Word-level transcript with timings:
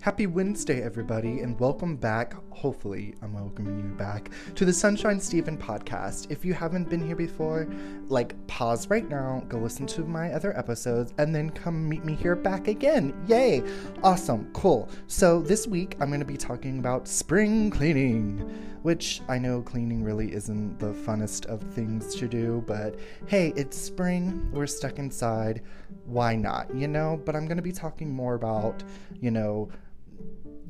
Happy 0.00 0.28
Wednesday, 0.28 0.80
everybody, 0.80 1.40
and 1.40 1.58
welcome 1.58 1.96
back. 1.96 2.34
Hopefully, 2.50 3.16
I'm 3.20 3.32
welcoming 3.32 3.80
you 3.80 3.88
back 3.96 4.30
to 4.54 4.64
the 4.64 4.72
Sunshine 4.72 5.18
Stephen 5.18 5.58
podcast. 5.58 6.30
If 6.30 6.44
you 6.44 6.54
haven't 6.54 6.88
been 6.88 7.04
here 7.04 7.16
before, 7.16 7.66
like, 8.06 8.34
pause 8.46 8.88
right 8.88 9.08
now, 9.08 9.42
go 9.48 9.58
listen 9.58 9.88
to 9.88 10.02
my 10.04 10.30
other 10.32 10.56
episodes, 10.56 11.12
and 11.18 11.34
then 11.34 11.50
come 11.50 11.88
meet 11.88 12.04
me 12.04 12.14
here 12.14 12.36
back 12.36 12.68
again. 12.68 13.12
Yay! 13.26 13.64
Awesome, 14.04 14.48
cool. 14.52 14.88
So, 15.08 15.42
this 15.42 15.66
week, 15.66 15.96
I'm 15.98 16.10
going 16.10 16.20
to 16.20 16.26
be 16.26 16.36
talking 16.36 16.78
about 16.78 17.08
spring 17.08 17.68
cleaning, 17.68 18.77
which 18.82 19.20
I 19.28 19.38
know 19.38 19.62
cleaning 19.62 20.02
really 20.02 20.32
isn't 20.32 20.78
the 20.78 20.92
funnest 20.92 21.46
of 21.46 21.62
things 21.62 22.14
to 22.16 22.28
do, 22.28 22.62
but 22.66 22.96
hey, 23.26 23.52
it's 23.56 23.76
spring, 23.76 24.48
we're 24.52 24.66
stuck 24.66 24.98
inside. 24.98 25.62
Why 26.04 26.36
not, 26.36 26.74
you 26.74 26.88
know? 26.88 27.20
But 27.24 27.36
I'm 27.36 27.46
to 27.56 27.62
be 27.62 27.72
talking 27.72 28.12
more 28.12 28.34
about, 28.34 28.82
you 29.20 29.30
know, 29.30 29.70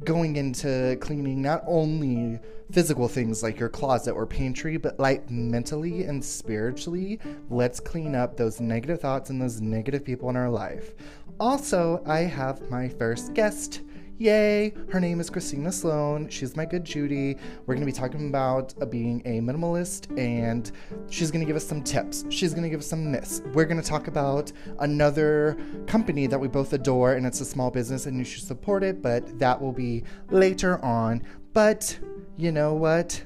going 0.04 0.36
into 0.36 0.96
cleaning 1.00 1.42
not 1.42 1.62
only 1.66 2.38
physical 2.70 3.08
things 3.08 3.42
like 3.42 3.58
your 3.58 3.68
closet 3.68 4.12
or 4.12 4.26
pantry, 4.26 4.76
but 4.76 4.98
like 4.98 5.28
mentally 5.30 6.04
and 6.04 6.24
spiritually, 6.24 7.18
let's 7.50 7.80
clean 7.80 8.14
up 8.14 8.36
those 8.36 8.60
negative 8.60 9.00
thoughts 9.00 9.30
and 9.30 9.40
those 9.40 9.60
negative 9.60 10.04
people 10.04 10.28
in 10.30 10.36
our 10.36 10.50
life. 10.50 10.94
Also, 11.40 12.02
I 12.06 12.20
have 12.20 12.68
my 12.70 12.88
first 12.88 13.34
guest 13.34 13.82
Yay! 14.20 14.74
Her 14.90 14.98
name 14.98 15.20
is 15.20 15.30
Christina 15.30 15.70
Sloan. 15.70 16.28
She's 16.28 16.56
my 16.56 16.64
good 16.64 16.82
Judy. 16.82 17.36
We're 17.66 17.76
going 17.76 17.86
to 17.86 17.92
be 17.92 17.96
talking 17.96 18.28
about 18.28 18.74
uh, 18.82 18.84
being 18.84 19.22
a 19.24 19.40
minimalist, 19.40 20.10
and 20.18 20.72
she's 21.08 21.30
going 21.30 21.40
to 21.40 21.46
give 21.46 21.54
us 21.54 21.64
some 21.64 21.84
tips. 21.84 22.24
She's 22.28 22.50
going 22.50 22.64
to 22.64 22.68
give 22.68 22.80
us 22.80 22.88
some 22.88 23.12
myths. 23.12 23.42
We're 23.54 23.64
going 23.64 23.80
to 23.80 23.86
talk 23.88 24.08
about 24.08 24.50
another 24.80 25.56
company 25.86 26.26
that 26.26 26.38
we 26.38 26.48
both 26.48 26.72
adore, 26.72 27.12
and 27.12 27.24
it's 27.24 27.40
a 27.40 27.44
small 27.44 27.70
business, 27.70 28.06
and 28.06 28.18
you 28.18 28.24
should 28.24 28.42
support 28.42 28.82
it, 28.82 29.02
but 29.02 29.38
that 29.38 29.60
will 29.60 29.70
be 29.70 30.02
later 30.30 30.84
on. 30.84 31.22
But 31.52 31.96
you 32.36 32.50
know 32.50 32.74
what? 32.74 33.22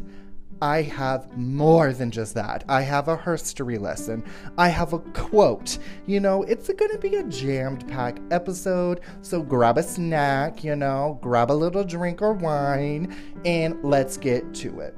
I 0.62 0.82
have 0.82 1.36
more 1.36 1.92
than 1.92 2.12
just 2.12 2.34
that. 2.34 2.62
I 2.68 2.82
have 2.82 3.08
a 3.08 3.16
history 3.16 3.78
lesson. 3.78 4.22
I 4.56 4.68
have 4.68 4.92
a 4.92 5.00
quote. 5.00 5.78
You 6.06 6.20
know, 6.20 6.44
it's 6.44 6.68
going 6.72 6.92
to 6.92 6.98
be 6.98 7.16
a 7.16 7.24
jammed 7.24 7.88
pack 7.88 8.20
episode. 8.30 9.00
So 9.22 9.42
grab 9.42 9.76
a 9.76 9.82
snack, 9.82 10.62
you 10.62 10.76
know, 10.76 11.18
grab 11.20 11.50
a 11.50 11.52
little 11.52 11.82
drink 11.82 12.22
or 12.22 12.32
wine, 12.32 13.12
and 13.44 13.82
let's 13.82 14.16
get 14.16 14.54
to 14.54 14.78
it. 14.78 14.96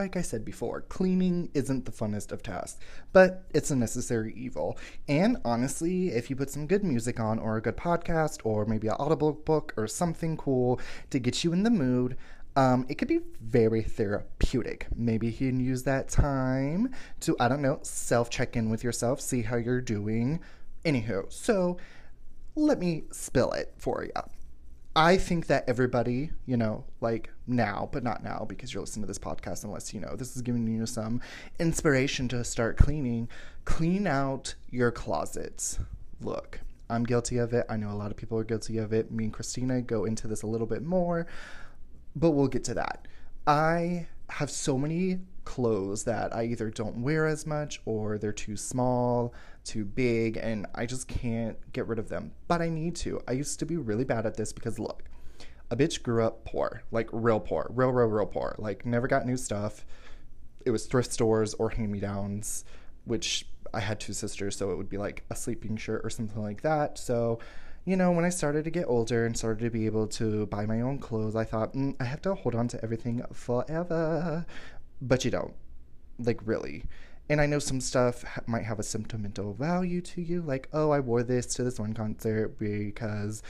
Like 0.00 0.16
I 0.16 0.22
said 0.22 0.44
before, 0.44 0.80
cleaning 0.82 1.50
isn't 1.52 1.84
the 1.84 1.92
funnest 1.92 2.32
of 2.32 2.42
tasks, 2.42 2.80
but 3.12 3.44
it's 3.52 3.70
a 3.70 3.76
necessary 3.76 4.32
evil. 4.34 4.78
And 5.08 5.36
honestly, 5.44 6.08
if 6.08 6.30
you 6.30 6.36
put 6.36 6.50
some 6.50 6.66
good 6.66 6.82
music 6.82 7.20
on, 7.20 7.38
or 7.38 7.56
a 7.56 7.62
good 7.62 7.76
podcast, 7.76 8.40
or 8.44 8.64
maybe 8.64 8.88
an 8.88 8.96
Audible 8.98 9.32
book, 9.32 9.74
or 9.76 9.86
something 9.86 10.36
cool 10.36 10.80
to 11.10 11.18
get 11.18 11.44
you 11.44 11.52
in 11.52 11.64
the 11.64 11.70
mood, 11.70 12.16
um, 12.56 12.86
it 12.88 12.96
could 12.96 13.08
be 13.08 13.20
very 13.42 13.82
therapeutic. 13.82 14.86
Maybe 14.96 15.28
you 15.28 15.50
can 15.50 15.60
use 15.60 15.82
that 15.84 16.08
time 16.08 16.90
to, 17.20 17.36
I 17.38 17.48
don't 17.48 17.62
know, 17.62 17.78
self 17.82 18.30
check 18.30 18.56
in 18.56 18.70
with 18.70 18.82
yourself, 18.82 19.20
see 19.20 19.42
how 19.42 19.56
you're 19.56 19.80
doing. 19.80 20.40
Anywho, 20.84 21.30
so 21.30 21.76
let 22.56 22.78
me 22.78 23.04
spill 23.12 23.52
it 23.52 23.74
for 23.76 24.04
you. 24.04 24.39
I 24.96 25.18
think 25.18 25.46
that 25.46 25.64
everybody, 25.68 26.30
you 26.46 26.56
know, 26.56 26.84
like 27.00 27.30
now, 27.46 27.88
but 27.92 28.02
not 28.02 28.24
now 28.24 28.44
because 28.48 28.74
you're 28.74 28.80
listening 28.80 29.04
to 29.04 29.06
this 29.06 29.18
podcast, 29.18 29.62
unless, 29.62 29.94
you 29.94 30.00
know, 30.00 30.16
this 30.16 30.34
is 30.34 30.42
giving 30.42 30.66
you 30.66 30.84
some 30.84 31.20
inspiration 31.60 32.26
to 32.28 32.42
start 32.42 32.76
cleaning. 32.76 33.28
Clean 33.64 34.06
out 34.06 34.54
your 34.70 34.90
closets. 34.90 35.78
Look, 36.20 36.60
I'm 36.88 37.04
guilty 37.04 37.38
of 37.38 37.52
it. 37.52 37.66
I 37.68 37.76
know 37.76 37.92
a 37.92 37.94
lot 37.94 38.10
of 38.10 38.16
people 38.16 38.36
are 38.38 38.44
guilty 38.44 38.78
of 38.78 38.92
it. 38.92 39.12
Me 39.12 39.24
and 39.24 39.32
Christina 39.32 39.80
go 39.80 40.06
into 40.06 40.26
this 40.26 40.42
a 40.42 40.48
little 40.48 40.66
bit 40.66 40.82
more, 40.82 41.28
but 42.16 42.32
we'll 42.32 42.48
get 42.48 42.64
to 42.64 42.74
that. 42.74 43.06
I 43.46 44.08
have 44.28 44.50
so 44.50 44.76
many 44.76 45.20
clothes 45.50 46.04
that 46.04 46.32
I 46.32 46.44
either 46.44 46.70
don't 46.70 47.02
wear 47.02 47.26
as 47.26 47.44
much 47.44 47.80
or 47.84 48.18
they're 48.18 48.32
too 48.32 48.56
small, 48.56 49.34
too 49.64 49.84
big, 49.84 50.36
and 50.36 50.64
I 50.76 50.86
just 50.86 51.08
can't 51.08 51.58
get 51.72 51.88
rid 51.88 51.98
of 51.98 52.08
them. 52.08 52.30
But 52.46 52.62
I 52.62 52.68
need 52.68 52.94
to. 52.96 53.20
I 53.26 53.32
used 53.32 53.58
to 53.58 53.66
be 53.66 53.76
really 53.76 54.04
bad 54.04 54.26
at 54.26 54.36
this 54.36 54.52
because 54.52 54.78
look, 54.78 55.02
a 55.68 55.76
bitch 55.76 56.04
grew 56.04 56.22
up 56.22 56.44
poor, 56.44 56.84
like 56.92 57.08
real 57.12 57.40
poor, 57.40 57.66
real, 57.74 57.90
real, 57.90 58.06
real 58.06 58.26
poor. 58.26 58.54
Like 58.58 58.86
never 58.86 59.08
got 59.08 59.26
new 59.26 59.36
stuff. 59.36 59.84
It 60.64 60.70
was 60.70 60.86
thrift 60.86 61.12
stores 61.12 61.52
or 61.54 61.70
hand 61.70 61.90
me 61.90 61.98
downs, 61.98 62.64
which 63.04 63.44
I 63.74 63.80
had 63.80 63.98
two 63.98 64.12
sisters, 64.12 64.56
so 64.56 64.70
it 64.70 64.76
would 64.76 64.88
be 64.88 64.98
like 64.98 65.24
a 65.30 65.34
sleeping 65.34 65.76
shirt 65.76 66.02
or 66.04 66.10
something 66.10 66.40
like 66.40 66.62
that. 66.62 66.96
So 66.96 67.40
you 67.84 67.96
know, 67.96 68.12
when 68.12 68.24
I 68.24 68.28
started 68.28 68.64
to 68.64 68.70
get 68.70 68.84
older 68.86 69.26
and 69.26 69.36
started 69.36 69.64
to 69.64 69.70
be 69.70 69.86
able 69.86 70.06
to 70.08 70.46
buy 70.46 70.64
my 70.66 70.82
own 70.82 70.98
clothes, 70.98 71.34
I 71.34 71.44
thought, 71.44 71.72
mm, 71.74 71.96
I 71.98 72.04
have 72.04 72.20
to 72.22 72.34
hold 72.34 72.54
on 72.54 72.68
to 72.68 72.84
everything 72.84 73.22
forever 73.32 74.44
but 75.00 75.24
you 75.24 75.30
don't. 75.30 75.54
Like, 76.18 76.40
really. 76.44 76.84
And 77.28 77.40
I 77.40 77.46
know 77.46 77.60
some 77.60 77.80
stuff 77.80 78.24
might 78.46 78.64
have 78.64 78.80
a 78.80 78.82
sentimental 78.82 79.54
value 79.54 80.00
to 80.00 80.20
you, 80.20 80.42
like, 80.42 80.68
oh, 80.72 80.90
I 80.90 80.98
wore 80.98 81.22
this 81.22 81.46
to 81.54 81.62
this 81.62 81.78
one 81.78 81.94
concert 81.94 82.58
because, 82.58 83.42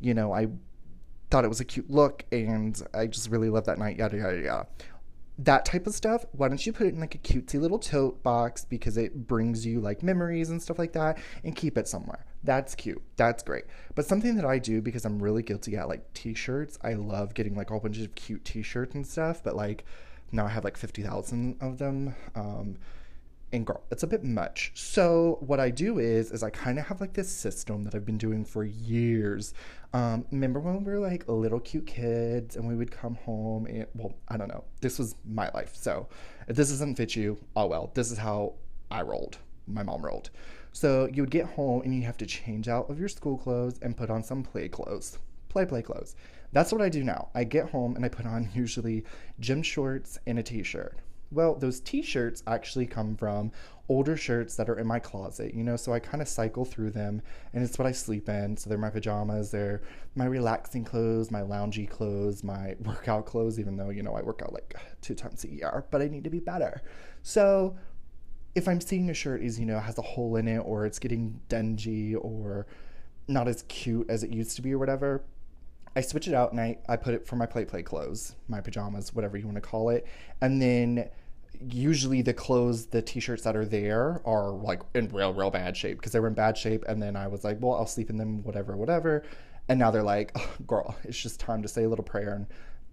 you 0.00 0.12
know, 0.12 0.32
I 0.32 0.48
thought 1.30 1.46
it 1.46 1.48
was 1.48 1.60
a 1.60 1.64
cute 1.64 1.90
look 1.90 2.26
and 2.30 2.80
I 2.92 3.06
just 3.06 3.30
really 3.30 3.48
loved 3.48 3.66
that 3.66 3.78
night, 3.78 3.96
yada, 3.96 4.18
yada, 4.18 4.38
yada. 4.38 4.66
That 5.38 5.64
type 5.64 5.86
of 5.86 5.94
stuff, 5.94 6.26
why 6.32 6.48
don't 6.48 6.64
you 6.64 6.74
put 6.74 6.88
it 6.88 6.92
in 6.92 7.00
like 7.00 7.14
a 7.14 7.18
cutesy 7.18 7.58
little 7.58 7.78
tote 7.78 8.22
box 8.22 8.66
because 8.66 8.98
it 8.98 9.26
brings 9.26 9.64
you 9.64 9.80
like 9.80 10.02
memories 10.02 10.50
and 10.50 10.60
stuff 10.60 10.78
like 10.78 10.92
that 10.92 11.16
and 11.42 11.56
keep 11.56 11.78
it 11.78 11.88
somewhere. 11.88 12.26
That's 12.44 12.74
cute. 12.74 13.02
That's 13.16 13.42
great. 13.42 13.64
But 13.94 14.04
something 14.04 14.36
that 14.36 14.44
I 14.44 14.58
do 14.58 14.82
because 14.82 15.06
I'm 15.06 15.22
really 15.22 15.42
guilty 15.42 15.74
at 15.74 15.88
like 15.88 16.12
t 16.12 16.34
shirts, 16.34 16.78
I 16.84 16.92
love 16.92 17.32
getting 17.32 17.54
like 17.54 17.70
a 17.70 17.72
whole 17.72 17.80
bunch 17.80 17.98
of 17.98 18.14
cute 18.14 18.44
t 18.44 18.62
shirts 18.62 18.94
and 18.94 19.06
stuff, 19.06 19.42
but 19.42 19.56
like, 19.56 19.86
now 20.32 20.46
I 20.46 20.48
have 20.48 20.64
like 20.64 20.76
50,000 20.76 21.58
of 21.60 21.78
them. 21.78 22.14
Um, 22.34 22.76
and 23.52 23.66
girl, 23.66 23.82
it's 23.90 24.02
a 24.02 24.06
bit 24.06 24.24
much. 24.24 24.72
So 24.74 25.36
what 25.40 25.60
I 25.60 25.68
do 25.68 25.98
is, 25.98 26.30
is 26.30 26.42
I 26.42 26.48
kind 26.48 26.78
of 26.78 26.86
have 26.86 27.02
like 27.02 27.12
this 27.12 27.30
system 27.30 27.84
that 27.84 27.94
I've 27.94 28.06
been 28.06 28.16
doing 28.16 28.46
for 28.46 28.64
years. 28.64 29.52
Um, 29.92 30.24
remember 30.30 30.58
when 30.58 30.82
we 30.82 30.90
were 30.90 30.98
like 30.98 31.28
little 31.28 31.60
cute 31.60 31.86
kids 31.86 32.56
and 32.56 32.66
we 32.66 32.74
would 32.74 32.90
come 32.90 33.14
home 33.16 33.66
and, 33.66 33.86
well, 33.94 34.14
I 34.28 34.38
don't 34.38 34.48
know. 34.48 34.64
This 34.80 34.98
was 34.98 35.16
my 35.26 35.50
life. 35.52 35.72
So 35.74 36.08
if 36.48 36.56
this 36.56 36.70
doesn't 36.70 36.94
fit 36.94 37.14
you, 37.14 37.36
oh 37.54 37.66
well, 37.66 37.90
this 37.92 38.10
is 38.10 38.16
how 38.16 38.54
I 38.90 39.02
rolled. 39.02 39.36
My 39.66 39.82
mom 39.82 40.02
rolled. 40.02 40.30
So 40.72 41.06
you 41.12 41.22
would 41.22 41.30
get 41.30 41.44
home 41.44 41.82
and 41.82 41.94
you 41.94 42.02
have 42.02 42.16
to 42.16 42.26
change 42.26 42.68
out 42.68 42.88
of 42.88 42.98
your 42.98 43.08
school 43.08 43.36
clothes 43.36 43.78
and 43.82 43.94
put 43.94 44.08
on 44.08 44.22
some 44.22 44.42
play 44.42 44.68
clothes. 44.68 45.18
Play, 45.50 45.66
play 45.66 45.82
clothes. 45.82 46.16
That's 46.52 46.72
what 46.72 46.82
I 46.82 46.88
do 46.88 47.02
now. 47.02 47.28
I 47.34 47.44
get 47.44 47.70
home 47.70 47.96
and 47.96 48.04
I 48.04 48.08
put 48.08 48.26
on 48.26 48.50
usually 48.54 49.04
gym 49.40 49.62
shorts 49.62 50.18
and 50.26 50.38
a 50.38 50.42
t 50.42 50.62
shirt. 50.62 50.98
Well, 51.30 51.54
those 51.54 51.80
t 51.80 52.02
shirts 52.02 52.42
actually 52.46 52.86
come 52.86 53.16
from 53.16 53.52
older 53.88 54.16
shirts 54.16 54.54
that 54.56 54.68
are 54.68 54.78
in 54.78 54.86
my 54.86 54.98
closet, 54.98 55.54
you 55.54 55.64
know, 55.64 55.76
so 55.76 55.92
I 55.92 55.98
kind 55.98 56.22
of 56.22 56.28
cycle 56.28 56.64
through 56.64 56.90
them 56.90 57.20
and 57.52 57.64
it's 57.64 57.78
what 57.78 57.86
I 57.86 57.92
sleep 57.92 58.28
in. 58.28 58.56
So 58.56 58.68
they're 58.68 58.78
my 58.78 58.90
pajamas, 58.90 59.50
they're 59.50 59.82
my 60.14 60.26
relaxing 60.26 60.84
clothes, 60.84 61.30
my 61.30 61.40
loungy 61.40 61.88
clothes, 61.88 62.44
my 62.44 62.76
workout 62.84 63.26
clothes, 63.26 63.58
even 63.58 63.76
though, 63.76 63.90
you 63.90 64.02
know, 64.02 64.14
I 64.14 64.22
work 64.22 64.42
out 64.42 64.52
like 64.52 64.74
two 65.00 65.14
times 65.14 65.44
a 65.44 65.50
year, 65.50 65.84
but 65.90 66.02
I 66.02 66.08
need 66.08 66.24
to 66.24 66.30
be 66.30 66.40
better. 66.40 66.82
So 67.22 67.76
if 68.54 68.68
I'm 68.68 68.80
seeing 68.80 69.08
a 69.08 69.14
shirt 69.14 69.42
is, 69.42 69.58
you 69.58 69.66
know, 69.66 69.78
has 69.78 69.98
a 69.98 70.02
hole 70.02 70.36
in 70.36 70.46
it 70.48 70.58
or 70.58 70.84
it's 70.84 70.98
getting 70.98 71.40
dingy 71.48 72.14
or 72.14 72.66
not 73.28 73.48
as 73.48 73.62
cute 73.68 74.08
as 74.10 74.22
it 74.22 74.30
used 74.30 74.56
to 74.56 74.62
be 74.62 74.74
or 74.74 74.78
whatever, 74.78 75.24
I 75.94 76.00
switch 76.00 76.28
it 76.28 76.34
out 76.34 76.52
and 76.52 76.60
I, 76.60 76.78
I 76.88 76.96
put 76.96 77.14
it 77.14 77.26
for 77.26 77.36
my 77.36 77.46
play 77.46 77.64
play 77.64 77.82
clothes, 77.82 78.34
my 78.48 78.60
pajamas, 78.60 79.14
whatever 79.14 79.36
you 79.36 79.44
want 79.44 79.56
to 79.56 79.60
call 79.60 79.90
it. 79.90 80.06
And 80.40 80.60
then 80.60 81.08
usually 81.68 82.22
the 82.22 82.32
clothes, 82.32 82.86
the 82.86 83.02
t-shirts 83.02 83.42
that 83.44 83.56
are 83.56 83.64
there 83.64 84.20
are 84.24 84.50
like 84.50 84.80
in 84.94 85.08
real, 85.08 85.32
real 85.32 85.50
bad 85.50 85.76
shape 85.76 85.98
because 85.98 86.12
they 86.12 86.20
were 86.20 86.28
in 86.28 86.34
bad 86.34 86.56
shape. 86.56 86.84
And 86.88 87.00
then 87.00 87.16
I 87.16 87.26
was 87.26 87.44
like, 87.44 87.58
well, 87.60 87.74
I'll 87.74 87.86
sleep 87.86 88.10
in 88.10 88.16
them, 88.16 88.42
whatever, 88.42 88.76
whatever. 88.76 89.22
And 89.68 89.78
now 89.78 89.90
they're 89.90 90.02
like, 90.02 90.32
oh, 90.34 90.50
girl, 90.66 90.96
it's 91.04 91.20
just 91.20 91.38
time 91.38 91.62
to 91.62 91.68
say 91.68 91.84
a 91.84 91.88
little 91.88 92.04
prayer 92.04 92.34
and 92.34 92.46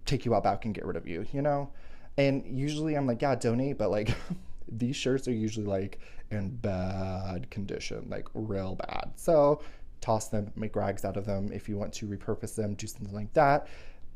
take 0.06 0.24
you 0.24 0.34
out 0.34 0.44
back 0.44 0.64
and 0.64 0.74
get 0.74 0.84
rid 0.84 0.96
of 0.96 1.06
you, 1.06 1.26
you 1.32 1.42
know? 1.42 1.70
And 2.16 2.44
usually 2.46 2.96
I'm 2.96 3.06
like, 3.06 3.22
yeah, 3.22 3.34
donate, 3.34 3.78
but 3.78 3.90
like 3.90 4.14
these 4.68 4.96
shirts 4.96 5.26
are 5.26 5.32
usually 5.32 5.66
like 5.66 5.98
in 6.30 6.50
bad 6.56 7.50
condition, 7.50 8.06
like 8.08 8.28
real 8.34 8.76
bad. 8.76 9.12
So 9.16 9.62
toss 10.00 10.28
them, 10.28 10.52
make 10.56 10.76
rags 10.76 11.04
out 11.04 11.16
of 11.16 11.26
them. 11.26 11.50
If 11.52 11.68
you 11.68 11.76
want 11.76 11.92
to 11.94 12.06
repurpose 12.06 12.54
them, 12.54 12.74
do 12.74 12.86
something 12.86 13.14
like 13.14 13.32
that. 13.34 13.66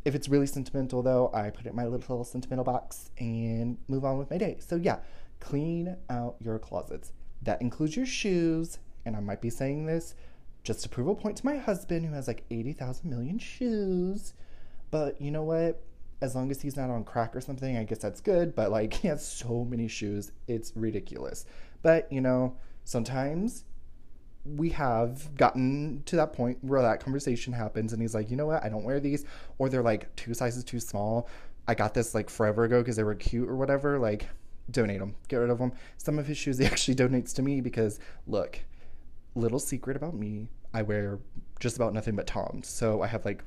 If 0.05 0.15
it's 0.15 0.29
really 0.29 0.47
sentimental, 0.47 1.03
though, 1.03 1.31
I 1.33 1.51
put 1.51 1.67
it 1.67 1.71
in 1.71 1.77
my 1.77 1.87
little 1.87 2.25
sentimental 2.25 2.65
box 2.65 3.11
and 3.19 3.79
move 3.89 4.05
on 4.05 4.19
with 4.19 4.31
my 4.31 4.39
day. 4.39 4.59
So, 4.61 4.77
yeah, 4.77 4.99
clean 5.41 5.97
out 6.11 6.37
your 6.41 6.59
closets. 6.59 7.13
That 7.43 7.61
includes 7.63 7.97
your 7.97 8.07
shoes. 8.07 8.79
And 9.07 9.17
I 9.17 9.21
might 9.21 9.41
be 9.41 9.51
saying 9.51 9.87
this 9.87 10.15
just 10.63 10.83
to 10.83 10.89
prove 10.89 11.09
a 11.09 11.15
point 11.15 11.37
to 11.39 11.47
my 11.47 11.57
husband 11.57 12.07
who 12.07 12.15
has 12.15 12.27
like 12.27 12.45
80,000 12.51 13.09
million 13.09 13.39
shoes. 13.39 14.35
But 14.91 15.21
you 15.21 15.31
know 15.31 15.43
what? 15.43 15.83
as 16.25 16.35
long 16.35 16.51
as 16.51 16.63
he's 16.63 16.77
not 16.77 16.91
on 16.91 17.05
crack 17.05 17.37
or 17.37 17.41
something, 17.41 17.77
I 17.77 17.85
guess 17.85 17.99
that's 17.99 18.21
good. 18.21 18.55
But 18.55 18.71
like, 18.71 18.95
he 19.03 19.09
has 19.09 19.27
so 19.27 19.65
many 19.65 19.89
shoes, 19.89 20.33
it's 20.49 20.73
ridiculous. 20.75 21.45
But 21.83 22.11
you 22.11 22.21
know, 22.21 22.57
sometimes 22.85 23.65
we 24.45 24.71
have 24.71 25.35
gotten 25.37 26.03
to 26.07 26.17
that 26.17 26.33
point 26.33 26.59
where 26.63 26.83
that 26.83 27.01
conversation 27.01 27.53
happens 27.53 27.93
and 27.93 28.03
he's 28.03 28.15
like, 28.15 28.31
you 28.31 28.37
know 28.37 28.47
what, 28.47 28.63
I 28.63 28.69
don't 28.69 28.85
wear 28.85 29.01
these, 29.01 29.25
or 29.59 29.69
they're 29.69 29.83
like 29.83 30.15
two 30.17 30.35
sizes 30.35 30.65
too 30.65 30.81
small. 30.81 31.29
I 31.67 31.75
got 31.75 31.95
this 31.95 32.15
like 32.15 32.29
forever 32.29 32.65
ago 32.65 32.81
because 32.81 32.97
they 32.97 33.05
were 33.05 33.15
cute 33.15 33.49
or 33.49 33.57
whatever. 33.57 33.99
Like, 33.99 34.29
donate 34.71 35.01
them, 35.01 35.15
get 35.29 35.37
rid 35.37 35.51
of 35.51 35.59
them. 35.59 35.73
Some 35.97 36.19
of 36.19 36.27
his 36.27 36.37
shoes 36.37 36.59
he 36.59 36.67
actually 36.67 36.95
donates 36.95 37.35
to 37.35 37.43
me 37.43 37.61
because, 37.63 37.99
look, 38.27 38.61
little 39.35 39.59
secret 39.59 39.97
about 39.97 40.15
me, 40.15 40.49
I 40.75 40.83
wear 40.83 41.19
just 41.59 41.77
about 41.77 41.95
nothing 41.95 42.15
but 42.17 42.27
Toms. 42.27 42.69
So 42.69 43.01
I 43.01 43.07
have 43.07 43.25
like 43.25 43.43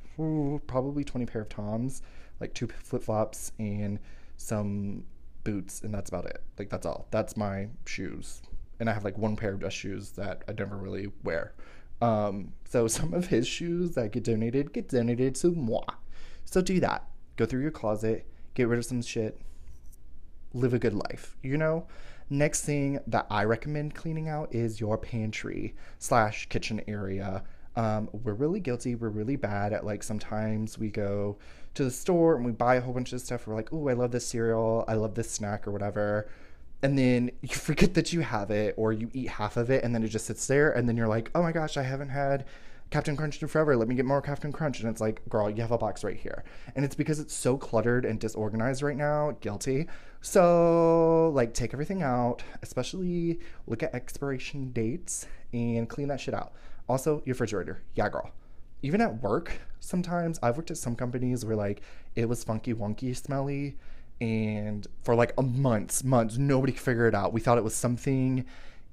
probably 0.65 1.03
20 1.03 1.25
pair 1.27 1.41
of 1.41 1.49
Toms, 1.49 2.01
like 2.39 2.55
two 2.55 2.67
flip 2.83 3.03
flops, 3.03 3.51
and 3.59 3.99
some 4.37 5.03
boots, 5.43 5.81
and 5.81 5.93
that's 5.93 6.09
about 6.09 6.25
it. 6.25 6.41
Like, 6.57 6.69
that's 6.69 6.87
all. 6.87 7.07
That's 7.11 7.37
my 7.37 7.67
shoes 7.85 8.41
and 8.79 8.89
I 8.89 8.93
have 8.93 9.03
like 9.03 9.17
one 9.17 9.35
pair 9.35 9.53
of 9.53 9.59
dress 9.59 9.73
shoes 9.73 10.11
that 10.11 10.43
I 10.47 10.53
never 10.53 10.77
really 10.77 11.11
wear. 11.23 11.53
Um, 12.01 12.53
so 12.69 12.87
some 12.87 13.13
of 13.13 13.27
his 13.27 13.47
shoes 13.47 13.95
that 13.95 14.11
get 14.11 14.23
donated 14.23 14.73
get 14.73 14.89
donated 14.89 15.35
to 15.35 15.51
moi. 15.51 15.83
So 16.45 16.61
do 16.61 16.79
that. 16.79 17.07
Go 17.35 17.45
through 17.45 17.61
your 17.61 17.71
closet, 17.71 18.25
get 18.53 18.67
rid 18.67 18.79
of 18.79 18.85
some 18.85 19.01
shit, 19.01 19.39
live 20.53 20.73
a 20.73 20.79
good 20.79 20.93
life. 20.93 21.37
You 21.41 21.57
know. 21.57 21.87
Next 22.29 22.65
thing 22.65 22.99
that 23.07 23.25
I 23.29 23.45
recommend 23.45 23.95
cleaning 23.95 24.27
out 24.27 24.53
is 24.53 24.81
your 24.81 24.97
pantry 24.97 25.75
slash 25.97 26.45
kitchen 26.49 26.81
area. 26.85 27.41
Um, 27.77 28.09
we're 28.11 28.33
really 28.33 28.59
guilty. 28.59 28.95
We're 28.95 29.07
really 29.07 29.37
bad 29.37 29.71
at 29.71 29.85
like 29.85 30.03
sometimes 30.03 30.77
we 30.77 30.89
go 30.89 31.37
to 31.75 31.85
the 31.85 31.91
store 31.91 32.35
and 32.35 32.43
we 32.43 32.51
buy 32.51 32.75
a 32.75 32.81
whole 32.81 32.93
bunch 32.93 33.13
of 33.13 33.21
stuff. 33.21 33.47
We're 33.47 33.55
like, 33.55 33.71
oh, 33.71 33.87
I 33.87 33.93
love 33.93 34.11
this 34.11 34.27
cereal. 34.27 34.83
I 34.89 34.95
love 34.95 35.15
this 35.15 35.31
snack 35.31 35.65
or 35.65 35.71
whatever 35.71 36.27
and 36.81 36.97
then 36.97 37.31
you 37.41 37.49
forget 37.55 37.93
that 37.95 38.13
you 38.13 38.21
have 38.21 38.51
it 38.51 38.73
or 38.77 38.93
you 38.93 39.09
eat 39.13 39.29
half 39.29 39.57
of 39.57 39.69
it 39.69 39.83
and 39.83 39.93
then 39.93 40.03
it 40.03 40.09
just 40.09 40.25
sits 40.25 40.47
there 40.47 40.71
and 40.71 40.87
then 40.87 40.97
you're 40.97 41.07
like 41.07 41.31
oh 41.35 41.41
my 41.41 41.51
gosh 41.51 41.77
i 41.77 41.83
haven't 41.83 42.09
had 42.09 42.45
captain 42.89 43.17
crunch 43.17 43.41
in 43.41 43.47
forever. 43.47 43.75
Let 43.75 43.87
me 43.87 43.95
get 43.95 44.05
more 44.05 44.21
captain 44.21 44.51
crunch. 44.51 44.79
And 44.79 44.89
it's 44.89 45.01
like 45.01 45.27
girl 45.29 45.49
you 45.49 45.61
have 45.61 45.71
a 45.71 45.77
box 45.77 46.03
right 46.03 46.15
here. 46.15 46.43
And 46.75 46.85
it's 46.85 46.95
because 46.95 47.19
it's 47.19 47.33
so 47.33 47.57
cluttered 47.57 48.05
and 48.05 48.19
disorganized 48.19 48.81
right 48.81 48.97
now 48.97 49.31
guilty. 49.41 49.87
So 50.21 51.29
like 51.35 51.53
take 51.53 51.73
everything 51.73 52.01
out 52.01 52.43
especially 52.61 53.39
look 53.67 53.83
at 53.83 53.93
expiration 53.93 54.71
dates 54.71 55.27
and 55.53 55.87
clean 55.89 56.07
that 56.07 56.21
shit 56.21 56.33
out. 56.33 56.53
Also 56.87 57.21
your 57.25 57.33
refrigerator. 57.33 57.81
Yeah 57.95 58.09
girl. 58.09 58.31
Even 58.81 59.01
at 59.01 59.21
work 59.21 59.59
sometimes 59.79 60.39
i've 60.41 60.57
worked 60.57 60.71
at 60.71 60.77
some 60.77 60.95
companies 60.95 61.45
where 61.45 61.55
like 61.55 61.81
it 62.15 62.27
was 62.27 62.43
funky 62.43 62.73
wonky 62.73 63.15
smelly 63.15 63.77
and 64.19 64.87
for 65.03 65.15
like 65.15 65.33
a 65.37 65.43
months, 65.43 66.03
months, 66.03 66.37
nobody 66.37 66.73
could 66.73 66.81
figure 66.81 67.07
it 67.07 67.15
out. 67.15 67.33
We 67.33 67.41
thought 67.41 67.57
it 67.57 67.63
was 67.63 67.75
something 67.75 68.45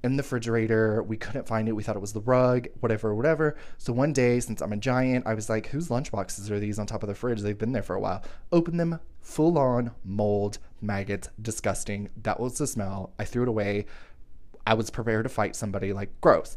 in 0.03 0.17
the 0.17 0.23
refrigerator. 0.23 1.01
We 1.01 1.17
couldn't 1.17 1.47
find 1.47 1.67
it. 1.67 1.71
We 1.71 1.81
thought 1.81 1.95
it 1.95 2.01
was 2.01 2.13
the 2.13 2.21
rug, 2.21 2.67
whatever, 2.79 3.15
whatever. 3.15 3.57
So 3.79 3.91
one 3.91 4.13
day, 4.13 4.39
since 4.39 4.61
I'm 4.61 4.73
a 4.73 4.77
giant, 4.77 5.25
I 5.25 5.33
was 5.33 5.49
like, 5.49 5.67
whose 5.67 5.89
lunchboxes 5.89 6.51
are 6.51 6.59
these 6.59 6.77
on 6.77 6.85
top 6.85 7.01
of 7.01 7.09
the 7.09 7.15
fridge? 7.15 7.41
They've 7.41 7.57
been 7.57 7.71
there 7.71 7.81
for 7.81 7.95
a 7.95 7.99
while. 7.99 8.23
Open 8.51 8.77
them, 8.77 8.99
full 9.19 9.57
on 9.57 9.91
mold, 10.03 10.59
maggots, 10.79 11.29
disgusting. 11.41 12.09
That 12.21 12.39
was 12.39 12.59
the 12.59 12.67
smell. 12.67 13.13
I 13.17 13.25
threw 13.25 13.43
it 13.43 13.49
away. 13.49 13.87
I 14.67 14.75
was 14.75 14.91
prepared 14.91 15.25
to 15.25 15.29
fight 15.29 15.55
somebody, 15.55 15.91
like, 15.91 16.09
gross. 16.21 16.55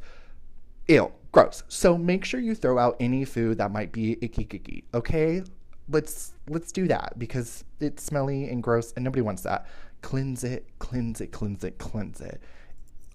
Ew, 0.86 1.12
gross. 1.32 1.62
So 1.68 1.96
make 1.96 2.24
sure 2.26 2.40
you 2.40 2.54
throw 2.54 2.78
out 2.78 2.96
any 3.00 3.24
food 3.24 3.58
that 3.58 3.70
might 3.70 3.92
be 3.92 4.18
icky 4.20 4.42
icky, 4.42 4.84
okay? 4.92 5.42
Let's 5.90 6.32
let's 6.48 6.72
do 6.72 6.88
that 6.88 7.18
because 7.18 7.64
it's 7.80 8.02
smelly 8.02 8.48
and 8.48 8.62
gross 8.62 8.92
and 8.92 9.04
nobody 9.04 9.22
wants 9.22 9.42
that. 9.42 9.66
Cleanse 10.02 10.44
it, 10.44 10.66
cleanse 10.78 11.20
it, 11.20 11.32
cleanse 11.32 11.64
it, 11.64 11.78
cleanse 11.78 12.20
it. 12.20 12.40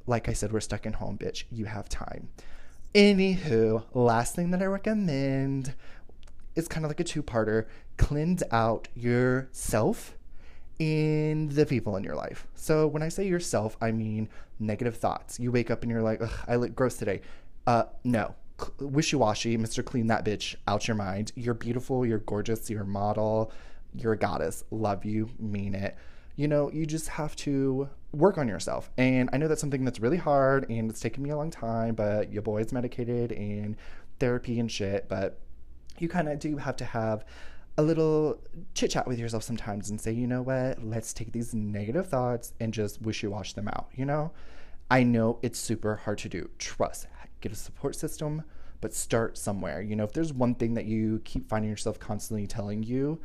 Like 0.05 0.27
I 0.27 0.33
said, 0.33 0.51
we're 0.51 0.59
stuck 0.59 0.85
in 0.85 0.93
home, 0.93 1.17
bitch. 1.17 1.45
You 1.49 1.65
have 1.65 1.87
time. 1.87 2.29
Anywho, 2.93 3.83
last 3.93 4.35
thing 4.35 4.51
that 4.51 4.61
I 4.61 4.65
recommend 4.65 5.73
is 6.55 6.67
kind 6.67 6.85
of 6.85 6.89
like 6.89 6.99
a 6.99 7.03
two-parter. 7.03 7.65
Cleanse 7.97 8.43
out 8.51 8.87
yourself 8.95 10.17
and 10.79 11.51
the 11.51 11.65
people 11.65 11.95
in 11.95 12.03
your 12.03 12.15
life. 12.15 12.47
So 12.55 12.87
when 12.87 13.01
I 13.01 13.09
say 13.09 13.25
yourself, 13.25 13.77
I 13.81 13.91
mean 13.91 14.29
negative 14.59 14.97
thoughts. 14.97 15.39
You 15.39 15.51
wake 15.51 15.71
up 15.71 15.83
and 15.83 15.91
you're 15.91 16.01
like, 16.01 16.21
I 16.47 16.55
look 16.55 16.75
gross 16.75 16.97
today. 16.97 17.21
Uh, 17.65 17.85
no, 18.03 18.35
wishy 18.80 19.15
washy, 19.15 19.57
Mr. 19.57 19.83
Clean 19.83 20.07
That 20.07 20.25
Bitch 20.25 20.56
out 20.68 20.88
your 20.88 20.95
mind. 20.95 21.31
You're 21.36 21.54
beautiful, 21.54 22.06
you're 22.06 22.19
gorgeous, 22.19 22.69
you're 22.69 22.83
a 22.83 22.88
model, 22.88 23.51
you're 23.94 24.13
a 24.13 24.18
goddess. 24.18 24.63
Love 24.71 25.06
you, 25.06 25.30
mean 25.39 25.75
it. 25.75 25.95
You 26.36 26.48
know, 26.48 26.71
you 26.71 26.86
just 26.86 27.10
have 27.10 27.36
to 27.38 27.89
work 28.12 28.38
on 28.38 28.48
yourself. 28.48 28.89
And 28.98 29.30
I 29.33 29.38
know 29.38 29.48
that's 29.48 29.62
something 29.62 29.86
that's 29.86 30.00
really 30.00 30.18
hard 30.18 30.69
and 30.69 30.89
it's 30.89 31.00
taken 31.00 31.24
me 31.24 31.30
a 31.30 31.38
long 31.38 31.51
time, 31.51 31.95
but 31.95 32.31
your 32.31 32.42
boy's 32.42 32.71
medicated 32.71 33.31
and 33.31 33.75
therapy 34.19 34.60
and 34.60 34.71
shit. 34.71 35.07
But 35.07 35.39
you 36.00 36.09
kind 36.09 36.27
of 36.27 36.39
do 36.39 36.57
have 36.57 36.75
to 36.77 36.86
have 36.86 37.25
a 37.77 37.83
little 37.83 38.39
chit 38.74 38.92
chat 38.92 39.07
with 39.07 39.19
yourself 39.19 39.44
sometimes 39.44 39.89
and 39.89 40.00
say, 40.00 40.12
you 40.12 40.27
know 40.27 40.42
what, 40.42 40.83
let's 40.83 41.13
take 41.13 41.31
these 41.31 41.54
negative 41.54 42.07
thoughts 42.07 42.54
and 42.59 42.74
just 42.74 43.01
wishy 43.01 43.27
wash 43.27 43.54
them 43.54 43.68
out, 43.68 43.88
you 43.95 44.06
know? 44.06 44.31
I 44.92 45.04
know 45.04 45.39
it's 45.42 45.59
super 45.59 45.95
hard 45.95 46.19
to 46.19 46.30
do. 46.30 46.50
Trust, 46.59 47.07
get 47.42 47.51
a 47.51 47.56
support 47.56 47.95
system, 47.95 48.44
but 48.83 48.94
start 48.94 49.38
somewhere. 49.38 49.81
You 49.81 49.95
know, 49.95 50.03
if 50.03 50.12
there's 50.12 50.33
one 50.33 50.56
thing 50.56 50.74
that 50.74 50.83
you 50.83 51.21
keep 51.24 51.47
finding 51.47 51.71
yourself 51.71 52.00
constantly 52.01 52.45
telling 52.45 52.83
you, 52.83 53.21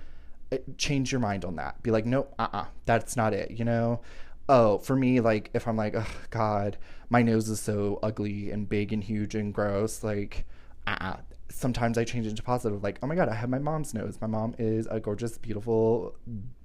eh, 0.52 0.58
change 0.76 1.10
your 1.10 1.20
mind 1.20 1.44
on 1.44 1.56
that. 1.56 1.82
Be 1.82 1.90
like, 1.90 2.06
no, 2.06 2.28
uh 2.38 2.44
uh-uh, 2.44 2.58
uh, 2.58 2.66
that's 2.84 3.16
not 3.16 3.34
it, 3.34 3.50
you 3.50 3.64
know? 3.64 4.00
Oh, 4.48 4.78
for 4.78 4.94
me, 4.94 5.18
like, 5.18 5.50
if 5.54 5.66
I'm 5.66 5.76
like, 5.76 5.96
oh, 5.96 6.06
God, 6.30 6.78
my 7.10 7.22
nose 7.22 7.48
is 7.48 7.58
so 7.58 7.98
ugly 8.04 8.52
and 8.52 8.68
big 8.68 8.92
and 8.92 9.02
huge 9.02 9.34
and 9.34 9.52
gross, 9.52 10.04
like, 10.04 10.46
uh 10.86 10.96
uh 11.00 11.16
sometimes 11.50 11.98
I 11.98 12.04
change 12.04 12.28
it 12.28 12.36
to 12.36 12.42
positive, 12.42 12.84
like, 12.84 13.00
oh 13.02 13.08
my 13.08 13.16
God, 13.16 13.28
I 13.28 13.34
have 13.34 13.50
my 13.50 13.58
mom's 13.58 13.94
nose. 13.94 14.16
My 14.20 14.28
mom 14.28 14.54
is 14.58 14.86
a 14.86 15.00
gorgeous, 15.00 15.38
beautiful, 15.38 16.14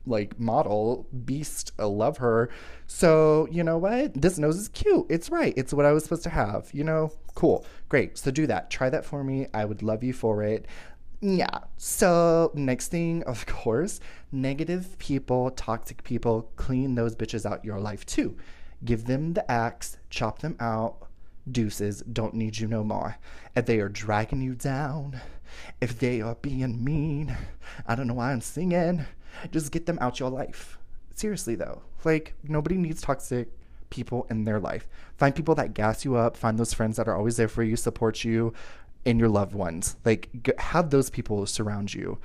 like 0.05 0.39
model 0.39 1.07
beast. 1.25 1.71
I 1.79 1.85
love 1.85 2.17
her. 2.17 2.49
So, 2.85 3.47
you 3.49 3.63
know 3.63 3.79
what? 3.79 4.13
This 4.13 4.37
nose 4.37 4.57
is 4.57 4.67
cute. 4.67 5.07
It's 5.09 5.31
right. 5.31 5.53
It's 5.57 5.73
what 5.73 5.85
I 5.85 5.93
was 5.93 6.03
supposed 6.03 6.23
to 6.23 6.29
have. 6.29 6.69
You 6.73 6.83
know, 6.83 7.11
cool. 7.35 7.65
Great. 7.89 8.17
So 8.17 8.31
do 8.31 8.47
that. 8.47 8.69
Try 8.69 8.89
that 8.89 9.05
for 9.05 9.23
me. 9.23 9.47
I 9.53 9.65
would 9.65 9.83
love 9.83 10.03
you 10.03 10.13
for 10.13 10.43
it. 10.43 10.65
Yeah. 11.21 11.59
So, 11.77 12.51
next 12.53 12.89
thing, 12.89 13.23
of 13.23 13.45
course, 13.45 14.01
negative 14.31 14.97
people, 14.99 15.51
toxic 15.51 16.03
people, 16.03 16.51
clean 16.57 16.95
those 16.95 17.15
bitches 17.15 17.49
out 17.49 17.63
your 17.63 17.79
life 17.79 18.05
too. 18.05 18.35
Give 18.83 19.05
them 19.05 19.33
the 19.33 19.49
axe, 19.49 19.97
chop 20.09 20.39
them 20.39 20.57
out. 20.59 21.07
Deuces 21.49 22.01
don't 22.01 22.33
need 22.33 22.57
you 22.57 22.67
no 22.67 22.83
more. 22.83 23.17
If 23.55 23.65
they 23.65 23.79
are 23.79 23.89
dragging 23.89 24.41
you 24.41 24.55
down, 24.55 25.21
if 25.79 25.97
they 25.97 26.21
are 26.21 26.35
being 26.35 26.83
mean, 26.83 27.35
I 27.87 27.95
don't 27.95 28.07
know 28.07 28.15
why 28.15 28.33
I'm 28.33 28.41
singing. 28.41 29.05
Just 29.51 29.71
get 29.71 29.85
them 29.85 29.99
out 30.01 30.19
your 30.19 30.29
life. 30.29 30.77
Seriously, 31.15 31.55
though. 31.55 31.83
Like, 32.03 32.33
nobody 32.43 32.75
needs 32.75 33.01
toxic 33.01 33.49
people 33.93 34.25
in 34.29 34.43
their 34.43 34.59
life. 34.59 34.87
Find 35.17 35.35
people 35.35 35.53
that 35.55 35.75
gas 35.75 36.03
you 36.03 36.15
up, 36.15 36.35
find 36.35 36.57
those 36.57 36.73
friends 36.73 36.97
that 36.97 37.07
are 37.07 37.15
always 37.15 37.37
there 37.37 37.47
for 37.47 37.61
you, 37.61 37.75
support 37.75 38.23
you, 38.23 38.53
and 39.05 39.19
your 39.19 39.29
loved 39.29 39.53
ones. 39.53 39.95
Like, 40.03 40.57
have 40.57 40.89
those 40.89 41.11
people 41.11 41.45
surround 41.45 41.93
you. 41.93 42.17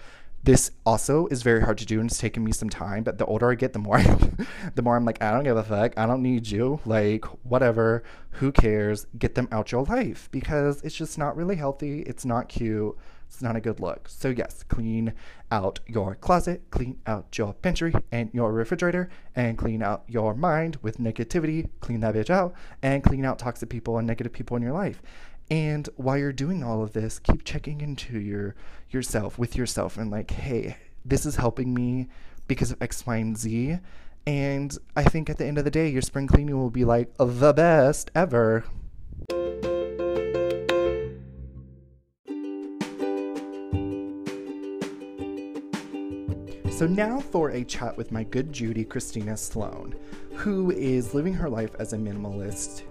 This 0.44 0.70
also 0.86 1.26
is 1.26 1.42
very 1.42 1.60
hard 1.60 1.76
to 1.78 1.84
do 1.84 2.00
and 2.00 2.08
it's 2.08 2.18
taken 2.18 2.42
me 2.42 2.52
some 2.52 2.70
time, 2.70 3.02
but 3.02 3.18
the 3.18 3.26
older 3.26 3.50
I 3.50 3.54
get, 3.54 3.74
the 3.74 3.80
more 3.80 4.00
the 4.74 4.82
more 4.82 4.96
I'm 4.96 5.04
like, 5.04 5.20
I 5.22 5.32
don't 5.32 5.44
give 5.44 5.56
a 5.56 5.64
fuck. 5.64 5.98
I 5.98 6.06
don't 6.06 6.22
need 6.22 6.48
you. 6.48 6.80
Like, 6.86 7.26
whatever. 7.44 8.02
Who 8.38 8.50
cares? 8.52 9.06
Get 9.18 9.34
them 9.34 9.48
out 9.52 9.72
your 9.72 9.84
life 9.84 10.28
because 10.30 10.80
it's 10.82 10.94
just 10.94 11.18
not 11.18 11.36
really 11.36 11.56
healthy. 11.56 12.00
It's 12.02 12.24
not 12.24 12.48
cute 12.48 12.96
it's 13.28 13.42
not 13.42 13.56
a 13.56 13.60
good 13.60 13.78
look. 13.78 14.08
So, 14.08 14.30
yes, 14.30 14.64
clean 14.64 15.12
out 15.50 15.80
your 15.86 16.14
closet, 16.14 16.62
clean 16.70 16.98
out 17.06 17.36
your 17.36 17.52
pantry 17.52 17.94
and 18.10 18.30
your 18.32 18.52
refrigerator, 18.52 19.10
and 19.36 19.56
clean 19.56 19.82
out 19.82 20.02
your 20.08 20.34
mind 20.34 20.78
with 20.82 20.98
negativity. 20.98 21.68
Clean 21.80 22.00
that 22.00 22.14
bitch 22.14 22.30
out, 22.30 22.54
and 22.82 23.04
clean 23.04 23.24
out 23.24 23.38
toxic 23.38 23.68
people 23.68 23.98
and 23.98 24.06
negative 24.06 24.32
people 24.32 24.56
in 24.56 24.62
your 24.62 24.72
life. 24.72 25.02
And 25.50 25.88
while 25.96 26.18
you're 26.18 26.32
doing 26.32 26.64
all 26.64 26.82
of 26.82 26.92
this, 26.94 27.18
keep 27.18 27.44
checking 27.44 27.80
into 27.80 28.18
your 28.18 28.54
yourself 28.90 29.38
with 29.38 29.56
yourself 29.56 29.96
and 29.96 30.10
like, 30.10 30.30
hey, 30.30 30.76
this 31.04 31.24
is 31.24 31.36
helping 31.36 31.74
me 31.74 32.08
because 32.46 32.70
of 32.70 32.80
X, 32.82 33.06
Y, 33.06 33.16
and 33.16 33.36
Z. 33.36 33.78
And 34.26 34.76
I 34.96 35.04
think 35.04 35.30
at 35.30 35.38
the 35.38 35.46
end 35.46 35.58
of 35.58 35.64
the 35.64 35.70
day, 35.70 35.88
your 35.88 36.02
spring 36.02 36.26
cleaning 36.26 36.58
will 36.58 36.70
be 36.70 36.84
like 36.84 37.14
the 37.18 37.52
best 37.52 38.10
ever. 38.14 38.64
So 46.78 46.86
now 46.86 47.18
for 47.18 47.50
a 47.50 47.64
chat 47.64 47.96
with 47.96 48.12
my 48.12 48.22
good 48.22 48.52
Judy 48.52 48.84
Christina 48.84 49.36
Sloan, 49.36 49.96
who 50.34 50.70
is 50.70 51.12
living 51.12 51.34
her 51.34 51.50
life 51.50 51.74
as 51.80 51.92
a 51.92 51.96
minimalist. 51.96 52.82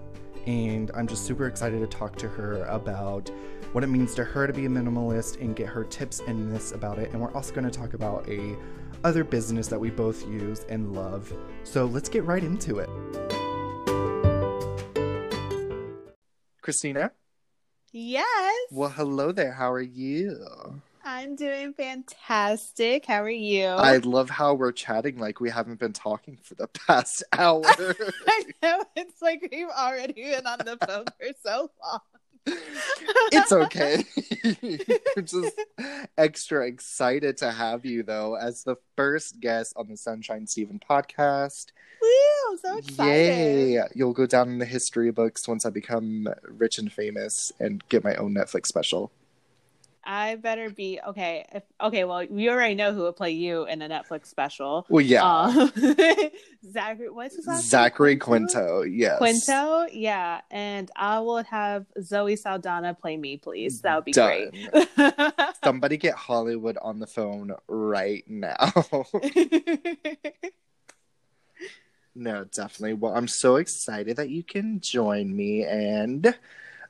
And 0.46 0.90
I'm 0.94 1.06
just 1.06 1.24
super 1.24 1.46
excited 1.46 1.80
to 1.80 1.86
talk 1.86 2.14
to 2.16 2.28
her 2.28 2.64
about 2.64 3.30
what 3.72 3.82
it 3.82 3.86
means 3.86 4.14
to 4.16 4.24
her 4.24 4.46
to 4.46 4.52
be 4.52 4.66
a 4.66 4.68
minimalist 4.68 5.40
and 5.40 5.56
get 5.56 5.68
her 5.68 5.84
tips 5.84 6.20
and 6.26 6.52
myths 6.52 6.72
about 6.72 6.98
it. 6.98 7.12
And 7.12 7.22
we're 7.22 7.32
also 7.32 7.54
going 7.54 7.64
to 7.64 7.70
talk 7.70 7.94
about 7.94 8.28
a 8.28 8.58
other 9.04 9.24
business 9.24 9.68
that 9.68 9.80
we 9.80 9.88
both 9.88 10.28
use 10.28 10.66
and 10.68 10.92
love. 10.92 11.32
So 11.64 11.86
let's 11.86 12.10
get 12.10 12.24
right 12.24 12.44
into 12.44 12.80
it. 12.80 12.90
Christina? 16.60 17.12
Yes. 17.90 18.54
Well, 18.70 18.90
hello 18.90 19.32
there. 19.32 19.52
How 19.52 19.72
are 19.72 19.80
you? 19.80 20.82
I'm 21.04 21.36
doing 21.36 21.72
fantastic. 21.74 23.06
How 23.06 23.22
are 23.22 23.30
you? 23.30 23.66
I 23.66 23.98
love 23.98 24.30
how 24.30 24.54
we're 24.54 24.72
chatting 24.72 25.18
like 25.18 25.40
we 25.40 25.50
haven't 25.50 25.78
been 25.78 25.92
talking 25.92 26.38
for 26.42 26.54
the 26.54 26.66
past 26.86 27.22
hour. 27.32 27.62
I 28.28 28.44
know. 28.62 28.84
It's 28.96 29.22
like 29.22 29.48
we've 29.50 29.68
already 29.68 30.12
been 30.12 30.46
on 30.46 30.58
the 30.58 30.76
phone 30.86 31.06
for 31.18 31.28
so 31.44 31.70
long. 31.82 32.00
it's 33.32 33.52
okay. 33.52 34.04
We're 35.16 35.22
just 35.22 35.60
extra 36.16 36.66
excited 36.66 37.36
to 37.38 37.50
have 37.50 37.84
you, 37.84 38.02
though, 38.02 38.36
as 38.36 38.64
the 38.64 38.76
first 38.96 39.40
guest 39.40 39.74
on 39.76 39.88
the 39.88 39.98
Sunshine 39.98 40.46
Steven 40.46 40.80
podcast. 40.80 41.66
Woo! 42.00 42.08
I'm 42.50 42.58
so 42.58 42.78
excited. 42.78 43.70
Yay! 43.74 43.82
You'll 43.94 44.14
go 44.14 44.24
down 44.24 44.48
in 44.48 44.58
the 44.58 44.64
history 44.64 45.10
books 45.10 45.46
once 45.46 45.66
I 45.66 45.70
become 45.70 46.26
rich 46.42 46.78
and 46.78 46.90
famous 46.90 47.52
and 47.60 47.86
get 47.90 48.02
my 48.02 48.14
own 48.14 48.34
Netflix 48.34 48.68
special. 48.68 49.12
I 50.08 50.36
better 50.36 50.70
be 50.70 50.98
okay. 51.08 51.44
If, 51.52 51.64
okay, 51.82 52.04
well, 52.04 52.26
we 52.30 52.48
already 52.48 52.74
know 52.74 52.94
who 52.94 53.02
will 53.02 53.12
play 53.12 53.32
you 53.32 53.66
in 53.66 53.82
a 53.82 53.88
Netflix 53.90 54.28
special. 54.28 54.86
Well, 54.88 55.04
yeah, 55.04 55.22
Um, 55.22 55.70
Zachary. 56.72 57.10
What's 57.10 57.36
his 57.36 57.46
last 57.46 57.64
name? 57.64 57.68
Zachary 57.68 58.16
Quinto. 58.16 58.80
Yes, 58.82 59.18
Quinto, 59.18 59.86
yeah, 59.92 60.40
and 60.50 60.90
I 60.96 61.20
will 61.20 61.42
have 61.44 61.84
Zoe 62.02 62.36
Saldana 62.36 62.94
play 62.94 63.18
me, 63.18 63.36
please. 63.36 63.82
That 63.82 63.96
would 63.96 64.06
be 64.06 64.12
Done. 64.12 64.50
great. 64.72 64.88
Somebody 65.62 65.98
get 65.98 66.14
Hollywood 66.14 66.78
on 66.80 67.00
the 67.00 67.06
phone 67.06 67.52
right 67.68 68.24
now. 68.26 68.56
no, 72.14 72.44
definitely. 72.44 72.94
Well, 72.94 73.14
I'm 73.14 73.28
so 73.28 73.56
excited 73.56 74.16
that 74.16 74.30
you 74.30 74.42
can 74.42 74.80
join 74.80 75.36
me 75.36 75.64
and 75.66 76.34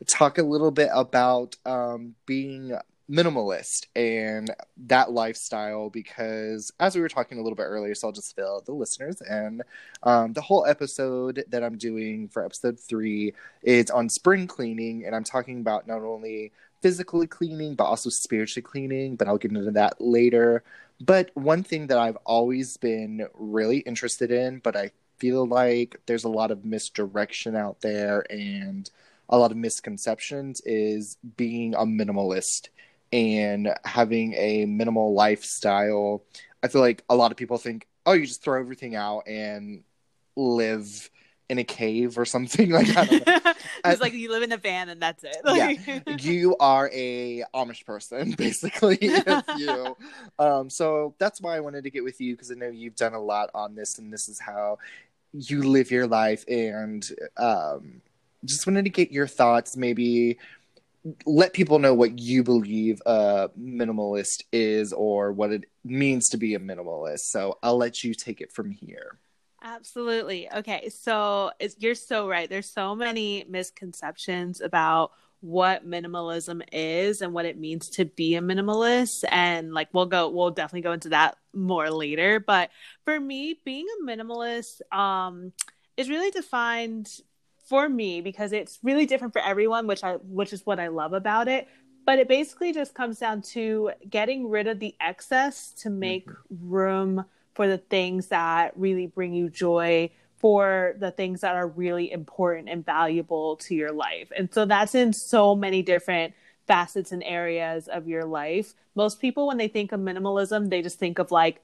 talk 0.06 0.38
a 0.38 0.44
little 0.44 0.70
bit 0.70 0.90
about 0.92 1.56
um, 1.66 2.14
being 2.26 2.78
minimalist 3.11 3.87
and 3.97 4.55
that 4.77 5.11
lifestyle 5.11 5.88
because 5.88 6.71
as 6.79 6.95
we 6.95 7.00
were 7.00 7.09
talking 7.09 7.38
a 7.38 7.43
little 7.43 7.57
bit 7.57 7.62
earlier 7.62 7.95
so 7.95 8.09
i'll 8.09 8.12
just 8.12 8.37
fill 8.37 8.62
the 8.67 8.73
listeners 8.73 9.23
and 9.23 9.62
um, 10.03 10.35
the 10.35 10.43
whole 10.43 10.67
episode 10.67 11.43
that 11.49 11.65
i'm 11.65 11.79
doing 11.79 12.29
for 12.29 12.45
episode 12.45 12.79
three 12.79 13.33
is 13.62 13.91
on 13.91 14.11
spring 14.11 14.47
cleaning 14.47 15.07
and 15.07 15.17
i'm 15.17 15.25
talking 15.25 15.61
about 15.61 15.87
not 15.87 16.03
only 16.03 16.53
physically 16.83 17.27
cleaning 17.27 17.75
but 17.75 17.85
also 17.85 18.11
spiritually 18.11 18.62
cleaning 18.62 19.17
but 19.17 19.27
i'll 19.27 19.38
get 19.38 19.53
into 19.53 19.71
that 19.71 20.00
later. 20.00 20.62
But 21.00 21.31
one 21.35 21.62
thing 21.62 21.87
that 21.87 21.99
i've 21.99 22.19
always 22.27 22.77
been 22.77 23.27
really 23.35 23.79
interested 23.79 24.31
in 24.31 24.59
but 24.59 24.77
i 24.77 24.91
feel 25.19 25.47
like 25.47 26.00
there's 26.07 26.25
a 26.25 26.29
lot 26.29 26.50
of 26.50 26.65
misdirection 26.65 27.57
out 27.57 27.81
there 27.81 28.25
and 28.31 28.91
a 29.29 29.38
lot 29.38 29.50
of 29.50 29.57
misconceptions 29.57 30.61
is 30.65 31.17
being 31.37 31.75
a 31.75 31.81
minimalist 31.81 32.69
and 33.12 33.75
having 33.85 34.35
a 34.35 34.67
minimal 34.67 35.15
lifestyle. 35.15 36.23
I 36.62 36.69
feel 36.69 36.81
like 36.81 37.05
a 37.09 37.17
lot 37.17 37.31
of 37.31 37.37
people 37.37 37.59
think, 37.59 37.87
oh, 38.07 38.12
you 38.12 38.27
just 38.27 38.43
throw 38.43 38.59
everything 38.59 38.95
out 38.95 39.27
and 39.27 39.85
live 40.37 41.11
in 41.49 41.59
a 41.59 41.65
cave 41.65 42.19
or 42.19 42.25
something 42.25 42.71
like 42.73 42.88
that. 42.88 43.57
it's 43.85 44.00
like 44.00 44.12
you 44.12 44.31
live 44.31 44.43
in 44.43 44.53
a 44.53 44.57
van 44.57 44.88
and 44.88 45.00
that's 45.00 45.25
it. 45.25 45.37
yeah, 45.47 46.03
you 46.19 46.57
are 46.59 46.91
a 46.93 47.45
Amish 47.55 47.85
person, 47.85 48.33
basically. 48.33 48.99
you, 49.57 49.97
um, 50.38 50.69
so 50.69 51.15
that's 51.19 51.41
why 51.41 51.57
I 51.57 51.61
wanted 51.61 51.85
to 51.85 51.91
get 51.91 52.05
with 52.05 52.21
you 52.21 52.35
because 52.35 52.50
I 52.50 52.55
know 52.55 52.69
you've 52.69 52.97
done 52.97 53.15
a 53.15 53.21
lot 53.21 53.50
on 53.55 53.75
this, 53.75 53.99
and 53.99 54.12
this 54.12 54.29
is 54.29 54.38
how 54.38 54.79
you 55.33 55.62
live 55.62 55.91
your 55.91 56.07
life, 56.07 56.45
and 56.49 57.09
um, 57.37 58.03
just 58.45 58.67
wanted 58.67 58.85
to 58.85 58.91
get 58.91 59.11
your 59.11 59.27
thoughts, 59.27 59.77
maybe 59.77 60.38
let 61.26 61.52
people 61.52 61.78
know 61.78 61.95
what 61.95 62.19
you 62.19 62.43
believe 62.43 63.00
a 63.07 63.50
minimalist 63.59 64.43
is 64.52 64.93
or 64.93 65.33
what 65.33 65.52
it 65.52 65.64
means 65.85 66.28
to 66.31 66.37
be 66.37 66.55
a 66.55 66.59
minimalist. 66.59 67.21
So 67.31 67.59
I'll 67.62 67.76
let 67.76 68.05
you 68.05 68.14
take 68.14 68.40
it 68.40 68.52
from 68.52 68.71
here. 68.71 69.19
Absolutely. 69.62 70.52
Okay. 70.52 70.88
So 70.88 71.50
you're 71.78 71.95
so 71.95 72.28
right. 72.28 72.49
There's 72.49 72.71
so 72.71 72.95
many 72.95 73.45
misconceptions 73.49 74.61
about 74.61 75.12
what 75.40 75.88
minimalism 75.88 76.62
is 76.73 77.23
and 77.23 77.33
what 77.33 77.45
it 77.45 77.59
means 77.59 77.88
to 77.90 78.05
be 78.05 78.35
a 78.35 78.40
minimalist. 78.40 79.25
And 79.31 79.73
like, 79.73 79.88
we'll 79.93 80.07
go, 80.07 80.28
we'll 80.28 80.50
definitely 80.50 80.83
go 80.83 80.93
into 80.93 81.11
that 81.11 81.37
more 81.52 81.90
later. 81.90 82.40
But 82.40 82.71
for 83.05 83.19
me, 83.19 83.59
being 83.64 83.87
a 84.00 84.05
minimalist, 84.05 84.81
um, 84.93 85.52
is 85.97 86.09
really 86.09 86.31
defined 86.31 87.09
for 87.68 87.88
me 87.88 88.20
because 88.20 88.52
it's 88.52 88.78
really 88.82 89.06
different 89.06 89.32
for 89.32 89.42
everyone, 89.42 89.87
which 89.87 90.02
I 90.02 90.14
which 90.14 90.52
is 90.52 90.64
what 90.64 90.80
I 90.80 90.88
love 90.88 91.12
about 91.12 91.48
it. 91.48 91.68
But 92.06 92.18
it 92.18 92.26
basically 92.26 92.72
just 92.72 92.94
comes 92.94 93.18
down 93.18 93.42
to 93.52 93.90
getting 94.08 94.48
rid 94.48 94.66
of 94.66 94.78
the 94.78 94.94
excess 95.00 95.72
to 95.82 95.90
make 95.90 96.26
mm-hmm. 96.26 96.70
room 96.70 97.25
for 97.54 97.66
the 97.66 97.78
things 97.78 98.28
that 98.28 98.72
really 98.76 99.06
bring 99.06 99.34
you 99.34 99.50
joy, 99.50 100.10
for 100.38 100.94
the 100.98 101.10
things 101.10 101.42
that 101.42 101.54
are 101.54 101.66
really 101.66 102.10
important 102.10 102.68
and 102.68 102.87
valuable 102.87 103.56
to 103.56 103.75
your 103.75 103.92
life. 103.92 104.32
And 104.34 104.52
so 104.52 104.64
that's 104.64 104.94
in 104.94 105.12
so 105.12 105.54
many 105.54 105.82
different 105.82 106.34
facets 106.66 107.12
and 107.12 107.22
areas 107.25 107.88
of 107.88 108.08
your 108.08 108.25
life. 108.25 108.75
Most 108.94 109.20
people 109.20 109.46
when 109.46 109.58
they 109.58 109.68
think 109.68 109.92
of 109.92 110.00
minimalism, 110.00 110.70
they 110.70 110.80
just 110.80 110.98
think 110.98 111.18
of 111.18 111.30
like 111.30 111.60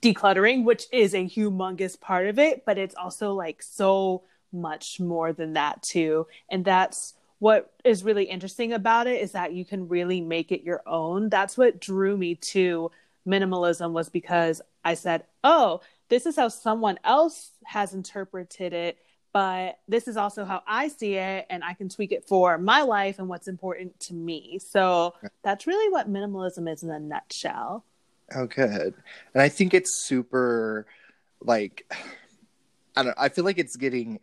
decluttering, 0.00 0.64
which 0.64 0.84
is 0.92 1.14
a 1.14 1.26
humongous 1.26 2.00
part 2.00 2.28
of 2.28 2.38
it, 2.38 2.64
but 2.64 2.78
it's 2.78 2.94
also 2.94 3.34
like 3.34 3.62
so 3.62 4.22
much 4.52 5.00
more 5.00 5.32
than 5.32 5.54
that 5.54 5.82
too. 5.82 6.26
And 6.50 6.64
that's 6.64 7.14
what 7.38 7.72
is 7.84 8.04
really 8.04 8.24
interesting 8.24 8.72
about 8.72 9.06
it 9.06 9.20
is 9.20 9.32
that 9.32 9.52
you 9.52 9.64
can 9.64 9.88
really 9.88 10.20
make 10.20 10.52
it 10.52 10.62
your 10.62 10.82
own. 10.86 11.30
That's 11.30 11.56
what 11.56 11.80
drew 11.80 12.16
me 12.16 12.34
to 12.36 12.90
minimalism 13.26 13.92
was 13.92 14.08
because 14.08 14.60
I 14.84 14.94
said, 14.94 15.24
"Oh, 15.42 15.80
this 16.08 16.26
is 16.26 16.36
how 16.36 16.48
someone 16.48 16.98
else 17.02 17.52
has 17.64 17.94
interpreted 17.94 18.72
it, 18.72 18.98
but 19.32 19.78
this 19.88 20.06
is 20.06 20.16
also 20.16 20.44
how 20.44 20.62
I 20.66 20.88
see 20.88 21.14
it 21.14 21.46
and 21.48 21.64
I 21.64 21.74
can 21.74 21.88
tweak 21.88 22.12
it 22.12 22.26
for 22.28 22.58
my 22.58 22.82
life 22.82 23.18
and 23.18 23.28
what's 23.28 23.48
important 23.48 23.98
to 24.00 24.14
me." 24.14 24.58
So, 24.58 25.14
that's 25.42 25.66
really 25.66 25.90
what 25.90 26.12
minimalism 26.12 26.70
is 26.70 26.82
in 26.82 26.90
a 26.90 27.00
nutshell. 27.00 27.84
Oh, 28.34 28.46
good. 28.46 28.94
And 29.34 29.42
I 29.42 29.48
think 29.48 29.74
it's 29.74 30.04
super 30.04 30.86
like 31.40 31.90
I 32.96 33.02
don't. 33.02 33.16
I 33.18 33.28
feel 33.28 33.44
like 33.44 33.58
it's 33.58 33.76
getting 33.76 34.20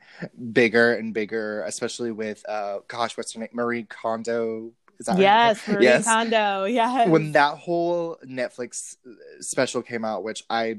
bigger 0.51 0.93
and 0.95 1.13
bigger, 1.13 1.63
especially 1.63 2.12
with 2.12 2.47
uh, 2.50 2.79
gosh, 2.88 3.17
what's 3.17 3.33
her 3.33 3.39
name, 3.39 3.50
Marie 3.53 3.83
Kondo. 3.83 4.71
Is 5.00 5.05
that 5.05 5.19
yes, 5.19 5.67
Marie 5.67 5.83
yes. 5.83 6.05
Kondo. 6.05 6.65
Yes. 6.65 7.07
When 7.09 7.31
that 7.33 7.57
whole 7.57 8.17
Netflix 8.25 8.97
uh, 9.05 9.12
special 9.41 9.81
came 9.81 10.03
out, 10.03 10.24
which 10.24 10.43
I, 10.50 10.75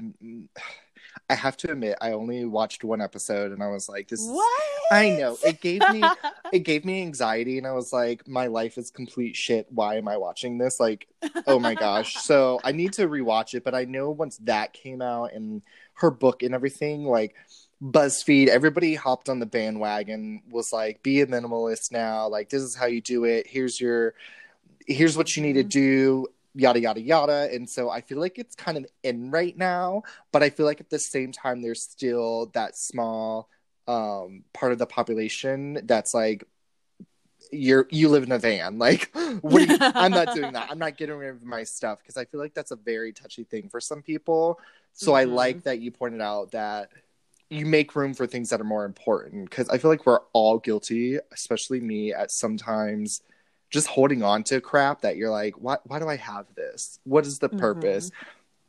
I 1.29 1.35
have 1.35 1.55
to 1.57 1.71
admit, 1.71 1.97
I 2.01 2.11
only 2.11 2.43
watched 2.43 2.83
one 2.83 3.01
episode, 3.01 3.53
and 3.53 3.63
I 3.63 3.67
was 3.67 3.87
like, 3.87 4.09
"This." 4.09 4.25
What? 4.25 4.61
I 4.91 5.11
know 5.11 5.37
it 5.45 5.61
gave 5.61 5.81
me 5.91 6.03
it 6.51 6.59
gave 6.59 6.83
me 6.83 7.01
anxiety, 7.01 7.57
and 7.57 7.65
I 7.65 7.71
was 7.71 7.93
like, 7.93 8.27
"My 8.27 8.47
life 8.47 8.77
is 8.77 8.91
complete 8.91 9.35
shit. 9.35 9.67
Why 9.69 9.95
am 9.95 10.07
I 10.07 10.17
watching 10.17 10.57
this?" 10.57 10.79
Like, 10.79 11.07
oh 11.47 11.59
my 11.59 11.75
gosh. 11.75 12.15
So 12.29 12.59
I 12.63 12.73
need 12.73 12.93
to 12.93 13.07
rewatch 13.07 13.53
it, 13.53 13.63
but 13.63 13.73
I 13.73 13.85
know 13.85 14.11
once 14.11 14.37
that 14.43 14.73
came 14.73 15.01
out 15.01 15.33
and 15.33 15.63
her 15.93 16.11
book 16.11 16.43
and 16.43 16.53
everything, 16.53 17.05
like 17.05 17.35
BuzzFeed, 17.81 18.47
everybody 18.47 18.95
hopped 18.95 19.29
on 19.29 19.39
the 19.39 19.45
bandwagon, 19.45 20.43
was 20.49 20.73
like, 20.73 21.01
be 21.01 21.21
a 21.21 21.27
minimalist 21.27 21.91
now. 21.91 22.27
Like, 22.27 22.49
this 22.49 22.61
is 22.61 22.75
how 22.75 22.87
you 22.87 23.01
do 23.01 23.23
it. 23.23 23.47
Here's 23.47 23.79
your, 23.79 24.13
here's 24.85 25.15
what 25.15 25.35
you 25.35 25.43
need 25.43 25.53
to 25.53 25.61
mm-hmm. 25.61 25.69
do, 25.69 26.27
yada, 26.55 26.79
yada, 26.79 27.01
yada. 27.01 27.49
And 27.53 27.69
so 27.69 27.89
I 27.89 28.01
feel 28.01 28.19
like 28.19 28.37
it's 28.37 28.55
kind 28.55 28.77
of 28.77 28.85
in 29.03 29.31
right 29.31 29.57
now, 29.57 30.03
but 30.31 30.43
I 30.43 30.49
feel 30.49 30.65
like 30.65 30.81
at 30.81 30.89
the 30.89 30.99
same 30.99 31.31
time, 31.31 31.61
there's 31.61 31.81
still 31.81 32.47
that 32.53 32.77
small 32.77 33.47
um, 33.87 34.43
part 34.53 34.73
of 34.73 34.77
the 34.77 34.85
population 34.85 35.79
that's 35.85 36.13
like, 36.13 36.43
you're 37.51 37.87
you 37.89 38.09
live 38.09 38.21
in 38.21 38.31
a 38.31 38.37
van 38.37 38.77
like 38.77 39.11
you, 39.15 39.77
i'm 39.81 40.11
not 40.11 40.35
doing 40.35 40.53
that 40.53 40.67
i'm 40.69 40.77
not 40.77 40.97
getting 40.97 41.15
rid 41.15 41.31
of 41.31 41.43
my 41.43 41.63
stuff 41.63 41.97
because 41.97 42.15
i 42.15 42.23
feel 42.25 42.39
like 42.39 42.53
that's 42.53 42.69
a 42.69 42.75
very 42.75 43.11
touchy 43.11 43.43
thing 43.43 43.67
for 43.69 43.81
some 43.81 44.03
people 44.03 44.59
so 44.93 45.13
mm-hmm. 45.13 45.15
i 45.15 45.23
like 45.23 45.63
that 45.63 45.79
you 45.79 45.89
pointed 45.89 46.21
out 46.21 46.51
that 46.51 46.89
you 47.49 47.65
make 47.65 47.95
room 47.95 48.13
for 48.13 48.27
things 48.27 48.49
that 48.49 48.61
are 48.61 48.65
more 48.65 48.85
important 48.85 49.49
because 49.49 49.69
I 49.69 49.77
feel 49.77 49.89
like 49.89 50.05
we're 50.05 50.19
all 50.33 50.59
guilty, 50.59 51.17
especially 51.31 51.79
me, 51.79 52.13
at 52.13 52.31
sometimes 52.31 53.21
just 53.69 53.87
holding 53.87 54.23
on 54.23 54.43
to 54.45 54.61
crap 54.61 55.01
that 55.01 55.17
you're 55.17 55.31
like, 55.31 55.55
why 55.55 55.77
why 55.85 55.99
do 55.99 56.07
I 56.07 56.17
have 56.17 56.45
this? 56.55 56.99
What 57.03 57.25
is 57.25 57.39
the 57.39 57.49
mm-hmm. 57.49 57.59
purpose? 57.59 58.11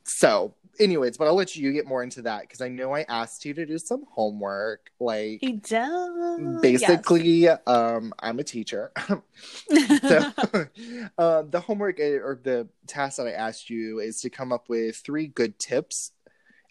So 0.05 0.55
anyways, 0.79 1.19
but 1.19 1.27
I'll 1.27 1.35
let 1.35 1.55
you 1.57 1.73
get 1.73 1.87
more 1.87 2.03
into 2.03 2.23
that 2.23 2.43
because 2.43 2.61
I 2.61 2.69
know 2.69 2.95
I 2.95 3.05
asked 3.09 3.45
you 3.45 3.55
to 3.55 3.67
do 3.67 3.79
some 3.79 4.05
homework. 4.11 4.91
Like 4.99 5.39
He 5.41 5.53
does. 5.53 6.61
basically, 6.61 7.49
um, 7.49 8.13
I'm 8.19 8.39
a 8.39 8.45
teacher. 8.45 8.93
So 9.07 9.19
uh, 11.19 11.43
the 11.43 11.63
homework 11.65 12.01
uh, 12.01 12.05
or 12.05 12.41
the 12.43 12.69
task 12.87 13.19
that 13.19 13.27
I 13.27 13.33
asked 13.33 13.69
you 13.69 14.01
is 14.01 14.21
to 14.23 14.31
come 14.31 14.53
up 14.53 14.69
with 14.69 14.97
three 14.97 15.27
good 15.27 15.59
tips 15.59 16.13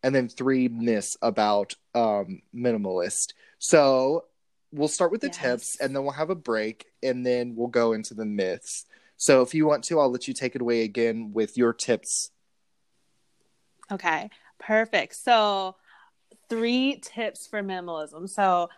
and 0.03 0.13
then 0.15 0.29
three 0.29 0.67
myths 0.67 1.17
about 1.21 1.75
um, 1.95 2.41
minimalist. 2.55 3.33
So 3.59 4.25
we'll 4.71 4.87
start 4.87 5.11
with 5.11 5.21
the 5.21 5.27
Yes. 5.27 5.37
tips 5.37 5.77
and 5.79 5.95
then 5.95 6.03
we'll 6.03 6.13
have 6.13 6.29
a 6.29 6.35
break 6.35 6.85
and 7.01 7.25
then 7.25 7.55
we'll 7.55 7.67
go 7.67 7.93
into 7.93 8.13
the 8.13 8.25
myths. 8.25 8.85
So 9.17 9.41
if 9.41 9.53
you 9.53 9.65
want 9.65 9.83
to, 9.85 9.99
I'll 9.99 10.11
let 10.11 10.27
you 10.27 10.33
take 10.33 10.55
it 10.55 10.61
away 10.61 10.83
again 10.83 11.31
with 11.33 11.57
your 11.57 11.73
tips. 11.73 12.31
Okay, 13.91 14.29
perfect. 14.59 15.15
So, 15.15 15.75
three 16.49 17.01
tips 17.01 17.47
for 17.47 17.61
minimalism. 17.63 18.29
So, 18.29 18.69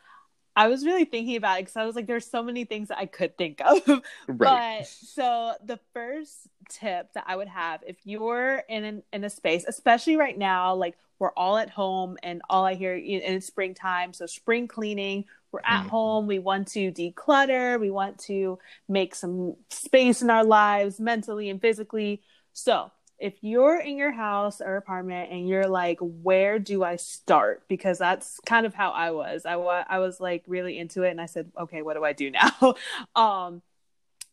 I 0.55 0.67
was 0.67 0.85
really 0.85 1.05
thinking 1.05 1.37
about 1.37 1.59
it 1.59 1.61
because 1.63 1.77
I 1.77 1.85
was 1.85 1.95
like, 1.95 2.07
there's 2.07 2.29
so 2.29 2.43
many 2.43 2.65
things 2.65 2.89
that 2.89 2.97
I 2.97 3.05
could 3.05 3.37
think 3.37 3.61
of. 3.63 3.81
Right. 4.27 4.79
But 4.81 4.87
so 4.87 5.53
the 5.63 5.79
first 5.93 6.47
tip 6.69 7.13
that 7.13 7.23
I 7.25 7.35
would 7.37 7.47
have 7.47 7.81
if 7.87 7.97
you're 8.03 8.57
in 8.67 8.83
an, 8.83 9.03
in 9.13 9.23
a 9.23 9.29
space, 9.29 9.63
especially 9.67 10.17
right 10.17 10.37
now, 10.37 10.75
like 10.75 10.97
we're 11.21 11.31
all 11.37 11.55
at 11.55 11.69
home 11.69 12.17
and 12.23 12.41
all 12.49 12.65
I 12.65 12.73
hear 12.73 12.95
and 12.95 13.05
it's 13.05 13.45
springtime, 13.45 14.11
so 14.11 14.25
spring 14.25 14.67
cleaning. 14.67 15.25
We're 15.51 15.59
at 15.63 15.83
Mhm. 15.85 15.89
home. 15.89 16.27
We 16.27 16.39
want 16.39 16.69
to 16.69 16.91
declutter. 16.91 17.79
We 17.79 17.91
want 17.91 18.17
to 18.21 18.57
make 18.89 19.13
some 19.13 19.55
space 19.69 20.23
in 20.23 20.31
our 20.31 20.43
lives, 20.43 20.99
mentally 20.99 21.49
and 21.51 21.61
physically. 21.61 22.23
So 22.53 22.89
if 23.19 23.35
you're 23.41 23.77
in 23.77 23.97
your 23.97 24.11
house 24.11 24.61
or 24.61 24.77
apartment 24.77 25.31
and 25.31 25.47
you're 25.47 25.67
like, 25.67 25.99
where 26.01 26.57
do 26.57 26.83
I 26.83 26.95
start? 26.95 27.67
Because 27.67 27.99
that's 27.99 28.39
kind 28.47 28.65
of 28.65 28.73
how 28.73 28.89
I 28.89 29.11
was. 29.11 29.45
I 29.45 29.57
wa- 29.57 29.85
I 29.87 29.99
was 29.99 30.19
like 30.19 30.43
really 30.47 30.79
into 30.79 31.03
it, 31.03 31.11
and 31.11 31.21
I 31.21 31.27
said, 31.27 31.51
okay, 31.55 31.83
what 31.83 31.93
do 31.93 32.03
I 32.03 32.13
do 32.13 32.31
now? 32.31 32.73
um, 33.15 33.61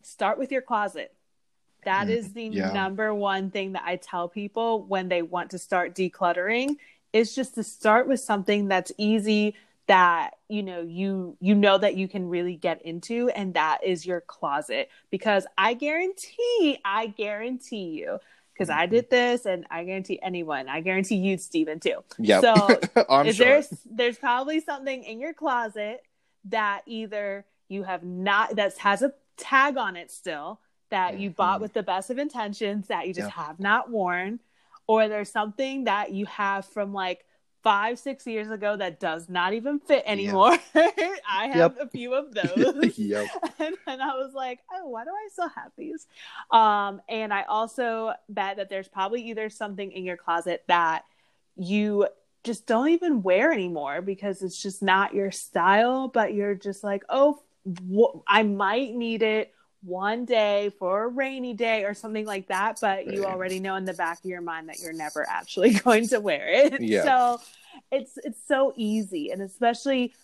start 0.03 0.39
with 0.39 0.51
your 0.51 0.63
closet. 0.63 1.15
That 1.89 2.09
Mm, 2.09 2.11
is 2.11 2.33
the 2.35 2.45
yeah. 2.45 2.73
number 2.75 3.15
one 3.15 3.51
thing 3.51 3.73
that 3.73 3.83
I 3.87 3.97
tell 3.97 4.29
people 4.29 4.83
when 4.85 5.09
they 5.09 5.23
want 5.23 5.51
to 5.53 5.59
start 5.59 5.95
decluttering 5.95 6.77
is 7.15 7.35
just 7.35 7.55
to 7.55 7.63
start 7.65 8.07
with 8.07 8.21
something 8.21 8.69
that's 8.69 8.93
easy 8.99 9.55
that 9.87 10.33
you 10.51 10.63
know 10.63 10.83
you 10.83 11.35
you 11.41 11.55
know 11.55 11.79
that 11.79 11.97
you 11.97 12.07
can 12.07 12.29
really 12.29 12.57
get 12.57 12.83
into 12.83 13.31
and 13.31 13.55
that 13.55 13.79
is 13.83 14.05
your 14.05 14.21
closet 14.21 14.91
because 15.11 15.47
I 15.57 15.73
guarantee 15.73 16.79
I 16.85 17.07
guarantee 17.07 17.87
you 17.99 18.19
because 18.53 18.69
I 18.69 18.85
did 18.85 19.09
this 19.09 19.47
and 19.47 19.65
I 19.71 19.85
guarantee 19.85 20.21
anyone 20.23 20.69
I 20.69 20.83
guarantee 20.83 21.17
you 21.17 21.39
Stephen 21.39 21.81
too 21.81 22.05
Yep. 22.19 22.43
so 22.43 22.81
I'm 23.09 23.27
is 23.29 23.37
sure. 23.37 23.47
there's 23.47 23.69
there's 23.91 24.19
probably 24.19 24.61
something 24.61 25.05
in 25.05 25.21
your 25.21 25.33
closet 25.33 26.03
that 26.51 26.83
either 26.85 27.47
you 27.71 27.83
have 27.85 28.05
not 28.05 28.57
that 28.57 28.77
has 28.77 29.01
a 29.01 29.15
tag 29.39 29.79
on 29.79 29.97
it 29.97 30.11
still 30.11 30.61
that 30.91 31.19
you 31.19 31.31
bought 31.31 31.59
Mhm. 31.59 31.63
with 31.63 31.73
the 31.75 31.83
best 31.83 32.11
of 32.11 32.19
intentions 32.19 32.87
that 32.89 33.07
you 33.07 33.15
just 33.15 33.29
Yeah. 33.37 33.45
have 33.45 33.61
not 33.61 33.91
worn 33.91 34.41
or 34.87 35.09
there's 35.09 35.31
something 35.31 35.85
that 35.85 36.13
you 36.13 36.27
have 36.27 36.65
from 36.67 36.93
like 36.93 37.25
five 37.63 37.99
six 37.99 38.27
years 38.27 38.51
ago 38.51 38.77
that 38.77 39.01
does 39.01 39.29
not 39.29 39.53
even 39.53 39.81
fit 39.81 40.03
anymore 40.07 40.57
i 40.75 41.49
have 41.53 41.77
Yep. 41.77 41.79
a 41.81 41.89
few 41.89 42.15
of 42.15 42.33
those 42.35 42.97
yep. 42.99 43.27
and, 43.59 43.75
and 43.87 44.01
I 44.01 44.15
was 44.17 44.33
like, 44.33 44.61
oh, 44.73 44.89
why 44.89 45.05
do 45.05 45.11
I 45.11 45.29
still 45.33 45.49
have 45.49 45.73
these? 45.77 46.07
Um, 46.53 47.03
and 47.09 47.35
I 47.35 47.43
also 47.43 48.15
bet 48.29 48.57
that 48.59 48.69
there's 48.71 48.89
probably 48.89 49.23
either 49.29 49.51
something 49.51 49.91
in 49.93 50.05
your 50.05 50.17
closet 50.17 50.63
that 50.69 51.05
you 51.57 52.07
just 52.45 52.67
don't 52.67 52.89
even 52.91 53.23
wear 53.23 53.53
anymore 53.53 54.01
because 54.01 54.41
it's 54.43 54.63
just 54.63 54.81
not 54.83 55.13
your 55.13 55.33
style, 55.33 56.07
but 56.09 56.33
you're 56.33 56.55
just 56.55 56.85
like, 56.85 57.03
oh, 57.09 57.43
wh- 57.93 58.21
I 58.27 58.45
might 58.45 58.95
need 58.95 59.23
it 59.23 59.53
one 59.83 60.25
day 60.25 60.71
for 60.79 61.05
a 61.05 61.09
rainy 61.09 61.55
day 61.55 61.85
or 61.85 61.95
something 61.95 62.27
like 62.27 62.49
that, 62.49 62.79
but 62.81 63.07
you 63.07 63.25
already 63.25 63.61
know 63.61 63.77
in 63.77 63.85
the 63.85 63.95
back 63.95 64.19
of 64.19 64.25
your 64.25 64.41
mind 64.41 64.69
that 64.69 64.81
you're 64.81 64.93
never 64.93 65.29
actually 65.29 65.71
going 65.85 66.09
to 66.09 66.21
wear 66.21 66.49
it. 66.49 66.81
Yeah. 66.81 67.03
So 67.05 67.41
it's 67.93 68.19
it's 68.25 68.41
so 68.47 68.73
easy 68.77 69.31
and 69.31 69.41
especially 69.43 70.15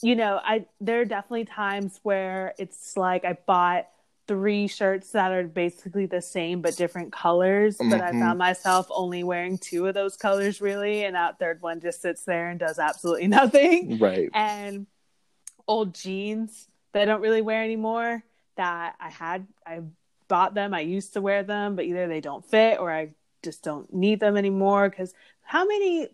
you 0.00 0.14
know, 0.14 0.40
I 0.44 0.66
there 0.80 1.00
are 1.00 1.04
definitely 1.04 1.46
times 1.46 1.98
where 2.04 2.54
it's 2.58 2.96
like 2.96 3.24
I 3.24 3.36
bought 3.46 3.88
three 4.28 4.68
shirts 4.68 5.10
that 5.12 5.32
are 5.32 5.42
basically 5.44 6.06
the 6.06 6.20
same 6.20 6.60
but 6.60 6.76
different 6.76 7.12
colors, 7.12 7.78
but 7.78 8.00
I 8.00 8.12
Mhm. 8.12 8.20
found 8.20 8.38
myself 8.38 8.86
only 8.90 9.24
wearing 9.24 9.58
two 9.58 9.86
of 9.86 9.94
those 9.94 10.16
colors 10.16 10.60
really, 10.60 11.04
and 11.04 11.16
that 11.16 11.38
third 11.38 11.62
one 11.62 11.80
just 11.80 12.02
sits 12.02 12.24
there 12.24 12.50
and 12.50 12.60
does 12.60 12.78
absolutely 12.78 13.26
nothing. 13.40 13.98
Right. 13.98 14.28
And 14.34 14.86
old 15.66 15.94
jeans 15.94 16.68
that 16.92 17.02
I 17.02 17.04
don't 17.06 17.20
really 17.20 17.42
wear 17.42 17.62
anymore 17.64 18.22
that 18.58 18.94
I 19.00 19.08
had 19.08 19.46
I 19.66 19.80
bought 20.28 20.52
them, 20.54 20.74
I 20.74 20.80
used 20.80 21.14
to 21.14 21.22
wear 21.22 21.42
them, 21.42 21.74
but 21.74 21.86
either 21.86 22.06
they 22.06 22.20
don't 22.20 22.44
fit 22.44 22.78
or 22.78 22.92
I 22.92 23.10
just 23.42 23.64
don't 23.64 23.92
need 23.94 24.20
them 24.20 24.36
anymore 24.36 24.90
because 24.90 25.14
how 25.42 25.66
many 25.66 26.08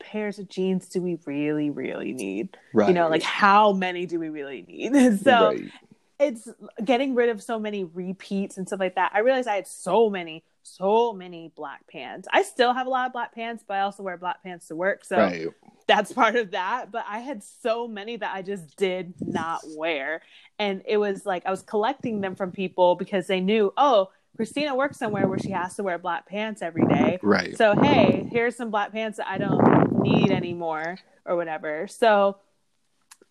pairs 0.00 0.38
of 0.40 0.48
jeans 0.48 0.88
do 0.88 1.00
we 1.00 1.18
really 1.24 1.70
really 1.70 2.12
need 2.12 2.56
Right. 2.72 2.88
you 2.88 2.94
know 2.94 3.08
like 3.08 3.22
how 3.22 3.72
many 3.72 4.06
do 4.06 4.18
we 4.18 4.28
really 4.28 4.62
need 4.66 5.20
so 5.22 5.50
Right. 5.52 5.70
it's 6.18 6.48
getting 6.84 7.14
rid 7.14 7.28
of 7.28 7.40
so 7.40 7.60
many 7.60 7.84
repeats 7.84 8.58
and 8.58 8.66
stuff 8.66 8.80
like 8.80 8.96
that 8.96 9.12
i 9.14 9.20
realized 9.20 9.46
i 9.46 9.54
had 9.54 9.68
so 9.68 10.10
many 10.10 10.42
so 10.64 11.12
many 11.12 11.52
black 11.54 11.86
pants 11.86 12.26
i 12.32 12.42
still 12.42 12.72
have 12.74 12.88
a 12.88 12.90
lot 12.90 13.06
of 13.06 13.12
black 13.12 13.32
pants 13.34 13.62
but 13.66 13.74
i 13.74 13.80
also 13.82 14.02
wear 14.02 14.16
black 14.16 14.42
pants 14.42 14.66
to 14.66 14.74
work 14.74 15.04
so 15.04 15.16
right. 15.16 15.46
That's 15.88 16.12
part 16.12 16.36
of 16.36 16.52
that 16.52 16.92
but 16.92 17.04
i 17.08 17.18
had 17.18 17.42
so 17.42 17.88
many 17.88 18.16
that 18.16 18.32
i 18.32 18.42
just 18.42 18.76
did 18.76 19.12
not 19.20 19.60
wear 19.76 20.20
and 20.60 20.82
it 20.86 20.98
was 20.98 21.26
like 21.26 21.44
i 21.46 21.50
was 21.50 21.62
collecting 21.62 22.20
them 22.20 22.36
from 22.36 22.52
people 22.52 22.94
because 22.94 23.26
they 23.26 23.40
knew 23.40 23.72
oh 23.76 24.08
christina 24.36 24.74
works 24.76 24.98
somewhere 24.98 25.26
where 25.26 25.38
she 25.38 25.50
has 25.50 25.74
to 25.74 25.82
wear 25.82 25.98
black 25.98 26.26
pants 26.26 26.62
every 26.62 26.86
day 26.86 27.18
Right. 27.22 27.56
so 27.56 27.74
hey, 27.74 28.28
here's 28.30 28.54
some 28.54 28.70
black 28.70 28.92
pants 28.92 29.16
that 29.16 29.26
I 29.26 29.38
don't 29.38 30.00
need 30.02 30.30
anymore 30.30 30.98
or 31.24 31.34
whatever. 31.34 31.88
So 31.88 32.36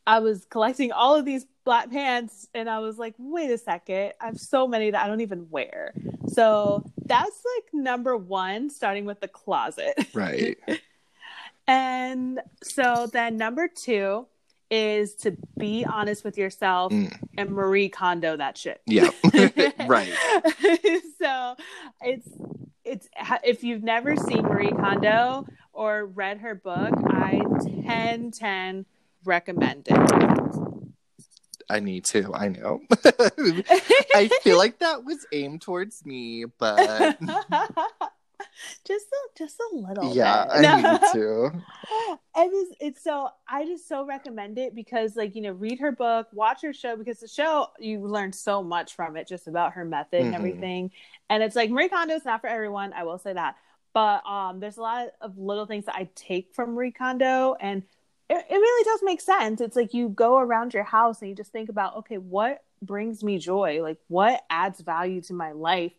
I 0.06 0.20
was 0.20 0.46
collecting 0.46 0.91
all 0.91 1.15
of 1.15 1.24
these 1.26 1.46
black 1.63 1.89
pants 1.89 2.48
and 2.54 2.70
I 2.70 2.80
was 2.80 2.98
like, 2.98 3.13
wait 3.17 3.52
a 3.52 3.58
second, 3.58 4.13
I 4.22 4.26
have 4.26 4.39
so 4.39 4.67
many 4.67 4.91
that 4.91 5.04
I 5.04 5.08
don't 5.08 5.22
even 5.22 5.50
wear. 5.50 5.93
So 6.28 6.84
that's 7.06 7.41
like 7.56 7.74
number 7.74 8.15
one, 8.17 8.70
starting 8.70 9.06
with 9.06 9.20
the 9.22 9.28
closet. 9.28 9.96
Right. 10.13 10.58
And 11.68 12.40
so 12.64 13.08
then 13.12 13.38
number 13.38 13.68
two 13.68 14.28
is 14.70 15.16
to 15.16 15.36
be 15.58 15.86
honest 15.86 16.24
with 16.26 16.38
yourself 16.38 16.92
Mm. 16.92 17.18
and 17.38 17.50
Marie 17.52 17.90
Kondo 17.90 18.36
that 18.38 18.58
shit. 18.58 18.82
Yeah. 18.86 19.10
right. 19.88 20.12
so 21.22 21.56
it's 22.02 22.28
it's 22.84 23.08
if 23.44 23.64
you've 23.64 23.84
never 23.84 24.16
seen 24.16 24.44
Marie 24.44 24.72
Kondo 24.72 25.46
or 25.74 26.06
read 26.06 26.40
her 26.40 26.56
book, 26.56 26.94
I 27.08 27.42
10 27.86 28.32
10 28.32 28.86
recommend 29.26 29.88
it. 29.90 29.98
I 31.70 31.82
need 31.82 32.06
to. 32.06 32.34
I 32.34 32.48
know. 32.48 32.80
I 34.16 34.30
feel 34.42 34.58
like 34.58 34.80
that 34.80 35.04
was 35.04 35.26
aimed 35.34 35.62
towards 35.62 36.06
me, 36.06 36.46
but 36.58 37.18
just 38.86 39.08
a, 39.08 39.38
just 39.38 39.60
a 39.60 39.76
little 39.76 40.15
yeah, 40.15 40.46
bit. 40.46 40.50
I 40.52 40.67
need 40.67 41.02
to. 41.13 41.52
it 41.89 42.20
was 42.36 42.67
it's 42.80 43.04
so 43.04 43.30
i 43.48 43.65
just 43.65 43.88
so 43.88 44.06
recommend 44.06 44.58
it 44.58 44.76
because 44.76 45.15
like 45.15 45.36
you 45.36 45.41
know 45.41 45.52
read 45.52 45.80
her 45.80 45.91
book 45.91 46.28
watch 46.34 46.62
her 46.62 46.74
show 46.74 46.96
because 46.96 47.20
the 47.20 47.28
show 47.28 47.67
you 47.80 48.00
learn 48.00 48.32
so 48.34 48.63
much 48.63 48.96
from 48.96 49.15
it 49.17 49.28
just 49.28 49.48
about 49.48 49.74
her 49.74 49.86
method 49.86 50.26
and 50.26 50.34
Mhm. 50.34 50.36
everything 50.36 50.91
and 51.30 51.43
it's 51.43 51.56
like 51.56 51.70
marie 51.70 51.89
kondo 51.89 52.15
is 52.15 52.26
not 52.26 52.41
for 52.41 52.48
everyone 52.48 52.93
i 52.93 53.04
will 53.04 53.17
say 53.17 53.34
that 53.34 53.56
but 53.93 54.26
um 54.26 54.60
there's 54.60 54.78
a 54.78 54.82
lot 54.82 55.08
of 55.22 55.38
little 55.38 55.65
things 55.65 55.86
that 55.86 55.96
i 55.96 56.10
take 56.15 56.54
from 56.54 56.74
marie 56.74 56.91
kondo 56.91 57.56
and 57.60 57.84
it, 58.30 58.46
it 58.50 58.54
really 58.56 58.84
does 58.84 59.00
make 59.04 59.22
sense 59.22 59.62
it's 59.62 59.76
like 59.76 59.93
you 59.93 60.10
go 60.10 60.38
around 60.38 60.74
your 60.74 60.84
house 60.84 61.22
and 61.22 61.30
you 61.30 61.36
just 61.36 61.52
think 61.52 61.70
about 61.70 61.98
okay 61.98 62.17
what 62.17 62.63
brings 62.82 63.24
me 63.24 63.38
joy 63.38 63.82
like 63.82 63.98
what 64.08 64.43
adds 64.50 64.82
value 64.82 65.22
to 65.22 65.34
my 65.34 65.52
life 65.52 65.93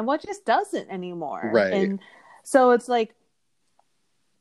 and 0.00 0.06
what 0.06 0.22
just 0.24 0.44
doesn't 0.44 0.88
anymore. 0.90 1.50
Right. 1.52 1.72
and 1.72 2.00
so 2.42 2.70
it's 2.72 2.88
like 2.88 3.14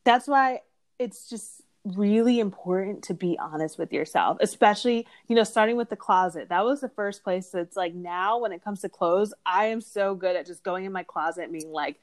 that's 0.05 0.27
why 0.27 0.61
it's 0.97 1.29
just 1.29 1.61
really 1.83 2.39
important 2.39 3.03
to 3.05 3.13
be 3.13 3.37
honest 3.39 3.79
with 3.79 3.91
yourself 3.93 4.37
especially 4.41 5.07
you 5.27 5.35
know 5.35 5.43
starting 5.43 5.75
with 5.77 5.89
the 5.89 5.95
closet. 5.95 6.49
That 6.49 6.63
was 6.65 6.81
the 6.81 6.89
first 6.89 7.23
place 7.23 7.49
that's 7.49 7.75
like 7.77 7.93
now 7.93 8.39
when 8.39 8.51
it 8.51 8.63
comes 8.63 8.81
to 8.81 8.89
clothes 8.89 9.33
i 9.45 9.65
am 9.67 9.81
so 9.81 10.13
good 10.15 10.35
at 10.35 10.45
just 10.45 10.61
going 10.63 10.85
in 10.85 10.91
my 10.91 11.03
closet 11.03 11.43
and 11.43 11.53
being 11.53 11.71
like 11.71 11.97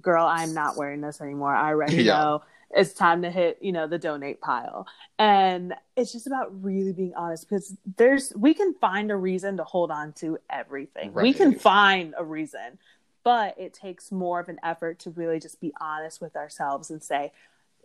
girl 0.00 0.26
i'm 0.26 0.52
not 0.54 0.76
wearing 0.76 1.00
this 1.00 1.20
anymore. 1.20 1.54
I 1.54 1.68
already 1.68 1.96
Yeah. 2.04 2.14
know 2.16 2.42
it's 2.76 2.92
time 2.92 3.22
to 3.22 3.30
hit 3.30 3.58
you 3.60 3.72
know 3.72 3.86
the 3.86 3.98
donate 3.98 4.40
pile. 4.40 4.86
And 5.18 5.74
it's 5.96 6.12
just 6.12 6.26
about 6.26 6.48
really 6.64 6.92
being 6.92 7.14
honest 7.14 7.48
because 7.48 7.76
there's 7.96 8.32
we 8.36 8.52
can 8.52 8.74
find 8.74 9.10
a 9.12 9.16
reason 9.16 9.56
to 9.58 9.64
hold 9.64 9.90
on 9.92 10.12
to 10.14 10.38
everything. 10.50 11.12
We 11.14 11.32
can 11.32 11.54
find 11.58 12.14
a 12.18 12.24
reason 12.24 12.78
but 13.24 13.58
it 13.58 13.72
takes 13.74 14.12
more 14.12 14.38
of 14.38 14.48
an 14.48 14.60
effort 14.62 14.98
to 15.00 15.10
really 15.10 15.40
just 15.40 15.60
be 15.60 15.72
honest 15.80 16.20
with 16.20 16.36
ourselves 16.36 16.90
and 16.90 17.02
say, 17.02 17.32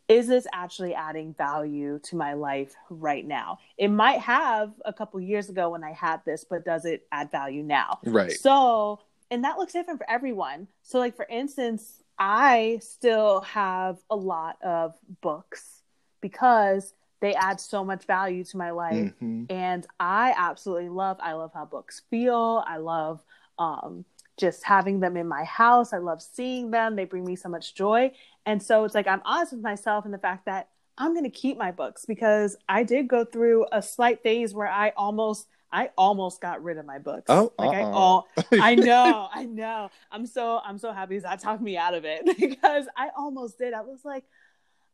is 0.08 0.28
this 0.28 0.47
actually 0.54 0.93
adding 0.93 1.34
value 1.36 1.99
to 1.99 2.15
my 2.15 2.34
life 2.34 2.75
right 2.89 3.25
now? 3.25 3.60
It 3.78 3.89
might 3.89 4.19
have 4.19 4.73
a 4.84 4.91
couple 4.91 5.19
years 5.21 5.49
ago 5.49 5.69
when 5.69 5.84
I 5.84 5.91
had 5.93 6.23
this, 6.25 6.43
but 6.43 6.65
does 6.65 6.86
it 6.86 7.06
add 7.12 7.32
value 7.32 7.63
now? 7.63 7.99
Right. 8.04 8.32
So, 8.32 8.99
and 9.32 9.43
that 9.43 9.58
looks 9.58 9.73
different 9.73 9.99
for 9.99 10.10
everyone. 10.10 10.67
So, 10.82 10.97
like 10.99 11.15
for 11.15 11.28
instance, 11.30 12.04
I 12.17 12.80
still 12.82 13.41
have 13.41 13.99
a 14.10 14.15
lot 14.15 14.58
of 14.63 14.95
books 15.21 15.84
because 16.21 16.93
they 17.21 17.36
add 17.36 17.60
so 17.60 17.86
much 17.86 18.06
value 18.06 18.43
to 18.45 18.58
my 18.58 18.71
life, 18.71 19.13
Mhm. 19.21 19.45
and 19.49 19.86
I 19.99 20.34
absolutely 20.36 20.89
love. 20.89 21.17
I 21.21 21.34
love 21.34 21.54
how 21.54 21.65
books 21.65 22.02
feel. 22.10 22.63
I 22.65 22.78
love 22.78 23.23
um, 23.60 24.06
just 24.39 24.63
having 24.63 24.99
them 24.99 25.17
in 25.17 25.28
my 25.28 25.43
house. 25.43 25.93
I 25.93 25.97
love 25.97 26.21
seeing 26.21 26.71
them. 26.71 26.95
They 26.95 27.06
bring 27.06 27.25
me 27.25 27.36
so 27.36 27.49
much 27.49 27.75
joy. 27.75 28.12
And 28.45 28.63
so 28.63 28.86
it's 28.86 28.95
like 28.95 29.08
I'm 29.08 29.21
honest 29.25 29.54
with 29.54 29.62
myself 29.62 30.06
in 30.06 30.12
the 30.12 30.17
fact 30.17 30.45
that 30.45 30.69
I'm 30.97 31.13
going 31.13 31.25
to 31.25 31.30
keep 31.30 31.58
my 31.58 31.71
books 31.71 32.06
because 32.06 32.58
I 32.67 32.84
did 32.84 33.08
go 33.08 33.23
through 33.25 33.67
a 33.71 33.82
slight 33.82 34.23
phase 34.23 34.54
where 34.54 34.67
I 34.67 34.91
almost 34.97 35.47
I 35.71 35.91
almost 35.97 36.41
got 36.41 36.63
rid 36.63 36.78
of 36.78 36.86
my 36.86 36.97
books. 36.97 37.25
Oh, 37.30 37.54
like 37.60 37.78
I 37.78 37.84
uh-uh. 37.84 37.91
all 37.91 38.28
I 38.54 38.75
know, 38.75 39.28
I 39.32 39.45
know. 39.45 39.91
I'm 40.12 40.25
so 40.25 40.60
I'm 40.63 40.78
so 40.78 40.91
happy 40.91 41.19
that 41.19 41.39
talked 41.39 41.62
me 41.62 41.78
out 41.78 41.93
of 41.93 42.06
it 42.06 42.25
because 42.39 42.86
I 42.97 43.10
almost 43.17 43.58
did. 43.58 43.73
I 43.73 43.82
was 43.82 44.04
like, 44.04 44.23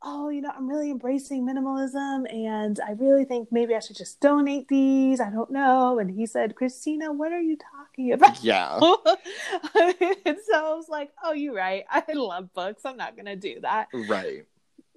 oh, 0.01 0.29
you 0.29 0.41
know, 0.41 0.51
I'm 0.55 0.69
really 0.69 0.91
embracing 0.91 1.45
minimalism 1.45 2.31
and 2.31 2.79
I 2.85 2.91
really 2.91 3.25
think 3.25 3.49
maybe 3.51 3.75
I 3.75 3.79
should 3.79 3.95
just 3.95 4.19
donate 4.19 4.67
these. 4.67 5.19
I 5.19 5.29
don't 5.29 5.49
know. 5.51 5.99
And 5.99 6.11
he 6.11 6.25
said, 6.25 6.55
Christina, 6.55 7.11
what 7.11 7.31
are 7.31 7.41
you 7.41 7.57
talking 7.57 8.13
about? 8.13 8.39
Yeah. 8.43 8.75
and 8.79 10.37
so 10.45 10.53
I 10.53 10.73
was 10.75 10.89
like, 10.89 11.11
oh, 11.23 11.33
you're 11.33 11.55
right. 11.55 11.85
I 11.89 12.03
love 12.13 12.53
books. 12.53 12.83
I'm 12.85 12.97
not 12.97 13.15
going 13.15 13.25
to 13.25 13.35
do 13.35 13.61
that. 13.61 13.87
Right. 13.93 14.45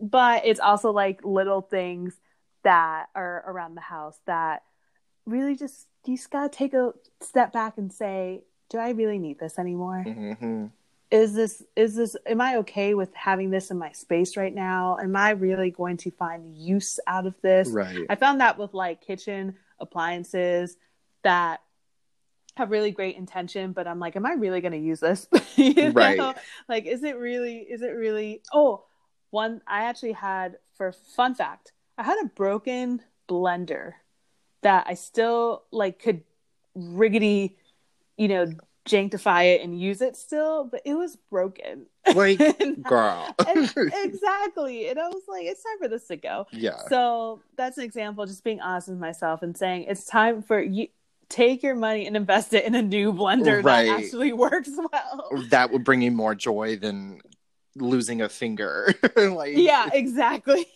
But 0.01 0.45
it's 0.45 0.61
also 0.61 0.93
like 0.93 1.25
little 1.25 1.63
things 1.63 2.21
that 2.65 3.07
are 3.15 3.45
around 3.47 3.75
the 3.75 3.81
house 3.81 4.19
that 4.27 4.63
really 5.25 5.57
just, 5.57 5.87
you 6.05 6.17
just 6.17 6.31
got 6.31 6.53
to 6.53 6.57
take 6.57 6.75
a 6.75 6.93
step 7.21 7.53
back 7.53 7.79
and 7.79 7.93
say, 7.93 8.43
do 8.69 8.79
I 8.79 8.91
really 8.91 9.19
need 9.19 9.39
this 9.39 9.59
anymore? 9.59 10.03
hmm 10.03 10.67
is 11.11 11.35
this 11.35 11.63
is 11.75 11.97
this 11.97 12.17
am 12.27 12.41
i 12.41 12.57
okay 12.57 12.95
with 12.95 13.15
having 13.15 13.51
this 13.51 13.71
in 13.71 13.79
my 13.79 13.91
space 13.93 14.37
right 14.37 14.55
now 14.55 14.97
am 15.01 15.17
i 15.17 15.31
really 15.31 15.71
going 15.71 15.97
to 15.97 16.11
find 16.11 16.55
use 16.57 17.01
out 17.07 17.27
of 17.27 17.35
this 17.43 17.69
Right. 17.69 18.07
i 18.11 18.15
found 18.15 18.41
that 18.41 18.59
with 18.59 18.75
like 18.75 19.01
kitchen 19.01 19.57
appliances 19.81 20.77
that 21.25 21.61
have 22.57 22.71
really 22.71 22.91
great 22.91 23.17
intention 23.17 23.73
but 23.73 23.87
i'm 23.87 23.99
like 24.01 24.17
am 24.17 24.27
i 24.27 24.33
really 24.33 24.61
going 24.61 24.73
to 24.73 24.79
use 24.79 25.01
this 25.01 25.29
You 25.57 25.75
know? 25.75 25.91
Right. 25.93 26.37
like 26.69 26.87
is 26.87 27.03
it 27.05 27.17
really 27.17 27.59
is 27.59 27.83
it 27.83 27.91
really 27.91 28.43
oh 28.53 28.85
one 29.31 29.63
i 29.67 29.85
actually 29.85 30.13
had 30.13 30.59
for 30.75 30.93
fun 30.93 31.35
fact 31.35 31.73
i 31.97 32.03
had 32.03 32.19
a 32.23 32.27
broken 32.27 33.01
blender 33.29 33.93
that 34.63 34.87
i 34.89 34.95
still 34.95 35.65
like 35.71 36.01
could 36.01 36.23
riggedy 36.77 37.55
you 38.17 38.29
know 38.29 38.47
janktify 38.89 39.55
it 39.55 39.61
and 39.63 39.79
use 39.81 40.01
it 40.01 40.17
still 40.17 40.65
but 40.65 40.81
it 40.85 40.95
was 40.95 41.17
broken 41.31 41.87
Like, 42.15 42.41
And- 42.61 42.83
girl. 42.83 43.35
and- 43.47 43.73
exactly 44.05 44.89
and 44.89 44.99
i 44.99 45.07
was 45.09 45.23
like 45.29 45.45
it's 45.45 45.63
time 45.63 45.79
for 45.79 45.89
this 45.89 46.07
to 46.09 46.17
go 46.17 46.47
yeah. 46.53 46.79
so 46.89 47.41
that's 47.57 47.79
an 47.79 47.85
example, 47.85 48.25
just 48.27 48.43
being 48.45 48.61
honest 48.61 48.89
with 48.89 48.99
myself 48.99 49.43
and 49.43 49.57
saying 49.57 49.85
it's 49.89 50.05
time 50.07 50.43
for 50.43 50.61
you 50.61 50.89
take 51.29 51.63
your 51.63 51.75
money 51.75 52.07
and 52.07 52.17
invest 52.17 52.55
it 52.55 52.65
in 52.65 52.75
a 52.75 52.81
new 52.81 53.13
blender 53.13 53.63
Right. 53.63 53.87
that 53.87 54.01
actually 54.01 54.33
works 54.33 54.71
well. 54.75 55.29
that 55.51 55.71
would 55.71 55.85
bring 55.85 56.01
you 56.01 56.11
more 56.11 56.35
joy 56.35 56.77
than 56.77 57.21
losing 57.77 58.23
a 58.23 58.31
finger. 58.31 58.95
like, 59.17 59.53
Yeah, 59.55 59.91
exactly. 59.93 60.67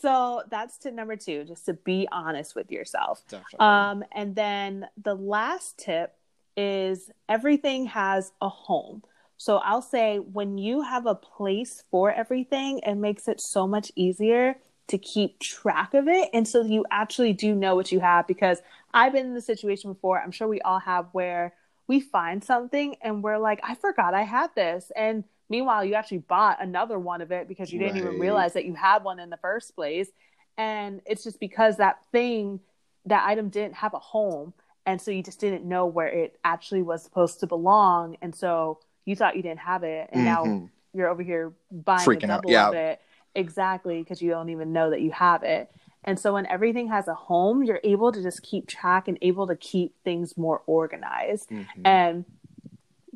so 0.00 0.42
that's 0.48 0.78
tip 0.78 0.94
number 0.94 1.16
two, 1.16 1.44
just 1.44 1.66
to 1.66 1.74
be 1.74 2.08
honest 2.12 2.54
with 2.54 2.70
yourself. 2.70 3.22
Definitely. 3.28 3.58
Um, 3.58 4.04
and 4.14 4.34
then 4.34 4.86
the 5.02 5.14
last 5.14 5.76
tip 5.78 6.14
is 6.60 7.10
everything 7.26 7.86
has 7.86 8.32
a 8.42 8.48
home. 8.50 9.02
So 9.38 9.56
I'll 9.56 9.80
say 9.80 10.18
when 10.18 10.58
you 10.58 10.82
have 10.82 11.06
a 11.06 11.14
place 11.14 11.82
for 11.90 12.12
everything, 12.12 12.80
it 12.80 12.96
makes 12.96 13.28
it 13.28 13.40
so 13.40 13.66
much 13.66 13.90
easier 13.96 14.56
to 14.88 14.98
keep 14.98 15.38
track 15.40 15.94
of 15.94 16.06
it. 16.06 16.28
And 16.34 16.46
so 16.46 16.60
you 16.60 16.84
actually 16.90 17.32
do 17.32 17.54
know 17.54 17.74
what 17.76 17.90
you 17.90 18.00
have 18.00 18.26
because 18.26 18.60
I've 18.92 19.14
been 19.14 19.24
in 19.24 19.34
the 19.34 19.40
situation 19.40 19.90
before, 19.90 20.20
I'm 20.20 20.32
sure 20.32 20.48
we 20.48 20.60
all 20.60 20.80
have, 20.80 21.06
where 21.12 21.54
we 21.86 22.00
find 22.00 22.44
something 22.44 22.96
and 23.00 23.22
we're 23.22 23.38
like, 23.38 23.60
I 23.62 23.74
forgot 23.74 24.12
I 24.12 24.22
had 24.22 24.50
this. 24.54 24.92
And 24.94 25.24
meanwhile, 25.48 25.82
you 25.82 25.94
actually 25.94 26.18
bought 26.18 26.62
another 26.62 26.98
one 26.98 27.22
of 27.22 27.32
it 27.32 27.48
because 27.48 27.72
you 27.72 27.78
didn't 27.78 27.96
even 27.96 28.18
realize 28.18 28.52
that 28.52 28.66
you 28.66 28.74
had 28.74 29.02
one 29.02 29.18
in 29.18 29.30
the 29.30 29.38
first 29.38 29.74
place. 29.74 30.10
And 30.58 31.00
it's 31.06 31.24
just 31.24 31.40
because 31.40 31.78
that 31.78 32.04
thing, 32.12 32.60
that 33.06 33.26
item 33.26 33.48
didn't 33.48 33.76
have 33.76 33.94
a 33.94 33.98
home. 33.98 34.52
And 34.86 35.00
so 35.00 35.10
you 35.10 35.22
just 35.22 35.40
didn't 35.40 35.64
know 35.64 35.86
where 35.86 36.08
it 36.08 36.38
actually 36.44 36.82
was 36.82 37.02
supposed 37.02 37.40
to 37.40 37.46
belong. 37.46 38.16
And 38.22 38.34
so 38.34 38.80
you 39.04 39.14
thought 39.16 39.36
you 39.36 39.42
didn't 39.42 39.60
have 39.60 39.82
it. 39.82 40.08
And 40.12 40.24
now 40.24 40.44
Mhm. 40.44 40.70
you're 40.92 41.08
over 41.08 41.22
here 41.22 41.52
buying 41.70 42.06
Freaking 42.08 42.28
a 42.28 42.32
out, 42.32 42.42
double 42.42 42.50
yeah. 42.50 42.68
of 42.68 42.74
it. 42.74 43.00
Exactly, 43.34 44.02
because 44.02 44.20
you 44.20 44.30
don't 44.30 44.48
even 44.48 44.72
know 44.72 44.90
that 44.90 45.00
you 45.00 45.12
have 45.12 45.42
it. 45.42 45.70
And 46.02 46.18
so 46.18 46.32
when 46.32 46.46
everything 46.46 46.88
has 46.88 47.08
a 47.08 47.14
home, 47.14 47.62
you're 47.62 47.80
able 47.84 48.10
to 48.10 48.22
just 48.22 48.42
keep 48.42 48.66
track 48.66 49.06
and 49.06 49.18
able 49.22 49.46
to 49.46 49.54
keep 49.54 49.94
things 50.02 50.36
more 50.36 50.62
organized. 50.66 51.50
Mhm. 51.50 51.66
And 51.84 52.24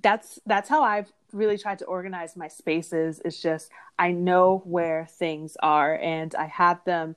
that's 0.02 0.38
that's 0.46 0.68
how 0.68 0.82
I've 0.82 1.10
really 1.32 1.58
tried 1.58 1.78
to 1.80 1.86
organize 1.86 2.36
my 2.36 2.46
spaces. 2.46 3.20
It's 3.24 3.40
just 3.40 3.70
I 3.98 4.12
know 4.12 4.62
where 4.64 5.06
things 5.06 5.56
are 5.62 5.96
and 5.96 6.34
I 6.34 6.44
have 6.44 6.84
them 6.84 7.16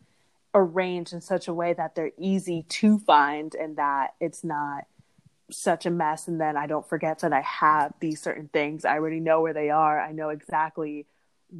arranged 0.57 1.13
in 1.13 1.21
such 1.21 1.47
a 1.47 1.53
way 1.53 1.73
that 1.73 1.95
they're 1.95 2.11
easy 2.17 2.63
to 2.63 2.97
find 2.99 3.53
and 3.55 3.77
that 3.77 4.15
it's 4.19 4.43
not 4.43 4.85
such 5.49 5.85
a 5.85 5.89
mess 5.89 6.27
and 6.27 6.41
then 6.41 6.57
I 6.57 6.67
don't 6.67 6.87
forget 6.87 7.19
that 7.19 7.31
I 7.31 7.41
have 7.41 7.93
these 8.01 8.21
certain 8.21 8.49
things. 8.49 8.83
I 8.83 8.95
already 8.95 9.19
know 9.21 9.41
where 9.41 9.53
they 9.53 9.69
are. 9.69 9.99
I 9.99 10.11
know 10.11 10.29
exactly 10.29 11.05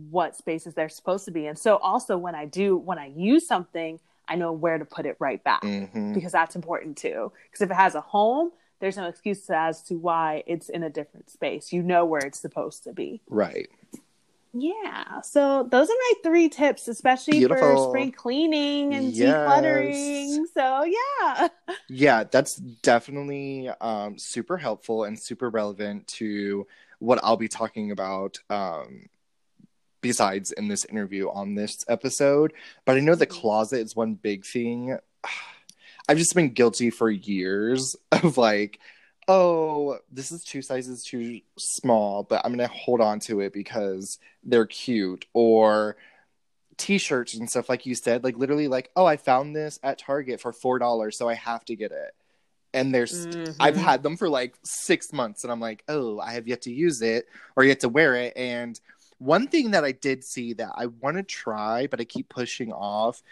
what 0.10 0.36
spaces 0.36 0.74
they're 0.74 0.90
supposed 0.90 1.24
to 1.26 1.32
be 1.32 1.48
in. 1.48 1.56
So 1.56 1.78
also 1.78 2.18
when 2.18 2.36
I 2.36 2.46
do 2.46 2.76
when 2.76 3.00
I 3.00 3.08
use 3.16 3.48
something, 3.48 4.00
I 4.28 4.36
know 4.36 4.52
where 4.52 4.78
to 4.78 4.84
put 4.84 5.06
it 5.06 5.16
right 5.20 5.42
back 5.42 5.62
Mhm. 5.62 6.14
because 6.14 6.34
that's 6.34 6.56
important 6.56 6.98
too. 6.98 7.32
Because 7.46 7.62
if 7.62 7.72
it 7.72 7.76
has 7.76 7.96
a 7.96 8.02
home, 8.02 8.52
there's 8.80 8.98
no 8.98 9.08
excuse 9.08 9.50
as 9.50 9.82
to 9.84 9.96
why 9.96 10.44
it's 10.46 10.68
in 10.68 10.84
a 10.84 10.90
different 10.90 11.30
space. 11.30 11.72
You 11.72 11.82
know 11.82 12.04
where 12.04 12.22
it's 12.22 12.40
supposed 12.40 12.84
to 12.84 12.92
be. 12.94 13.22
Right. 13.30 13.70
Yeah. 14.60 15.22
So 15.22 15.64
those 15.70 15.90
are 15.90 15.94
my 15.94 16.14
three 16.24 16.50
tips, 16.50 16.88
especially 16.88 17.42
for 17.42 17.78
spring 17.78 18.12
cleaning 18.12 18.94
and 18.94 19.14
Yes. 19.14 19.38
decluttering. 19.46 20.46
So 20.54 20.84
yeah. 20.84 21.48
Yeah, 21.90 22.26
that's 22.26 22.56
definitely 22.58 23.70
um, 23.80 24.18
super 24.20 24.58
helpful 24.58 25.06
and 25.06 25.18
super 25.18 25.50
relevant 25.50 26.08
to 26.20 26.68
what 27.00 27.20
I'll 27.24 27.38
be 27.38 27.48
talking 27.48 27.92
about. 27.92 28.40
Um, 28.50 29.08
besides 30.02 30.52
in 30.52 30.68
this 30.68 30.86
interview 30.86 31.30
on 31.30 31.56
this 31.56 31.84
episode, 31.88 32.54
but 32.86 32.98
I 32.98 33.00
know 33.00 33.16
the 33.16 33.26
Mhm. 33.26 33.32
closet 33.42 33.80
is 33.82 33.96
one 33.96 34.14
big 34.16 34.46
thing. 34.46 34.98
I've 36.10 36.18
just 36.18 36.36
been 36.36 36.54
guilty 36.54 36.90
for 36.90 37.10
years 37.10 37.96
of 38.12 38.38
like, 38.38 38.80
oh, 39.28 40.00
this 40.12 40.32
is 40.32 40.44
two 40.44 40.62
sizes 40.62 41.04
too 41.04 41.42
small, 41.58 42.24
but 42.24 42.42
I'm 42.46 42.52
gonna 42.54 42.68
hold 42.68 43.02
on 43.02 43.20
to 43.22 43.42
it 43.42 43.54
because 43.54 44.20
they're 44.44 44.66
cute, 44.66 45.26
or 45.34 45.98
t-shirts 46.78 47.34
and 47.34 47.50
stuff 47.50 47.70
like 47.70 47.88
you 47.88 47.96
said 47.96 48.24
like 48.24 48.38
literally 48.38 48.68
like 48.68 48.92
oh 48.96 49.06
i 49.06 49.18
found 49.18 49.56
this 49.56 49.80
at 49.82 49.98
target 49.98 50.40
for 50.40 50.54
four 50.54 50.78
dollars 50.78 51.18
so 51.18 51.28
i 51.28 51.34
have 51.34 51.66
to 51.66 51.76
get 51.76 51.92
it. 51.92 52.14
And 52.74 52.94
there's 52.94 53.28
i've 53.60 53.76
Mhm. 53.76 53.80
had 53.80 54.04
them 54.04 54.16
for 54.16 54.30
like 54.30 54.56
six 54.64 55.12
months 55.12 55.44
and 55.44 55.52
i'm 55.52 55.60
like 55.60 55.84
oh 55.88 56.20
i 56.20 56.34
have 56.34 56.48
yet 56.48 56.62
to 56.64 56.72
use 56.72 57.02
it 57.02 57.28
or 57.56 57.64
yet 57.64 57.80
to 57.80 57.90
wear 57.90 58.14
it. 58.16 58.34
And 58.36 58.80
one 59.18 59.48
thing 59.48 59.72
that 59.72 59.84
i 59.84 59.92
did 59.92 60.24
see 60.24 60.54
that 60.54 60.72
i 60.76 60.86
want 60.86 61.18
to 61.18 61.24
try 61.24 61.88
but 61.88 62.00
i 62.00 62.04
keep 62.04 62.30
pushing 62.30 62.72
off 62.72 63.24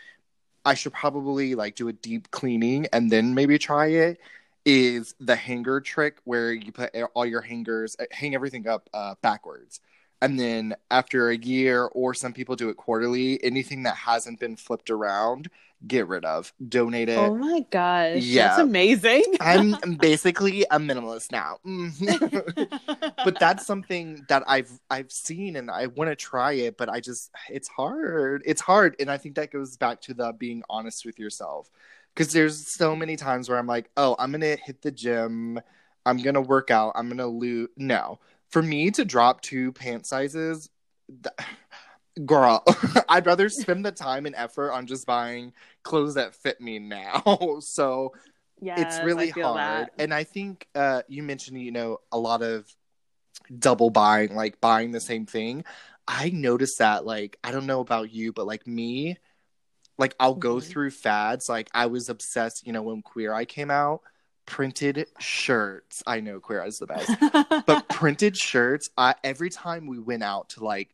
i 0.66 0.74
should 0.74 0.94
probably 0.94 1.54
like 1.54 1.76
do 1.76 1.88
a 1.88 1.94
deep 1.94 2.32
cleaning 2.32 2.88
and 2.94 3.12
then 3.12 3.36
maybe 3.36 3.60
try 3.60 3.88
it 3.88 4.20
is 4.66 5.14
the 5.20 5.36
hanger 5.36 5.80
trick 5.80 6.18
where 6.24 6.52
you 6.52 6.72
put 6.72 6.96
all 7.14 7.26
your 7.26 7.42
hangers 7.42 7.96
hang 8.12 8.34
everything 8.36 8.68
up 8.68 8.90
uh, 8.94 9.16
backwards. 9.22 9.80
And 10.22 10.40
then 10.40 10.76
after 10.90 11.30
a 11.30 11.38
year 11.38 11.84
or 11.84 12.14
some 12.14 12.34
people 12.34 12.56
do 12.56 12.70
it 12.70 12.78
quarterly 12.78 13.44
anything 13.44 13.84
that 13.84 13.96
hasn't 13.96 14.40
been 14.40 14.56
flipped 14.56 14.90
around 14.90 15.50
get 15.88 16.08
rid 16.08 16.26
of. 16.26 16.54
Donate 16.68 17.10
it. 17.10 17.18
Oh 17.18 17.36
my 17.36 17.60
gosh. 17.70 18.22
Yeah. 18.22 18.48
That's 18.48 18.60
amazing. 18.60 19.24
i'm 19.40 19.76
basically 20.00 20.64
a 20.72 20.80
minimalist 20.80 21.32
now. 21.32 21.60
But 23.24 23.40
that's 23.40 23.66
something 23.66 24.24
that 24.30 24.44
i've 24.48 24.72
i've 24.92 25.12
seen 25.12 25.56
and 25.56 25.72
i 25.72 25.88
want 25.88 26.12
to 26.12 26.16
try 26.16 26.54
it 26.54 26.78
but 26.78 26.90
i 26.90 27.00
just 27.00 27.32
it's 27.50 27.68
hard. 27.68 28.44
It's 28.46 28.62
hard. 28.62 28.96
And 29.00 29.10
i 29.10 29.18
think 29.18 29.36
that 29.36 29.52
goes 29.52 29.78
back 29.78 30.02
to 30.02 30.14
the 30.14 30.34
being 30.34 30.64
honest 30.70 31.06
with 31.06 31.20
yourself 31.20 31.70
because 32.16 32.32
there's 32.34 32.72
so 32.74 32.96
many 32.96 33.16
times 33.16 33.50
where 33.50 33.58
i'm 33.58 33.68
like 33.68 33.90
oh 33.98 34.16
i'm 34.20 34.32
gonna 34.32 34.56
hit 34.56 34.82
the 34.82 34.92
gym 34.92 35.60
I'm 36.06 36.18
gonna 36.18 36.42
work 36.42 36.72
out. 36.72 36.94
I'm 36.96 37.10
gonna 37.10 37.28
lose. 37.28 37.70
No, 37.78 38.20
for 38.50 38.62
me 38.62 38.92
to 38.92 39.04
drop 39.04 39.42
two 39.42 39.72
pant 39.72 40.06
sizes, 40.06 40.70
th- 41.10 41.50
girl, 42.26 42.64
I'd 43.10 43.26
rather 43.26 43.50
spend 43.50 43.86
the 43.86 43.92
time 43.92 44.26
and 44.26 44.36
effort 44.36 44.72
on 44.72 44.86
just 44.86 45.06
buying 45.06 45.54
clothes 45.84 46.14
that 46.16 46.36
fit 46.36 46.62
me 46.62 46.80
now. 46.80 47.58
so 47.60 48.14
Yes, 48.62 48.98
it's 48.98 49.04
really 49.06 49.30
hard. 49.32 49.88
that. 49.88 50.04
And 50.04 50.14
I 50.14 50.24
think 50.24 50.68
uh, 50.76 51.02
you 51.08 51.24
mentioned, 51.24 51.62
you 51.62 51.72
know, 51.72 52.00
a 52.12 52.18
lot 52.18 52.42
of 52.42 52.74
double 53.60 53.90
buying, 53.90 54.34
like 54.36 54.62
buying 54.62 54.92
the 54.92 55.02
same 55.02 55.26
thing. 55.26 55.66
I 56.08 56.30
noticed 56.30 56.80
that, 56.80 57.06
like, 57.06 57.38
I 57.44 57.52
don't 57.52 57.66
know 57.66 57.80
about 57.80 58.14
you, 58.14 58.32
but 58.32 58.46
like 58.46 58.68
me, 58.68 59.18
like 59.98 60.16
I'll 60.20 60.36
go 60.36 60.56
Mhm. 60.58 60.64
through 60.64 60.92
fads. 60.92 61.50
Like 61.50 61.70
I 61.74 61.86
was 61.88 62.10
obsessed, 62.10 62.66
you 62.68 62.74
know, 62.74 62.82
when 62.84 63.02
Queer 63.02 63.34
Eye 63.34 63.46
came 63.46 63.72
out, 63.72 64.02
printed 64.46 65.08
shirts. 65.20 66.04
I 66.06 66.20
know 66.20 66.40
Queer 66.40 66.62
Eye 66.64 66.68
is 66.68 66.80
the 66.80 66.88
best, 66.88 67.12
but 67.66 67.88
printed 67.90 68.38
shirts. 68.38 68.90
I 68.98 69.16
every 69.24 69.50
time 69.50 69.88
we 69.88 70.00
went 70.00 70.24
out 70.24 70.50
to 70.50 70.64
like 70.64 70.94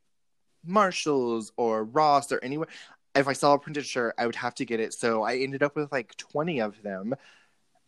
Marshalls 0.64 1.52
or 1.58 1.84
Ross 1.84 2.32
or 2.32 2.40
anywhere, 2.44 2.68
if 3.16 3.28
I 3.28 3.34
saw 3.34 3.54
a 3.54 3.60
printed 3.60 3.86
shirt, 3.86 4.14
I 4.18 4.26
would 4.26 4.36
have 4.36 4.56
to 4.56 4.66
get 4.66 4.80
it. 4.80 4.94
So 4.94 5.24
I 5.24 5.38
ended 5.38 5.64
up 5.64 5.76
with 5.76 5.92
like 5.92 6.16
twenty 6.18 6.62
of 6.62 6.82
them. 6.84 7.16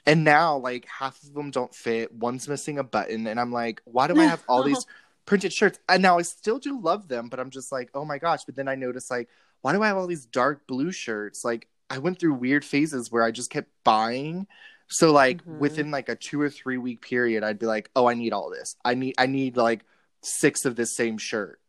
And 0.05 0.25
now, 0.25 0.57
like 0.57 0.85
half 0.87 1.21
of 1.23 1.33
them 1.33 1.49
don't 1.49 1.73
fit. 1.73 2.11
One's 2.13 2.47
missing 2.49 2.77
a 2.77 2.83
button, 2.83 3.25
and 3.27 3.39
I'm 3.39 3.53
like, 3.53 3.81
why 3.85 4.07
do 4.07 4.19
I 4.19 4.25
have 4.25 4.43
all 4.49 4.61
these 4.63 4.85
printed 5.25 5.53
shirts? 5.53 5.79
And 5.87 6.01
now 6.01 6.17
I 6.17 6.23
still 6.23 6.59
do 6.59 6.81
love 6.81 7.07
them, 7.07 7.29
but 7.29 7.39
I'm 7.39 7.49
just 7.51 7.71
like, 7.71 7.89
oh 7.93 8.03
my 8.03 8.17
gosh. 8.17 8.43
But 8.43 8.55
then 8.55 8.67
I 8.67 8.75
notice, 8.75 9.09
like, 9.09 9.29
why 9.63 9.73
do 9.73 9.81
I 9.81 9.87
have 9.87 9.97
all 9.97 10.07
these 10.07 10.27
dark 10.27 10.67
blue 10.67 10.91
shirts? 10.91 11.43
Like, 11.43 11.67
I 11.89 11.97
went 11.97 12.19
through 12.19 12.35
weird 12.35 12.63
phases 12.65 13.11
where 13.11 13.23
I 13.23 13.31
just 13.31 13.49
kept 13.49 13.69
buying. 13.83 14.45
So, 14.89 15.11
like, 15.11 15.43
Mhm. 15.45 15.57
within 15.59 15.89
like 15.91 16.09
a 16.09 16.15
two 16.15 16.39
or 16.39 16.49
three 16.51 16.77
week 16.77 17.01
period, 17.01 17.43
I'd 17.43 17.59
be 17.59 17.65
like, 17.65 17.89
oh, 17.95 18.07
I 18.07 18.13
need 18.13 18.33
all 18.33 18.51
this. 18.51 18.75
I 18.85 18.93
need, 18.93 19.15
I 19.17 19.25
need 19.25 19.57
like 19.57 19.85
six 20.21 20.65
of 20.65 20.75
this 20.75 20.95
same 20.95 21.17
shirt 21.17 21.59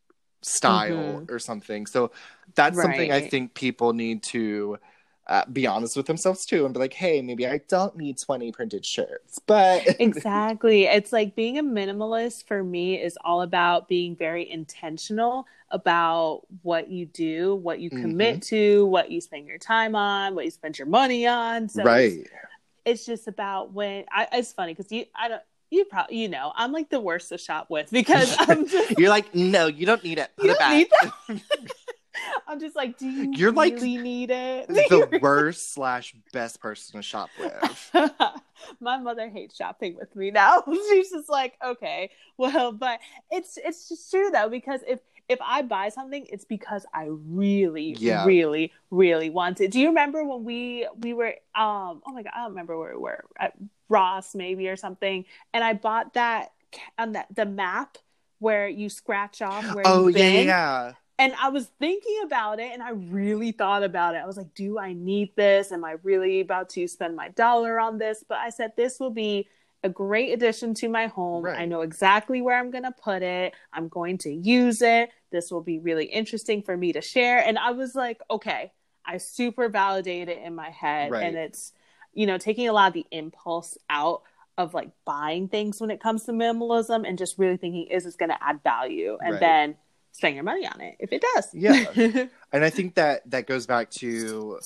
style 0.42 1.22
Mhm. 1.22 1.30
or 1.30 1.38
something. 1.38 1.86
So 1.86 2.10
that's 2.54 2.76
something 2.82 3.10
I 3.12 3.20
think 3.30 3.54
people 3.54 3.92
need 3.94 4.22
to 4.24 4.78
uh, 5.26 5.44
be 5.46 5.66
honest 5.66 5.96
with 5.96 6.06
themselves 6.06 6.44
too 6.44 6.64
and 6.64 6.74
be 6.74 6.80
like, 6.80 6.92
hey, 6.92 7.22
maybe 7.22 7.46
I 7.46 7.60
don't 7.68 7.96
need 7.96 8.18
20 8.18 8.52
printed 8.52 8.84
shirts, 8.84 9.40
but 9.46 9.82
exactly. 10.00 10.84
It's 10.84 11.12
like 11.12 11.34
being 11.34 11.58
a 11.58 11.62
minimalist 11.62 12.46
for 12.46 12.62
me 12.62 13.00
is 13.00 13.16
all 13.24 13.42
about 13.42 13.88
being 13.88 14.16
very 14.16 14.48
intentional 14.50 15.46
about 15.70 16.42
what 16.62 16.88
you 16.90 17.06
do, 17.06 17.56
what 17.56 17.80
you 17.80 17.90
commit 17.90 18.36
Mm-hmm. 18.36 18.40
to, 18.40 18.86
what 18.86 19.10
you 19.10 19.20
spend 19.20 19.46
your 19.46 19.58
time 19.58 19.94
on, 19.94 20.34
what 20.34 20.44
you 20.44 20.50
spend 20.50 20.78
your 20.78 20.86
money 20.86 21.26
on. 21.26 21.68
So 21.68 21.80
it's, 21.80 21.86
right. 21.86 22.26
it's 22.84 23.06
just 23.06 23.26
about 23.26 23.72
when 23.72 24.04
I, 24.12 24.28
it's 24.32 24.52
funny 24.52 24.74
because 24.74 24.92
you, 24.92 25.06
I 25.14 25.28
don't, 25.28 25.42
you 25.70 25.84
probably, 25.86 26.18
you 26.18 26.28
know, 26.28 26.52
I'm 26.54 26.70
like 26.70 26.90
the 26.90 27.00
worst 27.00 27.30
to 27.30 27.38
shop 27.38 27.70
with 27.70 27.90
because 27.92 28.36
I'm 28.38 28.68
just, 28.68 28.98
You're 28.98 29.08
like, 29.08 29.34
no, 29.34 29.66
you 29.66 29.86
don't 29.86 30.04
need 30.04 30.18
it. 30.18 30.30
Put 30.36 30.46
you 30.46 30.52
it 30.52 30.58
back. 30.58 31.40
I'm 32.48 32.60
just 32.60 32.76
like, 32.76 32.98
do 32.98 33.06
you 33.06 33.36
You're 33.36 33.52
like 33.52 33.78
really 33.78 33.98
need 33.98 34.30
it? 34.30 34.68
the 34.68 35.18
worst 35.22 35.72
slash 35.74 36.14
best 36.32 36.60
person 36.60 36.96
to 36.98 37.02
shop 37.02 37.30
with. 37.38 37.90
my 38.80 38.98
mother 38.98 39.28
hates 39.28 39.56
shopping 39.56 39.96
with 39.96 40.14
me 40.16 40.30
now. 40.30 40.62
She's 40.90 41.10
just 41.10 41.28
like, 41.28 41.54
okay, 41.64 42.10
well, 42.36 42.72
but 42.72 43.00
it's 43.30 43.58
it's 43.62 43.88
just 43.88 44.10
true 44.10 44.30
though 44.30 44.48
because 44.48 44.80
if 44.86 45.00
if 45.28 45.38
I 45.42 45.62
buy 45.62 45.88
something, 45.88 46.26
it's 46.30 46.44
because 46.44 46.84
I 46.92 47.06
really, 47.08 47.96
Yeah. 47.98 48.24
really, 48.24 48.72
really 48.90 49.30
want 49.30 49.60
it. 49.60 49.70
Do 49.70 49.80
you 49.80 49.88
remember 49.88 50.24
when 50.24 50.44
we 50.44 50.86
we 51.00 51.14
were 51.14 51.34
um 51.54 52.02
oh 52.06 52.12
my 52.12 52.22
god, 52.22 52.32
I 52.34 52.40
don't 52.40 52.50
remember 52.50 52.78
where 52.78 52.94
we 52.96 53.02
were 53.02 53.24
at 53.38 53.54
Ross 53.88 54.34
maybe 54.34 54.68
or 54.68 54.76
something, 54.76 55.24
and 55.52 55.64
I 55.64 55.72
bought 55.74 56.14
that 56.14 56.52
on 56.98 57.12
that 57.12 57.26
the 57.34 57.46
map 57.46 57.98
where 58.38 58.68
you 58.68 58.88
scratch 58.88 59.40
off 59.40 59.64
where 59.72 59.84
Oh, 59.84 60.04
you've 60.04 60.14
yeah, 60.16 60.24
been. 60.32 60.46
yeah. 60.46 60.92
And 61.18 61.32
I 61.40 61.48
was 61.48 61.66
thinking 61.78 62.20
about 62.24 62.58
it 62.58 62.72
and 62.72 62.82
I 62.82 62.90
really 62.90 63.52
thought 63.52 63.84
about 63.84 64.14
it. 64.14 64.18
I 64.18 64.26
was 64.26 64.36
like, 64.36 64.52
do 64.54 64.78
I 64.78 64.94
need 64.94 65.34
this? 65.36 65.70
Am 65.70 65.84
I 65.84 65.96
really 66.02 66.40
about 66.40 66.68
to 66.70 66.88
spend 66.88 67.14
my 67.14 67.28
dollar 67.28 67.78
on 67.78 67.98
this? 67.98 68.24
But 68.28 68.38
I 68.38 68.50
said, 68.50 68.72
this 68.76 68.98
will 68.98 69.10
be 69.10 69.48
a 69.84 69.88
great 69.88 70.32
addition 70.32 70.74
to 70.74 70.88
my 70.88 71.06
home. 71.06 71.44
Right. 71.44 71.60
I 71.60 71.66
know 71.66 71.82
exactly 71.82 72.42
where 72.42 72.58
I'm 72.58 72.70
going 72.70 72.84
to 72.84 72.92
put 72.92 73.22
it. 73.22 73.54
I'm 73.72 73.88
going 73.88 74.18
to 74.18 74.32
use 74.32 74.82
it. 74.82 75.10
This 75.30 75.52
will 75.52 75.60
be 75.60 75.78
really 75.78 76.06
interesting 76.06 76.62
for 76.62 76.76
me 76.76 76.92
to 76.94 77.00
share. 77.00 77.38
And 77.38 77.58
I 77.58 77.70
was 77.70 77.94
like, 77.94 78.20
okay, 78.30 78.72
I 79.04 79.18
super 79.18 79.68
validate 79.68 80.28
it 80.28 80.38
in 80.42 80.54
my 80.54 80.70
head. 80.70 81.12
Right. 81.12 81.24
And 81.24 81.36
it's, 81.36 81.72
you 82.12 82.26
know, 82.26 82.38
taking 82.38 82.68
a 82.68 82.72
lot 82.72 82.88
of 82.88 82.94
the 82.94 83.06
impulse 83.10 83.76
out 83.90 84.22
of 84.56 84.72
like 84.72 84.90
buying 85.04 85.48
things 85.48 85.80
when 85.80 85.90
it 85.90 86.00
comes 86.00 86.24
to 86.24 86.32
minimalism 86.32 87.06
and 87.06 87.18
just 87.18 87.38
really 87.38 87.56
thinking, 87.56 87.86
is 87.88 88.04
this 88.04 88.16
going 88.16 88.30
to 88.30 88.42
add 88.42 88.62
value? 88.64 89.18
And 89.20 89.32
Right. 89.32 89.40
then 89.40 89.76
spend 90.14 90.34
your 90.34 90.44
money 90.44 90.66
on 90.66 90.80
it 90.80 90.96
if 91.00 91.12
it 91.12 91.22
does. 91.34 91.48
Yeah. 91.52 92.26
And 92.52 92.64
I 92.64 92.70
think 92.70 92.94
that 92.94 93.28
that 93.32 93.46
goes 93.48 93.66
back 93.66 93.90
to 93.92 94.60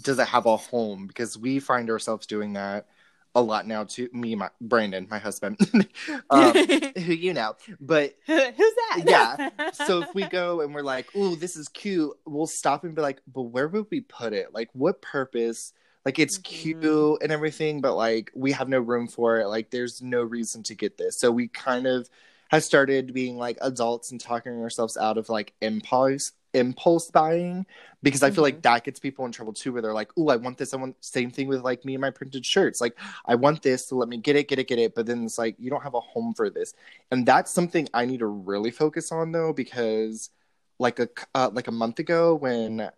does 0.00 0.18
it 0.18 0.26
have 0.28 0.46
a 0.46 0.56
home? 0.56 1.06
Because 1.06 1.36
we 1.36 1.60
find 1.60 1.90
ourselves 1.90 2.26
doing 2.26 2.54
that 2.54 2.86
a 3.34 3.42
lot 3.42 3.66
now 3.66 3.84
too. 3.84 4.08
Me, 4.12 4.34
my 4.34 4.48
Brandon, 4.60 5.06
my 5.10 5.18
husband, 5.18 5.58
um, 6.30 6.54
who 6.54 7.12
you 7.12 7.34
know. 7.34 7.56
But 7.80 8.14
Who's 8.26 8.46
that? 8.56 9.02
Yeah. 9.04 9.70
so 9.72 10.00
if 10.00 10.14
we 10.14 10.26
go 10.26 10.62
and 10.62 10.74
we're 10.74 10.82
like, 10.82 11.08
"Oh, 11.14 11.34
this 11.34 11.56
is 11.56 11.68
cute," 11.68 12.12
we'll 12.24 12.46
stop 12.46 12.84
and 12.84 12.94
be 12.94 13.02
like, 13.02 13.20
"But 13.26 13.42
where 13.42 13.68
would 13.68 13.86
we 13.90 14.00
put 14.02 14.32
it? 14.32 14.54
Like, 14.54 14.70
what 14.72 15.02
purpose?" 15.02 15.72
Like 16.04 16.18
it's 16.18 16.38
Mhm. 16.38 16.42
cute 16.44 17.22
and 17.22 17.32
everything, 17.32 17.80
but 17.80 17.94
like 17.94 18.30
we 18.34 18.52
have 18.52 18.68
no 18.68 18.78
room 18.80 19.08
for 19.08 19.40
it. 19.40 19.48
Like 19.48 19.70
there's 19.70 20.02
no 20.02 20.22
reason 20.22 20.62
to 20.64 20.74
get 20.74 20.96
this. 20.98 21.18
So 21.18 21.30
we 21.30 21.48
kind 21.48 21.86
of 21.86 22.08
have 22.54 22.64
started 22.64 23.12
being 23.12 23.36
like 23.36 23.58
adults 23.60 24.10
and 24.10 24.20
talking 24.20 24.52
ourselves 24.60 24.96
out 24.96 25.18
of 25.18 25.28
like 25.28 25.54
impulse 25.60 26.32
impulse 26.54 27.10
buying 27.10 27.66
because 28.02 28.22
I 28.22 28.30
feel 28.30 28.42
like 28.42 28.62
that 28.62 28.84
gets 28.84 29.00
people 29.00 29.26
in 29.26 29.32
trouble 29.32 29.52
too, 29.52 29.72
where 29.72 29.82
they're 29.82 29.92
like, 29.92 30.12
"Oh, 30.16 30.28
I 30.28 30.36
want 30.36 30.56
this." 30.56 30.72
I 30.72 30.76
want 30.76 30.96
same 31.04 31.30
thing 31.30 31.48
with 31.48 31.62
like 31.62 31.84
me 31.84 31.94
and 31.94 32.00
my 32.00 32.10
printed 32.10 32.46
shirts. 32.46 32.80
Like 32.80 32.96
I 33.26 33.34
want 33.34 33.62
this, 33.62 33.88
so 33.88 33.96
let 33.96 34.08
me 34.08 34.18
get 34.18 34.36
it, 34.36 34.48
get 34.48 34.58
it, 34.58 34.68
get 34.68 34.78
it. 34.78 34.94
But 34.94 35.06
then 35.06 35.24
it's 35.24 35.38
like 35.38 35.56
you 35.58 35.70
don't 35.70 35.82
have 35.82 35.94
a 35.94 36.00
home 36.00 36.34
for 36.34 36.48
this, 36.50 36.74
and 37.10 37.26
that's 37.26 37.50
something 37.50 37.88
I 37.92 38.06
need 38.06 38.20
to 38.20 38.26
really 38.26 38.70
focus 38.70 39.10
on 39.12 39.32
though 39.32 39.52
because 39.52 40.30
like 40.78 40.98
a 40.98 41.08
uh, 41.34 41.50
like 41.52 41.68
a 41.68 41.72
month 41.72 41.98
ago 41.98 42.34
when 42.34 42.90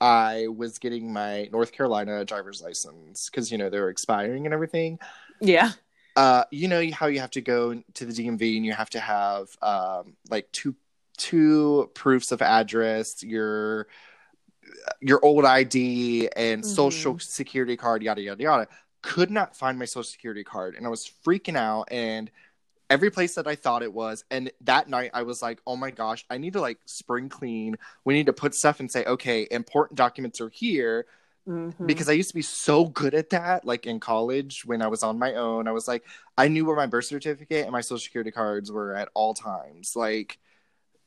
I 0.00 0.46
was 0.48 0.78
getting 0.78 1.12
my 1.12 1.48
North 1.52 1.72
Carolina 1.72 2.24
driver's 2.24 2.62
license 2.62 3.28
because 3.28 3.50
you 3.52 3.58
know 3.58 3.70
they 3.70 3.80
were 3.80 3.90
expiring 3.90 4.46
and 4.46 4.54
everything. 4.54 4.98
yeah. 5.40 5.72
Uh, 6.18 6.42
you 6.50 6.66
know 6.66 6.84
how 6.90 7.06
you 7.06 7.20
have 7.20 7.30
to 7.30 7.40
go 7.40 7.80
to 7.94 8.04
the 8.04 8.12
DMV 8.12 8.56
and 8.56 8.66
you 8.66 8.72
have 8.72 8.90
to 8.90 8.98
have 8.98 9.46
um, 9.62 10.16
like 10.28 10.50
two 10.50 10.74
two 11.16 11.88
proofs 11.94 12.32
of 12.32 12.42
address, 12.42 13.22
your 13.22 13.86
your 15.00 15.24
old 15.24 15.44
ID 15.44 16.28
and 16.34 16.66
social 16.66 17.20
security 17.20 17.76
card, 17.76 18.02
yada 18.02 18.20
yada 18.20 18.42
yada. 18.42 18.68
Could 19.00 19.30
not 19.30 19.54
find 19.54 19.78
my 19.78 19.84
social 19.84 20.02
security 20.02 20.42
card, 20.42 20.74
and 20.74 20.84
I 20.84 20.88
was 20.88 21.08
freaking 21.24 21.56
out. 21.56 21.84
And 21.92 22.32
every 22.90 23.12
place 23.12 23.36
that 23.36 23.46
I 23.46 23.54
thought 23.54 23.84
it 23.84 23.92
was, 23.92 24.24
and 24.28 24.50
that 24.62 24.88
night 24.88 25.12
I 25.14 25.22
was 25.22 25.40
like, 25.40 25.60
"Oh 25.68 25.76
my 25.76 25.92
gosh, 25.92 26.24
I 26.28 26.38
need 26.38 26.54
to 26.54 26.60
like 26.60 26.78
spring 26.84 27.28
clean. 27.28 27.76
We 28.04 28.14
need 28.14 28.26
to 28.26 28.32
put 28.32 28.56
stuff 28.56 28.80
and 28.80 28.90
say, 28.90 29.04
okay, 29.04 29.46
important 29.52 29.96
documents 29.96 30.40
are 30.40 30.48
here." 30.50 31.06
Mhm. 31.48 31.86
because 31.86 32.08
I 32.08 32.12
used 32.12 32.28
to 32.28 32.34
be 32.34 32.42
so 32.42 32.84
good 32.86 33.14
at 33.14 33.30
that. 33.30 33.64
Like 33.64 33.86
in 33.86 34.00
college, 34.00 34.64
when 34.66 34.82
I 34.82 34.88
was 34.88 35.02
on 35.02 35.18
my 35.18 35.34
own, 35.34 35.66
I 35.66 35.72
was 35.72 35.88
like, 35.88 36.04
I 36.36 36.48
knew 36.48 36.64
where 36.66 36.76
my 36.76 36.86
birth 36.86 37.06
certificate 37.06 37.62
and 37.64 37.72
my 37.72 37.80
social 37.80 37.98
security 37.98 38.30
cards 38.30 38.70
were 38.70 38.94
at 38.94 39.08
all 39.14 39.32
times. 39.34 39.96
Like 39.96 40.38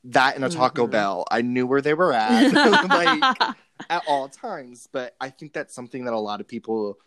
that 0.04 0.36
in 0.36 0.42
a 0.42 0.48
Taco 0.50 0.86
Mhm. 0.86 0.90
Bell, 0.90 1.24
I 1.30 1.42
knew 1.42 1.64
where 1.66 1.80
they 1.80 1.94
were 1.94 2.12
at, 2.12 2.52
like 2.88 3.56
at 3.90 4.02
all 4.08 4.28
times. 4.28 4.88
But 4.90 5.14
I 5.20 5.30
think 5.30 5.52
that's 5.52 5.72
something 5.74 6.04
that 6.06 6.12
a 6.14 6.18
lot 6.18 6.40
of 6.40 6.48
people 6.48 6.98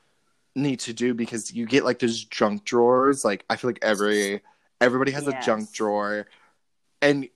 need 0.55 0.79
to 0.79 0.93
do 0.93 1.13
because 1.13 1.53
you 1.53 1.65
get 1.65 1.83
like 1.83 1.99
those 1.99 2.23
junk 2.23 2.63
drawers. 2.63 3.25
Like 3.25 3.43
I 3.49 3.57
feel 3.57 3.69
like 3.69 3.79
every 3.81 4.41
everybody 4.79 5.11
has 5.11 5.27
a 5.27 5.37
junk 5.41 5.73
drawer, 5.73 6.25
and 7.01 7.27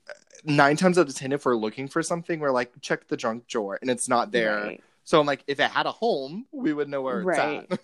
nine 0.46 0.78
times 0.78 0.98
out 0.98 1.10
of 1.10 1.16
ten, 1.16 1.34
if 1.34 1.46
we're 1.46 1.58
looking 1.58 1.90
for 1.90 2.02
something, 2.02 2.40
we're 2.40 2.52
like, 2.52 2.72
check 2.80 3.08
the 3.10 3.18
junk 3.18 3.48
drawer, 3.48 3.78
and 3.82 3.90
it's 3.90 4.08
not 4.08 4.32
there. 4.32 4.62
Right. 4.64 4.84
So 5.10 5.20
I'm 5.20 5.26
like, 5.26 5.44
if 5.48 5.60
it 5.60 5.72
had 5.72 5.88
a 5.88 5.92
home, 5.92 6.46
we 6.52 6.72
would 6.72 6.88
know 6.88 7.02
where 7.02 7.22
it's 7.22 7.40
Right. 7.40 7.68
at. 7.72 7.80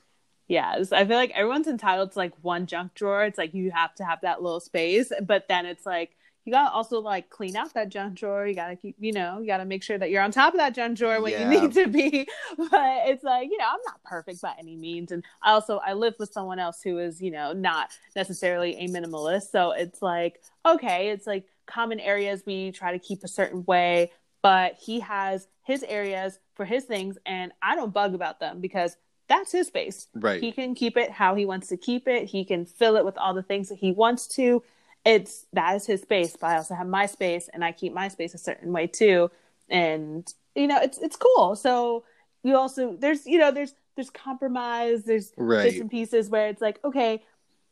Yes, 0.47 0.91
I 0.91 1.05
feel 1.07 1.15
like 1.17 1.31
everyone's 1.31 1.65
entitled 1.65 2.11
to 2.11 2.19
like 2.19 2.33
one 2.43 2.67
junk 2.67 2.93
drawer. 2.93 3.23
It's 3.25 3.39
like 3.39 3.55
you 3.55 3.71
have 3.71 3.95
to 3.95 4.05
have 4.05 4.21
that 4.21 4.43
little 4.43 4.59
space, 4.59 5.11
but 5.23 5.47
then 5.49 5.65
it's 5.65 5.87
like 5.87 6.15
you 6.45 6.53
gotta 6.53 6.71
also 6.71 6.99
like 6.99 7.31
clean 7.31 7.55
out 7.55 7.73
that 7.73 7.89
junk 7.89 8.13
drawer. 8.13 8.45
You 8.45 8.53
gotta 8.53 8.75
keep, 8.75 8.95
you 8.99 9.11
know, 9.11 9.39
you 9.39 9.47
gotta 9.47 9.65
make 9.65 9.81
sure 9.81 9.97
that 9.97 10.11
you're 10.11 10.21
on 10.21 10.29
top 10.29 10.53
of 10.53 10.59
that 10.59 10.75
junk 10.75 10.99
drawer 10.99 11.19
when 11.19 11.31
Yeah. 11.31 11.51
you 11.51 11.61
need 11.61 11.73
to 11.73 11.87
be. 11.87 12.27
But 12.59 13.07
it's 13.07 13.23
like 13.23 13.49
you 13.49 13.57
know, 13.57 13.65
I'm 13.65 13.79
not 13.87 14.03
perfect 14.03 14.39
by 14.39 14.53
any 14.59 14.75
means, 14.75 15.11
and 15.11 15.25
I 15.41 15.53
also 15.53 15.79
I 15.83 15.93
live 15.93 16.13
with 16.19 16.31
someone 16.31 16.59
else 16.59 16.83
who 16.83 16.99
is 16.99 17.19
you 17.23 17.31
know 17.31 17.53
not 17.53 17.89
necessarily 18.15 18.75
a 18.75 18.87
minimalist. 18.87 19.49
So 19.51 19.71
it's 19.71 20.03
like 20.03 20.43
okay, 20.63 21.09
it's 21.09 21.25
like 21.25 21.45
common 21.65 21.99
areas 21.99 22.43
we 22.45 22.71
try 22.71 22.91
to 22.91 22.99
keep 22.99 23.23
a 23.23 23.27
certain 23.27 23.65
way, 23.65 24.11
but 24.45 24.75
he 24.79 24.99
has 24.99 25.47
his 25.63 25.81
areas 25.81 26.37
for 26.53 26.65
his 26.65 26.83
things, 26.83 27.17
and 27.25 27.51
I 27.63 27.73
don't 27.73 27.91
bug 27.91 28.13
about 28.13 28.39
them 28.39 28.61
because 28.61 28.95
that's 29.27 29.51
his 29.51 29.65
space. 29.65 30.05
Right. 30.13 30.39
He 30.39 30.51
can 30.51 30.75
keep 30.75 30.97
it 30.97 31.09
how 31.09 31.33
he 31.33 31.47
wants 31.47 31.67
to 31.69 31.77
keep 31.77 32.07
it. 32.07 32.25
He 32.25 32.45
can 32.45 32.63
fill 32.63 32.95
it 32.95 33.03
with 33.03 33.17
all 33.17 33.33
the 33.33 33.41
things 33.41 33.69
that 33.69 33.79
he 33.79 33.91
wants 33.91 34.27
to. 34.35 34.61
It's 35.03 35.47
that 35.53 35.75
is 35.77 35.87
his 35.87 36.03
space, 36.03 36.37
but 36.39 36.51
I 36.51 36.57
also 36.57 36.75
have 36.75 36.85
my 36.85 37.07
space 37.07 37.49
and 37.55 37.65
I 37.65 37.71
keep 37.71 37.91
my 37.91 38.07
space 38.07 38.35
a 38.35 38.37
certain 38.37 38.71
way 38.71 38.85
too. 38.85 39.31
And 39.67 40.31
you 40.53 40.67
know, 40.67 40.79
it's 40.79 40.99
it's 40.99 41.15
cool. 41.15 41.55
So 41.55 42.03
you 42.43 42.55
also 42.55 42.95
there's 42.99 43.25
you 43.25 43.39
know, 43.39 43.49
there's 43.51 43.73
there's 43.95 44.11
compromise, 44.11 45.05
there's 45.05 45.33
Right. 45.37 45.63
bits 45.63 45.79
and 45.79 45.89
pieces 45.89 46.29
where 46.29 46.49
it's 46.49 46.61
like, 46.61 46.79
okay, 46.85 47.23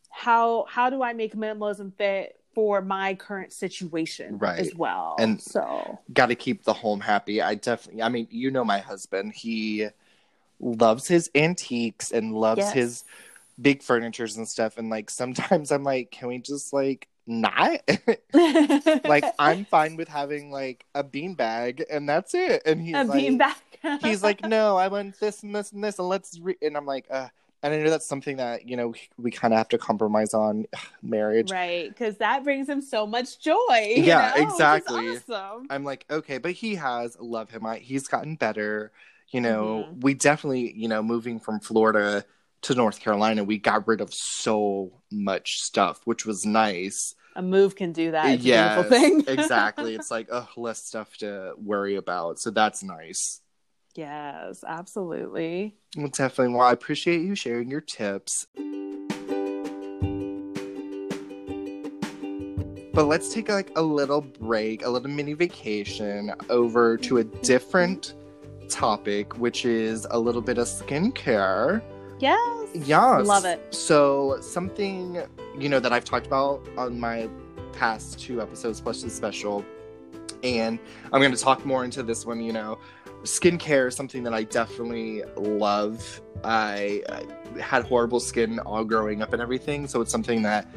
how 0.09 0.65
how 0.67 0.89
do 0.89 1.03
I 1.03 1.13
make 1.13 1.35
minimalism 1.35 1.93
fit 1.95 2.39
for 2.53 2.81
my 2.81 3.15
current 3.15 3.51
situation 3.53 4.37
Right. 4.37 4.59
as 4.59 4.75
well? 4.75 5.15
And- 5.19 5.41
so 5.41 5.99
got 6.13 6.27
to 6.27 6.35
keep 6.35 6.63
the 6.63 6.73
home 6.73 7.01
happy. 7.01 7.41
I 7.41 7.55
definitely, 7.55 8.03
I 8.03 8.09
mean, 8.09 8.27
you 8.31 8.51
know, 8.51 8.63
my 8.63 8.79
husband, 8.79 9.33
he 9.33 9.87
loves 10.59 11.07
his 11.07 11.29
antiques 11.35 12.11
and 12.11 12.33
loves 12.33 12.59
Yes. 12.59 12.73
his 12.73 13.03
big 13.61 13.81
furnitures 13.83 14.37
and 14.37 14.47
stuff. 14.47 14.77
And 14.77 14.89
like 14.89 15.09
sometimes 15.09 15.71
I'm 15.71 15.83
like, 15.83 16.11
can 16.11 16.27
we 16.27 16.37
just 16.39 16.73
like 16.73 17.07
not? 17.27 17.81
like 18.33 19.23
I'm 19.39 19.65
fine 19.71 19.95
with 19.95 20.07
having 20.07 20.51
like 20.51 20.85
a 20.95 21.03
bean 21.03 21.33
bag 21.35 21.83
and 21.89 22.07
that's 22.07 22.33
it. 22.33 22.61
And 22.65 22.81
he's 22.81 22.95
a 22.95 23.03
like, 23.03 23.19
beanbag. 23.23 24.01
he's 24.01 24.23
like, 24.23 24.45
no, 24.45 24.77
I 24.77 24.87
want 24.87 25.19
this 25.19 25.43
and 25.43 25.53
this 25.55 25.71
and 25.71 25.83
this, 25.83 25.99
and 25.99 26.07
let's. 26.07 26.39
Re-. 26.39 26.57
And 26.61 26.77
I'm 26.77 26.85
like, 26.85 27.05
uh. 27.09 27.27
And 27.63 27.73
I 27.73 27.77
know 27.81 27.89
that's 27.89 28.05
something 28.07 28.37
that 28.37 28.67
you 28.67 28.77
know 28.77 28.93
we, 29.17 29.31
kind 29.31 29.53
of 29.53 29.57
have 29.57 29.69
to 29.69 29.77
compromise 29.77 30.33
on 30.33 30.65
marriage. 31.01 31.49
right, 31.49 31.89
because 31.89 32.17
that 32.17 32.43
brings 32.43 32.67
him 32.69 32.81
so 32.81 33.05
much 33.07 33.39
joy. 33.39 33.57
Yeah, 33.95 34.31
know, 34.35 34.47
exactly. 34.49 35.17
awesome. 35.17 35.67
I'm 35.69 35.83
like, 35.83 36.05
okay, 36.09 36.37
but 36.37 36.51
he 36.51 36.75
has 36.75 37.17
love 37.19 37.49
him. 37.49 37.65
I, 37.65 37.77
he's 37.79 38.07
gotten 38.07 38.35
better. 38.35 38.91
You 39.31 39.41
know, 39.41 39.87
Mhm. 39.87 40.01
we 40.01 40.13
definitely, 40.13 40.73
you 40.75 40.87
know, 40.87 41.01
moving 41.01 41.39
from 41.39 41.59
Florida 41.59 42.25
to 42.63 42.75
North 42.75 42.99
Carolina, 42.99 43.43
we 43.43 43.57
got 43.57 43.87
rid 43.87 44.01
of 44.01 44.13
so 44.13 45.01
much 45.11 45.61
stuff, 45.61 46.01
which 46.05 46.25
was 46.25 46.45
nice. 46.45 47.15
A 47.35 47.41
move 47.41 47.75
can 47.75 47.91
do 47.93 48.11
that. 48.11 48.35
It's 48.35 48.45
a 48.45 48.49
Yes, 48.49 48.49
beautiful 48.49 48.83
thing. 48.83 49.23
exactly. 49.27 49.95
It's 49.95 50.11
like, 50.11 50.27
oh, 50.31 50.47
less 50.55 50.83
stuff 50.85 51.17
to 51.17 51.53
worry 51.57 51.95
about. 51.95 52.39
So 52.39 52.51
that's 52.51 52.83
nice. 52.83 53.41
Yes, 53.95 54.63
absolutely. 54.65 55.75
Well, 55.95 56.07
definitely. 56.07 56.55
Well, 56.55 56.67
I 56.67 56.71
appreciate 56.71 57.21
you 57.21 57.35
sharing 57.35 57.69
your 57.69 57.81
tips. 57.81 58.47
But 62.93 63.05
let's 63.05 63.33
take 63.33 63.49
like 63.49 63.71
a 63.75 63.81
little 63.81 64.21
break, 64.21 64.85
a 64.85 64.89
little 64.89 65.09
mini 65.09 65.33
vacation 65.33 66.31
over 66.49 66.95
to 66.97 67.17
a 67.17 67.23
different 67.23 68.13
topic, 68.69 69.37
which 69.39 69.65
is 69.65 70.05
a 70.11 70.19
little 70.19 70.41
bit 70.41 70.59
of 70.59 70.67
skincare. 70.67 71.81
Yes. 72.19 72.69
Yes. 72.73 73.25
Love 73.25 73.45
it. 73.45 73.73
So, 73.73 74.37
something, 74.41 75.23
you 75.57 75.69
know, 75.69 75.79
that 75.79 75.91
I've 75.91 76.05
talked 76.05 76.27
about 76.27 76.67
on 76.77 76.99
my 76.99 77.27
past 77.73 78.19
two 78.19 78.41
episodes 78.41 78.79
plus 78.79 79.01
the 79.01 79.09
special, 79.09 79.65
and 80.43 80.77
I'm 81.11 81.19
going 81.19 81.33
to 81.33 81.41
talk 81.41 81.65
more 81.65 81.83
into 81.83 82.03
this 82.03 82.25
one, 82.25 82.41
you 82.41 82.53
know. 82.53 82.77
Skincare 83.23 83.87
is 83.87 83.95
something 83.95 84.23
that 84.23 84.33
I 84.33 84.43
definitely 84.43 85.23
love. 85.37 86.21
I, 86.43 87.01
I 87.09 87.61
had 87.61 87.85
horrible 87.85 88.19
skin 88.19 88.59
all 88.59 88.83
growing 88.83 89.21
up 89.21 89.33
and 89.33 89.41
everything, 89.41 89.87
so 89.87 90.01
it's 90.01 90.11
something 90.11 90.41
that 90.43 90.67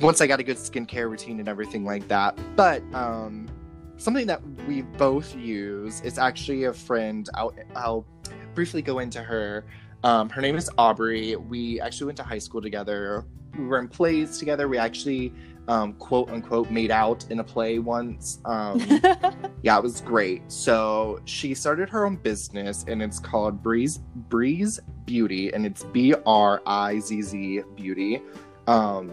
once 0.00 0.20
I 0.20 0.26
got 0.26 0.40
a 0.40 0.42
good 0.42 0.56
skincare 0.56 1.08
routine 1.08 1.38
and 1.38 1.48
everything 1.48 1.84
like 1.84 2.08
that. 2.08 2.36
But 2.56 2.82
um, 2.92 3.48
something 3.96 4.26
that 4.26 4.42
we 4.66 4.82
both 4.82 5.36
use 5.36 6.00
is 6.00 6.18
actually 6.18 6.64
a 6.64 6.72
friend. 6.72 7.28
I'll, 7.34 7.54
I'll 7.76 8.06
briefly 8.54 8.82
go 8.82 8.98
into 8.98 9.22
her. 9.22 9.64
Um, 10.02 10.28
her 10.30 10.42
name 10.42 10.56
is 10.56 10.68
Aubrey. 10.76 11.36
We 11.36 11.80
actually 11.80 12.06
went 12.06 12.16
to 12.18 12.24
high 12.24 12.38
school 12.38 12.60
together. 12.60 13.24
We 13.56 13.66
were 13.66 13.78
in 13.78 13.88
plays 13.88 14.38
together. 14.38 14.68
We 14.68 14.78
actually, 14.78 15.32
um, 15.68 15.94
quote 15.94 16.30
unquote, 16.30 16.70
made 16.70 16.90
out 16.90 17.24
in 17.30 17.40
a 17.40 17.44
play 17.44 17.78
once. 17.78 18.40
Um, 18.44 18.80
yeah, 19.62 19.76
it 19.76 19.82
was 19.82 20.00
great. 20.00 20.42
So 20.50 21.20
she 21.24 21.54
started 21.54 21.88
her 21.90 22.06
own 22.06 22.16
business, 22.16 22.84
and 22.86 23.02
it's 23.02 23.18
called 23.18 23.62
Briiz 23.62 24.00
Briiz 24.28 24.80
Beauty, 25.06 25.52
and 25.52 25.64
it's 25.64 25.84
B 25.84 26.14
R 26.26 26.62
I 26.66 26.98
Z 26.98 27.22
Z 27.22 27.62
Beauty. 27.76 28.20
Um, 28.66 29.12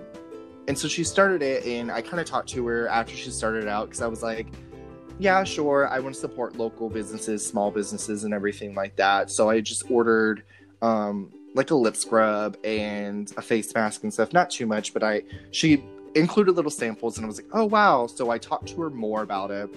and 0.67 0.77
so 0.77 0.87
she 0.87 1.03
started 1.03 1.41
it, 1.41 1.65
and 1.65 1.91
I 1.91 2.01
kind 2.01 2.19
of 2.19 2.25
talked 2.25 2.49
to 2.49 2.65
her 2.67 2.87
after 2.87 3.15
she 3.15 3.29
started 3.31 3.67
out 3.67 3.87
because 3.87 4.01
I 4.01 4.07
was 4.07 4.23
like, 4.23 4.47
yeah, 5.19 5.43
sure, 5.43 5.87
I 5.87 5.99
want 5.99 6.15
to 6.15 6.21
support 6.21 6.55
local 6.57 6.89
businesses, 6.89 7.45
small 7.45 7.71
businesses, 7.71 8.23
and 8.23 8.33
everything 8.33 8.73
like 8.75 8.95
that. 8.97 9.29
So 9.29 9.49
I 9.49 9.61
just 9.61 9.89
ordered 9.89 10.43
um, 10.81 11.31
like 11.55 11.71
a 11.71 11.75
lip 11.75 11.95
scrub 11.95 12.57
and 12.63 13.31
a 13.37 13.41
face 13.41 13.73
mask 13.73 14.03
and 14.03 14.13
stuff. 14.13 14.33
Not 14.33 14.49
too 14.49 14.65
much, 14.65 14.93
but 14.93 15.03
I 15.03 15.23
she 15.51 15.83
included 16.15 16.55
little 16.55 16.71
samples, 16.71 17.17
and 17.17 17.25
I 17.25 17.27
was 17.27 17.37
like, 17.37 17.49
oh 17.53 17.65
wow. 17.65 18.07
So 18.07 18.29
I 18.29 18.37
talked 18.37 18.67
to 18.69 18.81
her 18.81 18.89
more 18.89 19.21
about 19.21 19.51
it. 19.51 19.69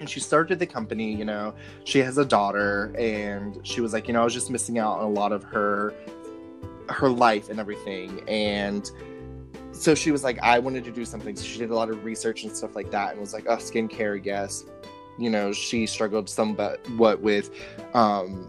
And 0.00 0.08
she 0.08 0.18
started 0.18 0.58
the 0.58 0.66
company, 0.66 1.12
you 1.12 1.26
know. 1.26 1.54
She 1.84 1.98
has 1.98 2.16
a 2.16 2.24
daughter, 2.24 2.94
and 2.98 3.60
she 3.66 3.80
was 3.80 3.92
like, 3.92 4.08
you 4.08 4.14
know, 4.14 4.22
I 4.22 4.24
was 4.24 4.32
just 4.32 4.50
missing 4.50 4.78
out 4.78 4.98
on 4.98 5.04
a 5.04 5.10
lot 5.10 5.32
of 5.32 5.44
her 5.44 5.94
her 6.88 7.08
life 7.08 7.50
and 7.50 7.60
everything. 7.60 8.22
And 8.28 8.90
so 9.72 9.94
she 9.94 10.10
was 10.10 10.24
like, 10.24 10.38
I 10.42 10.58
wanted 10.58 10.84
to 10.84 10.90
do 10.90 11.04
something. 11.04 11.36
So 11.36 11.44
she 11.44 11.58
did 11.58 11.70
a 11.70 11.74
lot 11.74 11.88
of 11.88 12.04
research 12.04 12.42
and 12.44 12.56
stuff 12.56 12.74
like 12.74 12.90
that, 12.90 13.12
and 13.12 13.20
was 13.20 13.34
like, 13.34 13.46
oh, 13.48 13.56
skincare, 13.56 14.24
yes. 14.24 14.64
You 15.18 15.28
know, 15.28 15.52
she 15.52 15.86
struggled 15.86 16.30
somewhat 16.30 16.80
what 16.96 17.20
with 17.20 17.50
um, 17.94 18.48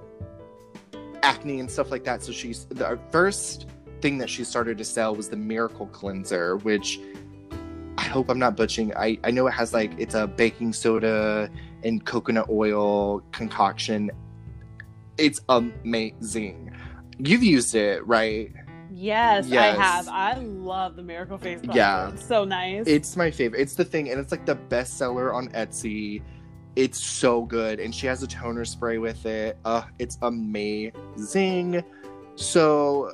acne 1.21 1.59
and 1.59 1.69
stuff 1.69 1.91
like 1.91 2.05
that. 2.05 2.23
So 2.23 2.31
she's 2.31 2.65
the 2.65 2.97
first 3.11 3.67
thing 4.01 4.17
that 4.17 4.29
she 4.29 4.43
started 4.43 4.77
to 4.77 4.85
sell 4.85 5.15
was 5.15 5.29
the 5.29 5.37
Miracle 5.37 5.87
Cleanser, 5.87 6.57
which 6.57 6.99
I 7.97 8.03
hope 8.03 8.29
I'm 8.29 8.39
not 8.39 8.55
butchering. 8.55 8.93
I, 8.95 9.19
I 9.23 9.31
know 9.31 9.47
it 9.47 9.51
has 9.51 9.73
like 9.73 9.91
it's 9.97 10.15
a 10.15 10.27
baking 10.27 10.73
soda 10.73 11.49
and 11.83 12.03
coconut 12.05 12.49
oil 12.49 13.21
concoction. 13.31 14.11
It's 15.17 15.41
amazing. 15.49 16.75
You've 17.17 17.43
used 17.43 17.75
it, 17.75 18.05
right? 18.07 18.51
yes, 18.93 19.47
Yes. 19.47 19.77
I 19.77 19.81
have. 19.81 20.07
I 20.09 20.33
love 20.35 20.95
the 20.95 21.03
Miracle 21.03 21.37
Face 21.37 21.59
Cleanser. 21.59 21.77
Yeah. 21.77 22.09
It's 22.09 22.25
so 22.25 22.43
nice. 22.43 22.85
It's 22.87 23.15
my 23.15 23.31
favorite. 23.31 23.61
It's 23.61 23.75
the 23.75 23.85
thing, 23.85 24.09
and 24.09 24.19
it's 24.19 24.31
like 24.31 24.45
the 24.45 24.55
best 24.55 24.97
seller 24.97 25.33
on 25.33 25.47
Etsy. 25.49 26.21
It's 26.75 27.03
so 27.03 27.43
good, 27.43 27.79
and 27.79 27.93
she 27.93 28.07
has 28.07 28.23
a 28.23 28.27
toner 28.27 28.65
spray 28.65 28.97
with 28.97 29.25
it. 29.25 29.57
Uh, 29.65 29.83
it's 29.99 30.17
amazing. 30.21 31.83
So 32.35 33.11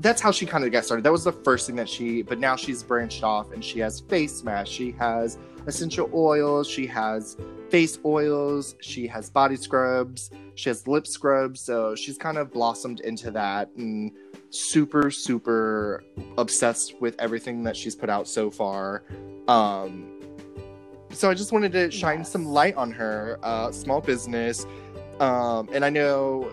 that's 0.00 0.20
how 0.20 0.32
she 0.32 0.46
kind 0.46 0.64
of 0.64 0.72
got 0.72 0.84
started. 0.84 1.04
That 1.04 1.12
was 1.12 1.24
the 1.24 1.32
first 1.32 1.66
thing 1.66 1.76
that 1.76 1.88
she, 1.88 2.22
but 2.22 2.38
now 2.38 2.56
she's 2.56 2.82
branched 2.82 3.22
off, 3.22 3.52
and 3.52 3.64
she 3.64 3.78
has 3.80 4.00
face 4.00 4.42
masks. 4.42 4.70
She 4.74 4.92
has 4.92 5.38
essential 5.66 6.10
oils. 6.12 6.68
She 6.68 6.86
has 6.88 7.36
face 7.70 7.98
oils. 8.04 8.74
She 8.80 9.06
has 9.06 9.30
body 9.30 9.56
scrubs. 9.56 10.30
She 10.54 10.68
has 10.68 10.86
lip 10.86 11.06
scrubs. 11.06 11.60
So 11.60 11.94
she's 11.94 12.18
kind 12.18 12.38
of 12.38 12.50
blossomed 12.52 13.00
into 13.00 13.30
that, 13.32 13.70
and 13.76 14.12
super 14.50 15.10
super 15.10 16.04
obsessed 16.36 17.00
with 17.00 17.14
everything 17.18 17.62
that 17.64 17.76
she's 17.76 17.94
put 17.94 18.10
out 18.10 18.28
so 18.28 18.50
far. 18.50 19.04
Um, 19.48 20.20
so 21.10 21.30
I 21.30 21.34
just 21.34 21.52
wanted 21.52 21.72
to 21.72 21.90
shine 21.90 22.18
Yes. 22.18 22.30
some 22.30 22.46
light 22.46 22.74
on 22.76 22.90
her 22.92 23.38
uh, 23.42 23.70
small 23.70 24.00
business, 24.00 24.66
um, 25.20 25.68
and 25.72 25.84
I 25.84 25.90
know 25.90 26.50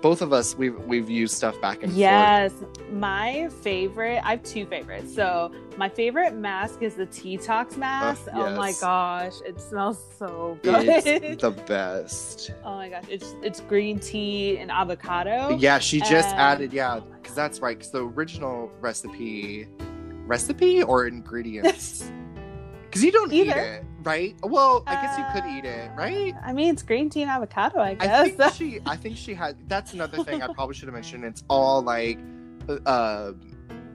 both 0.00 0.22
of 0.22 0.32
us 0.32 0.56
we've 0.56 0.78
we've 0.84 1.08
used 1.10 1.34
stuff 1.34 1.60
back 1.60 1.82
and 1.82 1.92
forth. 1.92 1.98
Yes, 1.98 2.52
my 2.92 3.48
favorite. 3.62 4.20
I 4.24 4.32
have 4.32 4.42
two 4.42 4.66
favorites. 4.66 5.14
So 5.14 5.52
my 5.76 5.88
favorite 5.88 6.34
mask 6.34 6.82
is 6.82 6.94
the 6.94 7.06
Detox 7.06 7.76
mask. 7.76 8.28
Oh 8.32 8.54
my 8.56 8.72
gosh, 8.80 9.34
it 9.46 9.60
smells 9.60 9.98
so 10.18 10.58
good. 10.62 10.88
It's 11.06 11.42
the 11.42 11.50
best. 11.50 12.52
oh 12.64 12.74
my 12.74 12.88
gosh, 12.88 13.04
it's 13.08 13.34
it's 13.42 13.60
green 13.60 13.98
tea 13.98 14.58
and 14.58 14.70
avocado. 14.70 15.56
Yeah, 15.58 15.78
she 15.78 16.00
just 16.00 16.28
And- 16.30 16.40
added 16.40 16.72
yeah, 16.72 17.00
because 17.20 17.34
that's 17.34 17.60
right. 17.60 17.76
Because 17.78 17.92
the 17.92 18.04
original 18.06 18.70
recipe, 18.80 19.68
recipe 20.26 20.82
or 20.82 21.06
ingredients. 21.06 22.10
Because 22.92 23.04
you 23.06 23.10
don't 23.10 23.32
eat 23.32 23.48
Either. 23.48 23.86
Right? 24.02 24.34
Well, 24.42 24.82
I 24.86 24.94
guess 24.94 25.18
you 25.18 25.24
could 25.32 25.48
eat 25.50 25.64
it, 25.64 25.90
Uh, 25.90 25.94
right? 25.94 26.34
I 26.44 26.52
mean, 26.52 26.70
it's 26.72 26.82
green 26.82 27.10
tea 27.10 27.22
and 27.22 27.30
avocado. 27.30 27.80
I 27.80 27.94
guess. 27.94 28.08
I 28.10 28.28
think 28.30 28.54
she. 28.74 28.80
I 28.86 28.96
think 28.96 29.16
she 29.16 29.34
had. 29.34 29.56
That's 29.68 29.92
another 29.94 30.22
thing 30.24 30.42
I 30.42 30.52
probably 30.52 30.74
should 30.74 30.88
have 30.88 30.94
mentioned. 30.94 31.24
It's 31.24 31.44
all 31.48 31.82
like, 31.82 32.18
uh, 32.86 33.32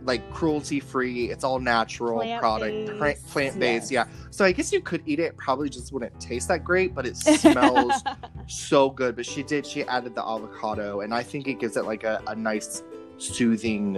like 0.03 0.31
cruelty 0.31 0.79
free. 0.79 1.29
It's 1.29 1.43
all 1.43 1.59
natural 1.59 2.19
product, 2.39 2.97
Plant-based, 2.97 3.27
plant 3.27 3.59
based. 3.59 3.91
yes. 3.91 4.07
Yeah. 4.07 4.13
So 4.31 4.45
I 4.45 4.51
guess 4.53 4.71
you 4.71 4.81
could 4.81 5.01
eat 5.05 5.19
it. 5.19 5.23
it. 5.23 5.37
Probably 5.37 5.69
just 5.69 5.91
wouldn't 5.91 6.17
taste 6.19 6.47
that 6.47 6.63
great, 6.63 6.95
but 6.95 7.05
it 7.05 7.17
smells 7.17 7.93
so 8.47 8.89
good. 8.89 9.15
But 9.15 9.25
she 9.25 9.43
did. 9.43 9.65
She 9.65 9.83
added 9.83 10.15
the 10.15 10.25
avocado, 10.25 11.01
and 11.01 11.13
I 11.13 11.23
think 11.23 11.47
it 11.47 11.59
gives 11.59 11.75
it 11.77 11.85
like 11.85 12.03
a, 12.03 12.21
a 12.27 12.35
nice, 12.35 12.83
soothing 13.17 13.97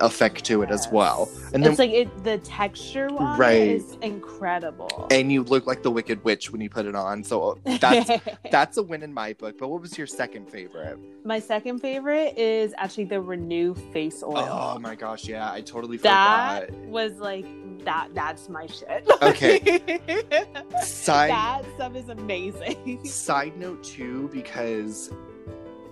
effect 0.00 0.44
to 0.46 0.62
it 0.62 0.70
as 0.70 0.88
well. 0.88 1.28
And 1.52 1.62
then 1.64 1.72
it's 1.72 1.78
like 1.78 1.90
it 1.90 2.24
the 2.24 2.38
texture 2.38 3.08
Right. 3.10 3.52
is 3.68 3.96
incredible. 4.02 5.06
and 5.10 5.30
you 5.30 5.42
look 5.44 5.66
like 5.66 5.82
the 5.82 5.90
Wicked 5.90 6.24
Witch 6.24 6.50
when 6.50 6.60
you 6.60 6.68
put 6.70 6.86
it 6.86 6.94
on. 6.94 7.22
So 7.24 7.58
uh, 7.66 7.78
that's 7.78 8.10
that's 8.50 8.76
a 8.76 8.82
win 8.82 9.02
in 9.02 9.12
my 9.12 9.32
book. 9.34 9.56
But 9.58 9.68
what 9.68 9.80
was 9.80 9.96
your 9.96 10.06
second 10.06 10.50
favorite? 10.50 10.98
my 11.26 11.38
second 11.38 11.78
favorite 11.78 12.36
is 12.36 12.74
actually 12.76 13.04
the 13.04 13.20
Renew 13.20 13.74
face 13.92 14.22
oil. 14.22 14.36
Oh 14.38 14.78
my 14.78 14.94
gosh, 14.94 15.26
yeah, 15.26 15.50
I 15.50 15.60
totally 15.62 15.96
that 15.98 16.66
forgot. 16.68 16.78
was 16.88 17.12
like 17.18 17.46
that 17.84 18.08
that's 18.14 18.48
my 18.48 18.66
shit. 18.66 19.06
Okay. 19.22 19.58
Side 20.82 21.30
that 21.30 21.62
stuff 21.76 21.94
is 21.96 22.08
amazing. 22.08 23.04
side 23.04 23.56
note 23.56 23.82
too, 23.84 24.28
because 24.32 25.10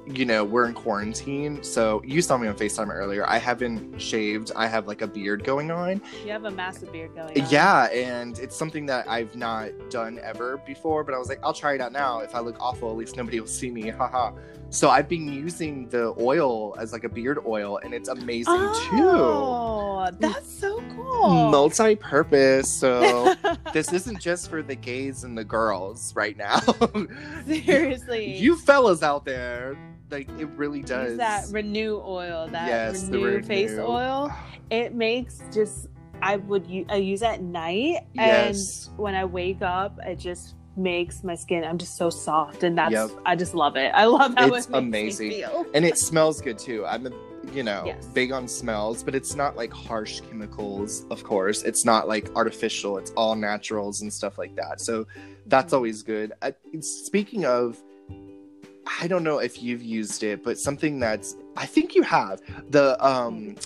you 0.07 0.25
know 0.25 0.45
we're 0.45 0.67
in 0.67 0.75
quarantine. 0.75 1.63
So 1.63 2.03
you 2.05 2.23
saw 2.23 2.37
me 2.37 2.49
on 2.49 2.57
Facetime 2.57 2.93
earlier. 2.93 3.27
I 3.27 3.39
haven't 3.39 4.01
shaved. 4.01 4.53
I 4.57 4.67
have 4.67 4.87
like 4.87 5.03
a 5.03 5.07
beard 5.07 5.45
going 5.45 5.71
on. 5.71 6.03
You 6.25 6.33
have 6.33 6.45
a 6.45 6.51
massive 6.51 6.93
beard 6.93 7.15
going 7.15 7.41
on. 7.41 7.51
Yeah, 7.51 7.85
and 7.87 8.39
it's 8.39 8.57
something 8.57 8.87
that 8.87 9.09
I've 9.09 9.35
not 9.37 9.71
done 9.91 10.19
ever 10.23 10.59
before, 10.67 11.05
but 11.05 11.15
I 11.15 11.19
was 11.19 11.29
like, 11.29 11.41
I'll 11.43 11.53
try 11.53 11.75
it 11.75 11.81
out 11.81 11.93
now. 11.93 12.21
If 12.21 12.35
I 12.35 12.41
look 12.41 12.57
awful, 12.61 12.91
at 12.91 12.97
least 12.97 13.17
nobody 13.17 13.41
will 13.41 13.47
see 13.47 13.71
me. 13.71 13.89
Haha. 13.89 14.33
So 14.73 14.89
I've 14.89 15.07
been 15.07 15.31
using 15.31 15.87
the 15.91 16.15
oil 16.19 16.75
as 16.79 16.95
like 16.95 17.05
a 17.05 17.09
beard 17.09 17.39
oil, 17.47 17.79
and 17.85 17.93
it's 17.93 18.09
amazing 18.09 18.55
too. 18.55 19.03
Oh, 19.03 20.09
mm. 20.11 20.19
that's 20.19 20.51
so 20.51 20.83
cool. 20.97 21.51
Multi-purpose. 21.51 22.73
So 22.81 23.35
this 23.75 23.93
isn't 23.93 24.19
just 24.19 24.49
for 24.49 24.63
the 24.63 24.75
gays 24.75 25.25
and 25.25 25.37
the 25.37 25.45
girls 25.45 26.15
right 26.17 26.39
now. 26.39 26.61
Seriously. 27.47 28.39
you 28.39 28.57
fellas 28.57 29.03
out 29.03 29.27
there, 29.27 29.77
like 30.13 30.29
it 30.39 30.47
really 30.57 30.83
does. 30.83 31.11
Use 31.11 31.19
that 31.19 31.47
renew 31.51 32.01
oil, 32.05 32.49
that 32.53 32.69
Yes, 32.69 33.05
the 33.09 33.19
renew 33.19 33.43
face 33.43 33.73
oil. 33.79 34.29
Ah. 34.31 34.47
It 34.71 34.95
makes 34.95 35.43
just 35.53 35.89
I 36.23 36.37
would 36.37 36.67
u- 36.67 36.87
I 36.89 36.97
use 36.97 37.23
at 37.23 37.43
night 37.43 38.07
Yes. 38.15 38.87
and 38.89 38.99
when 38.99 39.15
I 39.15 39.25
wake 39.25 39.63
up 39.63 39.99
it 40.05 40.17
just 40.17 40.55
makes 40.77 41.23
my 41.25 41.35
skin 41.35 41.65
I'm 41.65 41.77
just 41.79 41.97
so 41.97 42.09
soft 42.09 42.63
and 42.63 42.79
that's 42.79 42.93
Yep. 42.93 43.11
I 43.27 43.35
just 43.37 43.55
love 43.55 43.77
it. 43.77 43.91
I 43.95 44.05
love 44.05 44.35
how 44.37 44.47
It's 44.55 44.67
it 44.67 44.71
makes 44.71 45.19
amazing. 45.19 45.29
me 45.29 45.35
feel. 45.43 45.67
and 45.75 45.85
it 45.85 45.99
smells 45.99 46.41
good 46.41 46.59
too. 46.59 46.87
I'm 46.87 47.07
a 47.07 47.11
you 47.53 47.65
know 47.65 47.83
Yes. 47.87 48.07
big 48.07 48.31
on 48.33 48.47
smells, 48.47 49.03
but 49.03 49.15
it's 49.15 49.35
not 49.35 49.57
like 49.57 49.73
harsh 49.73 50.21
chemicals. 50.21 51.05
Of 51.11 51.25
course, 51.25 51.65
it's 51.65 51.85
not 51.85 52.07
like 52.07 52.31
artificial. 52.37 52.99
It's 52.99 53.11
all 53.13 53.35
naturals 53.35 54.01
and 54.03 54.13
stuff 54.13 54.39
like 54.39 54.55
that. 54.57 54.81
So 54.81 55.07
that's 55.47 55.67
mm-hmm. 55.67 55.75
always 55.77 56.03
good. 56.05 56.33
I, 56.41 56.55
speaking 56.81 57.45
of, 57.45 57.83
I 59.01 59.07
don't 59.07 59.25
know 59.25 59.39
if 59.39 59.63
you've 59.63 59.83
used 59.83 60.23
it, 60.23 60.43
but 60.45 60.59
something 60.59 60.99
that's 60.99 61.37
I 61.57 61.67
think 61.67 61.95
you 61.95 62.03
have 62.03 62.41
the 62.71 63.03
um, 63.05 63.57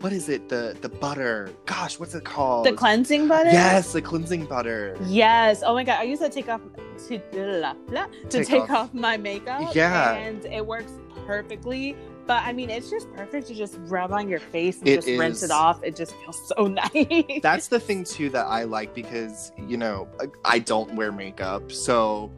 what 0.00 0.12
is 0.12 0.28
it? 0.28 0.48
The 0.48 0.76
the 0.80 0.88
butter. 0.88 1.50
Gosh, 1.66 1.98
what's 1.98 2.14
it 2.14 2.24
called? 2.24 2.66
The 2.66 2.72
cleansing 2.72 3.28
butter? 3.28 3.50
Yes, 3.50 3.92
the 3.92 4.02
cleansing 4.02 4.46
butter. 4.46 4.96
Yes. 5.06 5.62
Oh 5.64 5.74
my 5.74 5.84
god, 5.84 6.00
I 6.00 6.02
use 6.04 6.18
that 6.20 6.32
to 6.32 6.34
take 6.34 6.48
off 6.48 6.60
to 7.08 7.18
blah, 7.32 7.74
blah, 7.88 8.06
to 8.06 8.28
Take 8.28 8.46
take, 8.46 8.62
off. 8.62 8.70
off. 8.70 8.94
my 8.94 9.16
makeup. 9.16 9.74
Yeah. 9.74 10.12
And 10.14 10.44
it 10.46 10.64
works 10.64 10.92
perfectly. 11.26 11.96
But 12.26 12.42
I 12.44 12.52
mean, 12.52 12.70
it's 12.70 12.88
just 12.88 13.12
perfect 13.14 13.48
to 13.48 13.54
just 13.54 13.76
rub 13.82 14.12
on 14.12 14.28
your 14.28 14.38
face 14.38 14.78
and 14.78 14.88
It 14.88 14.96
just 14.96 15.08
rinse 15.08 15.42
it 15.42 15.50
off. 15.50 15.82
It 15.82 15.94
just 15.94 16.14
feels 16.16 16.48
so 16.48 16.66
nice. 16.94 17.40
That's 17.42 17.68
the 17.68 17.80
thing 17.80 18.04
too 18.04 18.30
that 18.30 18.46
I 18.46 18.64
like 18.64 18.94
because 18.94 19.52
you 19.58 19.76
know 19.76 20.08
I 20.44 20.58
don't 20.58 20.94
wear 20.94 21.12
makeup, 21.12 21.70
so 21.70 22.30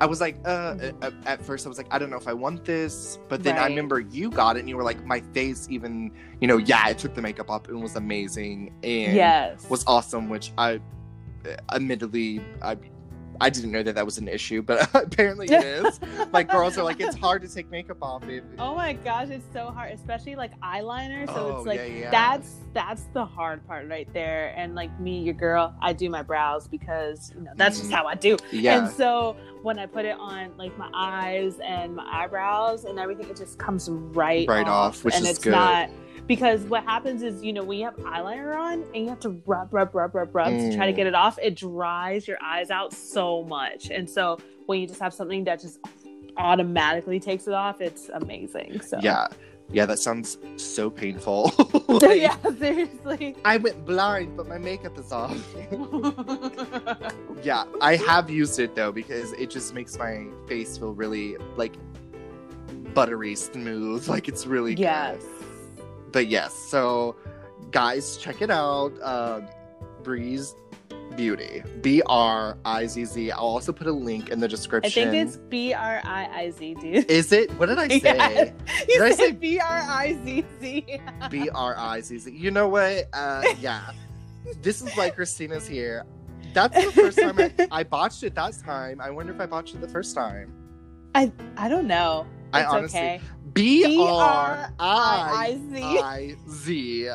I 0.00 0.06
was 0.06 0.20
like, 0.20 0.36
uh, 0.46 0.92
at, 1.02 1.12
at 1.26 1.44
first 1.44 1.66
I 1.66 1.68
was 1.68 1.76
like, 1.76 1.88
I 1.90 1.98
don't 1.98 2.08
know 2.08 2.16
if 2.16 2.26
I 2.26 2.32
want 2.32 2.64
this, 2.64 3.18
but 3.28 3.42
then 3.42 3.58
I 3.58 3.66
remember 3.66 4.00
you 4.00 4.30
got 4.30 4.56
it 4.56 4.60
and 4.60 4.68
you 4.68 4.76
were 4.76 4.82
like, 4.82 5.04
my 5.04 5.20
face 5.20 5.66
even, 5.70 6.10
you 6.40 6.48
know, 6.48 6.56
yeah, 6.56 6.80
I 6.82 6.94
took 6.94 7.14
the 7.14 7.20
makeup 7.20 7.50
off 7.50 7.68
and 7.68 7.82
was 7.82 7.96
amazing 7.96 8.72
and 8.82 9.14
yes. 9.14 9.68
was 9.68 9.84
awesome, 9.86 10.30
which 10.30 10.52
I, 10.56 10.80
uh, 11.46 11.56
admittedly, 11.72 12.42
I. 12.62 12.76
I 13.40 13.48
didn't 13.50 13.72
know 13.72 13.82
that 13.82 13.94
that 13.94 14.04
was 14.04 14.18
an 14.18 14.28
issue, 14.28 14.60
but 14.62 14.88
apparently 14.94 15.46
it 15.48 15.64
is. 15.64 15.98
like 16.32 16.50
girls 16.50 16.76
are 16.76 16.82
like, 16.84 17.00
it's 17.00 17.16
hard 17.16 17.42
to 17.42 17.48
take 17.48 17.70
makeup 17.70 17.98
off. 18.02 18.28
It, 18.28 18.44
Oh 18.58 18.74
my 18.74 18.92
gosh, 18.92 19.28
it's 19.30 19.44
so 19.52 19.66
hard, 19.70 19.92
especially 19.92 20.36
like 20.36 20.58
eyeliner. 20.60 21.26
So 21.26 21.34
Oh, 21.36 21.56
it's 21.58 21.66
like 21.66 21.78
yeah, 21.80 21.86
yeah. 21.86 22.10
that's 22.10 22.56
that's 22.74 23.04
the 23.14 23.24
hard 23.24 23.66
part 23.66 23.88
right 23.88 24.12
there. 24.12 24.52
And 24.56 24.74
like 24.74 24.98
me, 25.00 25.20
your 25.22 25.34
girl, 25.34 25.74
I 25.80 25.92
do 25.92 26.10
my 26.10 26.22
brows 26.22 26.68
because 26.68 27.32
you 27.34 27.42
know 27.42 27.52
that's 27.56 27.78
just 27.78 27.90
Mhm. 27.90 27.94
how 27.94 28.06
I 28.06 28.14
do. 28.14 28.36
yeah, 28.52 28.78
And 28.86 28.90
so 28.94 29.36
when 29.62 29.78
I 29.78 29.86
put 29.86 30.04
it 30.04 30.16
on 30.18 30.56
like 30.56 30.76
my 30.78 30.90
eyes 30.94 31.58
and 31.64 31.96
my 31.96 32.06
eyebrows 32.10 32.84
and 32.84 32.98
everything, 32.98 33.28
it 33.30 33.36
just 33.36 33.58
comes 33.58 33.88
right 33.90 34.46
Right 34.48 34.66
off, 34.68 35.02
which 35.04 35.14
and 35.14 35.24
is 35.24 35.30
it's 35.30 35.38
good. 35.38 35.52
not 35.52 35.88
because 36.30 36.60
what 36.62 36.84
happens 36.84 37.24
is 37.24 37.42
you 37.42 37.52
know 37.52 37.64
when 37.64 37.76
you 37.76 37.84
have 37.84 37.96
eyeliner 37.96 38.56
on 38.56 38.84
and 38.94 38.96
you 39.02 39.08
have 39.08 39.18
to 39.18 39.30
rub 39.46 39.74
rub 39.74 39.92
rub 39.92 40.14
rub 40.14 40.32
rub 40.32 40.46
to 40.46 40.76
try 40.76 40.86
to 40.86 40.92
Mm. 40.92 40.96
get 40.96 41.06
it 41.08 41.14
off, 41.14 41.40
it 41.42 41.56
dries 41.56 42.28
your 42.28 42.38
eyes 42.40 42.70
out 42.70 42.92
so 42.92 43.42
much. 43.42 43.90
And 43.90 44.08
so 44.08 44.38
when 44.66 44.80
you 44.80 44.86
just 44.86 45.00
have 45.00 45.12
something 45.12 45.42
that 45.44 45.60
just 45.60 45.80
automatically 46.36 47.18
takes 47.18 47.48
it 47.48 47.52
off, 47.52 47.80
it's 47.80 48.10
amazing. 48.10 48.80
So 48.80 49.00
yeah, 49.02 49.26
yeah. 49.72 49.86
That 49.86 49.98
sounds 49.98 50.38
so 50.56 50.88
painful. 50.88 51.52
Like, 51.90 52.20
yeah, 52.20 52.36
seriously. 52.60 53.36
I 53.44 53.56
went 53.56 53.84
blind, 53.84 54.36
but 54.36 54.46
my 54.46 54.58
makeup 54.58 54.96
is 54.96 55.10
off. 55.10 55.36
yeah, 57.42 57.64
I 57.80 57.96
have 57.96 58.30
used 58.30 58.60
it 58.60 58.76
though 58.76 58.92
because 58.92 59.32
it 59.32 59.50
just 59.50 59.74
makes 59.74 59.98
my 59.98 60.26
face 60.46 60.78
feel 60.78 60.94
really 60.94 61.36
like 61.56 61.74
buttery 62.94 63.34
smooth. 63.34 64.06
Like 64.06 64.28
it's 64.28 64.46
really 64.46 64.74
yes. 64.74 65.20
good. 65.20 65.39
But 66.12 66.26
yes, 66.28 66.54
so 66.54 67.16
guys, 67.70 68.16
check 68.16 68.42
it 68.42 68.50
out. 68.50 68.92
Um, 69.02 69.46
Briiz 70.02 70.54
Beauty. 71.16 71.62
B 71.82 72.02
R 72.06 72.56
I 72.64 72.86
Z 72.86 73.04
Z. 73.04 73.30
I'll 73.32 73.40
also 73.40 73.72
put 73.72 73.86
a 73.86 73.92
link 73.92 74.30
in 74.30 74.40
the 74.40 74.48
description. 74.48 74.90
I 75.08 75.12
think 75.12 75.28
it's 75.28 75.36
B 75.36 75.74
R 75.74 76.00
I 76.04 76.26
I 76.26 76.50
Z, 76.50 76.74
dude. 76.74 77.10
Is 77.10 77.32
it? 77.32 77.50
What 77.58 77.66
did 77.66 77.78
I 77.78 77.88
say? 77.98 78.00
Yes. 78.02 78.52
Did 78.86 78.88
You 78.88 79.04
I 79.04 79.10
say- 79.12 79.32
B 79.32 79.58
R 79.58 79.68
I 79.88 80.18
Z 80.24 80.44
Z. 80.60 81.00
B 81.30 81.48
R 81.50 81.74
I 81.76 82.00
Z 82.00 82.18
Z. 82.18 82.30
You 82.30 82.50
know 82.50 82.68
what? 82.68 83.08
Uh, 83.12 83.42
yeah. 83.60 83.90
This 84.62 84.80
is 84.82 84.90
why 84.94 85.10
Christina's 85.10 85.66
here. 85.66 86.04
That's 86.54 86.74
the 86.84 86.90
first 86.92 87.18
time 87.18 87.38
I, 87.38 87.52
I 87.70 87.82
botched 87.84 88.22
it 88.24 88.34
that 88.34 88.54
time. 88.64 89.00
I 89.00 89.10
wonder 89.10 89.32
if 89.32 89.40
I 89.40 89.46
botched 89.46 89.74
it 89.74 89.80
the 89.80 89.88
first 89.88 90.14
time. 90.14 90.52
I 91.14 91.30
I 91.56 91.68
don't 91.68 91.86
know. 91.86 92.26
I 92.52 92.64
honestly 92.64 92.98
okay. 92.98 93.20
B 93.52 93.96
R 94.00 94.72
I. 94.78 95.58
I 95.72 96.36
Z. 96.50 97.10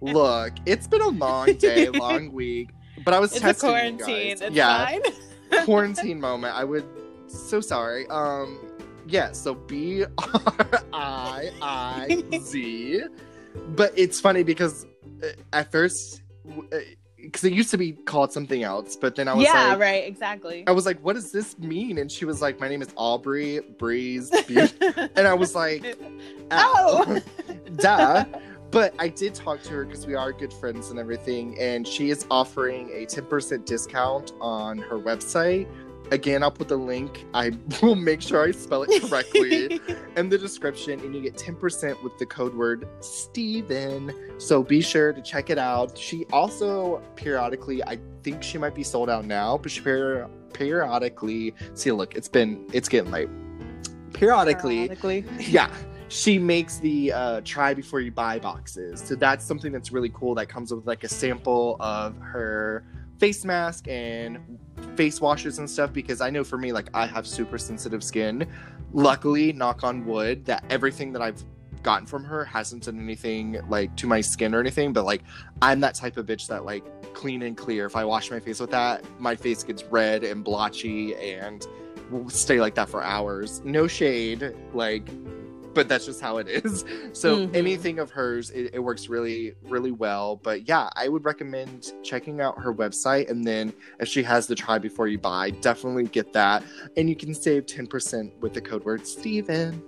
Look, 0.00 0.52
it's 0.66 0.86
been 0.86 1.00
a 1.02 1.08
long 1.08 1.54
day, 1.54 1.88
long 1.94 2.32
week, 2.32 2.70
but 3.04 3.12
I 3.14 3.18
was 3.18 3.32
It's 3.32 3.40
a 3.40 3.42
testing 3.42 3.70
you 3.70 3.74
quarantine. 3.74 4.28
guys. 4.38 4.40
It's 4.40 4.56
yeah, 4.56 4.86
fine. 4.86 5.64
quarantine 5.64 6.20
moment. 6.20 6.54
I 6.54 6.64
would 6.64 6.86
so 7.26 7.60
sorry. 7.60 8.06
Um, 8.08 8.58
yeah. 9.06 9.32
So 9.32 9.54
B 9.54 10.04
R 10.04 10.82
I 10.92 11.50
I 11.60 12.38
Z. 12.38 13.02
But 13.74 13.92
it's 13.96 14.20
funny 14.20 14.42
because 14.44 14.86
uh, 15.22 15.28
at 15.52 15.72
first, 15.72 16.22
because 17.22 17.44
it 17.44 17.52
used 17.52 17.70
to 17.70 17.78
be 17.78 17.92
called 17.92 18.32
something 18.32 18.62
else, 18.62 18.96
but 18.96 19.14
then 19.14 19.28
I 19.28 19.34
was 19.34 19.44
yeah, 19.44 19.68
like, 19.68 19.78
right, 19.78 20.04
exactly. 20.06 20.64
I 20.66 20.72
was 20.72 20.86
like, 20.86 20.98
what 21.04 21.14
does 21.14 21.32
this 21.32 21.58
mean? 21.58 21.98
And 21.98 22.10
she 22.10 22.24
was 22.24 22.40
like, 22.42 22.60
my 22.60 22.68
name 22.68 22.82
is 22.82 22.88
Aubrey 22.96 23.60
Breeze. 23.78 24.30
And 25.16 25.26
I 25.26 25.34
was 25.34 25.54
like, 25.54 25.98
Oh. 26.50 27.04
oh, 27.06 27.20
duh. 27.76 28.24
But 28.70 28.94
I 28.98 29.08
did 29.08 29.34
talk 29.34 29.62
to 29.64 29.70
her 29.70 29.84
because 29.84 30.06
we 30.06 30.14
are 30.14 30.32
good 30.32 30.52
friends 30.52 30.90
and 30.90 30.98
everything, 30.98 31.58
and 31.58 31.86
she 31.86 32.10
is 32.10 32.24
offering 32.30 32.88
a 32.90 33.04
10% 33.04 33.64
discount 33.64 34.32
on 34.40 34.78
her 34.78 34.96
website. 34.96 35.66
Again, 36.10 36.42
I'll 36.42 36.50
put 36.50 36.68
the 36.68 36.76
link. 36.76 37.24
I 37.34 37.52
will 37.82 37.94
make 37.94 38.20
sure 38.20 38.42
I 38.44 38.50
spell 38.50 38.82
it 38.82 39.02
correctly 39.02 39.80
in 40.16 40.28
the 40.28 40.38
description, 40.38 40.98
and 41.00 41.14
you 41.14 41.22
get 41.22 41.36
10% 41.36 42.02
with 42.02 42.18
the 42.18 42.26
code 42.26 42.54
word 42.54 42.88
Steven. 43.00 44.12
So 44.38 44.62
be 44.62 44.80
sure 44.80 45.12
to 45.12 45.22
check 45.22 45.50
it 45.50 45.58
out. 45.58 45.96
She 45.96 46.24
also 46.32 47.02
periodically, 47.16 47.82
I 47.84 47.98
think 48.22 48.42
she 48.42 48.58
might 48.58 48.74
be 48.74 48.82
sold 48.82 49.08
out 49.08 49.24
now, 49.24 49.58
but 49.58 49.70
she 49.70 49.80
peri- 49.80 50.26
periodically, 50.52 51.54
see, 51.74 51.92
look, 51.92 52.16
it's 52.16 52.28
been, 52.28 52.66
it's 52.72 52.88
getting 52.88 53.10
late. 53.10 53.28
Periodically, 54.12 54.88
Periodically. 54.88 55.24
yeah 55.38 55.70
she 56.08 56.40
makes 56.40 56.78
the 56.78 57.12
uh, 57.12 57.40
try 57.44 57.72
before 57.72 58.00
you 58.00 58.10
buy 58.10 58.36
boxes 58.36 59.00
so 59.00 59.14
that's 59.14 59.44
something 59.44 59.70
that's 59.70 59.92
really 59.92 60.10
cool 60.10 60.34
that 60.34 60.48
comes 60.48 60.74
with 60.74 60.84
like 60.84 61.04
a 61.04 61.08
sample 61.08 61.76
of 61.78 62.18
her 62.18 62.84
face 63.20 63.44
mask 63.44 63.86
and 63.86 64.38
face 64.96 65.20
washes 65.20 65.58
and 65.58 65.68
stuff 65.68 65.92
because 65.92 66.22
i 66.22 66.30
know 66.30 66.42
for 66.42 66.56
me 66.56 66.72
like 66.72 66.88
i 66.94 67.06
have 67.06 67.26
super 67.26 67.58
sensitive 67.58 68.02
skin. 68.02 68.48
Luckily 68.92 69.52
knock 69.52 69.84
on 69.84 70.04
wood 70.04 70.44
that 70.46 70.64
everything 70.70 71.12
that 71.12 71.22
i've 71.22 71.44
gotten 71.82 72.06
from 72.06 72.24
her 72.24 72.44
hasn't 72.44 72.84
done 72.84 72.98
anything 72.98 73.60
like 73.68 73.94
to 73.96 74.06
my 74.06 74.20
skin 74.20 74.54
or 74.54 74.60
anything 74.60 74.92
but 74.92 75.04
like 75.04 75.22
i'm 75.62 75.80
that 75.80 75.94
type 75.94 76.16
of 76.16 76.26
bitch 76.26 76.46
that 76.48 76.64
like 76.64 76.84
clean 77.14 77.42
and 77.42 77.56
clear. 77.56 77.86
If 77.86 77.94
i 77.94 78.04
wash 78.04 78.30
my 78.30 78.40
face 78.40 78.58
with 78.58 78.70
that 78.70 79.04
my 79.20 79.36
face 79.36 79.62
gets 79.62 79.84
red 79.84 80.24
and 80.24 80.42
blotchy 80.42 81.14
and 81.16 81.66
will 82.10 82.28
stay 82.30 82.60
like 82.60 82.74
that 82.74 82.88
for 82.88 83.02
hours. 83.02 83.60
No 83.64 83.86
shade 83.86 84.54
like 84.72 85.08
but 85.74 85.88
that's 85.88 86.06
just 86.06 86.20
how 86.20 86.38
it 86.38 86.48
is. 86.48 86.84
So 87.12 87.38
Mhm. 87.38 87.54
anything 87.56 87.98
of 87.98 88.10
hers, 88.10 88.50
it, 88.50 88.70
it 88.74 88.78
works 88.78 89.08
really, 89.08 89.54
really 89.62 89.90
well. 89.90 90.36
But 90.36 90.68
yeah, 90.68 90.88
I 90.96 91.08
would 91.08 91.24
recommend 91.24 91.92
checking 92.04 92.40
out 92.40 92.58
her 92.58 92.72
website, 92.72 93.28
and 93.30 93.44
then 93.44 93.72
if 93.98 94.08
she 94.08 94.22
has 94.22 94.46
the 94.46 94.54
try 94.54 94.78
before 94.78 95.08
you 95.08 95.18
buy, 95.18 95.50
definitely 95.50 96.04
get 96.04 96.32
that, 96.34 96.62
and 96.96 97.08
you 97.08 97.16
can 97.16 97.34
save 97.34 97.66
ten 97.66 97.86
percent 97.86 98.32
with 98.40 98.54
the 98.54 98.60
code 98.60 98.84
word 98.84 99.06
Steven. 99.06 99.82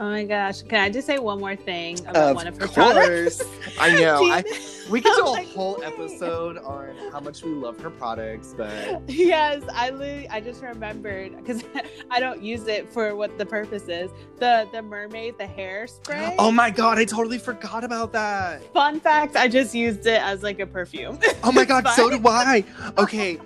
Oh 0.00 0.08
my 0.10 0.24
gosh. 0.24 0.62
Can 0.62 0.80
I 0.80 0.90
just 0.90 1.06
say 1.06 1.18
one 1.18 1.40
more 1.40 1.56
thing 1.56 1.98
about 2.06 2.30
Of 2.30 2.36
one 2.36 2.46
of 2.46 2.56
her 2.56 2.66
course. 2.68 2.74
products? 2.74 3.42
I 3.80 3.92
know. 4.00 4.24
I, 4.30 4.44
we 4.90 5.00
could 5.00 5.12
do 5.16 5.22
I'm 5.22 5.26
a 5.26 5.30
like, 5.30 5.48
whole 5.48 5.76
wait. 5.80 5.88
episode 5.88 6.58
on 6.58 6.94
how 7.10 7.18
much 7.20 7.42
we 7.42 7.50
love 7.50 7.80
her 7.80 7.90
products, 7.90 8.54
but 8.56 9.02
yes, 9.08 9.62
I 9.74 9.90
li- 9.90 10.28
I 10.30 10.40
just 10.40 10.62
remembered 10.62 11.36
because 11.36 11.64
I 12.12 12.20
don't 12.20 12.40
use 12.42 12.68
it 12.68 12.88
for 12.88 13.16
what 13.16 13.36
the 13.38 13.44
purpose 13.46 13.88
is. 13.88 14.10
The 14.38 14.68
the 14.72 14.82
mermaid, 14.82 15.36
the 15.36 15.44
hairspray. 15.46 16.36
oh 16.38 16.52
my 16.52 16.70
god, 16.70 16.98
I 16.98 17.04
totally 17.04 17.38
forgot 17.38 17.82
about 17.82 18.12
that. 18.12 18.62
Fun 18.72 19.00
fact, 19.00 19.34
I 19.36 19.48
just 19.48 19.74
used 19.74 20.06
it 20.06 20.22
as 20.22 20.42
like 20.44 20.60
a 20.60 20.66
perfume. 20.66 21.18
Oh 21.42 21.50
my 21.50 21.64
god, 21.64 21.88
so 21.88 22.08
do 22.08 22.20
I. 22.28 22.64
Okay, 22.98 23.38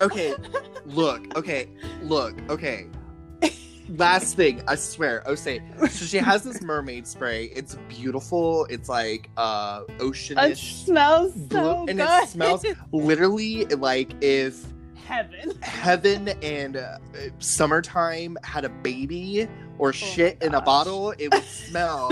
okay. 0.00 0.34
Look, 0.86 1.36
okay, 1.36 1.68
look, 2.02 2.34
okay. 2.50 2.86
Last 3.96 4.36
thing, 4.36 4.62
I 4.68 4.76
swear. 4.76 5.22
Oh, 5.26 5.34
say. 5.34 5.60
So 5.80 6.04
she 6.06 6.18
has 6.18 6.42
this 6.44 6.62
mermaid 6.62 7.06
spray. 7.06 7.46
It's 7.46 7.76
beautiful. 7.88 8.66
It's 8.70 8.88
like 8.88 9.28
uh 9.36 9.82
oceanish. 9.98 10.50
it 10.52 10.56
smells 10.58 11.32
blue, 11.32 11.60
so 11.60 11.86
and 11.88 11.98
good. 11.98 12.22
it 12.22 12.28
smells 12.28 12.64
literally 12.92 13.64
like 13.66 14.12
if 14.22 14.64
heaven. 14.94 15.58
heaven 15.62 16.28
and 16.42 16.76
uh, 16.76 16.98
summertime 17.40 18.38
had 18.44 18.64
a 18.64 18.68
baby 18.68 19.48
or 19.78 19.92
shit 19.92 20.40
in 20.42 20.54
a 20.54 20.58
Oh 20.58 20.60
bottle, 20.60 21.10
it 21.18 21.32
would 21.32 21.42
smell. 21.68 22.10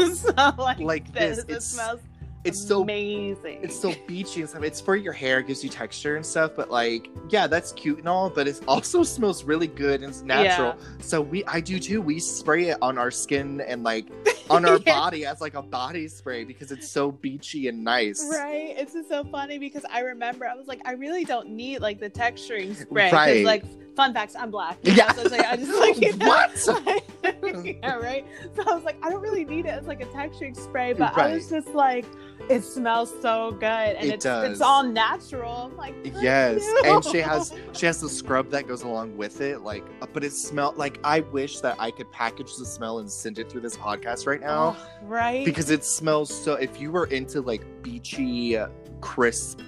Like, 0.59 0.81
Like 0.81 1.13
this. 1.13 1.39
It 1.39 1.45
It's- 1.45 1.65
smells 1.67 2.01
it's 2.49 2.67
so 2.67 2.83
amazing. 2.83 3.61
it's 3.63 3.79
so 3.79 3.95
beachy 4.07 4.41
and 4.41 4.51
stuff. 4.51 4.63
It's 4.63 4.81
for 4.81 4.97
your 4.97 5.13
hair, 5.13 5.39
it 5.41 5.47
gives 5.47 5.63
you 5.63 5.71
texture 5.71 6.17
and 6.17 6.25
stuff. 6.25 6.53
But 6.57 6.71
like, 6.71 7.09
yeah, 7.31 7.47
that's 7.47 7.73
cute 7.73 7.99
and 7.99 8.09
all. 8.09 8.31
But 8.31 8.49
it 8.49 8.61
also 8.67 9.03
smells 9.17 9.45
really 9.45 9.67
good 9.67 10.03
and 10.03 10.11
it's 10.11 10.23
natural. 10.23 10.77
So 11.01 11.21
we, 11.21 11.45
I 11.45 11.61
do 11.61 11.79
too. 11.79 12.01
We 12.03 12.19
spray 12.19 12.69
it 12.71 12.79
on 12.83 12.99
our 12.99 13.11
skin 13.11 13.61
and 13.61 13.83
like 13.83 14.07
on 14.51 14.65
our 14.65 14.79
Yeah. 14.79 14.95
body 14.99 15.27
as 15.27 15.41
like 15.41 15.55
a 15.55 15.63
body 15.63 16.09
spray 16.09 16.45
because 16.45 16.73
it's 16.73 16.89
so 16.89 17.13
beachy 17.13 17.69
and 17.69 17.85
nice. 17.85 18.27
Right. 18.31 18.75
It's 18.77 18.95
just 18.95 19.09
so 19.09 19.25
funny 19.25 19.59
because 19.59 19.85
I 19.91 20.01
remember 20.01 20.47
I 20.47 20.55
was 20.55 20.67
like, 20.67 20.81
I 20.85 20.93
really 20.93 21.25
don't 21.25 21.51
need 21.51 21.81
like 21.81 22.01
the 22.01 22.11
texturing 22.11 22.75
spray. 22.77 23.11
Right. 23.11 23.45
Like, 23.45 23.65
fun 23.97 24.15
facts, 24.15 24.37
I'm 24.39 24.51
black. 24.51 24.79
Yeah. 24.85 25.13
So 25.13 25.23
it's 25.23 25.31
like, 25.33 25.45
I 25.47 25.57
just 25.57 25.79
like, 25.79 26.01
you 26.01 26.17
know, 26.17 26.27
What? 26.29 27.75
yeah, 27.83 27.95
right. 27.97 28.25
So 28.57 28.63
I 28.71 28.75
was 28.75 28.85
like, 28.85 28.97
I 29.03 29.11
don't 29.11 29.21
really 29.21 29.45
need 29.45 29.67
it 29.67 29.71
as 29.71 29.87
like 29.87 30.01
a 30.01 30.07
texturing 30.07 30.57
spray, 30.57 30.93
but 30.93 31.17
I 31.19 31.35
was 31.35 31.51
just 31.51 31.69
like, 31.75 32.05
it 32.49 32.63
smells 32.65 33.13
so 33.21 33.53
good 33.53 33.65
and 33.97 34.07
It 34.07 34.15
it's 34.15 34.25
does. 34.25 34.53
it's 34.53 34.61
all 34.61 34.83
natural. 34.83 35.71
I'm 35.71 35.77
like, 35.77 35.95
Yes, 36.21 36.63
you." 36.63 36.83
and 36.85 37.05
she 37.05 37.19
has 37.33 37.53
she 37.73 37.87
has 37.87 38.01
the 38.01 38.09
scrub 38.09 38.51
that 38.51 38.67
goes 38.67 38.83
along 38.83 39.17
with 39.17 39.41
it. 39.41 39.61
Like, 39.63 39.85
uh, 40.03 40.07
but 40.13 40.25
it 40.25 40.33
smell 40.33 40.75
like 40.77 40.99
I 41.05 41.21
wish 41.21 41.61
that 41.61 41.77
I 41.79 41.91
could 41.91 42.11
package 42.13 42.57
the 42.57 42.65
smell 42.67 42.99
and 43.01 43.11
send 43.11 43.39
it 43.39 43.51
through 43.51 43.61
this 43.63 43.77
podcast 43.77 44.27
right 44.27 44.41
now. 44.41 44.77
Oh, 44.79 44.89
right. 45.03 45.45
because 45.45 45.71
it 45.71 45.85
smells 45.85 46.33
so 46.35 46.55
if 46.55 46.81
you 46.81 46.91
were 46.93 47.07
into 47.07 47.41
like 47.41 47.63
beachy 47.83 48.59
crisp 49.01 49.61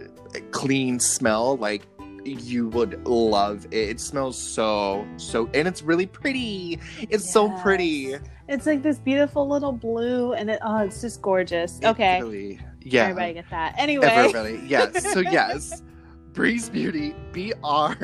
uh, 0.00 0.38
clean 0.50 0.98
smell 0.98 1.56
like 1.56 1.82
you 2.24 2.68
would 2.68 3.04
love 3.06 3.64
it 3.72 3.74
it 3.90 4.00
smells 4.00 4.38
so 4.38 5.04
so 5.16 5.50
and 5.54 5.66
it's 5.66 5.82
really 5.82 6.06
pretty 6.06 6.78
it's 7.10 7.28
so 7.32 7.50
pretty 7.62 7.82
Yes. 8.10 8.20
It's 8.52 8.66
like 8.66 8.82
this 8.82 8.98
beautiful 8.98 9.48
little 9.48 9.72
blue, 9.72 10.34
and 10.34 10.50
it 10.50 10.58
oh, 10.60 10.80
it's 10.80 11.00
just 11.00 11.22
gorgeous. 11.22 11.80
Okay, 11.82 12.20
really- 12.20 12.60
yeah. 12.82 13.04
Everybody 13.04 13.32
get 13.32 13.48
that. 13.48 13.74
Anyway, 13.78 14.04
everybody 14.06 14.60
yes 14.66 15.10
so 15.10 15.20
yes. 15.30 15.82
Briiz 16.32 16.70
beauty 16.70 17.14
b-r-i-i-z 17.32 17.98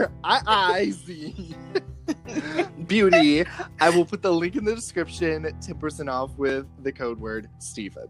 beauty. 2.87 3.45
I 3.79 3.91
will 3.91 4.07
put 4.07 4.23
the 4.23 4.33
link 4.33 4.57
in 4.57 4.65
the 4.65 4.75
description 4.75 5.43
10% 5.43 6.11
off 6.11 6.35
with 6.39 6.67
the 6.83 6.93
code 6.93 7.21
word 7.21 7.51
stephen. 7.59 8.09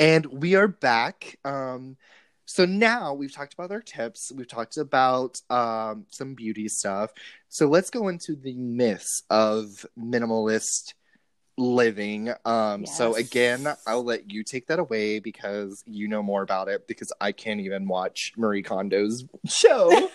And 0.00 0.26
we 0.26 0.56
are 0.56 0.66
back. 0.66 1.38
Um, 1.44 1.96
so 2.44 2.64
now 2.64 3.14
we've 3.14 3.32
talked 3.32 3.54
about 3.54 3.70
our 3.70 3.80
tips. 3.80 4.32
We've 4.34 4.48
talked 4.48 4.76
about 4.76 5.40
um, 5.50 6.06
some 6.10 6.34
beauty 6.34 6.68
stuff. 6.68 7.12
So 7.48 7.66
let's 7.66 7.90
go 7.90 8.08
into 8.08 8.34
the 8.34 8.54
myths 8.54 9.22
of 9.30 9.86
minimalist 9.98 10.94
living. 11.56 12.32
Um, 12.44 12.86
So 12.86 13.14
again, 13.14 13.66
I'll 13.86 14.04
let 14.04 14.30
you 14.30 14.42
take 14.42 14.66
that 14.66 14.78
away 14.78 15.18
because 15.18 15.84
you 15.86 16.08
know 16.08 16.22
more 16.22 16.42
about 16.42 16.68
it. 16.68 16.86
Because 16.88 17.12
I 17.20 17.32
can't 17.32 17.60
even 17.60 17.86
watch 17.86 18.32
Marie 18.36 18.62
Kondo's 18.62 19.24
show. 19.46 19.88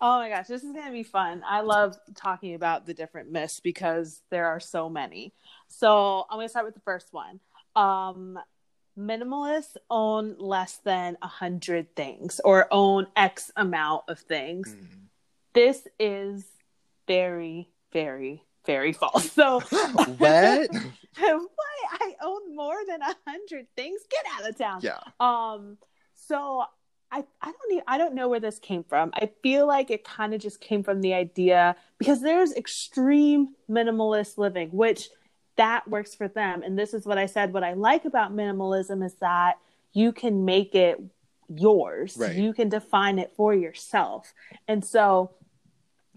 oh 0.00 0.18
my 0.18 0.28
gosh, 0.28 0.46
this 0.46 0.62
is 0.62 0.72
gonna 0.72 0.92
be 0.92 1.02
fun. 1.02 1.42
I 1.48 1.60
love 1.60 1.96
talking 2.14 2.54
about 2.54 2.86
the 2.86 2.94
different 2.94 3.30
myths 3.30 3.60
because 3.60 4.20
there 4.30 4.46
are 4.46 4.60
so 4.60 4.88
many. 4.88 5.32
So 5.68 6.26
I'm 6.30 6.38
gonna 6.38 6.48
start 6.48 6.66
with 6.66 6.74
the 6.74 6.80
first 6.80 7.12
one. 7.12 7.40
Um, 7.76 8.38
minimalists 8.98 9.76
own 9.88 10.36
less 10.38 10.78
than 10.84 11.16
a 11.22 11.28
hundred 11.28 11.94
things 11.94 12.40
or 12.44 12.66
own 12.70 13.06
X 13.16 13.50
amount 13.56 14.04
of 14.08 14.18
things. 14.18 14.74
This 15.54 15.86
is 15.98 16.44
very, 17.06 17.70
very, 17.92 18.44
very 18.66 18.92
false. 18.92 19.32
So 19.32 19.60
what? 20.18 20.18
what? 20.18 21.48
I 21.90 22.14
own 22.22 22.54
more 22.54 22.76
than 22.86 23.00
a 23.02 23.16
hundred 23.26 23.66
things. 23.76 24.00
Get 24.10 24.24
out 24.34 24.48
of 24.48 24.58
town. 24.58 24.80
Yeah. 24.82 24.98
Um, 25.20 25.78
so 26.14 26.64
I 27.10 27.24
I 27.40 27.46
don't 27.46 27.70
need, 27.70 27.82
I 27.86 27.98
don't 27.98 28.14
know 28.14 28.28
where 28.28 28.40
this 28.40 28.58
came 28.58 28.84
from. 28.84 29.10
I 29.14 29.30
feel 29.42 29.66
like 29.66 29.90
it 29.90 30.04
kind 30.04 30.34
of 30.34 30.40
just 30.40 30.60
came 30.60 30.82
from 30.82 31.00
the 31.00 31.14
idea 31.14 31.76
because 31.98 32.20
there's 32.20 32.52
extreme 32.52 33.54
minimalist 33.70 34.38
living, 34.38 34.68
which 34.70 35.08
that 35.58 35.86
works 35.86 36.14
for 36.14 36.26
them. 36.28 36.62
And 36.62 36.78
this 36.78 36.94
is 36.94 37.04
what 37.04 37.18
I 37.18 37.26
said. 37.26 37.52
What 37.52 37.62
I 37.62 37.74
like 37.74 38.04
about 38.04 38.34
minimalism 38.34 39.04
is 39.04 39.14
that 39.16 39.58
you 39.92 40.12
can 40.12 40.44
make 40.44 40.74
it 40.74 40.98
yours. 41.48 42.16
Right. 42.18 42.34
You 42.34 42.54
can 42.54 42.68
define 42.68 43.18
it 43.18 43.32
for 43.36 43.54
yourself. 43.54 44.32
And 44.66 44.84
so 44.84 45.32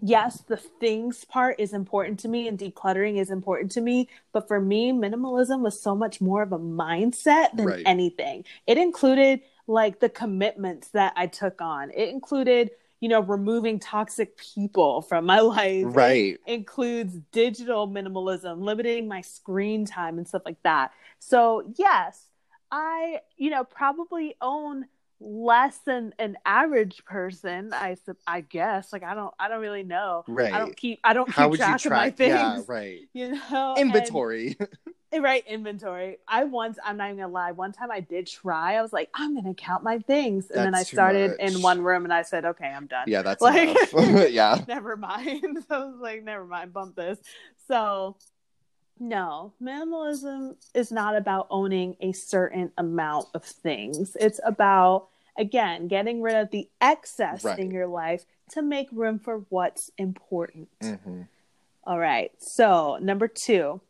yes, 0.02 0.40
the 0.40 0.56
things 0.56 1.24
part 1.24 1.56
is 1.60 1.72
important 1.72 2.18
to 2.20 2.28
me 2.28 2.48
and 2.48 2.58
decluttering 2.58 3.18
is 3.18 3.30
important 3.30 3.70
to 3.72 3.80
me. 3.80 4.08
But 4.32 4.48
for 4.48 4.60
me, 4.60 4.92
minimalism 4.92 5.60
was 5.60 5.80
so 5.80 5.94
much 5.94 6.20
more 6.20 6.42
of 6.42 6.52
a 6.52 6.58
mindset 6.58 7.56
than 7.56 7.66
Right. 7.66 7.82
anything. 7.86 8.44
It 8.66 8.78
included 8.78 9.42
like 9.68 10.00
the 10.00 10.08
commitments 10.08 10.88
that 10.88 11.12
I 11.16 11.28
took 11.28 11.62
on, 11.62 11.90
it 11.92 12.08
included, 12.08 12.72
you 13.02 13.10
know, 13.10 13.20
removing 13.20 13.80
toxic 13.80 14.38
people 14.38 15.02
from 15.02 15.26
my 15.26 15.40
life. 15.42 15.90
It 15.96 15.96
Right. 15.96 16.38
includes 16.46 17.18
digital 17.32 17.88
minimalism, 17.88 18.62
limiting 18.62 19.08
my 19.08 19.22
screen 19.22 19.86
time 19.86 20.18
and 20.18 20.28
stuff 20.28 20.42
like 20.46 20.62
that. 20.64 20.92
So, 21.20 21.74
yes, 21.76 22.28
I, 22.70 23.20
you 23.36 23.50
know, 23.50 23.64
probably 23.64 24.36
own 24.40 24.86
less 25.24 25.78
than 25.86 26.12
an 26.18 26.36
average 26.44 27.04
person 27.04 27.72
i 27.72 27.96
i 28.26 28.40
guess 28.40 28.92
like 28.92 29.04
i 29.04 29.14
don't 29.14 29.32
i 29.38 29.48
don't 29.48 29.60
really 29.60 29.84
know 29.84 30.24
Right. 30.26 30.52
i 30.52 30.58
don't 30.58 30.76
keep 30.76 30.98
i 31.04 31.12
don't 31.12 31.30
How 31.30 31.48
keep 31.48 31.58
track 31.60 31.84
of 31.84 31.92
my 31.92 32.10
track? 32.10 32.18
Yeah, 32.18 32.54
things 32.54 32.68
right. 32.68 33.00
you 33.12 33.28
know 33.32 33.74
and- 33.78 33.86
Inventory. 33.88 34.56
Eh, 35.12 35.18
right 35.18 35.46
inventory 35.46 36.16
i 36.26 36.42
once 36.44 36.78
i'm 36.82 36.96
not 36.96 37.08
even 37.08 37.18
gonna 37.18 37.32
lie 37.32 37.52
one 37.52 37.70
time 37.70 37.90
i 37.90 38.00
did 38.00 38.26
try 38.26 38.76
i 38.76 38.82
was 38.82 38.92
like 38.94 39.10
i'm 39.14 39.34
gonna 39.34 39.52
count 39.54 39.84
my 39.84 39.98
things 39.98 40.50
and 40.50 40.64
then 40.64 40.74
i 40.74 40.82
started 40.82 41.32
much. 41.32 41.40
in 41.52 41.60
one 41.62 41.82
room 41.82 42.04
and 42.04 42.12
i 42.14 42.22
said 42.22 42.44
okay 42.46 42.66
i'm 42.66 42.86
done 42.86 43.04
yeah, 43.06 43.20
that's 43.22 43.42
Like- 43.42 43.76
yeah. 44.32 44.64
never 44.66 44.96
mind. 44.96 45.58
so 45.68 45.74
I 45.82 45.84
was 45.84 46.00
like, 46.00 46.24
never 46.24 46.46
mind, 46.46 46.72
bump 46.72 46.96
this. 46.96 47.18
So, 47.68 48.16
no, 48.98 49.52
minimalism 49.62 50.56
is 50.74 50.90
not 50.92 51.16
about 51.16 51.46
owning 51.50 51.96
a 52.00 52.12
certain 52.12 52.70
amount 52.78 53.26
of 53.34 53.44
things. 53.44 54.16
It's 54.20 54.40
about, 54.44 55.08
again, 55.36 55.88
getting 55.88 56.22
rid 56.22 56.36
of 56.36 56.50
the 56.50 56.68
excess 56.80 57.44
Right. 57.44 57.58
in 57.58 57.70
your 57.70 57.86
life 57.86 58.24
to 58.50 58.62
make 58.62 58.88
room 58.92 59.18
for 59.18 59.38
what's 59.48 59.90
important. 59.98 60.68
hmm 60.82 61.22
All 61.84 61.98
right. 61.98 62.30
So, 62.38 62.98
number 63.00 63.28
two, 63.28 63.80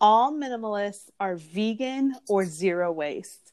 all 0.00 0.32
minimalists 0.32 1.10
are 1.20 1.36
vegan 1.36 2.14
or 2.28 2.44
zero 2.44 2.90
waste. 2.92 3.52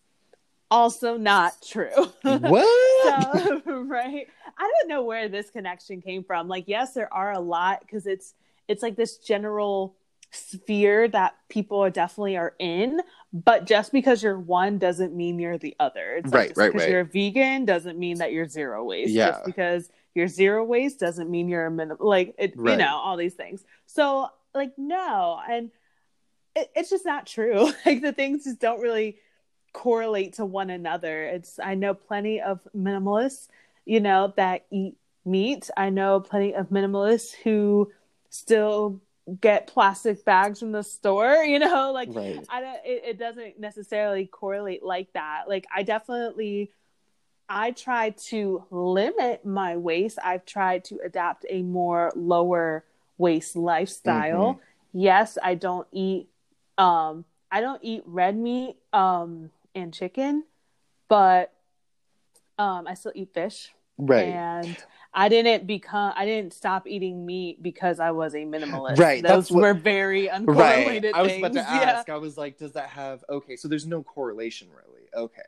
Also, 0.70 1.18
not 1.18 1.54
true. 1.62 1.90
What? 2.24 2.68
so, 3.04 3.62
right 3.86 4.28
i 4.58 4.62
don't 4.80 4.88
know 4.90 5.04
where 5.04 5.28
this 5.28 5.50
connection 5.50 6.02
came 6.02 6.24
from 6.24 6.48
like 6.48 6.66
yes 6.68 6.94
there 6.94 7.12
are 7.12 7.32
a 7.32 7.40
lot 7.40 7.82
because 7.82 8.06
it's 8.06 8.36
it's 8.68 8.84
like 8.84 8.96
this 8.96 9.18
general 9.18 9.96
sphere 10.30 11.08
that 11.08 11.34
people 11.50 11.80
are 11.80 11.90
definitely 11.90 12.38
are 12.38 12.54
in 12.60 13.02
but 13.34 13.66
just 13.66 13.92
because 13.92 14.22
you're 14.22 14.38
one 14.40 14.78
doesn't 14.78 15.16
mean 15.16 15.40
you're 15.40 15.58
the 15.58 15.76
other 15.80 16.16
it's 16.16 16.26
like 16.26 16.34
Right, 16.34 16.48
just 16.50 16.58
right, 16.58 16.68
because 16.72 16.82
right. 16.84 16.92
you're 16.92 17.00
a 17.02 17.06
vegan 17.06 17.66
doesn't 17.66 17.98
mean 17.98 18.18
that 18.18 18.32
you're 18.34 18.48
zero 18.48 18.84
waste 18.84 19.12
Yeah. 19.12 19.30
just 19.32 19.46
because 19.46 19.90
you're 20.14 20.28
zero 20.28 20.64
waste 20.66 21.00
doesn't 21.00 21.30
mean 21.30 21.48
you're 21.48 21.66
a 21.66 21.72
minimum 21.72 21.98
like 22.02 22.36
it, 22.38 22.54
right. 22.58 22.72
you 22.74 22.78
know 22.78 22.98
all 22.98 23.16
these 23.18 23.34
things 23.36 23.64
so 23.86 24.28
like 24.54 24.74
no 24.78 25.40
and 25.50 25.72
it, 26.56 26.70
it's 26.76 26.90
just 26.90 27.06
not 27.06 27.26
true 27.26 27.72
like 27.86 28.02
the 28.02 28.12
things 28.12 28.44
just 28.44 28.60
don't 28.60 28.82
really 28.82 29.18
correlate 29.74 30.34
to 30.34 30.46
one 30.46 30.70
another 30.70 31.24
it's 31.24 31.58
i 31.60 31.74
know 31.76 31.94
plenty 31.94 32.42
of 32.42 32.60
minimalists 32.76 33.48
you 33.86 34.02
know 34.02 34.34
that 34.36 34.66
eat 34.70 34.96
meat 35.24 35.70
i 35.78 35.90
know 35.90 36.20
plenty 36.20 36.54
of 36.54 36.68
minimalists 36.70 37.34
who 37.44 37.90
still 38.30 39.00
get 39.40 39.68
plastic 39.68 40.26
bags 40.26 40.60
from 40.60 40.72
the 40.72 40.84
store 40.84 41.36
you 41.44 41.60
know 41.60 41.92
like 41.92 42.10
Right. 42.12 42.46
I 42.50 42.62
don't. 42.62 42.80
It, 42.84 43.04
it 43.06 43.20
doesn't 43.20 43.60
necessarily 43.60 44.26
correlate 44.26 44.84
like 44.84 45.14
that. 45.14 45.44
Like 45.48 45.66
I 45.74 45.84
definitely, 45.84 46.72
I 47.48 47.72
try 47.72 48.10
to 48.28 48.66
limit 48.70 49.46
my 49.46 49.78
waste. 49.78 50.20
I've 50.24 50.46
tried 50.46 50.84
to 50.86 51.00
adapt 51.04 51.46
a 51.50 51.62
more 51.62 52.12
lower 52.16 52.84
waste 53.18 53.56
lifestyle. 53.56 54.60
Yes, 54.94 55.38
I 55.42 55.56
don't 55.56 55.88
eat. 55.92 56.28
Um, 56.78 57.26
I 57.52 57.62
don't 57.62 57.82
eat 57.84 58.04
red 58.06 58.36
meat. 58.36 58.76
Um, 58.92 59.52
and 59.76 59.94
chicken, 59.94 60.44
but 61.08 61.54
um, 62.58 62.88
I 62.88 62.94
still 62.94 63.12
eat 63.16 63.34
fish. 63.34 63.72
Right. 63.98 64.28
And 64.28 64.78
I 65.14 65.28
didn't 65.30 65.68
become. 65.68 66.14
I 66.16 66.26
didn't 66.26 66.54
stop 66.54 66.88
eating 66.88 67.26
meat 67.26 67.62
because 67.62 68.00
I 68.00 68.12
was 68.12 68.34
a 68.34 68.40
minimalist. 68.40 68.98
Right, 68.98 69.22
Those 69.22 69.30
that's 69.50 69.52
what- 69.52 69.62
were 69.62 69.74
very 69.74 70.28
uncorrelated 70.30 71.04
Right. 71.04 71.12
I 71.14 71.22
was 71.22 71.32
things. 71.34 71.40
about 71.46 71.54
to 71.54 71.60
Yeah. 71.60 71.92
ask. 71.92 72.10
I 72.10 72.18
was 72.18 72.38
like, 72.38 72.58
does 72.58 72.72
that 72.74 72.90
have 72.90 73.24
okay? 73.30 73.56
So 73.58 73.68
there's 73.68 73.86
no 73.86 74.04
correlation 74.04 74.70
really. 74.70 75.08
Okay. 75.14 75.42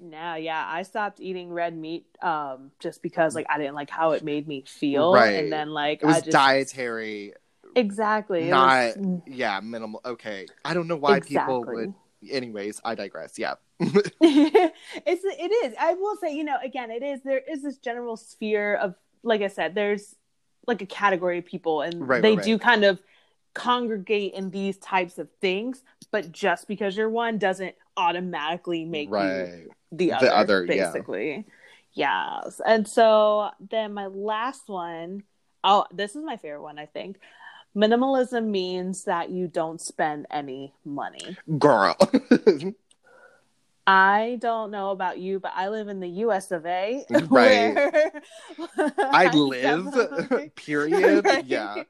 No, 0.00 0.34
yeah, 0.34 0.64
I 0.66 0.82
stopped 0.82 1.20
eating 1.20 1.52
red 1.52 1.76
meat 1.76 2.06
um 2.22 2.70
just 2.80 3.02
because 3.02 3.34
like 3.34 3.46
I 3.48 3.58
didn't 3.58 3.74
like 3.74 3.90
how 3.90 4.12
it 4.12 4.24
made 4.24 4.48
me 4.48 4.64
feel, 4.66 5.12
Right. 5.12 5.34
and 5.44 5.52
then 5.52 5.70
like 5.70 6.02
It 6.02 6.06
was 6.06 6.16
I 6.16 6.20
just 6.20 6.30
dietary, 6.32 7.34
exactly 7.76 8.44
not 8.44 8.96
was- 8.96 9.20
yeah, 9.26 9.60
minimal. 9.60 10.00
Okay. 10.04 10.46
I 10.64 10.74
don't 10.74 10.88
know 10.88 10.96
why 10.96 11.20
people 11.20 11.64
would. 11.64 11.94
Anyways, 12.30 12.80
I 12.84 12.94
digress. 12.94 13.38
Yeah. 13.38 13.54
it's 13.80 15.24
it 15.24 15.66
is. 15.66 15.74
I 15.78 15.94
will 15.94 16.16
say, 16.16 16.34
you 16.34 16.44
know, 16.44 16.56
again, 16.62 16.90
it 16.90 17.02
is. 17.02 17.22
There 17.22 17.38
is 17.38 17.62
this 17.62 17.78
general 17.78 18.16
sphere 18.16 18.74
of, 18.74 18.94
like 19.22 19.40
I 19.42 19.48
said, 19.48 19.74
there's 19.74 20.16
like 20.66 20.82
a 20.82 20.86
category 20.86 21.38
of 21.38 21.46
people, 21.46 21.82
and 21.82 22.06
Right, 22.06 22.22
they 22.22 22.34
right, 22.34 22.44
do 22.44 22.52
right. 22.52 22.60
kind 22.60 22.84
of 22.84 23.00
congregate 23.54 24.34
in 24.34 24.50
these 24.50 24.78
types 24.78 25.18
of 25.18 25.28
things. 25.40 25.82
But 26.10 26.32
just 26.32 26.68
because 26.68 26.96
you're 26.96 27.08
one 27.08 27.38
doesn't 27.38 27.74
automatically 27.96 28.84
make 28.84 29.08
you 29.08 29.12
the 29.12 29.68
The 29.92 30.12
other, 30.12 30.30
other, 30.32 30.64
yeah. 30.64 30.90
basically. 30.90 31.46
Yes. 31.92 32.60
And 32.64 32.86
so 32.86 33.50
then 33.60 33.94
my 33.94 34.06
last 34.06 34.68
one, 34.68 35.24
oh, 35.64 35.86
this 35.92 36.14
is 36.14 36.24
my 36.24 36.36
favorite 36.36 36.62
one, 36.62 36.78
I 36.78 36.86
think. 36.86 37.18
Minimalism 37.78 38.46
means 38.46 39.04
that 39.04 39.30
you 39.30 39.46
don't 39.46 39.80
spend 39.80 40.26
any 40.32 40.74
money. 40.84 41.36
Girl. 41.58 41.96
I 43.86 44.36
don't 44.40 44.70
know 44.70 44.90
about 44.90 45.18
you, 45.18 45.38
but 45.38 45.52
I 45.54 45.68
live 45.68 45.86
in 45.88 46.00
the 46.00 46.08
US 46.26 46.50
of 46.50 46.66
A. 46.66 47.04
Right. 47.30 48.12
I 48.98 49.30
live. 49.32 50.52
Period. 50.56 51.24
Right. 51.24 51.44
Yeah. 51.46 51.84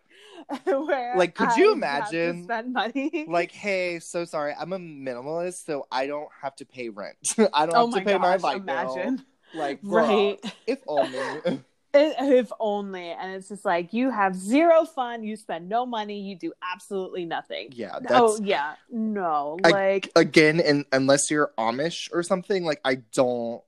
where 0.66 1.16
Like, 1.16 1.34
could 1.34 1.56
you 1.56 1.64
I 1.64 1.66
to 1.68 1.72
imagine, 1.72 2.44
spend 2.44 2.72
money? 2.74 3.24
Like, 3.26 3.50
hey, 3.50 3.98
so 3.98 4.24
sorry, 4.26 4.54
I'm 4.58 4.72
a 4.74 4.78
minimalist, 4.78 5.64
so 5.64 5.86
I 5.90 6.06
don't 6.06 6.28
have 6.42 6.54
to 6.56 6.66
pay 6.66 6.90
rent. 6.90 7.16
I 7.52 7.66
don't 7.66 7.74
oh 7.76 7.86
have 7.90 7.94
to 7.98 8.04
pay 8.04 8.18
my 8.18 8.36
gosh, 8.36 8.42
light 8.42 8.66
bill. 8.66 8.94
imagine. 8.94 9.24
Like, 9.54 9.82
girl, 9.82 10.06
Right. 10.06 10.54
if 10.66 10.78
only. 10.86 11.62
It, 11.94 12.16
if 12.18 12.52
only. 12.60 13.10
And 13.10 13.32
it's 13.32 13.48
just 13.48 13.64
like 13.64 13.92
you 13.92 14.10
have 14.10 14.34
zero 14.34 14.84
fun, 14.84 15.22
you 15.22 15.36
spend 15.36 15.68
no 15.68 15.86
money, 15.86 16.20
you 16.20 16.36
do 16.36 16.52
absolutely 16.62 17.24
nothing. 17.24 17.68
yeah, 17.72 17.98
that's 18.00 18.12
oh 18.14 18.38
yeah, 18.42 18.74
no, 18.90 19.56
I- 19.64 19.70
like 19.70 20.10
again, 20.16 20.60
and 20.60 20.84
unless 20.92 21.30
you're 21.30 21.52
Amish 21.58 22.08
or 22.12 22.22
something, 22.22 22.64
like 22.64 22.80
I 22.84 22.96
don't 23.14 23.62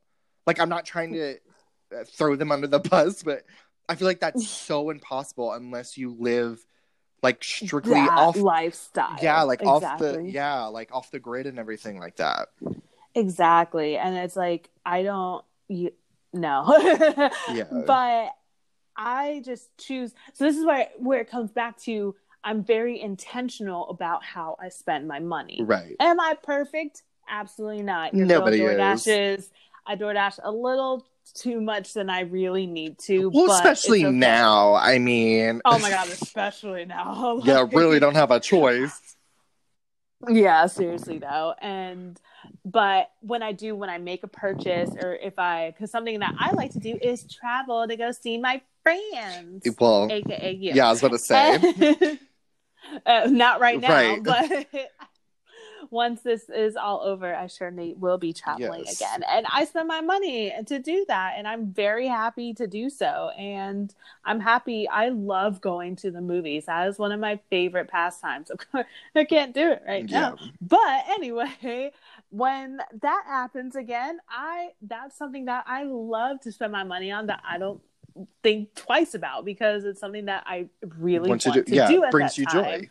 like. 0.47 0.61
I'm 0.61 0.69
not 0.69 0.85
trying 0.85 1.13
to 1.15 1.37
uh, 1.97 2.05
throw 2.07 2.37
them 2.37 2.53
under 2.53 2.67
the 2.67 2.79
bus, 2.81 3.23
but 3.23 3.45
I 3.89 3.95
feel 3.95 4.07
like 4.07 4.21
that's 4.21 4.47
so 4.47 4.91
impossible 4.97 5.53
unless 5.53 5.97
you 5.97 6.15
live 6.19 6.65
like 7.23 7.43
strictly 7.43 7.95
that 7.95 8.11
off. 8.11 8.37
lifestyle. 8.37 9.17
Yeah, 9.23 9.43
like 9.43 9.63
off 9.63 9.99
the 9.99 10.23
yeah, 10.27 10.65
like 10.65 10.91
off 10.93 11.11
the 11.11 11.19
grid 11.19 11.47
and 11.47 11.59
everything 11.59 11.99
like 11.99 12.17
that. 12.17 12.49
exactly. 13.15 13.97
And 13.97 14.17
it's 14.17 14.37
like 14.37 14.71
I 14.85 15.03
don't, 15.03 15.45
you, 15.69 15.93
no, 16.33 16.77
Yeah. 17.53 17.65
but 17.87 18.31
I 18.97 19.43
just 19.45 19.69
choose. 19.79 20.13
So 20.35 20.45
this 20.45 20.57
is 20.57 20.65
where 20.65 20.89
where 20.99 21.21
it 21.21 21.31
comes 21.31 21.51
back 21.53 21.79
to. 21.83 22.15
I'm 22.43 22.65
very 22.65 22.99
intentional 23.01 23.91
about 23.91 24.25
how 24.25 24.57
I 24.59 24.71
spend 24.71 25.07
my 25.07 25.19
money. 25.19 25.61
Right. 25.63 25.95
Am 26.01 26.19
I 26.19 26.37
perfect? 26.43 27.03
Absolutely 27.29 27.83
not. 27.83 28.15
Your 28.15 28.27
Nobody 28.27 28.63
is. 28.63 28.71
DoorDashes. 28.79 29.51
I 29.87 29.97
DoorDash 29.97 30.39
a 30.43 30.51
little 30.51 31.07
too 31.35 31.61
much 31.61 31.93
than 31.93 32.09
I 32.11 32.21
really 32.21 32.67
need 32.67 32.99
to. 33.01 33.29
Well, 33.29 33.49
but 33.49 33.55
especially 33.57 34.07
okay. 34.07 34.17
now. 34.17 34.75
I 34.75 34.99
mean, 34.99 35.61
Oh 35.65 35.79
my 35.79 35.91
god, 35.97 36.09
especially 36.09 36.87
now. 36.87 37.41
yeah, 37.45 37.67
really 37.73 37.99
don't 38.01 38.17
have 38.17 38.31
a 38.31 38.41
choice. 38.41 39.17
Yeah, 40.29 40.67
seriously 40.67 41.19
though. 41.19 41.55
And 41.61 42.21
but 42.65 43.11
when 43.21 43.43
I 43.43 43.53
do 43.53 43.75
when 43.75 43.91
I 43.91 43.99
make 43.99 44.23
a 44.23 44.29
purchase 44.29 44.91
or 45.01 45.15
if 45.15 45.39
I 45.39 45.75
cuz 45.79 45.91
something 45.91 46.19
that 46.21 46.35
I 46.39 46.53
like 46.53 46.73
to 46.73 46.79
do 46.81 46.99
is 47.01 47.25
travel 47.33 47.87
to 47.87 47.97
go 47.97 48.13
see 48.13 48.39
my 48.39 48.61
friends. 48.83 49.69
Well, 49.79 50.09
AKA 50.11 50.53
you. 50.53 50.75
yeah, 50.75 50.87
I 50.89 50.91
was 50.91 51.01
going 51.01 51.13
to 51.13 51.19
say. 51.19 52.19
uh, 53.07 53.29
not 53.31 53.61
right 53.61 53.81
now, 53.81 54.17
Right. 54.19 54.23
but 54.25 54.91
once 55.91 56.23
this 56.23 56.49
is 56.49 56.77
all 56.77 57.01
over, 57.01 57.35
I 57.35 57.47
surely 57.47 57.95
will 57.95 58.19
be 58.19 58.33
traveling 58.33 58.85
Yes. 58.87 59.01
again. 59.01 59.25
And 59.29 59.47
I 59.53 59.65
spend 59.65 59.89
my 59.89 60.01
money 60.01 60.53
to 60.67 60.79
do 60.79 61.05
that, 61.09 61.35
and 61.37 61.49
I'm 61.49 61.73
very 61.73 62.07
happy 62.07 62.55
to 62.55 62.67
do 62.67 62.91
so. 62.91 63.31
And 63.37 63.93
I'm 64.25 64.41
happy. 64.41 64.89
I 64.89 65.09
love 65.09 65.61
going 65.61 65.97
to 65.97 66.11
the 66.11 66.21
movies. 66.21 66.67
That 66.67 66.89
is 66.89 66.99
one 66.99 67.13
of 67.13 67.21
my 67.21 67.39
favorite 67.51 67.89
pastimes. 67.89 68.51
Of 68.51 68.59
course, 68.73 68.87
I 69.15 69.25
can't 69.25 69.55
do 69.55 69.71
it 69.73 69.83
right 69.87 70.09
Yeah. 70.09 70.31
now. 70.31 70.39
But 70.61 71.05
anyway, 71.09 71.93
when 72.31 72.79
that 73.03 73.25
happens 73.27 73.77
again, 73.77 74.19
I 74.29 74.71
that's 74.83 75.17
something 75.17 75.47
that 75.47 75.65
I 75.67 75.85
love 75.85 76.41
to 76.43 76.53
spend 76.53 76.73
my 76.73 76.85
money 76.85 77.11
on 77.11 77.27
that 77.27 77.43
I 77.49 77.59
don't 77.59 77.81
think 78.43 78.75
twice 78.75 79.15
about 79.15 79.45
because 79.45 79.85
it's 79.85 80.01
something 80.01 80.27
that 80.27 80.45
I 80.47 80.67
really 80.99 81.29
Want 81.29 81.45
want, 81.45 81.57
to 81.57 81.63
to 81.63 81.63
do- 81.63 81.75
yeah, 81.75 81.89
do 81.89 82.05
brings 82.11 82.39
you 82.39 82.47
time. 82.47 82.65
joy. 82.65 82.91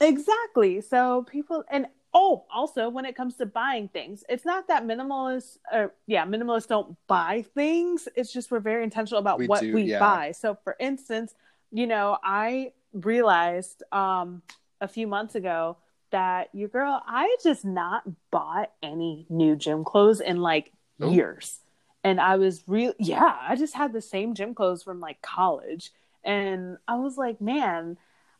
Exactly. 0.00 0.80
So 0.80 1.24
people 1.24 1.64
and 1.70 1.86
oh, 2.14 2.44
also 2.52 2.88
when 2.88 3.04
it 3.04 3.14
comes 3.16 3.36
to 3.36 3.46
buying 3.46 3.88
things, 3.88 4.24
it's 4.28 4.44
not 4.44 4.68
that 4.68 4.84
minimalists 4.84 5.58
or 5.72 5.94
yeah, 6.06 6.24
minimalists 6.26 6.68
don't 6.68 6.96
buy 7.06 7.44
things. 7.54 8.08
It's 8.16 8.32
just 8.32 8.50
we're 8.50 8.60
very 8.60 8.84
intentional 8.84 9.20
about 9.20 9.38
We 9.38 9.46
what 9.46 9.60
do, 9.60 9.72
we 9.72 9.82
yeah. 9.82 9.98
buy. 9.98 10.32
So 10.32 10.56
for 10.64 10.76
instance, 10.80 11.34
you 11.70 11.86
know, 11.86 12.18
I 12.22 12.72
realized 12.92 13.82
um 13.92 14.42
a 14.80 14.88
few 14.88 15.06
months 15.06 15.34
ago 15.34 15.76
that 16.10 16.48
your 16.52 16.68
girl, 16.68 17.02
I 17.06 17.36
just 17.42 17.64
not 17.64 18.04
bought 18.30 18.70
any 18.82 19.26
new 19.28 19.56
gym 19.56 19.84
clothes 19.84 20.20
in 20.20 20.38
like 20.40 20.72
Oh. 21.00 21.10
years. 21.12 21.60
And 22.04 22.20
I 22.20 22.36
was 22.36 22.64
real 22.66 22.94
yeah, 22.98 23.36
I 23.40 23.56
just 23.56 23.74
had 23.74 23.92
the 23.92 24.00
same 24.00 24.34
gym 24.34 24.54
clothes 24.54 24.82
from 24.82 25.00
like 25.00 25.20
college. 25.22 25.92
And 26.24 26.78
I 26.86 26.96
was 26.96 27.16
like, 27.16 27.40
man, 27.40 27.96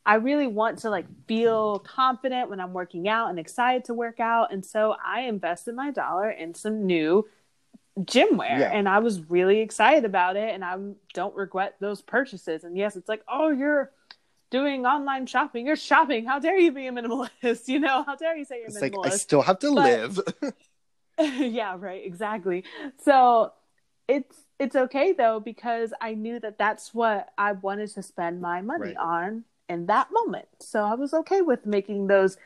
I 0.06 0.14
really 0.16 0.46
want 0.46 0.78
to 0.80 0.90
like 0.90 1.06
feel 1.26 1.80
confident 1.80 2.50
when 2.50 2.60
I'm 2.60 2.72
working 2.72 3.08
out 3.08 3.30
and 3.30 3.38
excited 3.38 3.84
to 3.86 3.94
work 3.94 4.20
out. 4.20 4.52
And 4.52 4.64
so 4.64 4.96
I 5.04 5.22
invested 5.22 5.74
my 5.74 5.90
dollar 5.90 6.30
in 6.30 6.54
some 6.54 6.86
new 6.86 7.26
gym 8.04 8.36
wear 8.36 8.60
Yeah. 8.60 8.70
and 8.72 8.88
I 8.88 9.00
was 9.00 9.20
really 9.28 9.58
excited 9.60 10.04
about 10.04 10.36
it 10.36 10.54
and 10.54 10.64
I 10.64 10.76
don't 11.14 11.34
regret 11.34 11.76
those 11.80 12.00
purchases. 12.00 12.64
And 12.64 12.76
yes, 12.76 12.96
it's 12.96 13.08
like, 13.08 13.22
oh, 13.28 13.50
you're 13.50 13.90
doing 14.50 14.86
online 14.86 15.26
shopping. 15.26 15.66
You're 15.66 15.76
shopping. 15.76 16.24
How 16.24 16.38
dare 16.38 16.58
you 16.58 16.72
be 16.72 16.86
a 16.86 16.92
minimalist? 16.92 17.68
You 17.68 17.80
know, 17.80 18.02
how 18.04 18.16
dare 18.16 18.36
you 18.36 18.44
say 18.44 18.58
you're 18.58 18.66
It's 18.68 18.80
like 18.80 18.94
I 19.04 19.10
still 19.10 19.42
have 19.42 19.58
to 19.60 19.74
But- 19.74 19.84
live. 19.84 20.20
yeah, 21.18 21.74
right, 21.78 22.04
exactly. 22.04 22.64
So 23.02 23.52
it's 24.06 24.36
it's 24.58 24.76
okay 24.76 25.12
though 25.12 25.40
because 25.40 25.92
I 26.00 26.14
knew 26.14 26.38
that 26.40 26.58
that's 26.58 26.94
what 26.94 27.28
I 27.36 27.52
wanted 27.52 27.90
to 27.94 28.02
spend 28.02 28.40
my 28.40 28.60
money 28.62 28.88
Right. 28.88 28.96
on 28.96 29.44
in 29.68 29.86
that 29.86 30.08
moment. 30.12 30.48
So 30.60 30.84
I 30.84 30.94
was 30.94 31.12
okay 31.12 31.42
with 31.42 31.66
making 31.66 32.06
those 32.06 32.36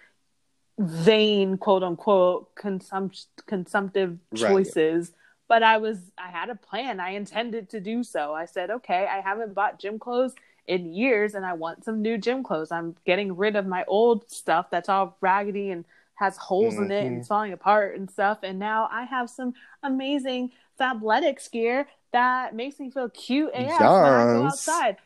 vain 0.79 1.59
quote 1.59 1.83
unquote 1.83 2.55
consumpt- 2.55 3.27
consumptive 3.47 4.19
Right. 4.33 4.41
choices. 4.41 5.13
But 5.49 5.63
I 5.63 5.77
was 5.79 5.99
I 6.17 6.29
had 6.31 6.49
a 6.49 6.55
plan. 6.55 6.99
I 6.99 7.11
intended 7.11 7.69
to 7.71 7.81
do 7.81 8.03
so. 8.03 8.33
I 8.35 8.47
said, 8.47 8.71
"Okay, 8.71 9.07
I 9.07 9.21
haven't 9.21 9.53
bought 9.55 9.79
gym 9.79 9.99
clothes 9.99 10.35
in 10.67 10.93
years 10.93 11.35
and 11.35 11.45
I 11.45 11.55
want 11.55 11.85
some 11.85 12.03
new 12.03 12.19
gym 12.19 12.43
clothes. 12.43 12.73
I'm 12.73 12.97
getting 13.05 13.37
rid 13.37 13.57
of 13.57 13.67
my 13.67 13.85
old 13.87 14.31
stuff 14.31 14.71
that's 14.71 14.89
all 14.89 15.17
raggedy 15.21 15.71
and 15.71 15.85
has 16.15 16.37
holes 16.37 16.79
in 16.79 16.91
it 16.91 17.07
and 17.07 17.19
it's 17.19 17.29
falling 17.29 17.53
apart 17.53 17.97
and 17.97 18.11
stuff. 18.11 18.39
And 18.43 18.59
now 18.59 18.89
I 18.91 19.05
have 19.05 19.29
some 19.29 19.55
amazing 19.83 20.53
Fabletics 20.81 21.51
gear 21.51 21.87
that 22.13 22.55
makes 22.55 22.79
me 22.79 22.91
feel 22.91 23.09
cute 23.11 23.51
AF 23.55 24.01
when 24.01 24.13
I 24.13 24.25
go 24.25 24.43
Yes. 24.43 24.53
outside. 24.53 24.97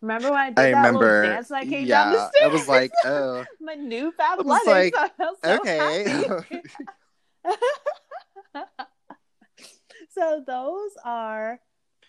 Remember 0.00 0.30
when 0.30 0.38
I 0.38 0.50
did 0.50 0.58
I 0.58 0.70
that 0.70 0.76
remember. 0.86 1.20
little 1.22 1.30
dance 1.30 1.50
when 1.50 1.60
I 1.60 1.64
came 1.64 1.88
down 1.88 2.10
the 2.10 2.16
yeah, 2.18 2.28
stairs? 2.28 2.42
Oh. 2.42 2.42
I 2.50 2.52
was 2.52 2.68
like, 2.68 2.92
oh, 3.04 3.44
my 3.60 3.74
new 3.74 4.12
was 4.38 4.58
Fabletics. 4.64 4.66
like, 4.66 4.94
I 4.96 5.08
felt 5.08 5.38
so 5.44 5.60
okay. 5.60 6.28
so 10.10 10.42
those 10.46 10.90
are 11.04 11.60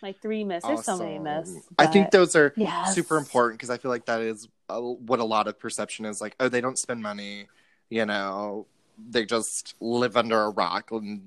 my 0.01 0.13
three 0.21 0.43
myths. 0.43 0.65
There's 0.65 0.85
so 0.85 0.97
many 0.97 1.19
myths. 1.19 1.57
I 1.77 1.87
think 1.87 2.11
those 2.11 2.35
are 2.35 2.53
Yes. 2.55 2.93
super 2.93 3.17
important 3.17 3.59
because 3.59 3.69
I 3.69 3.77
feel 3.77 3.91
like 3.91 4.05
that 4.05 4.21
is 4.21 4.47
uh, 4.69 4.79
what 4.79 5.19
a 5.19 5.23
lot 5.23 5.47
of 5.47 5.59
perception 5.59 6.05
is 6.05 6.21
like. 6.21 6.35
Oh, 6.39 6.49
they 6.49 6.61
don't 6.61 6.77
spend 6.77 7.01
money, 7.01 7.47
you 7.89 8.05
know, 8.05 8.65
they 9.09 9.25
just 9.25 9.75
live 9.79 10.17
under 10.17 10.41
a 10.41 10.49
rock 10.49 10.91
and 10.91 11.21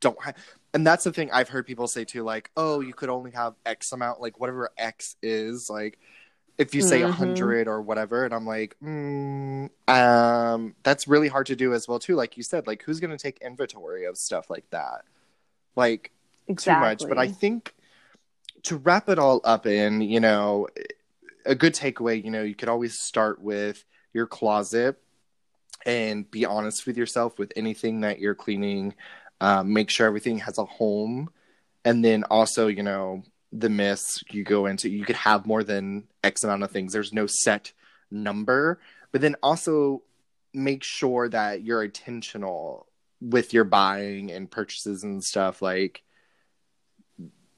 don't 0.00 0.22
have. 0.24 0.36
And 0.74 0.86
that's 0.86 1.04
the 1.04 1.12
thing 1.12 1.30
I've 1.32 1.48
heard 1.48 1.66
people 1.66 1.86
say 1.86 2.04
too, 2.04 2.22
like, 2.22 2.50
oh, 2.56 2.80
you 2.80 2.94
could 2.94 3.08
only 3.10 3.30
have 3.32 3.54
X 3.66 3.92
amount, 3.92 4.20
like 4.20 4.40
whatever 4.40 4.70
X 4.78 5.16
is, 5.22 5.68
like 5.70 5.98
if 6.58 6.74
you 6.74 6.82
say 6.82 7.02
a 7.02 7.08
Mhm. 7.08 7.12
hundred 7.12 7.68
or 7.68 7.80
whatever. 7.82 8.24
And 8.24 8.34
I'm 8.34 8.46
like, 8.46 8.76
mm, 8.82 9.70
um, 9.88 10.74
that's 10.82 11.08
really 11.08 11.28
hard 11.28 11.46
to 11.46 11.56
do 11.56 11.74
as 11.74 11.88
well 11.88 11.98
too. 11.98 12.14
Like 12.14 12.36
you 12.36 12.42
said, 12.42 12.66
like 12.66 12.82
who's 12.82 13.00
gonna 13.00 13.18
take 13.18 13.38
inventory 13.40 14.04
of 14.04 14.16
stuff 14.16 14.50
like 14.50 14.68
that? 14.70 15.04
Like 15.76 16.10
exactly. 16.48 16.74
too 16.74 16.80
much. 16.80 17.08
But 17.08 17.18
I 17.18 17.28
think 17.28 17.74
to 18.64 18.76
wrap 18.76 19.08
it 19.08 19.18
all 19.18 19.40
up 19.44 19.66
in, 19.66 20.00
you 20.00 20.20
know, 20.20 20.68
a 21.44 21.54
good 21.54 21.74
takeaway, 21.74 22.22
you 22.22 22.30
know, 22.30 22.42
you 22.42 22.54
could 22.54 22.68
always 22.68 22.98
start 22.98 23.40
with 23.40 23.84
your 24.12 24.26
closet 24.26 25.00
and 25.84 26.30
be 26.30 26.44
honest 26.44 26.86
with 26.86 26.96
yourself 26.96 27.38
with 27.38 27.52
anything 27.56 28.02
that 28.02 28.20
you're 28.20 28.34
cleaning. 28.34 28.94
Um, 29.40 29.72
make 29.72 29.90
sure 29.90 30.06
everything 30.06 30.38
has 30.38 30.58
a 30.58 30.64
home. 30.64 31.30
And 31.84 32.04
then 32.04 32.22
also, 32.24 32.68
you 32.68 32.84
know, 32.84 33.24
the 33.52 33.68
myths 33.68 34.22
you 34.30 34.44
go 34.44 34.66
into, 34.66 34.88
you 34.88 35.04
could 35.04 35.16
have 35.16 35.46
more 35.46 35.64
than 35.64 36.04
X 36.22 36.44
amount 36.44 36.62
of 36.62 36.70
things. 36.70 36.92
There's 36.92 37.12
no 37.12 37.26
set 37.26 37.72
number. 38.10 38.80
But 39.10 39.20
then 39.20 39.34
also 39.42 40.02
make 40.54 40.84
sure 40.84 41.28
that 41.28 41.62
you're 41.62 41.82
intentional 41.82 42.86
with 43.20 43.52
your 43.52 43.64
buying 43.64 44.30
and 44.30 44.50
purchases 44.50 45.02
and 45.02 45.22
stuff. 45.22 45.60
Like, 45.60 46.02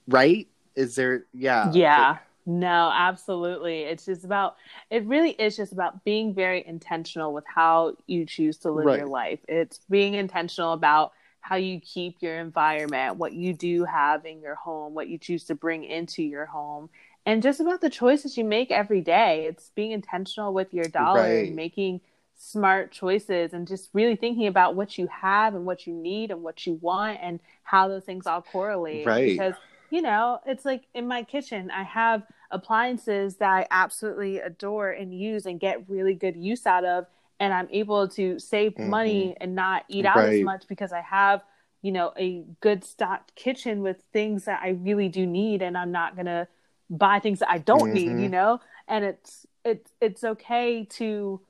right? 0.09 0.49
Is 0.77 0.95
there, 0.97 1.27
yeah. 1.33 1.71
yeah 1.73 2.19
no 2.47 2.91
absolutely 2.93 3.81
it's 3.85 4.05
just 4.05 4.23
about 4.25 4.57
it 4.91 5.03
really 5.07 5.31
is 5.31 5.57
just 5.57 5.73
about 5.73 6.05
being 6.05 6.35
very 6.35 6.63
intentional 6.67 7.33
with 7.33 7.45
how 7.47 7.95
you 8.07 8.27
choose 8.27 8.59
to 8.59 8.71
live 8.71 8.85
Right. 8.87 8.99
your 8.99 9.07
life 9.07 9.39
it's 9.49 9.81
being 9.89 10.13
intentional 10.13 10.75
about 10.75 11.13
how 11.41 11.57
you 11.57 11.81
keep 11.81 12.17
your 12.21 12.39
environment 12.39 13.17
what 13.17 13.33
you 13.33 13.55
do 13.55 13.85
have 13.85 14.27
in 14.27 14.43
your 14.43 14.57
home 14.57 14.93
what 14.93 15.09
you 15.09 15.17
choose 15.17 15.45
to 15.45 15.55
bring 15.55 15.85
into 15.85 16.23
your 16.23 16.45
home 16.45 16.91
and 17.25 17.43
just 17.43 17.61
about 17.61 17.81
the 17.81 17.89
choices 17.89 18.37
you 18.37 18.45
make 18.45 18.71
every 18.71 19.01
day 19.01 19.47
it's 19.47 19.71
being 19.71 19.93
intentional 19.93 20.53
with 20.53 20.75
your 20.75 20.89
dollar 20.89 21.21
Right. 21.23 21.47
and 21.47 21.57
making 21.57 22.03
smart 22.37 22.93
choices 22.93 23.55
and 23.55 23.67
just 23.67 23.89
really 23.95 24.17
thinking 24.17 24.49
about 24.49 24.75
what 24.75 24.99
you 24.99 25.07
have 25.07 25.55
and 25.55 25.65
what 25.65 25.87
you 25.87 25.95
need 25.95 26.31
and 26.31 26.43
what 26.43 26.67
you 26.67 26.75
want 26.83 27.19
and 27.23 27.41
how 27.63 27.89
those 27.89 28.05
things 28.05 28.27
all 28.27 28.43
correlate 28.43 29.07
Right. 29.07 29.25
because 29.25 29.55
you 29.91 30.03
know, 30.03 30.41
it's 30.47 30.65
like 30.65 30.85
in 30.95 31.07
my 31.07 31.23
kitchen, 31.23 31.71
I 31.71 31.83
have 31.85 32.23
appliances 32.51 33.37
that 33.37 33.51
I 33.51 33.67
absolutely 33.71 34.39
adore 34.39 34.91
and 34.91 35.15
use 35.19 35.47
and 35.47 35.61
get 35.61 35.89
really 35.89 36.15
good 36.15 36.37
use 36.37 36.67
out 36.67 36.85
of. 36.85 37.07
And 37.41 37.53
I'm 37.53 37.69
able 37.71 38.09
to 38.09 38.39
save 38.39 38.79
money 38.79 39.37
and 39.41 39.55
not 39.55 39.85
eat 39.89 40.07
out 40.07 40.25
as 40.25 40.37
Mm-hmm. 40.37 40.45
Much 40.45 40.65
because 40.69 40.93
I 40.93 41.01
have, 41.03 41.43
you 41.83 41.93
know, 41.93 42.13
a 42.17 42.45
good 42.61 42.85
stocked 42.85 43.35
kitchen 43.35 43.83
with 43.83 44.03
things 44.13 44.45
that 44.45 44.61
I 44.63 44.71
really 44.71 45.09
do 45.09 45.27
need. 45.27 45.63
And 45.63 45.77
I'm 45.77 45.93
not 45.93 46.15
going 46.17 46.27
to 46.27 46.49
buy 46.91 47.19
things 47.19 47.41
that 47.41 47.51
I 47.51 47.59
don't 47.59 47.93
need, 47.93 48.17
Mhm. 48.17 48.23
you 48.23 48.29
know? 48.29 48.61
And 48.89 49.05
it's, 49.05 49.47
it's, 49.65 49.93
it's 50.01 50.25
okay 50.25 50.85
to 50.93 51.41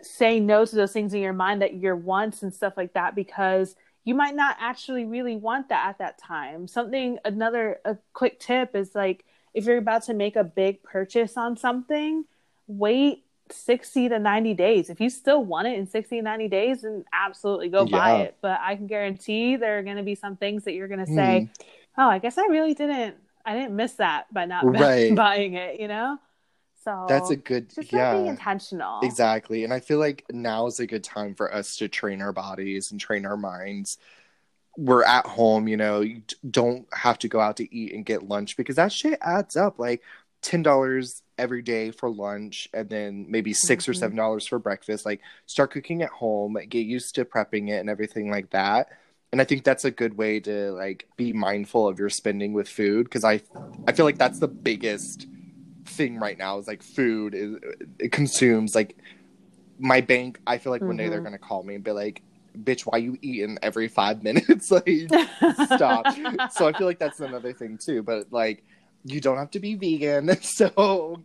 say 0.00 0.38
no 0.40 0.64
to 0.64 0.76
those 0.76 0.92
things 0.92 1.12
in 1.12 1.20
your 1.20 1.32
mind 1.32 1.60
that 1.62 1.74
your 1.74 1.96
wants 1.96 2.42
and 2.42 2.54
stuff 2.54 2.74
like 2.76 2.94
that 2.94 3.14
because 3.14 3.74
you 4.08 4.14
might 4.14 4.34
not 4.34 4.56
actually 4.58 5.04
really 5.04 5.36
want 5.36 5.68
that 5.68 5.86
at 5.86 5.98
that 5.98 6.16
time. 6.16 6.66
Something 6.66 7.18
another 7.26 7.78
a 7.84 7.98
quick 8.14 8.40
tip 8.40 8.74
is 8.74 8.94
like 8.94 9.26
if 9.52 9.66
you're 9.66 9.76
about 9.76 10.04
to 10.04 10.14
make 10.14 10.34
a 10.34 10.44
big 10.44 10.82
purchase 10.82 11.36
on 11.36 11.58
something, 11.58 12.24
wait 12.66 13.26
60 13.50 14.08
to 14.08 14.18
90 14.18 14.54
days. 14.54 14.88
If 14.88 14.98
you 14.98 15.10
still 15.10 15.44
want 15.44 15.68
it 15.68 15.78
in 15.78 15.86
60 15.86 16.16
to 16.16 16.22
90 16.22 16.48
days, 16.48 16.80
then 16.82 17.04
absolutely 17.12 17.68
go 17.68 17.84
buy 17.84 18.22
it. 18.22 18.36
But 18.40 18.60
I 18.62 18.76
can 18.76 18.86
guarantee 18.86 19.56
there 19.56 19.78
are 19.78 19.82
going 19.82 19.98
to 19.98 20.02
be 20.02 20.14
some 20.14 20.36
things 20.36 20.64
that 20.64 20.72
you're 20.72 20.88
going 20.88 21.04
to 21.04 21.12
say, 21.12 21.40
hmm. 21.40 22.00
"Oh, 22.00 22.08
I 22.08 22.18
guess 22.18 22.38
I 22.38 22.46
really 22.46 22.72
didn't 22.72 23.16
I 23.44 23.54
didn't 23.54 23.76
miss 23.76 23.92
that 23.94 24.32
by 24.32 24.46
not 24.46 24.64
Right. 24.72 25.14
buying 25.14 25.52
it," 25.52 25.80
you 25.80 25.88
know? 25.88 26.18
So 26.84 27.06
That's 27.08 27.30
a 27.30 27.36
good, 27.36 27.70
just 27.74 27.92
about 27.92 28.10
being 28.12 28.26
yeah. 28.26 28.30
intentional. 28.30 29.02
Exactly. 29.02 29.64
And 29.64 29.72
I 29.72 29.80
feel 29.80 29.98
like 29.98 30.24
now 30.30 30.66
is 30.66 30.80
a 30.80 30.86
good 30.86 31.04
time 31.04 31.34
for 31.34 31.52
us 31.52 31.76
to 31.76 31.88
train 31.88 32.20
our 32.22 32.32
bodies 32.32 32.90
and 32.90 33.00
train 33.00 33.26
our 33.26 33.36
minds. 33.36 33.98
We're 34.76 35.04
at 35.04 35.26
home, 35.26 35.66
you 35.68 35.76
know, 35.76 36.00
you 36.02 36.22
don't 36.48 36.86
have 36.94 37.18
to 37.20 37.28
go 37.28 37.40
out 37.40 37.56
to 37.56 37.74
eat 37.74 37.92
and 37.92 38.04
get 38.04 38.28
lunch 38.28 38.56
because 38.56 38.76
that 38.76 38.92
shit 38.92 39.18
adds 39.20 39.56
up. 39.56 39.78
Like 39.78 40.02
$10 40.42 41.22
every 41.36 41.62
day 41.62 41.90
for 41.90 42.08
lunch 42.10 42.68
and 42.72 42.88
then 42.88 43.26
maybe 43.28 43.52
6 43.52 43.88
or 43.88 43.92
Mhm. 43.92 43.96
$7 43.96 44.46
for 44.46 44.58
breakfast. 44.58 45.04
Like 45.04 45.20
start 45.46 45.72
cooking 45.72 46.02
at 46.02 46.10
home, 46.10 46.56
get 46.68 46.86
used 46.86 47.14
to 47.16 47.24
prepping 47.24 47.68
it 47.70 47.78
and 47.80 47.90
everything 47.90 48.30
like 48.30 48.50
that. 48.50 48.88
And 49.32 49.40
I 49.40 49.44
think 49.44 49.64
that's 49.64 49.84
a 49.84 49.90
good 49.90 50.16
way 50.16 50.40
to 50.40 50.72
like 50.72 51.08
be 51.16 51.32
mindful 51.32 51.88
of 51.88 51.98
your 51.98 52.08
spending 52.10 52.52
with 52.52 52.68
food 52.68 53.04
because 53.04 53.24
I 53.24 53.42
I 53.86 53.92
feel 53.92 54.04
like 54.04 54.18
that's 54.18 54.38
the 54.38 54.48
biggest 54.48 55.26
thing 55.88 56.18
right 56.18 56.38
now 56.38 56.58
is 56.58 56.66
like 56.66 56.82
food 56.82 57.34
is 57.34 57.56
it 57.98 58.12
consumes 58.12 58.74
like 58.74 58.96
my 59.78 60.00
bank 60.00 60.40
i 60.46 60.58
feel 60.58 60.72
like 60.72 60.86
one 60.86 60.96
day 60.96 61.08
they're 61.08 61.20
Mhm. 61.20 61.24
gonna 61.24 61.38
call 61.38 61.62
me 61.62 61.74
and 61.74 61.84
be 61.84 61.92
like 61.92 62.22
bitch 62.58 62.82
why 62.82 62.98
you 62.98 63.16
eating 63.22 63.58
every 63.62 63.88
five 63.88 64.22
minutes 64.24 64.70
like 64.70 64.88
stop 65.54 66.10
so 66.50 66.66
i 66.66 66.72
feel 66.72 66.86
like 66.86 66.98
that's 66.98 67.20
another 67.20 67.52
thing 67.52 67.78
too 67.78 68.02
but 68.02 68.26
like 68.32 68.64
you 69.04 69.20
don't 69.20 69.38
have 69.38 69.50
to 69.50 69.60
be 69.60 69.74
vegan 69.74 70.30
so 70.42 71.24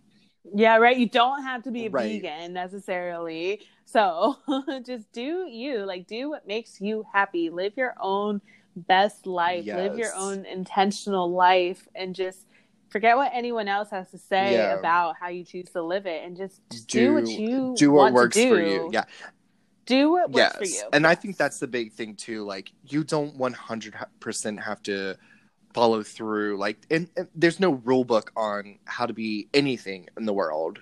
Yeah, 0.55 0.77
right. 0.77 0.97
You 0.97 1.07
don't 1.07 1.43
have 1.43 1.63
to 1.63 1.71
be 1.71 1.85
a 1.85 1.89
Right. 1.89 2.21
vegan 2.21 2.53
necessarily. 2.53 3.61
So 3.85 4.37
just 4.85 5.11
do 5.11 5.47
you. 5.49 5.85
Like, 5.85 6.07
do 6.07 6.29
what 6.29 6.47
makes 6.47 6.81
you 6.81 7.05
happy. 7.13 7.49
Live 7.49 7.73
your 7.77 7.95
own 7.99 8.41
best 8.75 9.25
life. 9.25 9.65
Live 9.71 9.95
your 9.95 10.13
own 10.13 10.45
intentional 10.45 11.31
life 11.31 11.87
and 11.95 12.13
just 12.13 12.45
forget 12.93 13.17
what 13.17 13.31
anyone 13.33 13.67
else 13.67 13.89
has 13.89 14.09
to 14.11 14.17
say 14.17 14.53
Yeah. 14.53 14.79
about 14.79 15.15
how 15.19 15.27
you 15.27 15.43
choose 15.43 15.69
to 15.71 15.81
live 15.81 16.05
it 16.05 16.23
and 16.23 16.37
just, 16.37 16.61
just 16.71 16.87
do, 16.87 17.13
what 17.15 17.27
you 17.27 17.75
do 17.77 17.91
what 17.91 18.03
want 18.03 18.15
works 18.15 18.35
to 18.37 18.43
do. 18.43 18.49
for 18.55 18.61
you. 18.61 18.89
yeah. 18.93 19.03
Do 19.85 20.11
what 20.11 20.31
works 20.31 20.37
yes. 20.37 20.55
for 20.57 20.65
you. 20.65 20.89
and 20.93 21.05
i 21.05 21.13
think 21.13 21.35
that's 21.35 21.59
the 21.59 21.67
big 21.67 21.91
thing 21.91 22.15
too 22.15 22.45
like 22.45 22.71
you 22.87 23.03
don't 23.03 23.37
100% 23.37 24.63
have 24.63 24.81
to 24.83 25.17
follow 25.73 26.01
through 26.03 26.57
like 26.57 26.77
and, 26.89 27.09
and 27.17 27.27
there's 27.35 27.59
no 27.59 27.71
rule 27.83 28.05
book 28.05 28.31
on 28.37 28.79
how 28.85 29.05
to 29.05 29.11
be 29.11 29.49
anything 29.53 30.07
in 30.17 30.25
the 30.25 30.31
world 30.31 30.79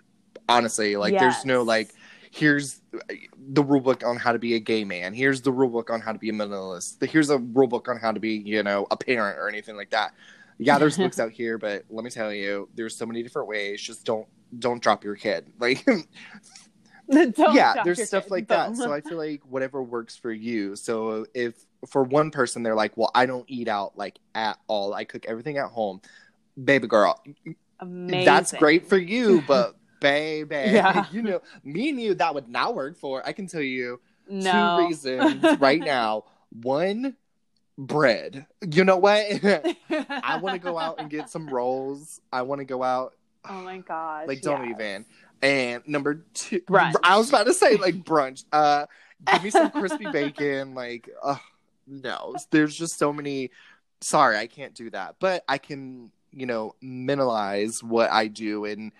honestly. 0.51 0.95
Like 0.95 1.17
there's 1.17 1.45
no 1.45 1.63
like 1.63 1.93
here's 2.31 2.81
uh, 2.93 3.13
the 3.53 3.63
rule 3.63 3.81
book 3.81 4.03
on 4.05 4.17
how 4.17 4.31
to 4.31 4.39
be 4.39 4.55
a 4.55 4.59
gay 4.59 4.83
man. 4.83 5.13
Here's 5.13 5.41
the 5.41 5.51
rule 5.51 5.69
book 5.69 5.89
on 5.89 6.01
how 6.01 6.11
to 6.11 6.19
be 6.19 6.29
a 6.29 6.33
minimalist. 6.33 7.03
Here's 7.09 7.29
a 7.29 7.37
rule 7.37 7.67
book 7.67 7.87
on 7.87 7.97
how 7.97 8.11
to 8.11 8.19
be 8.19 8.33
you 8.33 8.61
know 8.63 8.87
a 8.91 8.97
parent 8.97 9.39
or 9.39 9.49
anything 9.49 9.75
like 9.75 9.91
that 9.91 10.13
yeah 10.61 10.77
there's 10.77 10.97
books 11.03 11.19
out 11.19 11.31
here 11.31 11.57
but 11.57 11.83
let 11.89 12.03
me 12.05 12.09
tell 12.09 12.31
you 12.31 12.69
there's 12.75 12.95
so 12.95 13.05
many 13.05 13.21
different 13.23 13.47
ways 13.47 13.81
just 13.81 14.05
don't 14.05 14.27
don't 14.59 14.81
drop 14.81 15.03
your 15.03 15.15
kid 15.15 15.51
like 15.59 15.85
yeah 17.07 17.83
there's 17.83 18.05
stuff 18.07 18.23
kid. 18.25 18.31
like 18.31 18.47
that 18.47 18.75
so 18.77 18.93
i 18.93 19.01
feel 19.01 19.17
like 19.17 19.41
whatever 19.49 19.83
works 19.83 20.15
for 20.15 20.31
you 20.31 20.75
so 20.75 21.25
if 21.33 21.55
for 21.87 22.03
one 22.03 22.31
person 22.31 22.63
they're 22.63 22.75
like 22.75 22.95
well 22.95 23.11
i 23.15 23.25
don't 23.25 23.45
eat 23.47 23.67
out 23.67 23.97
like 23.97 24.19
at 24.35 24.57
all 24.67 24.93
i 24.93 25.03
cook 25.03 25.25
everything 25.25 25.57
at 25.57 25.67
home 25.67 25.99
baby 26.63 26.87
girl 26.87 27.21
Amazing. 27.79 28.25
that's 28.25 28.51
great 28.53 28.87
for 28.87 28.97
you 28.97 29.43
but 29.47 29.75
baby 29.99 30.55
Yeah. 30.55 31.05
you 31.11 31.21
know 31.21 31.41
me 31.63 31.89
and 31.89 31.99
you 31.99 32.13
that 32.15 32.33
would 32.35 32.47
not 32.47 32.75
work 32.75 32.97
for 32.97 33.25
i 33.27 33.33
can 33.33 33.47
tell 33.47 33.61
you 33.61 33.99
No. 34.29 34.77
two 34.79 34.87
reasons 34.87 35.59
right 35.59 35.79
now 35.79 36.25
one 36.61 37.15
bread. 37.87 38.45
You 38.69 38.83
know 38.83 38.97
what? 38.97 39.25
I 39.89 40.39
want 40.41 40.53
to 40.53 40.59
go 40.59 40.77
out 40.77 40.99
and 40.99 41.09
get 41.09 41.29
some 41.29 41.47
rolls. 41.53 42.21
I 42.31 42.43
want 42.43 42.59
to 42.59 42.65
go 42.65 42.83
out. 42.83 43.15
Oh 43.49 43.61
my 43.61 43.79
gosh. 43.79 44.27
like 44.27 44.41
don't 44.41 44.67
yes. 44.67 44.75
even 44.75 45.05
and 45.41 45.81
number 45.87 46.23
two 46.35 46.59
Brunch. 46.61 46.93
i 47.03 47.17
was 47.17 47.29
about 47.29 47.47
to 47.47 47.53
say 47.55 47.75
like 47.77 47.95
brunch. 47.95 48.45
Uh 48.51 48.85
give 49.31 49.43
me 49.43 49.49
some 49.49 49.71
crispy 49.79 50.05
bacon 50.11 50.75
like 50.75 51.09
uh 51.23 51.37
no. 51.87 52.35
There's 52.51 52.75
just 52.77 52.99
so 52.99 53.11
many 53.11 53.49
sorry 54.01 54.37
i 54.37 54.45
can't 54.45 54.75
do 54.75 54.91
that. 54.91 55.15
But 55.19 55.43
i 55.49 55.57
can 55.57 56.11
you 56.31 56.45
know 56.45 56.75
minimize 56.81 57.83
what 57.83 58.11
i 58.11 58.27
do 58.27 58.65
and 58.65 58.91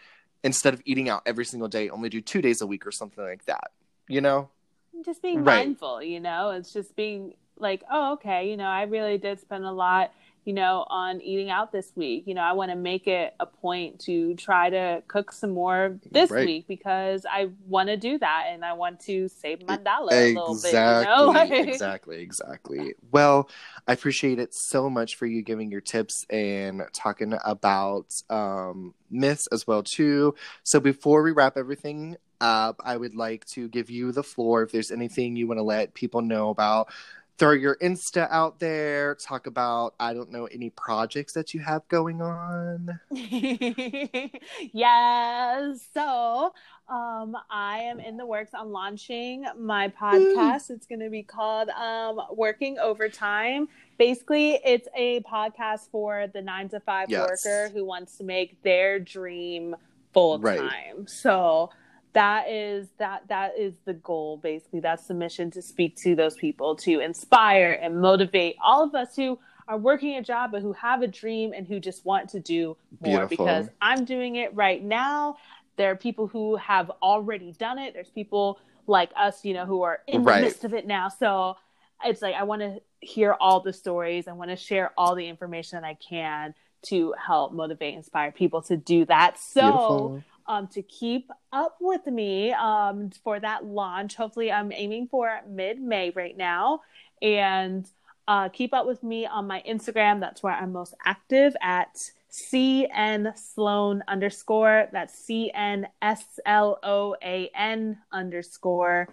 instead 0.44 0.74
of 0.74 0.82
eating 0.86 1.08
out 1.08 1.22
every 1.28 1.46
single 1.46 1.70
day 1.70 1.90
only 1.90 2.10
do 2.10 2.20
two 2.20 2.42
days 2.42 2.62
a 2.62 2.66
week 2.68 2.88
or 2.88 2.92
something 2.92 3.24
like 3.24 3.46
that 3.46 3.70
you 4.08 4.20
know? 4.22 4.50
Just 5.06 5.22
being 5.22 5.44
Right. 5.44 5.66
mindful, 5.66 6.04
you 6.04 6.20
know, 6.20 6.50
it's 6.50 6.74
just 6.74 6.96
being 6.96 7.34
like, 7.62 7.84
oh, 7.92 8.14
okay, 8.14 8.50
you 8.50 8.58
know, 8.58 8.66
I 8.66 8.84
really 8.84 9.18
did 9.18 9.40
spend 9.40 9.66
a 9.66 9.72
lot, 9.72 10.12
you 10.46 10.54
know, 10.54 10.86
on 10.90 11.22
eating 11.22 11.50
out 11.50 11.72
this 11.72 11.92
week. 11.96 12.26
You 12.28 12.34
know, 12.36 12.42
I 12.42 12.54
want 12.54 12.72
to 12.72 12.76
make 12.76 13.08
it 13.08 13.34
a 13.40 13.46
point 13.46 14.00
to 14.02 14.36
try 14.36 14.70
to 14.70 15.04
cook 15.08 15.32
some 15.32 15.52
more 15.52 16.00
this 16.12 16.30
Right. 16.32 16.46
week 16.46 16.68
because 16.68 17.26
I 17.30 17.50
want 17.68 17.90
to 17.90 17.98
do 17.98 18.18
that 18.20 18.48
and 18.52 18.66
I 18.66 18.74
want 18.74 19.00
to 19.02 19.28
save 19.30 19.62
my 19.62 19.78
dollar 19.78 20.24
a 20.24 20.28
little 20.28 20.56
bit, 20.56 20.86
Exactly, 20.86 21.04
you 21.06 21.08
know? 21.08 21.28
Like- 21.32 21.52
exactly, 21.52 22.22
exactly. 22.22 22.96
Well, 23.12 23.50
I 23.88 23.94
appreciate 23.94 24.40
it 24.40 24.54
so 24.54 24.90
much 24.90 25.16
for 25.16 25.26
you 25.26 25.42
giving 25.42 25.72
your 25.72 25.82
tips 25.82 26.26
and 26.30 26.82
talking 26.94 27.34
about 27.46 28.14
um, 28.30 28.94
myths 29.10 29.48
as 29.52 29.66
well 29.68 29.84
too. 29.84 30.36
So 30.64 30.80
before 30.80 31.22
we 31.24 31.32
wrap 31.32 31.56
everything 31.58 32.18
up, 32.42 32.82
I 32.84 32.98
would 32.98 33.16
like 33.16 33.46
to 33.46 33.70
give 33.70 33.90
you 33.90 34.12
the 34.12 34.24
floor 34.24 34.64
if 34.64 34.72
there's 34.72 34.92
anything 34.92 35.36
you 35.36 35.48
want 35.48 35.60
to 35.60 35.64
let 35.64 35.94
people 35.94 36.22
know 36.22 36.50
about. 36.50 36.90
Throw 37.42 37.54
your 37.54 37.76
Insta 37.78 38.28
out 38.30 38.60
there. 38.60 39.16
Talk 39.16 39.48
about 39.48 39.96
I 40.00 40.14
don't 40.14 40.32
know 40.32 40.46
any 40.46 40.70
projects 40.70 41.34
that 41.34 41.56
you 41.56 41.60
have 41.62 41.88
going 41.88 42.22
on. 42.22 43.00
yes. 44.72 45.88
So, 45.92 46.54
um, 46.88 47.36
I 47.50 47.80
am 47.80 48.00
in 48.00 48.18
the 48.18 48.28
works 48.28 48.52
on 48.54 48.72
launching 48.72 49.46
my 49.58 49.88
podcast. 49.88 50.70
It's 50.70 50.86
going 50.86 51.00
to 51.00 51.10
be 51.10 51.24
called 51.24 51.70
um, 51.70 52.22
Working 52.36 52.78
Overtime. 52.78 53.68
Basically, 53.98 54.60
it's 54.64 54.88
a 54.96 55.22
podcast 55.22 55.90
for 55.92 56.28
the 56.32 56.44
nine 56.44 56.70
to 56.70 56.80
five 56.80 57.10
Yes. 57.10 57.44
worker 57.44 57.74
who 57.74 57.84
wants 57.84 58.18
to 58.18 58.24
make 58.24 58.62
their 58.62 59.00
dream 59.00 59.76
full 60.14 60.38
Right. 60.38 60.60
time. 60.60 61.08
So 61.08 61.72
that 62.14 62.50
is 62.50 62.88
that 62.98 63.28
that 63.30 63.58
is 63.58 63.74
the 63.86 63.94
goal 63.94 64.38
basically 64.38 64.80
that's 64.80 65.08
the 65.08 65.14
mission 65.14 65.50
to 65.52 65.62
speak 65.62 65.96
to 65.96 66.16
those 66.16 66.36
people 66.36 66.76
to 66.76 67.00
inspire 67.00 67.78
and 67.82 68.02
motivate 68.02 68.56
all 68.64 68.84
of 68.84 68.94
us 68.96 69.16
who 69.16 69.40
are 69.68 69.78
working 69.78 70.18
a 70.18 70.22
job 70.22 70.52
but 70.52 70.62
who 70.62 70.74
have 70.74 71.02
a 71.02 71.08
dream 71.08 71.54
and 71.54 71.68
who 71.68 71.80
just 71.80 72.06
want 72.06 72.30
to 72.30 72.40
do 72.40 72.76
more 73.00 73.20
Beautiful. 73.20 73.46
because 73.46 73.68
I'm 73.82 74.04
doing 74.06 74.36
it 74.36 74.54
right 74.56 74.84
now. 74.84 75.38
There 75.78 75.90
are 75.92 75.96
people 75.96 76.28
who 76.28 76.58
have 76.58 76.92
already 77.02 77.54
done 77.54 77.80
it. 77.80 77.94
There's 77.94 78.10
people 78.10 78.60
like 78.88 79.12
us, 79.16 79.46
you 79.46 79.54
know, 79.54 79.66
who 79.66 79.84
are 79.84 80.02
in 80.08 80.24
Right. 80.24 80.42
the 80.42 80.48
midst 80.48 80.64
of 80.66 80.74
it 80.74 80.86
now. 80.86 81.08
So 81.10 81.56
it's 82.04 82.22
like 82.22 82.36
I 82.36 82.44
want 82.44 82.62
to 82.62 82.82
hear 83.00 83.34
all 83.40 83.62
the 83.62 83.72
stories. 83.72 84.28
I 84.28 84.34
want 84.34 84.50
to 84.50 84.56
share 84.58 84.92
all 84.98 85.16
the 85.16 85.28
information 85.28 85.80
that 85.82 85.88
I 85.88 85.94
can 85.94 86.54
to 86.88 87.14
help 87.14 87.54
motivate, 87.54 87.94
inspire 87.94 88.32
people 88.32 88.62
to 88.64 88.76
do 88.76 89.06
that. 89.06 89.40
So 89.40 89.62
Beautiful. 89.62 90.24
Um, 90.48 90.68
to 90.70 90.82
keep 90.82 91.30
up 91.52 91.78
with 91.80 92.06
me 92.08 92.52
um, 92.54 93.12
for 93.24 93.40
that 93.40 93.66
launch. 93.66 94.16
Hopefully, 94.16 94.52
I'm 94.52 94.72
aiming 94.72 95.08
for 95.08 95.40
mid 95.48 95.82
May 95.82 96.12
right 96.12 96.36
now. 96.36 96.82
And 97.22 97.88
uh, 98.28 98.50
keep 98.50 98.74
up 98.74 98.86
with 98.86 99.04
me 99.04 99.26
on 99.26 99.48
my 99.48 99.64
Instagram. 99.68 100.20
That's 100.20 100.42
where 100.44 100.54
I'm 100.54 100.72
most 100.72 100.94
active 101.06 101.56
at 101.62 102.12
CN 102.32 103.38
Sloan 103.38 104.04
underscore. 104.08 104.88
That's 104.92 105.14
C 105.14 105.52
N 105.54 105.88
S 106.02 106.40
L 106.46 106.80
O 106.84 107.16
A 107.22 107.50
N 107.54 107.98
underscore. 108.12 109.10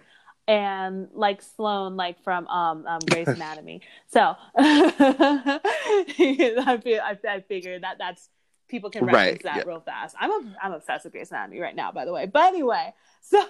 And 0.47 1.09
like 1.13 1.41
Sloan, 1.41 1.95
like 1.95 2.23
from 2.23 2.47
um, 2.47 2.85
um 2.87 2.99
Grey's 3.09 3.27
Anatomy. 3.35 3.81
So 4.07 4.35
I 4.57 5.59
feel 6.83 7.01
I, 7.03 7.17
I 7.27 7.41
figured 7.41 7.83
that 7.83 7.97
that's 7.99 8.29
people 8.69 8.89
can 8.89 9.05
Right, 9.05 9.13
reference 9.13 9.43
that 9.43 9.55
yeah. 9.57 9.63
real 9.65 9.81
fast. 9.81 10.15
I'm 10.19 10.31
a, 10.31 10.55
I'm 10.61 10.71
obsessed 10.71 11.03
with 11.03 11.13
Grey's 11.13 11.31
Anatomy 11.31 11.59
right 11.59 11.75
now, 11.75 11.91
by 11.91 12.05
the 12.05 12.13
way. 12.13 12.25
But 12.25 12.45
anyway, 12.47 12.93
so 13.21 13.43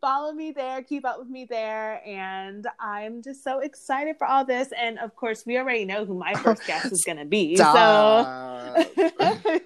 follow 0.00 0.32
me 0.32 0.52
there, 0.52 0.82
keep 0.82 1.04
up 1.06 1.18
with 1.18 1.28
me 1.28 1.46
there, 1.48 2.02
and 2.06 2.66
I'm 2.78 3.22
just 3.22 3.42
so 3.42 3.60
excited 3.60 4.16
for 4.18 4.26
all 4.26 4.44
this. 4.44 4.68
And 4.78 4.98
of 4.98 5.16
course, 5.16 5.44
we 5.46 5.56
already 5.58 5.84
know 5.84 6.04
who 6.04 6.14
my 6.14 6.34
first 6.34 6.66
guest 6.66 6.92
is 6.92 7.04
going 7.04 7.18
to 7.18 7.24
be. 7.24 7.56
Stop. 7.62 8.76
So 8.96 9.60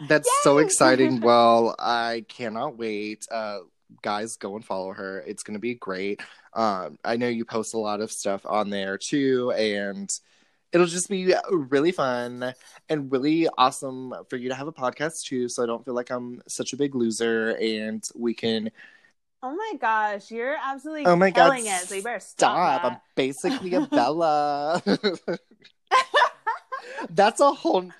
That's 0.08 0.28
so 0.42 0.58
exciting. 0.58 1.20
Well, 1.20 1.76
I 1.78 2.24
cannot 2.28 2.76
wait. 2.76 3.26
Uh, 3.30 3.60
guys, 4.02 4.36
go 4.36 4.56
and 4.56 4.64
follow 4.64 4.92
her. 4.92 5.22
It's 5.26 5.42
going 5.42 5.54
to 5.54 5.60
be 5.60 5.74
great. 5.74 6.20
Um, 6.52 6.98
I 7.04 7.16
know 7.16 7.28
you 7.28 7.44
post 7.44 7.74
a 7.74 7.78
lot 7.78 8.00
of 8.00 8.10
stuff 8.10 8.44
on 8.44 8.70
there 8.70 8.98
too, 8.98 9.52
and 9.52 10.08
it'll 10.74 10.86
just 10.86 11.08
be 11.08 11.32
really 11.50 11.92
fun 11.92 12.52
and 12.90 13.10
really 13.10 13.48
awesome 13.56 14.12
for 14.28 14.36
you 14.36 14.50
to 14.50 14.54
have 14.54 14.66
a 14.66 14.72
podcast 14.72 15.22
too. 15.22 15.48
So 15.48 15.62
I 15.62 15.66
don't 15.66 15.82
feel 15.84 15.94
like 15.94 16.10
I'm 16.10 16.42
such 16.48 16.74
a 16.74 16.76
big 16.76 16.94
loser, 16.94 17.56
and 17.62 18.04
we 18.14 18.34
can. 18.34 18.70
oh 19.42 19.54
my 19.54 19.72
gosh, 19.80 20.30
you're 20.30 20.56
absolutely 20.62 21.06
Oh 21.06 21.16
my 21.16 21.30
god! 21.30 21.58
it. 21.60 21.88
So 21.88 21.94
you 21.94 22.02
better 22.02 22.18
stop. 22.20 22.80
stop! 22.80 22.84
I'm 22.92 22.98
basically 23.14 23.72
a 23.74 23.80
Bella. 23.90 24.82
That's 27.10 27.40
a 27.40 27.50
whole. 27.52 27.90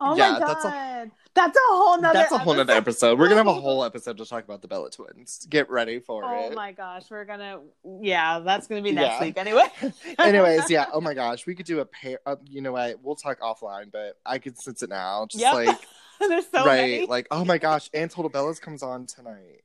Oh 0.00 0.16
yeah, 0.16 0.32
my 0.32 0.38
god. 0.38 0.48
that's 0.48 0.64
a- 0.64 1.10
That's 1.34 1.56
a 1.56 1.60
whole 1.70 1.98
nother 1.98 2.12
That's 2.18 2.32
a 2.32 2.38
whole 2.38 2.52
nother 2.54 2.74
episode. 2.74 3.06
episode. 3.12 3.18
We're 3.18 3.28
gonna 3.28 3.38
have 3.40 3.46
a 3.46 3.54
whole 3.60 3.84
episode 3.84 4.18
to 4.18 4.26
talk 4.26 4.44
about 4.44 4.60
the 4.60 4.68
Bella 4.68 4.90
twins. 4.90 5.46
Get 5.48 5.70
ready 5.70 5.98
for 5.98 6.22
Oh 6.24 6.46
it. 6.46 6.50
Oh 6.52 6.54
my 6.54 6.72
gosh, 6.72 7.04
we're 7.10 7.24
gonna 7.24 7.60
yeah, 8.02 8.40
that's 8.40 8.66
gonna 8.66 8.82
be 8.82 8.92
next 8.92 9.14
Yeah. 9.14 9.20
week 9.22 9.38
anyway. 9.38 9.64
Anyways, 10.18 10.68
yeah. 10.70 10.86
Oh 10.92 11.00
my 11.00 11.14
gosh, 11.22 11.46
we 11.46 11.54
could 11.54 11.64
do 11.66 11.80
a 11.80 11.86
pair. 11.86 12.18
Uh, 12.26 12.36
you 12.44 12.60
know 12.60 12.72
what? 12.72 13.02
We'll 13.02 13.16
talk 13.16 13.40
offline, 13.40 13.90
but 13.90 14.18
I 14.26 14.38
could 14.38 14.58
sense 14.58 14.82
it 14.82 14.90
now. 14.90 15.26
Just 15.30 15.42
Yep. 15.42 15.54
like 15.54 15.78
There's 16.20 16.48
so 16.50 16.64
right, 16.66 16.80
many. 16.82 17.06
like 17.06 17.28
oh 17.30 17.44
my 17.46 17.56
gosh, 17.58 17.88
and 17.94 18.10
Total 18.10 18.30
Bellas 18.30 18.60
comes 18.60 18.82
on 18.82 19.06
tonight. 19.06 19.62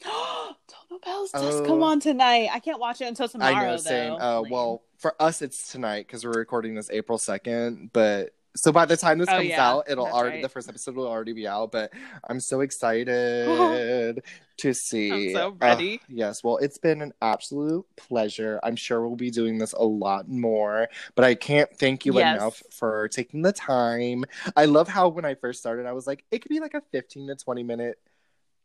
Total 0.00 1.00
Bellas 1.00 1.32
does 1.32 1.56
Oh. 1.60 1.64
come 1.66 1.82
on 1.82 2.00
tonight. 2.00 2.50
I 2.52 2.60
can't 2.60 2.78
watch 2.78 3.00
it 3.00 3.06
until 3.06 3.28
tomorrow. 3.28 3.54
I 3.54 3.66
know, 3.66 3.76
same. 3.78 4.12
Uh, 4.12 4.42
well, 4.42 4.82
for 4.98 5.20
us, 5.20 5.42
it's 5.42 5.72
tonight 5.72 6.06
because 6.06 6.24
we're 6.24 6.32
recording 6.32 6.74
this 6.74 6.90
April 6.90 7.18
second. 7.18 7.90
But 7.92 8.34
so 8.56 8.72
by 8.72 8.84
the 8.86 8.96
time 8.96 9.18
this 9.18 9.28
Oh, 9.28 9.36
comes 9.36 9.48
yeah, 9.50 9.70
out, 9.70 9.84
it'll 9.88 10.06
already 10.06 10.36
right. 10.36 10.42
the 10.42 10.48
first 10.48 10.68
episode 10.68 10.96
will 10.96 11.06
already 11.06 11.32
be 11.32 11.46
out. 11.46 11.70
But 11.70 11.92
I'm 12.28 12.40
so 12.40 12.60
excited 12.66 14.22
to 14.58 14.72
see. 14.74 15.30
I'm 15.30 15.34
so 15.34 15.48
Uh, 15.60 15.66
ready. 15.66 16.00
yes, 16.08 16.42
well, 16.42 16.56
it's 16.58 16.78
been 16.78 17.02
an 17.02 17.12
absolute 17.22 17.84
pleasure. 17.96 18.58
I'm 18.62 18.76
sure 18.76 19.06
we'll 19.06 19.16
be 19.16 19.30
doing 19.30 19.58
this 19.58 19.72
a 19.74 19.84
lot 19.84 20.28
more, 20.28 20.88
but 21.14 21.24
I 21.24 21.34
can't 21.34 21.70
thank 21.78 22.06
you 22.06 22.14
Yes. 22.18 22.36
enough 22.36 22.62
for 22.70 23.08
taking 23.08 23.42
the 23.42 23.52
time. 23.52 24.24
I 24.56 24.64
love 24.64 24.88
how 24.88 25.08
when 25.08 25.24
I 25.24 25.34
first 25.34 25.60
started, 25.60 25.86
I 25.86 25.92
was 25.92 26.06
like, 26.06 26.24
it 26.30 26.40
could 26.40 26.48
be 26.48 26.60
like 26.60 26.74
a 26.74 26.80
15 26.92 27.28
to 27.28 27.36
20 27.36 27.62
minute. 27.62 27.98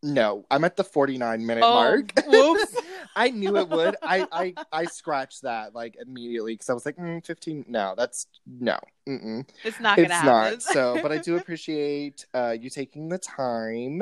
No, 0.04 0.46
I'm 0.50 0.64
at 0.64 0.78
the 0.78 0.84
49 0.84 1.46
minute 1.46 1.64
Oh, 1.64 1.74
mark. 1.74 2.14
whoops. 2.26 2.76
I 3.16 3.30
knew 3.30 3.58
it 3.58 3.70
would. 3.70 3.95
I 4.06 4.28
I 4.32 4.56
I 4.72 4.86
scratched 4.86 5.43
that 5.43 5.74
like 5.76 5.97
immediately 5.99 6.54
because 6.54 6.70
I 6.70 6.74
was 6.74 6.86
like, 6.86 6.97
mm, 6.97 7.26
15. 7.26 7.66
No, 7.68 7.93
that's 7.97 8.28
no. 8.45 8.80
Mm-mm. 9.08 9.47
it's 9.64 9.80
not 9.80 9.97
It's 9.97 10.02
gonna 10.02 10.16
happen. 10.16 10.60
not. 10.60 10.62
So, 10.62 10.99
but 11.02 11.12
I 11.12 11.18
do 11.18 11.36
appreciate 11.38 12.26
uh, 12.34 12.56
you 12.60 12.70
taking 12.70 13.10
the 13.10 13.18
time. 13.18 14.02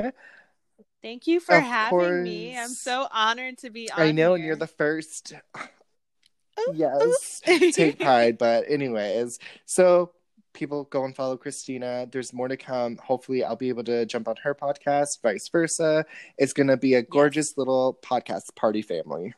Thank 1.02 1.26
you 1.26 1.40
for 1.40 1.54
Of 1.54 1.64
having 1.64 2.22
me. 2.22 2.58
I'm 2.58 2.68
so 2.68 3.08
honored 3.10 3.58
to 3.58 3.70
be 3.70 3.90
on. 3.90 3.98
I 3.98 4.12
know, 4.12 4.34
and 4.34 4.44
you're 4.44 4.56
the 4.56 4.66
first. 4.66 5.32
Yes, 6.66 7.42
take 7.72 7.98
pride. 8.00 8.38
But 8.38 8.64
anyways, 8.70 9.38
so 9.66 10.12
people 10.60 10.84
go 10.84 11.06
and 11.06 11.16
follow 11.16 11.38
Christina. 11.38 12.06
There's 12.12 12.34
more 12.34 12.46
to 12.46 12.56
come. 12.56 12.98
Hopefully, 12.98 13.42
I'll 13.42 13.56
be 13.56 13.70
able 13.70 13.84
to 13.84 14.04
jump 14.04 14.28
on 14.28 14.36
her 14.42 14.54
podcast. 14.54 15.22
Vice 15.22 15.48
versa. 15.48 16.04
It's 16.36 16.52
gonna 16.52 16.76
be 16.76 16.94
a 16.94 17.02
gorgeous 17.02 17.56
little 17.56 17.98
podcast 18.02 18.54
party 18.56 18.82
family. 18.82 19.32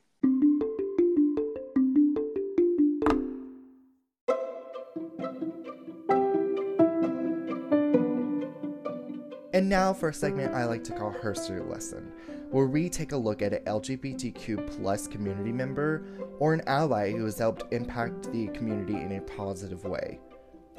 And 9.55 9.69
now 9.69 9.93
for 9.93 10.09
a 10.09 10.15
segment 10.15 10.55
I 10.55 10.65
like 10.65 10.83
to 10.85 10.93
call 10.93 11.11
Her 11.11 11.37
Story 11.37 11.61
Lesson, 11.61 12.11
where 12.51 12.67
we 12.67 12.89
take 12.89 13.13
a 13.13 13.17
look 13.17 13.43
at 13.43 13.53
an 13.53 13.63
LGBTQ 13.67 14.67
plus 14.77 15.07
community 15.07 15.53
member 15.53 16.05
or 16.41 16.53
an 16.53 16.63
ally 16.67 17.13
who 17.13 17.25
has 17.27 17.39
helped 17.39 17.73
impact 17.73 18.33
the 18.33 18.49
community 18.49 18.95
in 18.95 19.13
a 19.13 19.21
positive 19.21 19.85
way. 19.85 20.19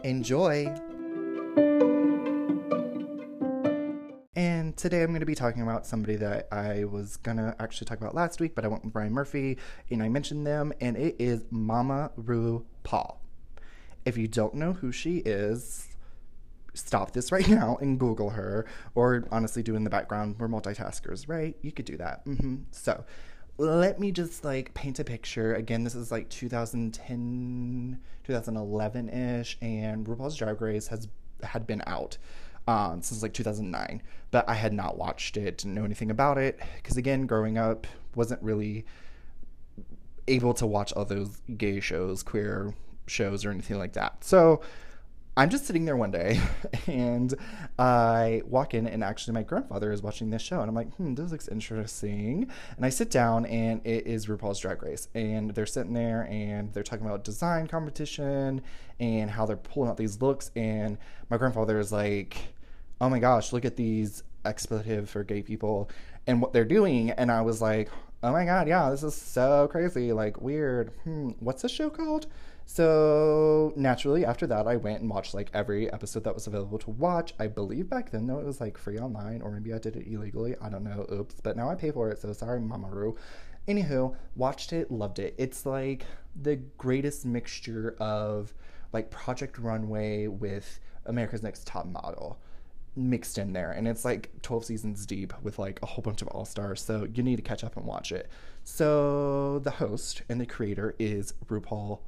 Enjoy! 0.04 0.66
And 4.36 4.76
today 4.76 5.02
I'm 5.02 5.12
going 5.12 5.22
to 5.22 5.26
be 5.26 5.34
talking 5.34 5.62
about 5.62 5.86
somebody 5.86 6.18
that 6.18 6.50
I 6.52 6.84
was 6.84 7.16
going 7.16 7.38
to 7.38 7.56
actually 7.58 7.86
talk 7.86 8.00
about 8.00 8.14
last 8.14 8.42
week, 8.42 8.54
but 8.54 8.66
I 8.66 8.68
went 8.68 8.84
with 8.84 8.94
Ryan 8.94 9.14
Murphy 9.14 9.58
and 9.90 10.04
I 10.04 10.10
mentioned 10.10 10.46
them, 10.46 10.74
and 10.82 10.98
it 10.98 11.16
is 11.20 11.46
Mama 11.52 12.12
Ru 12.18 12.66
Paul. 12.84 13.22
If 14.04 14.18
you 14.18 14.28
don't 14.28 14.56
know 14.56 14.74
who 14.74 14.92
she 14.92 15.20
is, 15.20 15.88
stop 16.74 17.14
this 17.14 17.32
right 17.32 17.48
now 17.48 17.78
and 17.80 17.98
Google 17.98 18.32
her, 18.32 18.66
or 18.96 19.26
honestly, 19.32 19.64
do 19.64 19.78
in 19.78 19.86
the 19.86 19.90
background. 19.90 20.36
We're 20.38 20.50
multitaskers, 20.50 21.30
right? 21.30 21.56
You 21.62 21.72
could 21.72 21.86
do 21.86 21.96
that. 21.96 22.26
Mm-hmm. 22.26 22.56
So, 22.72 23.06
let 23.58 24.00
me 24.00 24.12
just 24.12 24.44
like 24.44 24.74
paint 24.74 25.00
a 25.00 25.04
picture. 25.04 25.54
Again, 25.56 25.84
this 25.84 25.96
is 25.96 26.12
like 26.12 26.30
2010, 26.30 28.00
2011 28.24 29.10
ish, 29.10 29.58
and 29.62 30.06
RuPaul's 30.06 30.36
Drag 30.36 30.60
Race 30.62 30.88
has 30.88 31.08
had 31.44 31.68
been 31.68 31.84
out. 31.88 32.18
um, 32.68 33.02
since 33.02 33.22
like 33.22 33.34
2009. 33.34 34.02
But 34.32 34.48
I 34.50 34.54
had 34.54 34.74
not 34.74 34.98
watched 34.98 35.38
it, 35.38 35.58
didn't 35.60 35.74
know 35.74 35.84
anything 35.84 36.10
about 36.12 36.38
it. 36.38 36.60
Because 36.78 36.98
again, 36.98 37.26
growing 37.26 37.58
up, 37.58 37.88
wasn't 38.16 38.42
really 38.42 38.86
able 40.28 40.54
to 40.56 40.66
watch 40.66 40.94
all 40.94 41.06
those 41.06 41.42
gay 41.58 41.80
shows, 41.80 42.24
queer 42.24 42.74
shows, 43.08 43.46
or 43.46 43.52
anything 43.52 43.78
like 43.78 43.94
that. 43.94 44.24
So 44.24 44.62
I'm 45.36 45.50
just 45.50 45.66
sitting 45.66 45.86
there 45.86 45.98
one 45.98 46.12
day 46.12 46.40
and 46.88 47.34
I 47.80 48.44
walk 48.46 48.76
in, 48.76 48.86
and 48.86 49.04
actually, 49.04 49.34
my 49.34 49.42
grandfather 49.42 49.92
is 49.92 50.04
watching 50.04 50.30
this 50.30 50.44
show. 50.44 50.60
And 50.60 50.70
I'm 50.70 50.76
like, 50.76 50.94
hmm, 50.96 51.16
this 51.16 51.32
looks 51.32 51.48
interesting. 51.48 52.52
And 52.78 52.86
I 52.86 52.90
sit 52.90 53.10
down, 53.10 53.48
and 53.48 53.82
it 53.84 54.06
is 54.06 54.28
RuPaul's 54.28 54.60
Drag 54.60 54.84
Race. 54.84 55.08
And 55.16 55.50
they're 55.56 55.66
sitting 55.66 55.94
there 55.94 56.28
and 56.30 56.72
they're 56.74 56.84
talking 56.84 57.06
about 57.06 57.24
design 57.24 57.68
competition 57.68 58.62
and 59.00 59.32
how 59.32 59.48
they're 59.48 59.58
pulling 59.58 59.90
out 59.90 59.98
these 59.98 60.22
looks. 60.22 60.52
And 60.56 61.00
my 61.32 61.38
grandfather 61.38 61.80
is 61.80 61.92
like, 61.92 62.38
oh 63.02 63.10
my 63.10 63.18
gosh, 63.18 63.52
look 63.54 63.66
at 63.66 63.76
these 63.76 64.24
expletive 64.46 65.10
for 65.10 65.24
gay 65.24 65.42
people 65.42 65.90
and 66.28 66.42
what 66.42 66.54
they're 66.54 66.64
doing. 66.64 67.10
And 67.10 67.32
I 67.32 67.42
was 67.42 67.60
like, 67.60 67.90
oh 68.22 68.32
my 68.32 68.46
God, 68.46 68.68
yeah, 68.68 68.90
this 68.92 69.02
is 69.02 69.16
so 69.16 69.68
crazy. 69.72 70.14
Like, 70.14 70.42
weird. 70.42 70.92
Hmm, 71.04 71.32
what's 71.40 71.64
this 71.64 71.72
show 71.72 71.90
called? 71.90 72.28
So 72.66 73.74
naturally, 73.76 74.26
after 74.26 74.48
that, 74.48 74.68
I 74.68 74.78
went 74.78 75.02
and 75.02 75.10
watched 75.10 75.34
like 75.34 75.50
every 75.54 75.92
episode 75.92 76.24
that 76.24 76.34
was 76.34 76.48
available 76.48 76.80
to 76.80 76.92
watch. 76.92 77.34
I 77.40 77.48
believe 77.48 77.90
back 77.90 78.12
then, 78.12 78.28
though, 78.28 78.40
it 78.40 78.46
was 78.46 78.62
like 78.62 78.78
free 78.78 78.98
online, 78.98 79.42
or 79.42 79.52
maybe 79.52 79.74
I 79.74 79.80
did 79.80 79.96
it 79.96 80.08
illegally. 80.08 80.56
I 80.62 80.70
don't 80.70 80.84
know. 80.84 81.06
Oops. 81.12 81.36
But 81.44 81.58
now 81.58 81.70
I 81.70 81.76
pay 81.76 81.92
for 81.92 82.10
it, 82.10 82.20
so 82.20 82.32
sorry, 82.34 82.62
Mama 82.62 82.88
Ru. 82.90 83.16
Anywho, 83.68 84.16
watched 84.36 84.74
it, 84.74 84.92
loved 84.92 85.20
it. 85.20 85.36
It's 85.38 85.66
like 85.66 86.06
the 86.42 86.58
greatest 86.78 87.26
mixture 87.26 87.96
of 88.00 88.54
like 88.92 89.10
Project 89.10 89.58
Runway 89.58 90.28
with 90.28 90.80
America's 91.06 91.44
Next 91.44 91.68
Top 91.68 91.86
Model 91.86 92.40
mixed 92.96 93.40
in 93.40 93.54
there 93.54 93.72
and 93.72 93.88
it's 93.88 94.06
like 94.06 94.30
12 94.44 94.66
seasons 94.66 95.06
deep 95.08 95.34
with 95.42 95.58
like 95.58 95.80
a 95.82 95.86
whole 95.86 96.04
bunch 96.04 96.22
of 96.22 96.28
all 96.28 96.46
stars 96.46 96.80
so 96.80 97.08
you 97.16 97.24
need 97.24 97.38
to 97.38 97.42
catch 97.42 97.64
up 97.64 97.76
and 97.76 97.88
watch 97.88 98.12
it 98.12 98.30
so 98.64 99.58
the 99.60 99.72
host 99.72 100.22
and 100.30 100.40
the 100.40 100.46
creator 100.46 100.94
is 101.00 101.34
RuPaul 101.48 102.02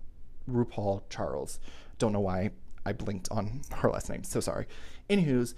RuPaul 0.50 1.04
Charles. 1.10 1.60
Don't 1.98 2.14
know 2.14 2.20
why 2.20 2.52
I 2.86 2.94
blinked 2.94 3.30
on 3.32 3.62
her 3.72 3.90
last 3.90 4.10
name. 4.10 4.24
So 4.24 4.40
sorry. 4.40 4.68
Anywho's, 5.10 5.56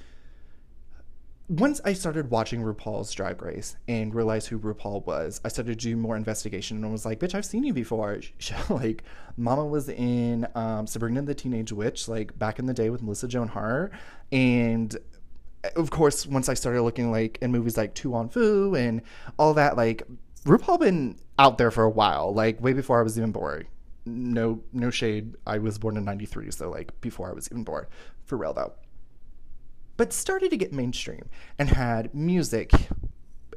once 1.50 1.80
I 1.86 1.94
started 1.94 2.30
watching 2.30 2.62
RuPaul's 2.62 3.12
Drag 3.14 3.42
Race 3.42 3.78
and 3.88 4.14
realized 4.14 4.50
who 4.50 4.60
RuPaul 4.60 5.06
was, 5.06 5.40
I 5.46 5.48
started 5.48 5.80
to 5.80 5.90
do 5.90 5.96
more 5.96 6.18
investigation 6.18 6.84
and 6.84 6.92
was 6.92 7.06
like, 7.06 7.20
bitch, 7.20 7.34
I've 7.34 7.46
seen 7.46 7.64
you 7.64 7.74
before. 7.74 8.20
like, 8.70 9.04
Mama 9.38 9.66
was 9.66 9.88
in 9.88 10.46
um, 10.56 10.88
Sabrina 10.88 11.22
the 11.22 11.34
Teenage 11.34 11.72
Witch, 11.72 12.08
like 12.08 12.38
back 12.38 12.60
in 12.60 12.66
the 12.66 12.74
day 12.74 12.90
with 12.90 13.02
Melissa 13.02 13.30
Joan 13.30 13.48
Hart. 13.48 13.94
And 14.32 14.96
of 15.76 15.90
course, 15.90 16.26
once 16.26 16.50
I 16.50 16.54
started 16.54 16.82
looking 16.82 17.12
like 17.12 17.38
in 17.42 17.52
movies 17.52 17.78
like 17.78 17.94
To 17.96 18.10
Wong 18.10 18.28
Foo 18.28 18.76
and 18.76 19.02
all 19.40 19.54
that, 19.54 19.78
like 19.78 20.04
RuPaul 20.44 20.82
been 20.82 21.18
out 21.40 21.58
there 21.58 21.72
for 21.72 21.84
a 21.84 21.90
while, 21.90 22.34
like 22.34 22.62
way 22.62 22.74
before 22.74 23.00
I 23.00 23.04
was 23.04 23.18
even 23.18 23.32
born 23.32 23.68
no 24.08 24.64
no 24.74 24.90
shade. 24.90 25.36
I 25.46 25.58
was 25.58 25.78
born 25.78 25.98
in 25.98 26.06
93, 26.06 26.52
so 26.52 26.70
like 26.70 27.00
before 27.02 27.30
I 27.30 27.34
was 27.34 27.48
even 27.52 27.64
born. 27.64 27.86
For 28.26 28.38
real 28.38 28.54
though. 28.54 28.74
But 29.98 30.14
started 30.14 30.52
to 30.52 30.58
get 30.58 30.74
mainstream 30.74 31.28
and 31.58 31.70
had 31.70 32.14
music 32.14 32.72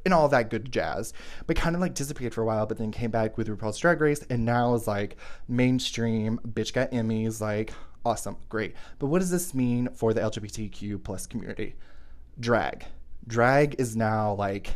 and 0.05 0.15
all 0.15 0.29
that 0.29 0.51
good 0.51 0.73
jazz, 0.73 1.13
but 1.47 1.57
kind 1.57 1.75
of 1.75 1.83
like 1.83 1.95
disappeared 1.95 2.35
for 2.35 2.43
a 2.43 2.47
while, 2.47 2.67
but 2.67 2.79
then 2.79 2.91
came 2.91 3.11
back 3.11 3.37
with 3.37 3.49
RuPaul's 3.49 3.79
Drag 3.79 4.01
Race 4.01 4.25
and 4.31 4.45
now 4.45 4.75
is 4.75 4.89
like 4.89 5.17
mainstream, 5.49 6.41
bitch 6.49 6.73
got 6.73 6.91
Emmys, 6.91 7.41
like 7.41 7.73
awesome, 8.05 8.37
great. 8.49 8.75
But 8.99 9.07
what 9.07 9.19
does 9.19 9.31
this 9.31 9.55
mean 9.55 9.89
for 9.95 10.15
the 10.15 10.21
LGBTQ 10.21 11.03
plus 11.05 11.27
community? 11.27 11.75
Drag. 12.39 12.85
Drag 13.27 13.79
is 13.79 13.97
now 13.97 14.35
like 14.35 14.75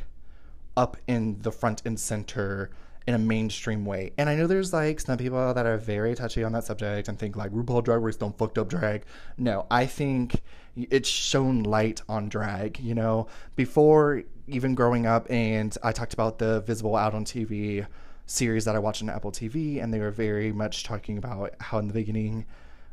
up 0.77 0.97
in 1.07 1.41
the 1.41 1.53
front 1.53 1.83
and 1.85 1.99
center 1.99 2.71
in 3.07 3.15
a 3.15 3.19
mainstream 3.19 3.85
way. 3.85 4.13
And 4.17 4.31
I 4.31 4.35
know 4.35 4.47
there's 4.47 4.73
like 4.73 5.01
some 5.01 5.19
people 5.19 5.53
that 5.53 5.67
are 5.67 5.77
very 5.77 6.15
touchy 6.15 6.43
on 6.43 6.53
that 6.53 6.65
subject 6.65 7.09
and 7.09 7.19
think 7.19 7.37
like 7.37 7.53
RuPaul 7.53 7.85
Drag 7.85 8.01
Race 8.01 8.17
don't 8.17 8.37
fucked 8.37 8.59
up 8.59 8.69
drag. 8.69 9.05
No, 9.37 9.67
I 9.71 9.87
think 9.87 10.41
it's 10.77 11.09
shown 11.09 11.63
light 11.63 12.01
on 12.09 12.29
drag. 12.29 12.79
You 12.81 12.95
know, 12.95 13.27
before 13.57 14.23
even 14.47 14.75
growing 14.75 15.07
up, 15.07 15.31
and 15.31 15.77
I 15.83 15.93
talked 15.93 16.15
about 16.15 16.39
the 16.39 16.61
Visible 16.63 16.97
Out 16.97 17.15
on 17.15 17.25
TV 17.25 17.87
series 18.27 18.65
that 18.65 18.75
I 18.75 18.79
watched 18.79 19.03
on 19.03 19.11
Apple 19.11 19.33
TV, 19.33 19.83
and 19.83 19.93
they 19.93 20.01
were 20.01 20.11
very 20.11 20.51
much 20.51 20.85
talking 20.85 21.19
about 21.19 21.55
how 21.61 21.79
in 21.79 21.89
the 21.89 21.95
beginning 21.95 22.47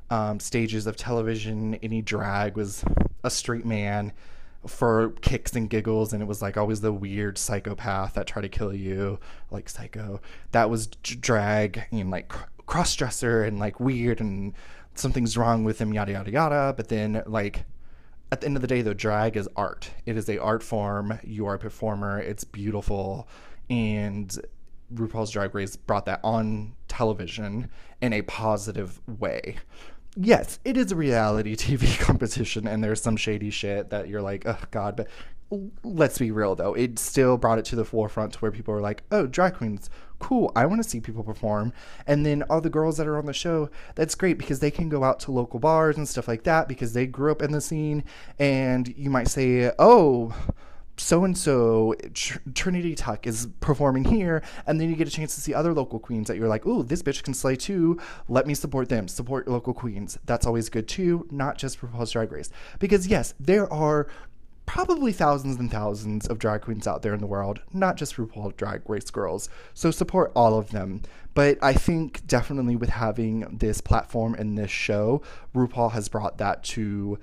um, 0.10 0.42
stages 0.42 0.88
of 0.88 0.98
television, 0.98 1.76
any 1.76 2.02
drag 2.02 2.58
was 2.58 2.84
a 3.24 3.30
straight 3.30 3.66
man 3.66 4.12
for 4.68 5.12
kicks 5.22 5.54
and 5.54 5.70
giggles 5.70 6.14
and 6.14 6.22
it 6.22 6.26
was 6.26 6.42
like 6.42 6.58
always 6.58 6.82
the 6.82 6.94
weird 6.94 7.38
psychopath 7.38 8.14
that 8.14 8.28
tried 8.28 8.44
to 8.44 8.50
kill 8.50 8.74
you 8.74 9.20
like 9.50 9.68
psycho. 9.68 10.22
That 10.52 10.70
was 10.70 10.88
drag 10.88 11.84
and 11.92 12.12
like 12.12 12.32
cross 12.66 12.96
dresser 12.96 13.44
and 13.44 13.60
like 13.60 13.80
weird 13.80 14.22
and 14.22 14.54
something's 14.94 15.38
wrong 15.38 15.64
with 15.64 15.80
him 15.80 15.94
yada 15.94 16.12
yada 16.12 16.32
yada. 16.32 16.74
But 16.78 16.90
then 16.90 17.24
like 17.26 17.66
at 18.32 18.42
the 18.42 18.48
end 18.48 18.56
of 18.56 18.62
the 18.62 18.68
day 18.68 18.82
though 18.82 18.94
drag 18.94 19.36
is 19.36 19.50
art. 19.56 19.92
It 20.06 20.16
is 20.16 20.30
a 20.30 20.38
art 20.38 20.62
form. 20.62 21.20
You 21.24 21.48
are 21.48 21.56
a 21.56 21.60
performer. 21.60 22.20
It's 22.20 22.44
beautiful. 22.44 23.28
And 23.70 24.38
RuPaul's 24.94 25.32
Drag 25.32 25.56
Race 25.56 25.76
brought 25.76 26.06
that 26.06 26.20
on 26.24 26.74
television 26.88 27.70
in 28.02 28.14
a 28.14 28.22
positive 28.24 29.00
way 29.08 29.56
yes, 30.16 30.60
it 30.66 30.78
is 30.78 30.92
a 30.92 30.96
reality 30.96 31.56
TV 31.58 32.00
competition, 32.00 32.68
and 32.68 32.84
there's 32.84 33.02
some 33.02 33.18
shady 33.18 33.50
shit 33.50 33.90
that 33.90 34.08
you're 34.08 34.22
like, 34.22 34.46
oh 34.46 34.60
god. 34.72 34.96
But 34.96 35.08
let's 35.84 36.18
be 36.18 36.32
real 36.32 36.56
though, 36.56 36.74
it 36.74 36.98
still 36.98 37.38
brought 37.38 37.60
it 37.60 37.66
to 37.66 37.76
the 37.76 37.86
forefront 37.86 38.34
to 38.34 38.40
where 38.40 38.52
people 38.52 38.74
are 38.74 38.82
like, 38.82 39.04
oh, 39.12 39.28
drag 39.28 39.56
queens, 39.56 39.90
cool. 40.20 40.52
I 40.56 40.66
want 40.66 40.82
to 40.82 40.90
see 40.90 41.02
people 41.02 41.24
perform. 41.24 41.74
And 42.08 42.26
then 42.26 42.44
all 42.44 42.62
the 42.62 42.70
girls 42.70 42.98
that 42.98 43.08
are 43.08 43.18
on 43.18 43.26
the 43.26 43.34
show, 43.34 43.70
that's 43.96 44.16
great 44.16 44.38
because 44.38 44.60
they 44.60 44.72
can 44.72 44.88
go 44.88 45.04
out 45.04 45.20
to 45.22 45.32
local 45.32 45.60
bars 45.60 45.98
and 45.98 46.08
stuff 46.08 46.28
like 46.28 46.44
that 46.44 46.68
because 46.68 46.94
they 46.94 47.06
grew 47.06 47.32
up 47.32 47.42
in 47.42 47.52
the 47.52 47.62
scene. 47.62 48.04
And 48.40 48.88
you 48.98 49.10
might 49.10 49.28
say, 49.28 49.72
oh 49.78 50.34
so 50.98 51.24
and 51.24 51.38
so 51.38 51.96
Trinity 52.54 52.96
Tuck 52.96 53.26
is 53.26 53.48
performing 53.60 54.04
here, 54.04 54.44
and 54.68 54.80
then 54.80 54.90
you 54.90 54.96
get 54.96 55.08
a 55.08 55.12
chance 55.12 55.36
to 55.36 55.42
see 55.42 55.54
other 55.54 55.74
local 55.74 56.00
queens 56.00 56.28
that 56.28 56.38
you're 56.38 56.48
like, 56.48 56.66
oh, 56.66 56.84
this 56.84 57.02
bitch 57.02 57.24
can 57.24 57.34
slay 57.34 57.56
too. 57.56 58.00
Let 58.28 58.46
me 58.48 58.54
support 58.54 58.90
them. 58.90 59.08
Support 59.08 59.48
local 59.48 59.74
queens. 59.74 60.18
That's 60.26 60.46
always 60.46 60.70
good 60.70 60.88
too, 60.88 61.28
not 61.32 61.58
just 61.58 61.82
RuPaul's 61.82 62.12
Drag 62.12 62.32
Race. 62.32 62.50
Because 62.80 63.08
yes, 63.08 63.34
there 63.40 63.72
are 63.72 64.08
probably 64.66 65.12
thousands 65.12 65.58
and 65.58 65.70
thousands 65.70 66.28
of 66.28 66.40
drag 66.40 66.62
queens 66.62 66.88
out 66.88 67.02
there 67.02 67.14
in 67.14 67.20
the 67.20 67.28
world, 67.28 67.60
not 67.74 67.98
just 67.98 68.16
RuPaul 68.16 68.56
Drag 68.56 68.90
Race 68.90 69.10
girls. 69.10 69.50
So 69.74 69.92
support 69.92 70.32
all 70.34 70.58
of 70.58 70.72
them. 70.72 71.02
But 71.34 71.58
I 71.62 71.74
think 71.74 72.26
definitely 72.26 72.76
with 72.76 72.90
having 72.90 73.42
this 73.58 73.82
platform 73.82 74.34
and 74.36 74.58
this 74.58 74.72
show, 74.72 75.24
RuPaul 75.54 75.92
has 75.92 76.08
brought 76.08 76.38
that 76.38 76.64
to 76.66 77.20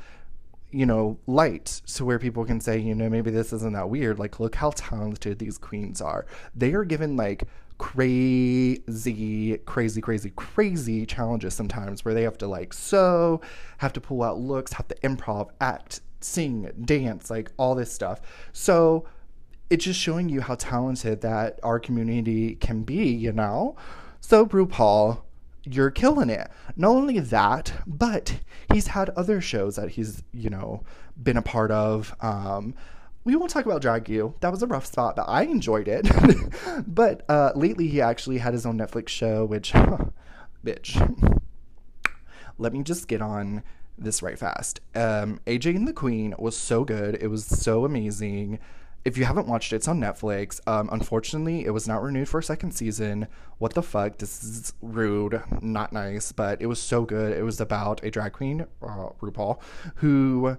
you 0.70 0.86
know, 0.86 1.18
light 1.26 1.80
to 1.86 2.04
where 2.04 2.18
people 2.18 2.44
can 2.44 2.60
say, 2.60 2.78
you 2.78 2.94
know, 2.94 3.08
maybe 3.08 3.30
this 3.30 3.52
isn't 3.52 3.72
that 3.72 3.88
weird. 3.88 4.18
Like, 4.18 4.38
look 4.40 4.54
how 4.54 4.70
talented 4.70 5.38
these 5.38 5.58
queens 5.58 6.00
are. 6.00 6.26
They 6.54 6.72
are 6.74 6.84
given 6.84 7.16
like 7.16 7.44
crazy, 7.78 9.56
crazy, 9.58 10.00
crazy, 10.00 10.32
crazy 10.36 11.06
challenges 11.06 11.54
sometimes 11.54 12.04
where 12.04 12.12
they 12.12 12.22
have 12.22 12.38
to 12.38 12.46
like 12.46 12.72
sew, 12.72 13.40
have 13.78 13.92
to 13.94 14.00
pull 14.00 14.22
out 14.22 14.38
looks, 14.38 14.72
have 14.74 14.88
to 14.88 14.94
improv, 14.96 15.50
act, 15.60 16.00
sing, 16.20 16.70
dance, 16.84 17.30
like 17.30 17.50
all 17.56 17.74
this 17.74 17.92
stuff. 17.92 18.20
So 18.52 19.06
it's 19.70 19.84
just 19.84 20.00
showing 20.00 20.28
you 20.28 20.40
how 20.40 20.56
talented 20.56 21.20
that 21.22 21.60
our 21.62 21.78
community 21.78 22.56
can 22.56 22.82
be, 22.82 23.06
you 23.08 23.32
know? 23.32 23.76
So, 24.20 24.46
RuPaul, 24.46 25.20
you're 25.70 25.90
killing 25.90 26.30
it. 26.30 26.50
Not 26.76 26.90
only 26.90 27.18
that, 27.18 27.72
but 27.86 28.40
he's 28.72 28.88
had 28.88 29.10
other 29.10 29.40
shows 29.40 29.76
that 29.76 29.90
he's, 29.90 30.22
you 30.32 30.50
know, 30.50 30.84
been 31.20 31.36
a 31.36 31.42
part 31.42 31.70
of. 31.70 32.14
Um, 32.20 32.74
we 33.24 33.36
won't 33.36 33.50
talk 33.50 33.66
about 33.66 33.82
Drag 33.82 34.08
U. 34.08 34.34
That 34.40 34.50
was 34.50 34.62
a 34.62 34.66
rough 34.66 34.86
spot, 34.86 35.16
but 35.16 35.24
I 35.28 35.42
enjoyed 35.42 35.88
it. 35.88 36.08
but 36.86 37.24
uh, 37.28 37.52
lately, 37.54 37.88
he 37.88 38.00
actually 38.00 38.38
had 38.38 38.54
his 38.54 38.64
own 38.64 38.78
Netflix 38.78 39.08
show, 39.08 39.44
which, 39.44 39.72
bitch. 40.64 41.40
Let 42.56 42.72
me 42.72 42.82
just 42.82 43.06
get 43.06 43.22
on 43.22 43.62
this 43.96 44.22
right 44.22 44.38
fast. 44.38 44.80
Um, 44.94 45.40
AJ 45.46 45.76
and 45.76 45.86
the 45.86 45.92
Queen 45.92 46.34
was 46.38 46.56
so 46.56 46.84
good. 46.84 47.18
It 47.20 47.28
was 47.28 47.44
so 47.44 47.84
amazing 47.84 48.58
if 49.04 49.16
you 49.16 49.24
haven't 49.24 49.46
watched 49.46 49.72
it, 49.72 49.76
it's 49.76 49.88
on 49.88 50.00
Netflix. 50.00 50.60
Um, 50.66 50.88
unfortunately, 50.92 51.64
it 51.64 51.70
was 51.70 51.88
not 51.88 52.02
renewed 52.02 52.28
for 52.28 52.40
a 52.40 52.42
second 52.42 52.72
season. 52.72 53.26
What 53.58 53.74
the 53.74 53.82
fuck? 53.82 54.18
This 54.18 54.42
is 54.42 54.72
rude, 54.82 55.42
not 55.60 55.92
nice, 55.92 56.32
but 56.32 56.60
it 56.60 56.66
was 56.66 56.80
so 56.80 57.04
good. 57.04 57.36
It 57.36 57.42
was 57.42 57.60
about 57.60 58.04
a 58.04 58.10
drag 58.10 58.32
queen, 58.32 58.66
uh, 58.82 59.10
RuPaul, 59.20 59.60
who 59.96 60.56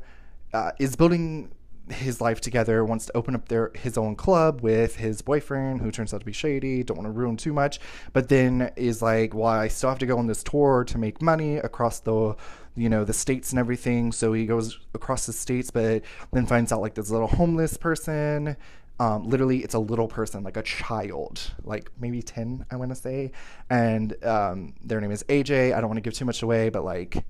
uh, 0.53 0.71
is 0.79 0.95
building 0.95 1.51
his 1.91 2.21
life 2.21 2.39
together, 2.39 2.85
wants 2.85 3.07
to 3.07 3.17
open 3.17 3.35
up 3.35 3.47
their 3.47 3.71
his 3.75 3.97
own 3.97 4.15
club 4.15 4.61
with 4.61 4.97
his 4.97 5.21
boyfriend, 5.21 5.81
who 5.81 5.91
turns 5.91 6.13
out 6.13 6.19
to 6.19 6.25
be 6.25 6.31
shady. 6.31 6.83
Don't 6.83 6.97
want 6.97 7.07
to 7.07 7.11
ruin 7.11 7.37
too 7.37 7.53
much, 7.53 7.79
but 8.13 8.29
then 8.29 8.71
is 8.75 9.01
like, 9.01 9.33
well, 9.33 9.47
I 9.47 9.67
still 9.67 9.89
have 9.89 9.99
to 9.99 10.05
go 10.05 10.17
on 10.17 10.27
this 10.27 10.43
tour 10.43 10.83
to 10.85 10.97
make 10.97 11.21
money 11.21 11.57
across 11.57 11.99
the 11.99 12.35
you 12.79 12.89
know, 12.89 13.03
the 13.03 13.13
states 13.13 13.51
and 13.51 13.59
everything. 13.59 14.11
So 14.11 14.33
he 14.33 14.45
goes 14.45 14.79
across 14.93 15.25
the 15.25 15.33
states, 15.33 15.69
but 15.69 16.03
then 16.31 16.45
finds 16.45 16.71
out 16.71 16.81
like 16.81 16.95
this 16.95 17.11
little 17.11 17.27
homeless 17.27 17.77
person. 17.77 18.55
Um, 18.99 19.29
literally, 19.29 19.59
it's 19.59 19.75
a 19.75 19.79
little 19.79 20.07
person, 20.07 20.43
like 20.43 20.57
a 20.57 20.61
child, 20.61 21.53
like 21.63 21.89
maybe 21.99 22.21
10, 22.21 22.65
I 22.69 22.75
want 22.75 22.91
to 22.91 22.95
say. 22.95 23.31
And 23.69 24.21
um, 24.25 24.75
their 24.83 24.99
name 24.99 25.11
is 25.11 25.23
AJ. 25.23 25.73
I 25.73 25.79
don't 25.79 25.89
want 25.89 25.97
to 25.97 26.01
give 26.01 26.13
too 26.13 26.25
much 26.25 26.41
away, 26.41 26.69
but 26.69 26.83
like, 26.83 27.23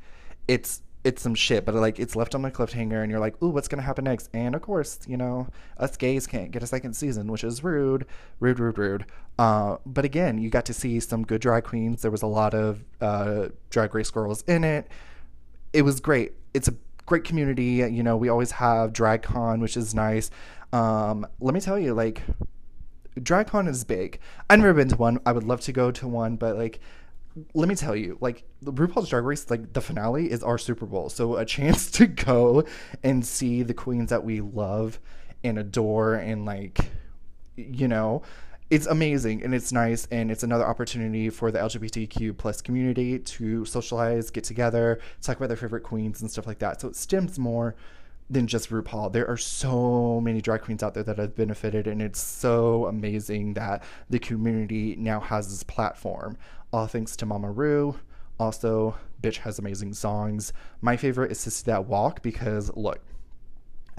it's 0.48 0.82
it's 1.04 1.22
some 1.22 1.34
shit, 1.34 1.66
but 1.66 1.74
like 1.76 1.98
it's 1.98 2.16
left 2.16 2.36
on 2.36 2.44
a 2.44 2.52
cliffhanger, 2.52 3.02
and 3.02 3.10
you're 3.10 3.22
like, 3.22 3.42
ooh, 3.42 3.50
what's 3.50 3.68
gonna 3.68 3.84
happen 3.84 4.04
next? 4.04 4.30
And 4.34 4.54
of 4.54 4.62
course, 4.62 5.00
you 5.08 5.16
know, 5.16 5.48
us 5.78 5.96
gays 5.96 6.28
can't 6.28 6.52
get 6.52 6.62
a 6.62 6.68
second 6.68 6.94
season, 6.94 7.32
which 7.32 7.44
is 7.44 7.64
rude, 7.64 8.06
rude, 8.40 8.60
rude, 8.60 8.78
rude. 8.78 9.06
Uh, 9.38 9.78
but 9.86 10.04
again, 10.04 10.38
you 10.38 10.50
got 10.50 10.66
to 10.66 10.74
see 10.74 11.00
some 11.00 11.24
good 11.24 11.40
drag 11.40 11.64
queens. 11.64 12.02
There 12.02 12.12
was 12.12 12.22
a 12.22 12.28
lot 12.28 12.54
of 12.54 12.84
uh, 13.00 13.50
drag 13.70 13.96
race 13.96 14.12
girls 14.12 14.42
in 14.44 14.64
it. 14.64 14.88
It 15.74 15.84
was 15.84 16.00
great. 16.00 16.34
It's 16.54 16.68
a 16.68 16.76
great 17.06 17.24
community. 17.24 17.88
You 17.92 18.04
know, 18.04 18.18
we 18.18 18.30
always 18.30 18.52
have 18.52 18.94
DragCon, 18.94 19.62
which 19.62 19.78
is 19.78 19.94
nice. 19.94 20.32
Um, 20.72 21.26
let 21.40 21.54
me 21.54 21.62
tell 21.62 21.80
you, 21.80 21.94
like, 21.94 22.22
DragCon 23.18 23.68
is 23.68 23.84
big. 23.84 24.20
I've 24.50 24.60
never 24.60 24.74
been 24.74 24.90
to 24.90 24.96
one. 24.96 25.20
I 25.26 25.32
would 25.32 25.44
love 25.44 25.62
to 25.62 25.72
go 25.72 25.92
to 25.92 26.08
one, 26.08 26.38
but 26.38 26.58
like 26.58 26.80
let 27.54 27.70
me 27.70 27.76
tell 27.76 27.96
you, 27.96 28.18
like 28.22 28.44
the 28.62 28.74
RuPaul's 28.74 29.10
Drag 29.10 29.24
Race, 29.24 29.50
like 29.50 29.74
the 29.74 29.82
finale 29.82 30.32
is 30.32 30.44
our 30.44 30.58
Super 30.58 30.86
Bowl. 30.86 31.10
So 31.10 31.38
a 31.38 31.46
chance 31.46 31.92
to 31.92 32.08
go 32.08 32.64
and 33.04 33.26
see 33.26 33.64
the 33.64 33.74
queens 33.74 34.10
that 34.10 34.24
we 34.24 34.42
love 34.42 35.00
and 35.44 35.58
adore 35.58 36.16
and 36.16 36.46
like, 36.46 36.80
you 37.56 37.88
know, 37.88 38.24
it's 38.70 38.86
amazing 38.86 39.44
and 39.44 39.56
it's 39.56 39.72
nice 39.72 40.08
and 40.12 40.30
it's 40.30 40.44
another 40.44 40.66
opportunity 40.66 41.30
for 41.30 41.52
the 41.52 41.60
LGBTQ 41.60 42.38
plus 42.38 42.62
community 42.62 43.20
to 43.20 43.66
socialize, 43.66 44.30
get 44.30 44.44
together, 44.44 45.00
talk 45.22 45.38
about 45.38 45.48
their 45.48 45.58
favorite 45.58 45.82
queens 45.82 46.22
and 46.22 46.30
stuff 46.30 46.46
like 46.46 46.60
that. 46.60 46.80
So 46.82 46.88
it 46.88 46.96
stems 46.96 47.40
more 47.40 47.76
than 48.30 48.46
just 48.46 48.70
RuPaul. 48.70 49.12
There 49.12 49.28
are 49.28 49.38
so 49.38 50.22
many 50.22 50.40
drag 50.40 50.62
queens 50.62 50.84
out 50.84 50.94
there 50.94 51.04
that 51.04 51.18
have 51.18 51.36
benefited, 51.36 51.88
and 51.88 52.00
it's 52.00 52.22
so 52.22 52.86
amazing 52.86 53.56
that 53.56 53.84
the 54.10 54.20
community 54.20 54.96
now 54.98 55.20
has 55.20 55.50
this 55.50 55.64
platform 55.64 56.38
all 56.72 56.86
thanks 56.86 57.16
to 57.18 57.26
Mama 57.26 57.50
Ru. 57.50 57.96
Also, 58.40 58.96
bitch 59.22 59.38
has 59.38 59.58
amazing 59.58 59.94
songs. 59.94 60.54
My 60.82 60.96
favorite 60.96 61.32
is 61.32 61.40
Sissy 61.40 61.64
That 61.66 61.88
Walk 61.88 62.22
because, 62.22 62.72
look, 62.76 63.00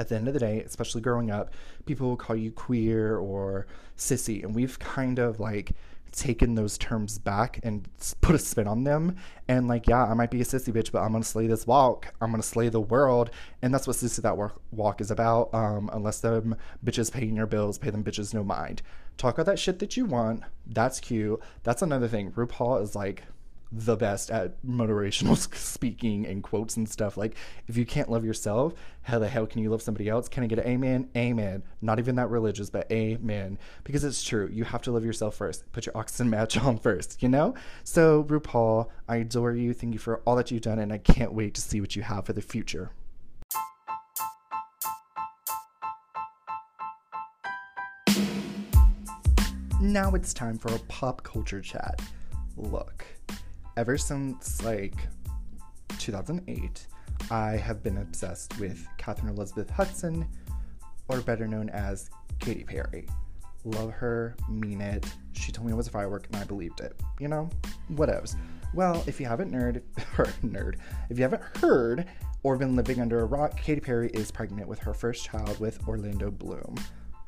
at 0.01 0.09
the 0.09 0.17
end 0.17 0.27
of 0.27 0.35
the 0.35 0.41
day, 0.41 0.63
especially 0.63 1.03
growing 1.03 1.31
up, 1.31 1.53
people 1.85 2.09
will 2.09 2.17
call 2.17 2.35
you 2.35 2.51
queer 2.51 3.19
or 3.19 3.67
sissy, 3.99 4.43
and 4.43 4.55
we've 4.55 4.79
kind 4.79 5.19
of 5.19 5.39
like 5.39 5.73
taken 6.11 6.55
those 6.55 6.77
terms 6.79 7.19
back 7.19 7.61
and 7.63 7.87
put 8.21 8.35
a 8.35 8.39
spin 8.39 8.67
on 8.67 8.83
them. 8.83 9.15
And 9.47 9.69
like, 9.69 9.87
yeah, 9.87 10.05
I 10.05 10.15
might 10.15 10.31
be 10.31 10.41
a 10.41 10.45
sissy 10.45 10.73
bitch, 10.73 10.91
but 10.91 11.01
I'm 11.01 11.13
gonna 11.13 11.23
slay 11.23 11.47
this 11.47 11.67
walk. 11.67 12.15
I'm 12.21 12.31
gonna 12.31 12.43
slay 12.43 12.71
the 12.71 12.81
world, 12.81 13.31
and 13.61 13.73
that's 13.73 13.87
what 13.87 13.97
sissy 13.97 14.23
that 14.23 14.37
walk 14.73 15.03
is 15.03 15.11
about. 15.11 15.53
Um, 15.53 15.91
unless 15.93 16.21
them 16.21 16.57
bitches 16.85 17.13
paying 17.13 17.37
your 17.37 17.47
bills, 17.47 17.79
pay 17.79 17.91
them 17.91 18.03
bitches 18.03 18.33
no 18.33 18.43
mind. 18.43 18.81
Talk 19.19 19.35
about 19.35 19.47
that 19.47 19.59
shit 19.59 19.81
that 19.81 19.99
you 19.99 20.07
want. 20.07 20.45
That's 20.67 20.99
cute. 20.99 21.39
That's 21.63 21.83
another 21.83 22.09
thing. 22.09 22.33
RuPaul 22.33 22.83
is 22.83 22.97
like 22.97 23.25
the 23.73 23.97
best 23.97 24.31
at 24.31 24.61
motivational 24.65 25.37
speaking 25.57 26.27
and 26.27 26.43
quotes 26.43 26.77
and 26.77 26.89
stuff. 26.89 27.17
Like, 27.17 27.37
if 27.69 27.77
you 27.77 27.87
can't 27.87 28.11
love 28.11 28.25
yourself, 28.25 28.75
how 29.03 29.19
the 29.19 29.29
hell 29.29 29.47
can 29.47 29.63
you 29.63 29.71
love 29.71 29.83
somebody 29.83 30.09
else? 30.09 30.29
Can 30.29 30.43
I 30.43 30.47
get 30.47 30.59
an 30.59 30.67
amen? 30.67 31.09
Amen. 31.17 31.63
Not 31.81 31.99
even 31.99 32.17
that 32.17 32.31
religious, 32.31 32.71
but 32.71 32.91
amen. 32.91 33.59
Because 33.85 34.03
it's 34.05 34.23
true. 34.23 34.49
You 34.53 34.65
have 34.65 34.83
to 34.83 34.93
love 34.93 35.05
yourself 35.05 35.37
first. 35.37 35.71
Put 35.73 35.87
your 35.87 35.97
oxygen 35.97 36.31
match 36.31 36.57
on 36.59 36.79
first, 36.83 37.23
you 37.23 37.29
know? 37.29 37.55
So, 37.85 38.25
RuPaul, 38.25 38.89
I 39.09 39.17
adore 39.17 39.53
you. 39.53 39.73
Thank 39.73 39.93
you 39.93 40.01
for 40.01 40.19
all 40.27 40.37
that 40.37 40.51
you've 40.51 40.63
done, 40.63 40.79
and 40.79 40.93
I 40.93 40.99
can't 40.99 41.33
wait 41.33 41.55
to 41.55 41.61
see 41.61 41.81
what 41.81 41.95
you 41.95 42.03
have 42.03 42.27
for 42.27 42.33
the 42.33 42.43
future. 42.43 42.91
Now 49.81 50.15
it's 50.15 50.35
time 50.35 50.59
for 50.59 50.75
a 50.75 50.79
pop 50.81 51.23
culture 51.23 51.61
chat. 51.63 52.03
Look 52.57 53.07
ever 53.77 53.97
since 53.97 54.63
like 54.65 54.97
2008, 55.99 56.87
I 57.31 57.51
have 57.53 57.83
been 57.83 57.99
obsessed 57.99 58.59
with 58.59 58.87
Katherine 58.99 59.33
Elizabeth 59.35 59.71
Hudson, 59.71 60.27
or 61.09 61.21
better 61.21 61.47
known 61.47 61.69
as 61.71 62.11
Katy 62.39 62.65
Perry. 62.65 63.07
Love 63.65 63.91
her, 63.91 64.37
mean 64.49 64.81
it. 64.81 65.07
She 65.33 65.53
told 65.53 65.67
me 65.67 65.73
it 65.73 65.77
was 65.77 65.89
a 65.89 65.91
firework 65.91 66.27
and 66.27 66.37
I 66.37 66.45
believed 66.45 66.81
it. 66.81 66.99
You 67.19 67.29
know? 67.29 67.51
What 67.89 68.09
else? 68.09 68.37
Well, 68.73 69.03
if 69.07 69.21
you 69.21 69.27
haven't 69.27 69.53
nerd, 69.53 69.83
or 70.19 70.27
nerd, 70.43 70.77
if 71.11 71.19
you 71.19 71.23
haven't 71.23 71.43
heard 71.59 72.07
or 72.43 72.57
been 72.57 72.75
living 72.75 73.01
under 73.01 73.21
a 73.21 73.25
rock, 73.25 73.61
Katy 73.61 73.81
Perry 73.81 74.11
is 74.11 74.31
pregnant 74.31 74.69
with 74.69 74.79
her 74.81 74.95
first 74.95 75.25
child 75.25 75.61
with 75.61 75.87
Orlando 75.87 76.31
Bloom. 76.31 76.77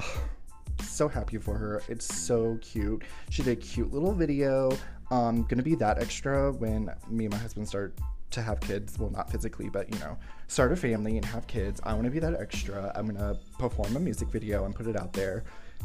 so 0.82 1.08
happy 1.08 1.36
for 1.36 1.56
her. 1.56 1.82
It's 1.88 2.14
so 2.14 2.58
cute. 2.62 3.02
She 3.30 3.42
did 3.42 3.58
a 3.58 3.60
cute 3.60 3.92
little 3.92 4.12
video 4.12 4.70
um, 5.12 5.42
gonna 5.42 5.62
be 5.62 5.74
that 5.74 5.98
extra 5.98 6.50
when 6.52 6.90
me 7.08 7.26
and 7.26 7.34
my 7.34 7.38
husband 7.38 7.68
start 7.68 7.94
to 8.30 8.40
have 8.40 8.60
kids. 8.60 8.98
Well, 8.98 9.10
not 9.10 9.30
physically, 9.30 9.68
but 9.68 9.92
you 9.92 10.00
know, 10.00 10.16
start 10.48 10.72
a 10.72 10.76
family 10.76 11.18
and 11.18 11.24
have 11.26 11.46
kids. 11.46 11.82
I 11.84 11.92
want 11.92 12.04
to 12.04 12.10
be 12.10 12.18
that 12.20 12.40
extra. 12.40 12.90
I'm 12.94 13.06
gonna 13.06 13.36
perform 13.58 13.94
a 13.94 14.00
music 14.00 14.28
video 14.28 14.64
and 14.64 14.74
put 14.74 14.86
it 14.86 14.96
out 14.96 15.12
there. 15.12 15.44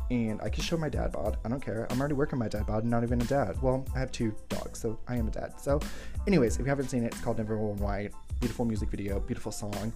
And 0.10 0.42
I 0.42 0.48
can 0.48 0.64
show 0.64 0.78
my 0.78 0.88
dad 0.88 1.12
bod. 1.12 1.38
I 1.44 1.50
don't 1.50 1.60
care. 1.60 1.86
I'm 1.90 2.00
already 2.00 2.14
working 2.14 2.40
my 2.40 2.48
dad 2.48 2.66
bod, 2.68 2.84
and 2.84 2.90
not 2.90 3.04
even 3.04 3.20
a 3.20 3.26
dad. 3.26 3.62
Well, 3.62 3.86
I 3.94 4.00
have 4.00 4.14
two 4.14 4.34
dogs, 4.48 4.80
so 4.80 4.98
I 5.10 5.18
am 5.18 5.28
a 5.28 5.32
dad. 5.32 5.60
So, 5.60 5.82
anyways, 6.26 6.56
if 6.56 6.62
you 6.62 6.70
haven't 6.70 6.88
seen 6.88 7.04
it, 7.04 7.08
it's 7.08 7.20
called 7.20 7.38
Never 7.38 7.58
Worn 7.58 7.78
White. 7.80 8.14
Beautiful 8.40 8.64
music 8.64 8.90
video, 8.90 9.20
beautiful 9.20 9.52
song. 9.52 9.92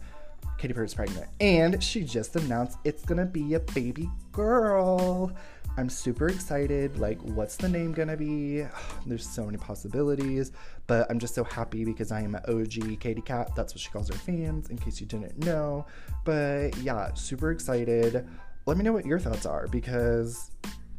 Katy 0.62 0.76
Perry's 0.76 0.94
pregnant. 0.94 1.28
And 1.40 1.84
she 1.84 2.04
just 2.04 2.36
announced 2.36 2.78
it's 2.84 3.04
gonna 3.04 3.26
be 3.26 3.56
a 3.56 3.60
baby 3.60 4.08
girl. 4.32 5.32
I'm 5.76 5.90
super 5.90 6.28
excited. 6.28 7.00
Like, 7.00 7.20
what's 7.24 7.56
the 7.56 7.68
name 7.68 7.94
gonna 7.94 8.16
be? 8.16 8.64
There's 9.08 9.28
so 9.28 9.44
many 9.44 9.58
possibilities, 9.58 10.52
but 10.86 11.10
I'm 11.10 11.18
just 11.18 11.34
so 11.34 11.44
happy 11.44 11.84
because 11.84 12.12
I 12.12 12.22
am 12.22 12.36
an 12.36 12.44
OG 12.48 13.00
Katy 13.00 13.22
Cat. 13.24 13.56
That's 13.56 13.74
what 13.74 13.80
she 13.80 13.90
calls 13.90 14.10
her 14.10 14.14
fans, 14.14 14.70
in 14.70 14.78
case 14.78 15.02
you 15.02 15.08
didn't 15.08 15.44
know. 15.44 15.88
But 16.26 16.78
yeah, 16.78 17.12
super 17.16 17.50
excited. 17.50 18.28
Let 18.68 18.78
me 18.78 18.84
know 18.84 18.94
what 18.94 19.08
your 19.08 19.18
thoughts 19.18 19.48
are 19.48 19.68
because, 19.68 20.52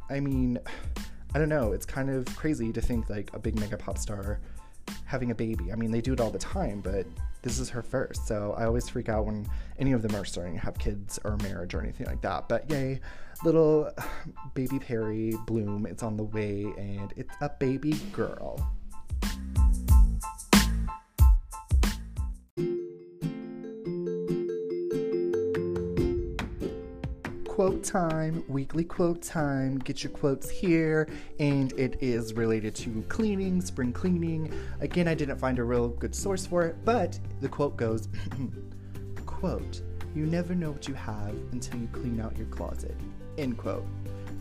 I 0.09 0.19
mean, 0.19 0.59
I 1.33 1.39
don't 1.39 1.49
know. 1.49 1.71
It's 1.71 1.85
kind 1.85 2.09
of 2.09 2.25
crazy 2.35 2.73
to 2.73 2.81
think 2.81 3.09
like 3.09 3.33
a 3.33 3.39
big 3.39 3.57
mega 3.57 3.77
pop 3.77 3.97
star 3.97 4.41
having 5.05 5.31
a 5.31 5.35
baby. 5.35 5.71
I 5.71 5.75
mean, 5.77 5.89
they 5.89 6.01
do 6.01 6.11
it 6.11 6.19
all 6.19 6.31
the 6.31 6.37
time, 6.37 6.81
but 6.81 7.07
this 7.43 7.59
is 7.59 7.69
her 7.69 7.83
first. 7.83 8.25
So 8.27 8.55
I 8.57 8.65
always 8.65 8.89
freak 8.89 9.09
out 9.09 9.25
when 9.25 9.45
any 9.77 9.91
of 9.91 10.01
them 10.01 10.15
are 10.15 10.25
starting 10.25 10.55
to 10.55 10.59
have 10.59 10.79
kids 10.79 11.19
or 11.23 11.37
marriage 11.37 11.75
or 11.75 11.81
anything 11.81 12.07
like 12.07 12.21
that. 12.21 12.49
But 12.49 12.69
yay, 12.71 12.99
little 13.43 13.91
baby 14.55 14.79
Perry 14.79 15.35
Bloom, 15.45 15.85
it's 15.85 16.01
on 16.01 16.17
the 16.17 16.23
way 16.23 16.73
and 16.77 17.13
it's 17.15 17.35
a 17.41 17.49
baby 17.49 17.93
girl. 18.11 18.67
Quote 27.63 27.81
time, 27.81 28.43
weekly 28.49 28.83
quote 28.83 29.21
time. 29.21 29.77
Get 29.77 30.03
your 30.03 30.11
quotes 30.11 30.49
here, 30.49 31.07
and 31.39 31.71
it 31.79 31.95
is 32.01 32.33
related 32.33 32.75
to 32.75 33.05
cleaning, 33.07 33.61
spring 33.61 33.93
cleaning. 33.93 34.53
Again, 34.81 35.07
I 35.07 35.13
didn't 35.13 35.37
find 35.37 35.57
a 35.59 35.63
real 35.63 35.87
good 35.87 36.13
source 36.13 36.45
for 36.45 36.65
it, 36.65 36.75
but 36.83 37.17
the 37.39 37.47
quote 37.47 37.77
goes 37.77 38.09
quote, 39.25 39.81
You 40.13 40.25
never 40.25 40.53
know 40.53 40.71
what 40.71 40.89
you 40.89 40.93
have 40.93 41.33
until 41.53 41.79
you 41.79 41.87
clean 41.93 42.19
out 42.19 42.35
your 42.35 42.47
closet. 42.47 42.97
End 43.37 43.57
quote. 43.57 43.85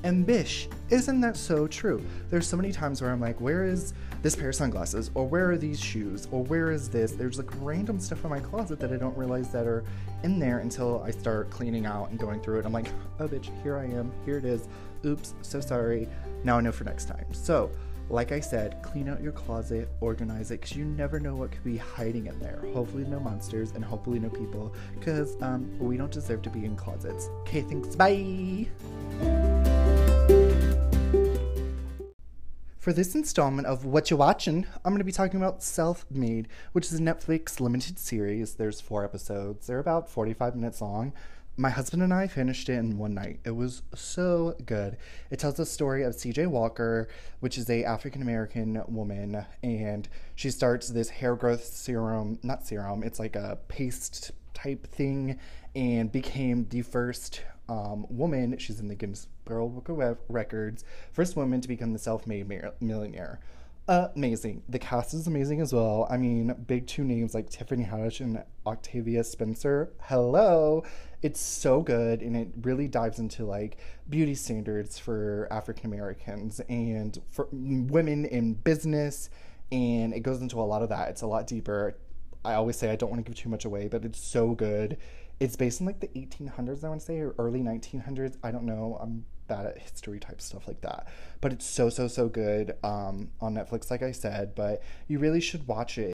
And 0.05 0.27
bish, 0.27 0.69
isn't 0.91 1.21
that 1.21 1.37
so 1.37 1.69
true? 1.69 2.05
There's 2.29 2.47
so 2.47 2.57
many 2.57 2.73
times 2.73 3.01
where 3.01 3.13
I'm 3.13 3.21
like, 3.21 3.41
where 3.41 3.65
is 3.65 3.95
this 4.23 4.35
pair 4.35 4.49
of 4.49 4.55
sunglasses? 4.55 5.11
Or 5.15 5.27
where 5.27 5.51
are 5.51 5.57
these 5.57 5.81
shoes? 5.81 6.27
Or 6.33 6.43
where 6.45 6.73
is 6.73 6.89
this? 6.89 7.13
There's 7.13 7.39
like 7.39 7.51
random 7.61 8.01
stuff 8.01 8.25
in 8.25 8.31
my 8.31 8.41
closet 8.41 8.81
that 8.81 8.93
I 8.93 8.97
don't 8.97 9.17
realize 9.17 9.51
that 9.53 9.67
are 9.67 9.85
in 10.25 10.39
there 10.39 10.59
until 10.59 11.03
I 11.03 11.13
start 11.13 11.51
cleaning 11.51 11.87
out 11.87 12.11
and 12.11 12.19
going 12.19 12.41
through 12.41 12.61
it. 12.61 12.67
I'm 12.67 12.73
like, 12.73 12.89
oh 13.21 13.29
bitch, 13.29 13.51
here 13.63 13.77
I 13.77 13.85
am. 13.85 14.13
Here 14.25 14.39
it 14.39 14.45
is. 14.45 14.67
Oops, 15.05 15.35
so 15.43 15.61
sorry. 15.61 16.09
Now 16.43 16.59
I 16.59 16.61
know 16.61 16.73
for 16.73 16.85
next 16.85 17.07
time. 17.07 17.27
So, 17.33 17.71
like 18.09 18.33
I 18.33 18.41
said, 18.41 18.83
clean 18.83 19.09
out 19.09 19.23
your 19.23 19.33
closet, 19.33 19.89
organize 20.01 20.51
it, 20.51 20.61
because 20.61 20.77
you 20.77 20.85
never 20.85 21.19
know 21.19 21.37
what 21.37 21.53
could 21.53 21.65
be 21.65 21.77
hiding 21.77 22.27
in 22.27 22.39
there. 22.41 22.63
Hopefully, 22.75 23.05
no 23.05 23.19
monsters 23.19 23.73
and 23.73 23.85
hopefully, 23.85 24.19
no 24.19 24.29
people, 24.29 24.75
because 24.99 25.41
um, 25.41 25.71
we 25.79 25.97
don't 25.97 26.13
deserve 26.13 26.43
to 26.43 26.51
be 26.51 26.65
in 26.65 26.77
closets. 26.77 27.29
Okay, 27.43 27.63
thanks. 27.63 27.97
Bye. 27.97 28.69
For 32.83 32.93
this 32.93 33.15
installment 33.15 33.69
of 33.69 33.85
What 33.85 34.11
You 34.11 34.17
Watching, 34.17 34.67
I'm 34.85 34.93
going 34.93 34.99
to 34.99 35.05
be 35.05 35.13
talking 35.13 35.39
about 35.39 35.63
Self 35.63 36.05
Made, 36.11 36.49
which 36.73 36.87
is 36.87 36.99
a 36.99 37.01
Netflix 37.01 37.61
limited 37.61 37.97
series. 37.97 38.55
There's 38.55 38.81
four 38.81 39.05
episodes. 39.05 39.69
They're 39.69 39.79
about 39.79 40.11
45 40.11 40.57
minutes 40.57 40.81
long. 40.81 41.13
My 41.57 41.71
husband 41.71 42.03
and 42.03 42.13
I 42.13 42.27
finished 42.27 42.69
it 42.69 42.73
in 42.73 42.99
one 42.99 43.15
night. 43.15 43.39
It 43.45 43.53
was 43.53 43.83
so 43.95 44.57
good. 44.67 44.97
It 45.31 45.39
tells 45.39 45.55
the 45.55 45.65
story 45.65 46.03
of 46.03 46.17
CJ 46.17 46.49
Walker, 46.49 47.07
which 47.39 47.57
is 47.57 47.71
a 47.71 47.85
African 47.85 48.21
American 48.21 48.83
woman, 48.89 49.47
and 49.63 50.09
she 50.35 50.51
starts 50.51 50.89
this 50.89 51.09
hair 51.09 51.37
growth 51.37 51.63
serum, 51.63 52.41
not 52.43 52.67
serum, 52.67 53.05
it's 53.05 53.21
like 53.21 53.37
a 53.37 53.61
paste 53.69 54.33
type 54.55 54.89
thing, 54.89 55.39
and 55.77 56.11
became 56.11 56.67
the 56.71 56.83
first 56.83 57.43
um, 57.73 58.07
woman, 58.11 58.57
she's 58.59 58.81
in 58.81 58.89
the 58.89 58.95
Guinness 58.95 59.29
World 59.47 59.75
Book 59.75 59.89
of 59.89 60.19
Records, 60.29 60.85
first 61.13 61.37
woman 61.37 61.61
to 61.61 61.69
become 61.69 61.93
the 61.93 61.99
self 61.99 62.27
made 62.27 62.47
millionaire 62.81 63.41
amazing. 63.89 64.63
The 64.69 64.79
cast 64.79 65.15
is 65.15 65.27
amazing 65.27 65.61
as 65.61 65.73
well. 65.73 66.07
I 66.09 66.17
mean, 66.17 66.55
big 66.67 66.87
two 66.87 67.05
names 67.05 67.35
like 67.35 67.51
Tiffany 67.51 67.85
Haddish 67.85 68.21
and 68.21 68.43
Octavia 68.67 69.25
Spencer. 69.25 69.93
Hello. 70.01 70.85
It's 71.23 71.41
so 71.41 71.83
good 71.83 72.23
and 72.23 72.37
it 72.37 72.49
really 72.63 72.89
dives 72.89 73.19
into 73.19 73.45
like 73.45 73.79
beauty 74.09 74.35
standards 74.35 74.99
for 74.99 75.49
African 75.51 75.87
Americans 75.87 76.61
and 76.69 77.21
for 77.31 77.49
women 77.53 78.25
in 78.25 78.55
business 78.55 79.31
and 79.71 80.13
it 80.13 80.21
goes 80.21 80.41
into 80.41 80.61
a 80.61 80.63
lot 80.63 80.83
of 80.83 80.89
that. 80.91 81.11
It's 81.11 81.23
a 81.23 81.27
lot 81.27 81.47
deeper. 81.47 81.97
I 82.45 82.55
always 82.55 82.77
say 82.77 82.91
I 82.91 82.97
don't 82.97 83.11
want 83.11 83.25
to 83.25 83.31
give 83.31 83.41
too 83.41 83.49
much 83.49 83.65
away, 83.65 83.89
but 83.89 84.05
it's 84.05 84.21
so 84.21 84.51
good. 84.51 84.99
It's 85.43 85.57
based 85.57 85.81
in 85.81 85.87
like 85.87 85.99
the 85.99 86.07
1800s, 86.07 86.85
I 86.85 86.89
want 86.89 87.01
to 87.01 87.05
say, 87.05 87.19
or 87.19 87.35
early 87.37 87.63
1900s. 87.63 88.37
I 88.45 88.53
don't 88.53 88.63
know. 88.63 88.97
I'm 89.01 89.25
bad 89.49 89.67
at 89.67 89.77
history 89.77 90.21
type 90.21 90.41
stuff 90.41 90.69
like 90.69 90.81
that. 90.83 91.09
But 91.41 91.53
it's 91.53 91.67
so, 91.67 91.89
so, 91.89 92.07
so 92.07 92.29
good 92.29 92.77
um, 92.85 93.29
on 93.41 93.55
Netflix, 93.55 93.91
like 93.91 94.05
I 94.05 94.13
said. 94.13 94.55
But 94.55 94.85
you 95.09 95.19
really 95.19 95.41
should 95.41 95.67
watch 95.67 95.99
it. 95.99 96.13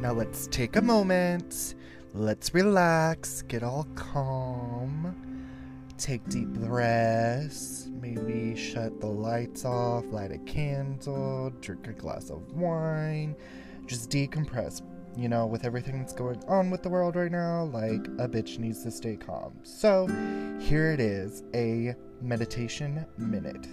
Now 0.00 0.12
let's 0.12 0.46
take 0.46 0.76
a 0.76 0.82
moment. 0.82 1.74
Let's 2.14 2.54
relax, 2.54 3.42
get 3.42 3.64
all 3.64 3.88
calm, 3.96 5.16
take 6.00 6.26
deep 6.28 6.48
breaths, 6.48 7.88
maybe 8.00 8.56
shut 8.56 9.00
the 9.00 9.06
lights 9.06 9.64
off, 9.64 10.04
light 10.06 10.32
a 10.32 10.38
candle, 10.38 11.50
drink 11.60 11.86
a 11.86 11.92
glass 11.92 12.30
of 12.30 12.52
wine, 12.52 13.36
just 13.86 14.10
decompress 14.10 14.82
you 15.16 15.28
know, 15.28 15.46
with 15.46 15.64
everything 15.64 15.98
that's 15.98 16.12
going 16.12 16.42
on 16.46 16.70
with 16.70 16.82
the 16.82 16.88
world 16.88 17.16
right 17.16 17.32
now, 17.32 17.64
like 17.64 18.06
a 18.18 18.28
bitch 18.28 18.58
needs 18.58 18.82
to 18.84 18.90
stay 18.90 19.16
calm. 19.16 19.52
So, 19.62 20.06
here 20.60 20.92
it 20.92 21.00
is 21.00 21.42
a 21.54 21.94
meditation 22.22 23.04
minute. 23.18 23.66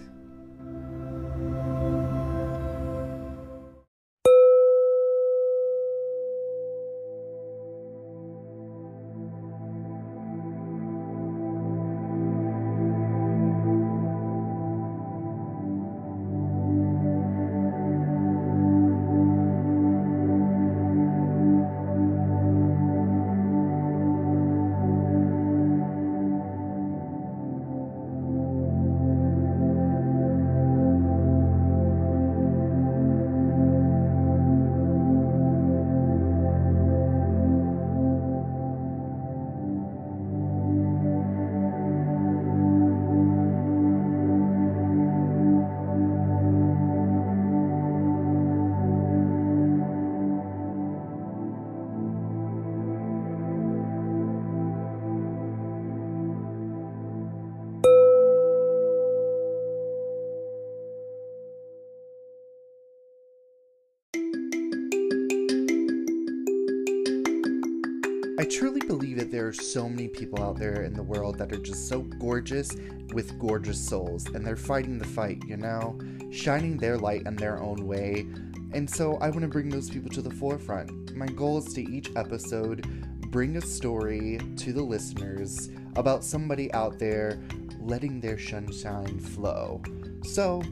So 69.78 69.88
many 69.88 70.08
people 70.08 70.42
out 70.42 70.58
there 70.58 70.86
in 70.86 70.94
the 70.96 71.04
world 71.04 71.38
that 71.38 71.54
are 71.54 71.60
just 71.60 71.88
so 71.88 72.02
gorgeous 72.02 72.76
with 73.14 73.38
gorgeous 73.38 73.80
souls, 73.80 74.26
and 74.26 74.44
they're 74.44 74.56
fighting 74.56 74.98
the 74.98 75.06
fight, 75.06 75.40
you 75.46 75.56
know, 75.56 75.96
shining 76.32 76.78
their 76.78 76.98
light 76.98 77.22
in 77.28 77.36
their 77.36 77.62
own 77.62 77.86
way. 77.86 78.26
And 78.74 78.90
so 78.90 79.18
I 79.18 79.30
want 79.30 79.42
to 79.42 79.48
bring 79.48 79.70
those 79.70 79.88
people 79.88 80.10
to 80.10 80.22
the 80.24 80.32
forefront. 80.32 81.16
My 81.16 81.28
goal 81.28 81.60
is 81.60 81.72
to 81.76 81.82
each 81.84 82.10
episode 82.16 82.88
bring 83.30 83.58
a 83.58 83.62
story 83.62 84.40
to 84.56 84.74
the 84.74 84.82
listeners 84.82 85.70
about 85.96 86.24
somebody 86.24 86.74
out 86.74 86.98
there 86.98 87.40
letting 87.80 88.20
their 88.20 88.40
sunshine 88.40 89.20
flow. 89.20 89.84
So 90.24 90.64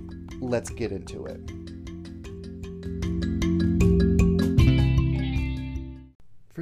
let's 0.41 0.71
get 0.71 0.91
into 0.91 1.27
it. 1.27 1.64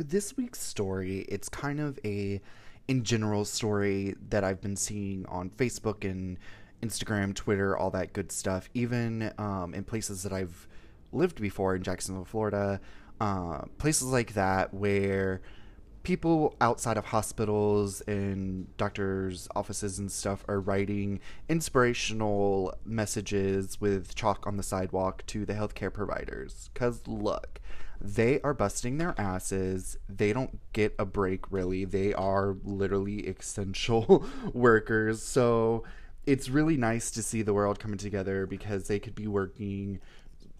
This 0.09 0.35
week's 0.35 0.59
story, 0.59 1.19
it's 1.29 1.47
kind 1.47 1.79
of 1.79 1.97
a 2.03 2.41
in 2.89 3.03
general 3.03 3.45
story 3.45 4.15
that 4.29 4.43
I've 4.43 4.59
been 4.59 4.75
seeing 4.75 5.25
on 5.27 5.49
Facebook 5.49 6.03
and 6.03 6.37
Instagram, 6.81 7.33
Twitter, 7.33 7.77
all 7.77 7.89
that 7.91 8.11
good 8.11 8.29
stuff. 8.29 8.69
Even 8.73 9.31
um, 9.37 9.73
in 9.73 9.85
places 9.85 10.23
that 10.23 10.33
I've 10.33 10.67
lived 11.13 11.39
before 11.39 11.73
in 11.73 11.83
Jacksonville, 11.83 12.25
Florida, 12.25 12.81
uh, 13.21 13.61
places 13.77 14.09
like 14.09 14.33
that 14.33 14.73
where 14.73 15.39
people 16.03 16.53
outside 16.59 16.97
of 16.97 17.05
hospitals 17.05 18.01
and 18.01 18.75
doctors' 18.75 19.47
offices 19.55 19.99
and 19.99 20.11
stuff 20.11 20.43
are 20.49 20.59
writing 20.59 21.21
inspirational 21.47 22.75
messages 22.83 23.79
with 23.79 24.13
chalk 24.15 24.45
on 24.45 24.57
the 24.57 24.63
sidewalk 24.63 25.25
to 25.27 25.45
the 25.45 25.53
healthcare 25.53 25.93
providers. 25.93 26.69
Because 26.73 27.07
look, 27.07 27.61
they 28.03 28.41
are 28.41 28.53
busting 28.53 28.97
their 28.97 29.15
asses. 29.17 29.97
They 30.09 30.33
don't 30.33 30.59
get 30.73 30.93
a 30.99 31.05
break, 31.05 31.49
really. 31.49 31.85
They 31.85 32.13
are 32.13 32.57
literally 32.65 33.19
essential 33.19 34.25
workers. 34.53 35.23
So 35.23 35.85
it's 36.25 36.49
really 36.49 36.75
nice 36.75 37.11
to 37.11 37.23
see 37.23 37.41
the 37.41 37.53
world 37.53 37.79
coming 37.79 37.97
together 37.97 38.45
because 38.45 38.87
they 38.87 38.99
could 38.99 39.15
be 39.15 39.27
working 39.27 40.01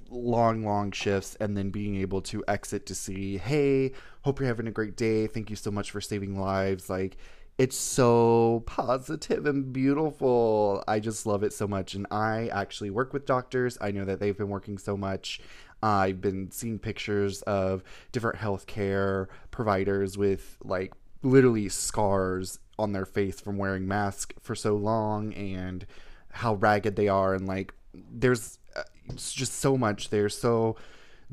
long, 0.09 0.63
long 0.65 0.91
shifts 0.91 1.35
and 1.41 1.57
then 1.57 1.69
being 1.69 1.97
able 1.97 2.21
to 2.21 2.43
exit 2.47 2.85
to 2.85 2.95
see, 2.95 3.37
hey, 3.37 3.91
hope 4.21 4.39
you're 4.39 4.47
having 4.47 4.67
a 4.67 4.71
great 4.71 4.95
day. 4.95 5.27
Thank 5.27 5.49
you 5.49 5.57
so 5.57 5.69
much 5.69 5.91
for 5.91 5.99
saving 5.99 6.39
lives. 6.39 6.89
Like, 6.89 7.17
it's 7.57 7.77
so 7.77 8.63
positive 8.65 9.45
and 9.45 9.71
beautiful. 9.73 10.83
I 10.87 10.99
just 10.99 11.25
love 11.25 11.43
it 11.43 11.53
so 11.53 11.67
much. 11.67 11.93
And 11.93 12.07
I 12.09 12.47
actually 12.47 12.89
work 12.89 13.13
with 13.13 13.25
doctors. 13.25 13.77
I 13.81 13.91
know 13.91 14.05
that 14.05 14.19
they've 14.19 14.37
been 14.37 14.49
working 14.49 14.77
so 14.77 14.95
much 14.95 15.39
I've 15.83 16.21
been 16.21 16.49
seeing 16.49 16.79
pictures 16.79 17.41
of 17.41 17.83
different 18.13 18.39
healthcare 18.39 19.27
providers 19.51 20.17
with 20.17 20.57
like 20.63 20.93
literally 21.23 21.67
scars 21.67 22.59
on 22.79 22.93
their 22.93 23.05
face 23.05 23.41
from 23.41 23.57
wearing 23.57 23.85
masks 23.85 24.33
for 24.41 24.55
so 24.55 24.75
long 24.77 25.33
and 25.33 25.85
how 26.31 26.55
ragged 26.55 26.95
they 26.95 27.09
are 27.09 27.33
and 27.33 27.47
like 27.47 27.73
there's 27.93 28.59
uh, 28.77 28.83
just 29.17 29.55
so 29.55 29.77
much. 29.77 30.09
They're 30.09 30.29
so 30.29 30.77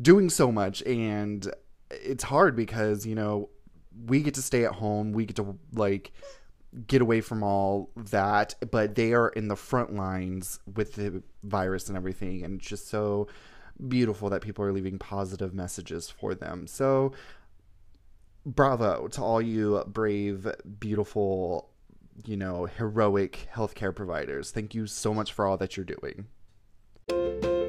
doing 0.03 0.29
so 0.29 0.51
much 0.51 0.83
and 0.83 1.49
it's 1.91 2.25
hard 2.25 2.57
because 2.57 3.07
you 3.07 3.15
know 3.15 3.51
we 4.07 4.21
get 4.21 4.35
to 4.35 4.43
stay 4.43 4.65
at 4.65 4.73
home. 4.73 5.13
We 5.13 5.27
get 5.27 5.37
to 5.37 5.57
like 5.73 6.11
get 6.89 7.03
away 7.03 7.21
from 7.21 7.45
all 7.45 7.91
that 7.97 8.55
but 8.71 8.97
they 8.97 9.13
are 9.13 9.29
in 9.31 9.49
the 9.49 9.57
front 9.57 9.95
lines 9.95 10.59
with 10.75 10.95
the 10.95 11.23
virus 11.43 11.89
and 11.89 11.97
everything 11.97 12.45
and 12.45 12.61
it's 12.61 12.69
just 12.69 12.89
so 12.89 13.27
beautiful 13.89 14.31
that 14.31 14.43
people 14.43 14.65
are 14.65 14.73
leaving 14.73 14.99
positive 14.99 15.55
messages 15.55 16.11
for 16.11 16.35
them. 16.35 16.67
So, 16.67 17.13
bravo 18.47 19.09
to 19.09 19.23
all 19.23 19.43
you 19.43 19.83
brave, 19.87 20.49
beautiful, 20.79 21.71
you 22.25 22.37
know, 22.37 22.67
heroic 22.67 23.49
healthcare 23.55 23.95
providers. 23.95 24.51
Thank 24.51 24.75
you 24.75 24.87
so 24.87 25.15
much 25.15 25.33
for 25.33 25.47
all 25.47 25.57
that 25.57 25.77
you're 25.77 25.87
doing. 25.87 27.60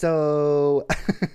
So, 0.00 0.86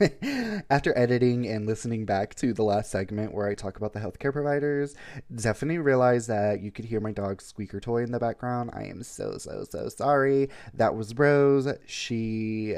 after 0.72 0.98
editing 0.98 1.46
and 1.46 1.68
listening 1.68 2.06
back 2.06 2.34
to 2.36 2.52
the 2.52 2.64
last 2.64 2.90
segment 2.90 3.32
where 3.32 3.48
I 3.48 3.54
talk 3.54 3.78
about 3.78 3.94
the 3.94 4.00
healthcare 4.00 4.34
providers, 4.34 4.96
definitely 5.36 5.78
realized 5.78 6.28
that 6.30 6.62
you 6.62 6.72
could 6.72 6.86
hear 6.86 7.00
my 7.00 7.12
dog's 7.12 7.46
squeaker 7.46 7.80
toy 7.80 8.02
in 8.02 8.12
the 8.12 8.18
background. 8.18 8.72
I 8.74 8.86
am 8.86 9.04
so, 9.04 9.38
so, 9.38 9.66
so 9.70 9.88
sorry. 9.90 10.50
That 10.74 10.96
was 10.96 11.14
Rose. 11.14 11.72
She 11.86 12.76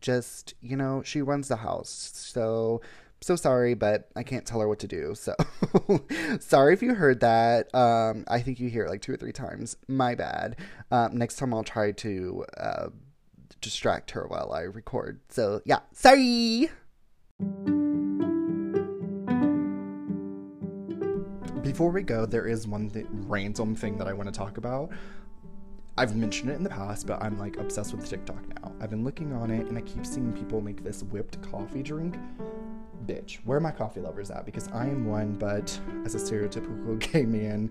just, 0.00 0.54
you 0.62 0.74
know, 0.74 1.02
she 1.04 1.20
runs 1.20 1.48
the 1.48 1.56
house. 1.56 2.12
So, 2.14 2.80
so 3.20 3.36
sorry, 3.36 3.74
but 3.74 4.08
I 4.16 4.22
can't 4.22 4.46
tell 4.46 4.60
her 4.60 4.68
what 4.68 4.78
to 4.78 4.88
do. 4.88 5.14
So 5.14 5.34
sorry 6.40 6.72
if 6.72 6.80
you 6.80 6.94
heard 6.94 7.20
that. 7.20 7.74
Um, 7.74 8.24
I 8.26 8.40
think 8.40 8.58
you 8.58 8.70
hear 8.70 8.86
it 8.86 8.88
like 8.88 9.02
two 9.02 9.12
or 9.12 9.18
three 9.18 9.32
times. 9.32 9.76
My 9.86 10.14
bad. 10.14 10.56
Um, 10.90 11.18
next 11.18 11.36
time 11.36 11.52
I'll 11.52 11.62
try 11.62 11.92
to 11.92 12.46
uh, 12.56 12.86
distract 13.66 14.12
her 14.12 14.26
while 14.28 14.52
I 14.52 14.60
record. 14.60 15.20
So 15.28 15.60
yeah, 15.64 15.80
sorry. 15.92 16.70
Before 21.62 21.90
we 21.90 22.02
go, 22.02 22.26
there 22.26 22.46
is 22.46 22.68
one 22.68 22.88
th- 22.90 23.06
random 23.10 23.74
thing 23.74 23.98
that 23.98 24.06
I 24.06 24.12
want 24.12 24.32
to 24.32 24.32
talk 24.32 24.56
about. 24.56 24.90
I've 25.98 26.14
mentioned 26.14 26.50
it 26.50 26.54
in 26.54 26.62
the 26.62 26.68
past, 26.68 27.06
but 27.06 27.22
I'm 27.22 27.38
like 27.38 27.56
obsessed 27.56 27.94
with 27.94 28.08
TikTok 28.08 28.46
now. 28.48 28.72
I've 28.80 28.90
been 28.90 29.02
looking 29.02 29.32
on 29.32 29.50
it 29.50 29.66
and 29.66 29.78
I 29.78 29.80
keep 29.80 30.04
seeing 30.04 30.30
people 30.32 30.60
make 30.60 30.84
this 30.84 31.02
whipped 31.02 31.40
coffee 31.50 31.82
drink. 31.82 32.18
Bitch, 33.06 33.36
where 33.44 33.56
are 33.56 33.60
my 33.62 33.70
coffee 33.70 34.00
lovers 34.00 34.30
at? 34.30 34.44
Because 34.44 34.68
I 34.68 34.84
am 34.84 35.06
one, 35.06 35.32
but 35.34 35.78
as 36.04 36.14
a 36.14 36.18
stereotypical 36.18 36.98
gay 37.12 37.24
man, 37.24 37.70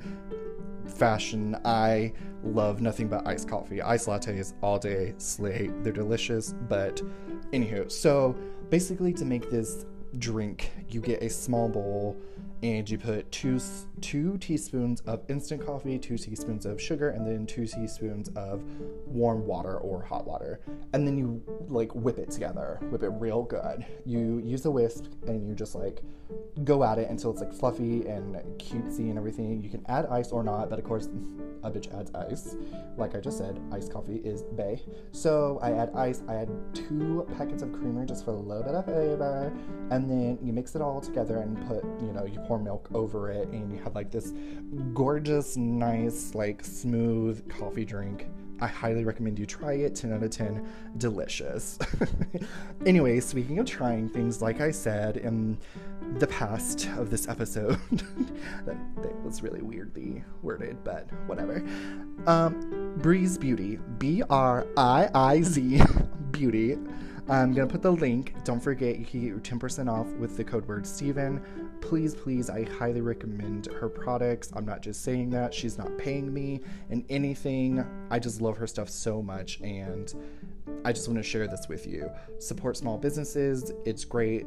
fashion, 0.87 1.55
I 1.65 2.13
love 2.43 2.81
nothing 2.81 3.09
but 3.09 3.27
iced 3.27 3.47
coffee. 3.47 3.81
Iced 3.81 4.07
lattes 4.07 4.53
all 4.63 4.79
day, 4.79 5.13
slay. 5.19 5.69
They're 5.83 5.93
delicious, 5.93 6.53
but 6.67 7.03
anywho, 7.51 7.91
so 7.91 8.35
basically 8.71 9.13
to 9.13 9.25
make 9.25 9.51
this 9.51 9.85
drink, 10.17 10.71
you 10.89 10.99
get 10.99 11.21
a 11.21 11.29
small 11.29 11.69
bowl 11.69 12.17
and 12.65 12.89
you 12.89 12.97
put 12.97 13.31
two 13.31 13.59
two 14.01 14.39
teaspoons 14.39 15.01
of 15.01 15.21
instant 15.29 15.63
coffee, 15.63 15.99
two 15.99 16.17
teaspoons 16.17 16.65
of 16.65 16.81
sugar, 16.81 17.09
and 17.09 17.25
then 17.25 17.45
two 17.45 17.67
teaspoons 17.67 18.29
of 18.29 18.63
warm 19.05 19.45
water 19.45 19.77
or 19.77 20.01
hot 20.01 20.25
water, 20.25 20.59
and 20.93 21.07
then 21.07 21.15
you 21.15 21.43
like 21.67 21.93
whip 21.93 22.17
it 22.17 22.31
together, 22.31 22.79
whip 22.89 23.03
it 23.03 23.09
real 23.09 23.43
good. 23.43 23.85
You 24.03 24.41
use 24.43 24.65
a 24.65 24.71
whisk 24.71 25.03
and 25.27 25.47
you 25.47 25.53
just 25.53 25.75
like 25.75 26.01
go 26.63 26.83
at 26.83 26.97
it 26.97 27.07
until 27.09 27.29
it's 27.29 27.41
like 27.41 27.53
fluffy 27.53 28.07
and 28.07 28.35
cutesy 28.57 29.09
and 29.09 29.17
everything. 29.17 29.61
You 29.61 29.69
can 29.69 29.85
add 29.87 30.07
ice 30.07 30.31
or 30.31 30.43
not, 30.43 30.69
but 30.69 30.79
of 30.79 30.85
course, 30.85 31.07
a 31.63 31.69
bitch 31.69 31.93
adds 31.97 32.11
ice. 32.15 32.55
Like 32.97 33.15
I 33.15 33.19
just 33.19 33.37
said, 33.37 33.59
iced 33.71 33.91
coffee 33.91 34.21
is 34.23 34.41
bay. 34.41 34.81
So 35.11 35.59
I 35.61 35.71
add 35.73 35.91
ice. 35.95 36.23
I 36.27 36.35
add 36.35 36.49
two 36.73 37.27
packets 37.37 37.61
of 37.61 37.71
creamer 37.73 38.05
just 38.05 38.25
for 38.25 38.31
a 38.31 38.39
little 38.39 38.63
bit 38.63 38.73
of 38.73 38.85
flavor, 38.85 39.53
and 39.91 40.09
then 40.09 40.39
you 40.41 40.51
mix 40.51 40.75
it 40.75 40.81
all 40.81 40.99
together 40.99 41.37
and 41.37 41.55
put 41.67 41.83
you 42.01 42.11
know 42.11 42.25
you 42.25 42.39
pour 42.47 42.54
milk 42.57 42.89
over 42.93 43.31
it, 43.31 43.47
and 43.49 43.71
you 43.71 43.81
have 43.83 43.95
like 43.95 44.11
this 44.11 44.33
gorgeous, 44.93 45.57
nice, 45.57 46.35
like 46.35 46.63
smooth 46.63 47.47
coffee 47.49 47.85
drink. 47.85 48.27
I 48.61 48.67
highly 48.67 49.03
recommend 49.03 49.37
you 49.37 49.45
try 49.45 49.73
it. 49.73 49.95
10 49.95 50.13
out 50.13 50.23
of 50.23 50.31
10, 50.31 50.65
delicious. 50.97 51.77
anyway, 52.85 53.19
speaking 53.19 53.59
of 53.59 53.65
trying 53.65 54.09
things, 54.09 54.41
like 54.41 54.61
I 54.61 54.71
said 54.71 55.17
in 55.17 55.57
the 56.19 56.27
past 56.27 56.87
of 56.97 57.09
this 57.09 57.27
episode, 57.27 57.79
that, 58.65 58.77
that, 59.01 59.23
was 59.23 59.43
really 59.43 59.61
weirdly 59.61 60.23
worded, 60.41 60.83
but 60.83 61.09
whatever. 61.27 61.57
Um, 62.27 62.95
Briiz 62.99 63.39
Beauty, 63.39 63.79
B 63.97 64.23
R 64.29 64.65
I 64.77 65.09
I 65.13 65.41
Z 65.41 65.81
Beauty. 66.31 66.77
I'm 67.27 67.53
gonna 67.53 67.67
put 67.67 67.81
the 67.81 67.91
link. 67.91 68.35
Don't 68.43 68.59
forget, 68.59 68.99
you 68.99 69.05
can 69.05 69.19
get 69.21 69.27
your 69.27 69.39
10% 69.39 69.89
off 69.89 70.05
with 70.13 70.37
the 70.37 70.43
code 70.43 70.67
word 70.67 70.85
Steven. 70.85 71.41
Please, 71.81 72.13
please, 72.13 72.51
I 72.51 72.65
highly 72.65 73.01
recommend 73.01 73.65
her 73.65 73.89
products. 73.89 74.51
I'm 74.53 74.65
not 74.65 74.81
just 74.81 75.03
saying 75.03 75.31
that, 75.31 75.51
she's 75.51 75.75
not 75.77 75.97
paying 75.97 76.31
me 76.31 76.61
in 76.91 77.03
anything. 77.09 77.83
I 78.11 78.19
just 78.19 78.41
love 78.41 78.57
her 78.57 78.67
stuff 78.67 78.89
so 78.89 79.23
much, 79.23 79.59
and 79.61 80.13
I 80.83 80.91
just 80.91 81.07
want 81.07 81.17
to 81.17 81.23
share 81.23 81.47
this 81.47 81.67
with 81.67 81.87
you. 81.87 82.11
Support 82.37 82.77
small 82.77 82.99
businesses, 82.99 83.71
it's 83.85 84.05
great 84.05 84.45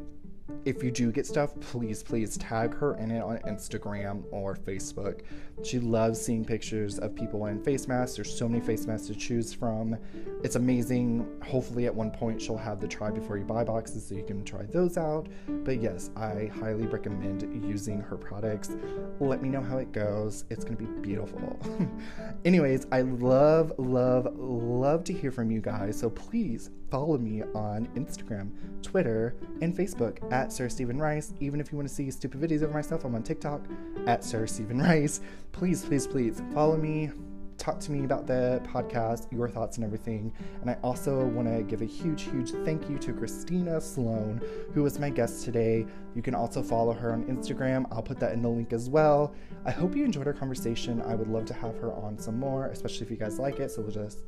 if 0.65 0.83
you 0.83 0.91
do 0.91 1.13
get 1.13 1.27
stuff, 1.27 1.59
please, 1.61 2.03
please 2.03 2.37
tag 2.37 2.75
her 2.75 2.97
in 2.97 3.11
it 3.11 3.23
on 3.23 3.39
Instagram 3.39 4.23
or 4.31 4.55
Facebook. 4.55 5.21
She 5.63 5.79
loves 5.79 6.21
seeing 6.21 6.45
pictures 6.45 6.99
of 6.99 7.15
people 7.15 7.47
in 7.47 7.63
face 7.63 7.89
masks. 7.89 8.17
There's 8.17 8.37
so 8.37 8.49
many 8.49 8.65
face 8.65 8.87
masks 8.87 9.09
to 9.09 9.15
choose 9.15 9.53
from. 9.53 9.97
It's 10.45 10.57
amazing. 10.57 11.27
Hopefully, 11.45 11.87
at 11.87 11.95
one 11.95 12.11
point, 12.11 12.41
she'll 12.41 12.57
have 12.57 12.81
the 12.81 12.89
try 12.89 13.11
before 13.11 13.39
you 13.39 13.45
buy 13.45 13.65
boxes 13.65 14.07
so 14.07 14.15
you 14.15 14.25
can 14.25 14.45
try 14.45 14.63
those 14.63 14.97
out. 14.97 15.29
But 15.49 15.81
yes, 15.83 16.11
I 16.17 16.51
highly 16.61 16.87
recommend 16.87 17.43
using 17.65 18.01
her 18.01 18.17
products. 18.17 18.77
Let 19.21 19.43
me 19.43 19.49
know 19.49 19.63
how 19.63 19.79
it 19.79 19.93
goes. 19.93 20.45
It's 20.51 20.65
going 20.65 20.77
to 20.77 20.85
be 20.85 21.01
beautiful. 21.01 21.59
Anyways, 22.45 22.87
I 22.93 23.03
love, 23.03 23.73
love, 23.79 24.29
love 24.37 25.05
to 25.05 25.13
hear 25.13 25.33
from 25.33 25.51
you 25.51 25.61
guys. 25.61 25.99
So 25.99 26.11
please 26.11 26.71
follow 26.91 27.19
me 27.19 27.43
on 27.55 27.87
Instagram, 27.97 28.51
Twitter, 28.83 29.35
and 29.61 29.77
Facebook 29.77 30.19
at 30.39 30.53
Sir 30.53 30.69
Stephen 30.69 31.01
Rice. 31.01 31.35
Even 31.41 31.61
if 31.61 31.73
you 31.73 31.77
want 31.77 31.89
to 31.89 31.95
see 31.95 32.09
stupid 32.13 32.41
videos 32.41 32.63
of 32.63 32.73
myself, 32.73 33.05
I'm 33.05 33.15
on 33.17 33.25
TikTok 33.25 33.61
at 34.07 34.23
Sir 34.23 34.47
Stephen 34.47 34.79
Rice. 34.79 35.21
Please, 35.51 35.85
please, 35.85 36.07
please 36.07 36.41
follow 36.55 36.77
me. 36.77 37.11
Talk 37.57 37.81
to 37.81 37.91
me 37.91 38.05
about 38.05 38.29
the 38.29 38.63
podcast, 38.65 39.27
your 39.33 39.49
thoughts, 39.49 39.79
and 39.79 39.85
everything. 39.85 40.33
And 40.61 40.71
I 40.71 40.77
also 40.85 41.27
want 41.27 41.49
to 41.49 41.65
give 41.65 41.83
a 41.83 41.85
huge, 41.85 42.23
huge 42.23 42.53
thank 42.65 42.89
you 42.89 42.99
to 42.99 43.13
Christina 43.13 43.81
Sloan, 43.81 44.41
who 44.73 44.85
was 44.85 45.01
my 45.01 45.11
guest 45.11 45.45
today. 45.45 45.85
You 46.15 46.23
can 46.23 46.37
also 46.37 46.63
follow 46.63 46.93
her 46.93 47.13
on 47.13 47.25
Instagram. 47.25 47.85
I'll 47.91 48.01
put 48.01 48.21
that 48.21 48.33
in 48.33 48.41
the 48.41 48.49
link 48.49 48.73
as 48.73 48.89
well. 48.89 49.35
I 49.65 49.73
hope 49.73 49.97
you 49.97 50.05
enjoyed 50.05 50.29
our 50.29 50.33
conversation. 50.33 51.03
I 51.03 51.17
would 51.17 51.29
love 51.29 51.47
to 51.47 51.55
have 51.55 51.77
her 51.79 51.93
on 51.93 52.17
some 52.17 52.39
more, 52.39 52.67
especially 52.67 53.07
if 53.07 53.11
you 53.11 53.17
guys 53.17 53.41
like 53.41 53.59
it. 53.59 53.73
So 53.73 53.83
we'll 53.83 53.91
just 53.91 54.21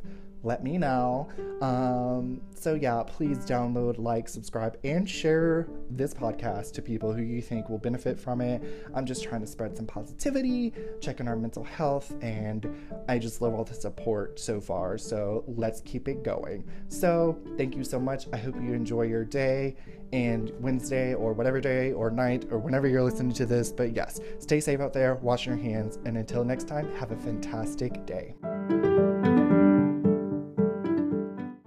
let 0.42 0.64
me 0.64 0.78
know. 0.78 1.28
Um, 1.60 2.40
so, 2.54 2.74
yeah, 2.74 3.02
please 3.06 3.38
download, 3.38 3.98
like, 3.98 4.28
subscribe, 4.28 4.78
and 4.84 5.08
share 5.08 5.68
this 5.90 6.14
podcast 6.14 6.72
to 6.74 6.82
people 6.82 7.12
who 7.12 7.22
you 7.22 7.40
think 7.40 7.68
will 7.68 7.78
benefit 7.78 8.18
from 8.18 8.40
it. 8.40 8.62
I'm 8.94 9.06
just 9.06 9.22
trying 9.22 9.40
to 9.40 9.46
spread 9.46 9.76
some 9.76 9.86
positivity, 9.86 10.72
check 11.00 11.20
on 11.20 11.28
our 11.28 11.36
mental 11.36 11.64
health, 11.64 12.12
and 12.22 12.66
I 13.08 13.18
just 13.18 13.40
love 13.40 13.54
all 13.54 13.64
the 13.64 13.74
support 13.74 14.38
so 14.38 14.60
far. 14.60 14.98
So, 14.98 15.44
let's 15.46 15.80
keep 15.82 16.08
it 16.08 16.22
going. 16.22 16.64
So, 16.88 17.38
thank 17.56 17.76
you 17.76 17.84
so 17.84 18.00
much. 18.00 18.26
I 18.32 18.36
hope 18.36 18.56
you 18.56 18.72
enjoy 18.72 19.02
your 19.02 19.24
day 19.24 19.76
and 20.12 20.52
Wednesday 20.58 21.14
or 21.14 21.32
whatever 21.32 21.60
day 21.60 21.92
or 21.92 22.10
night 22.10 22.46
or 22.50 22.58
whenever 22.58 22.88
you're 22.88 23.02
listening 23.02 23.32
to 23.34 23.46
this. 23.46 23.70
But 23.70 23.94
yes, 23.94 24.20
stay 24.38 24.60
safe 24.60 24.80
out 24.80 24.92
there, 24.92 25.14
wash 25.16 25.46
your 25.46 25.56
hands, 25.56 25.98
and 26.04 26.16
until 26.16 26.44
next 26.44 26.66
time, 26.66 26.92
have 26.96 27.12
a 27.12 27.16
fantastic 27.16 28.04
day. 28.06 28.34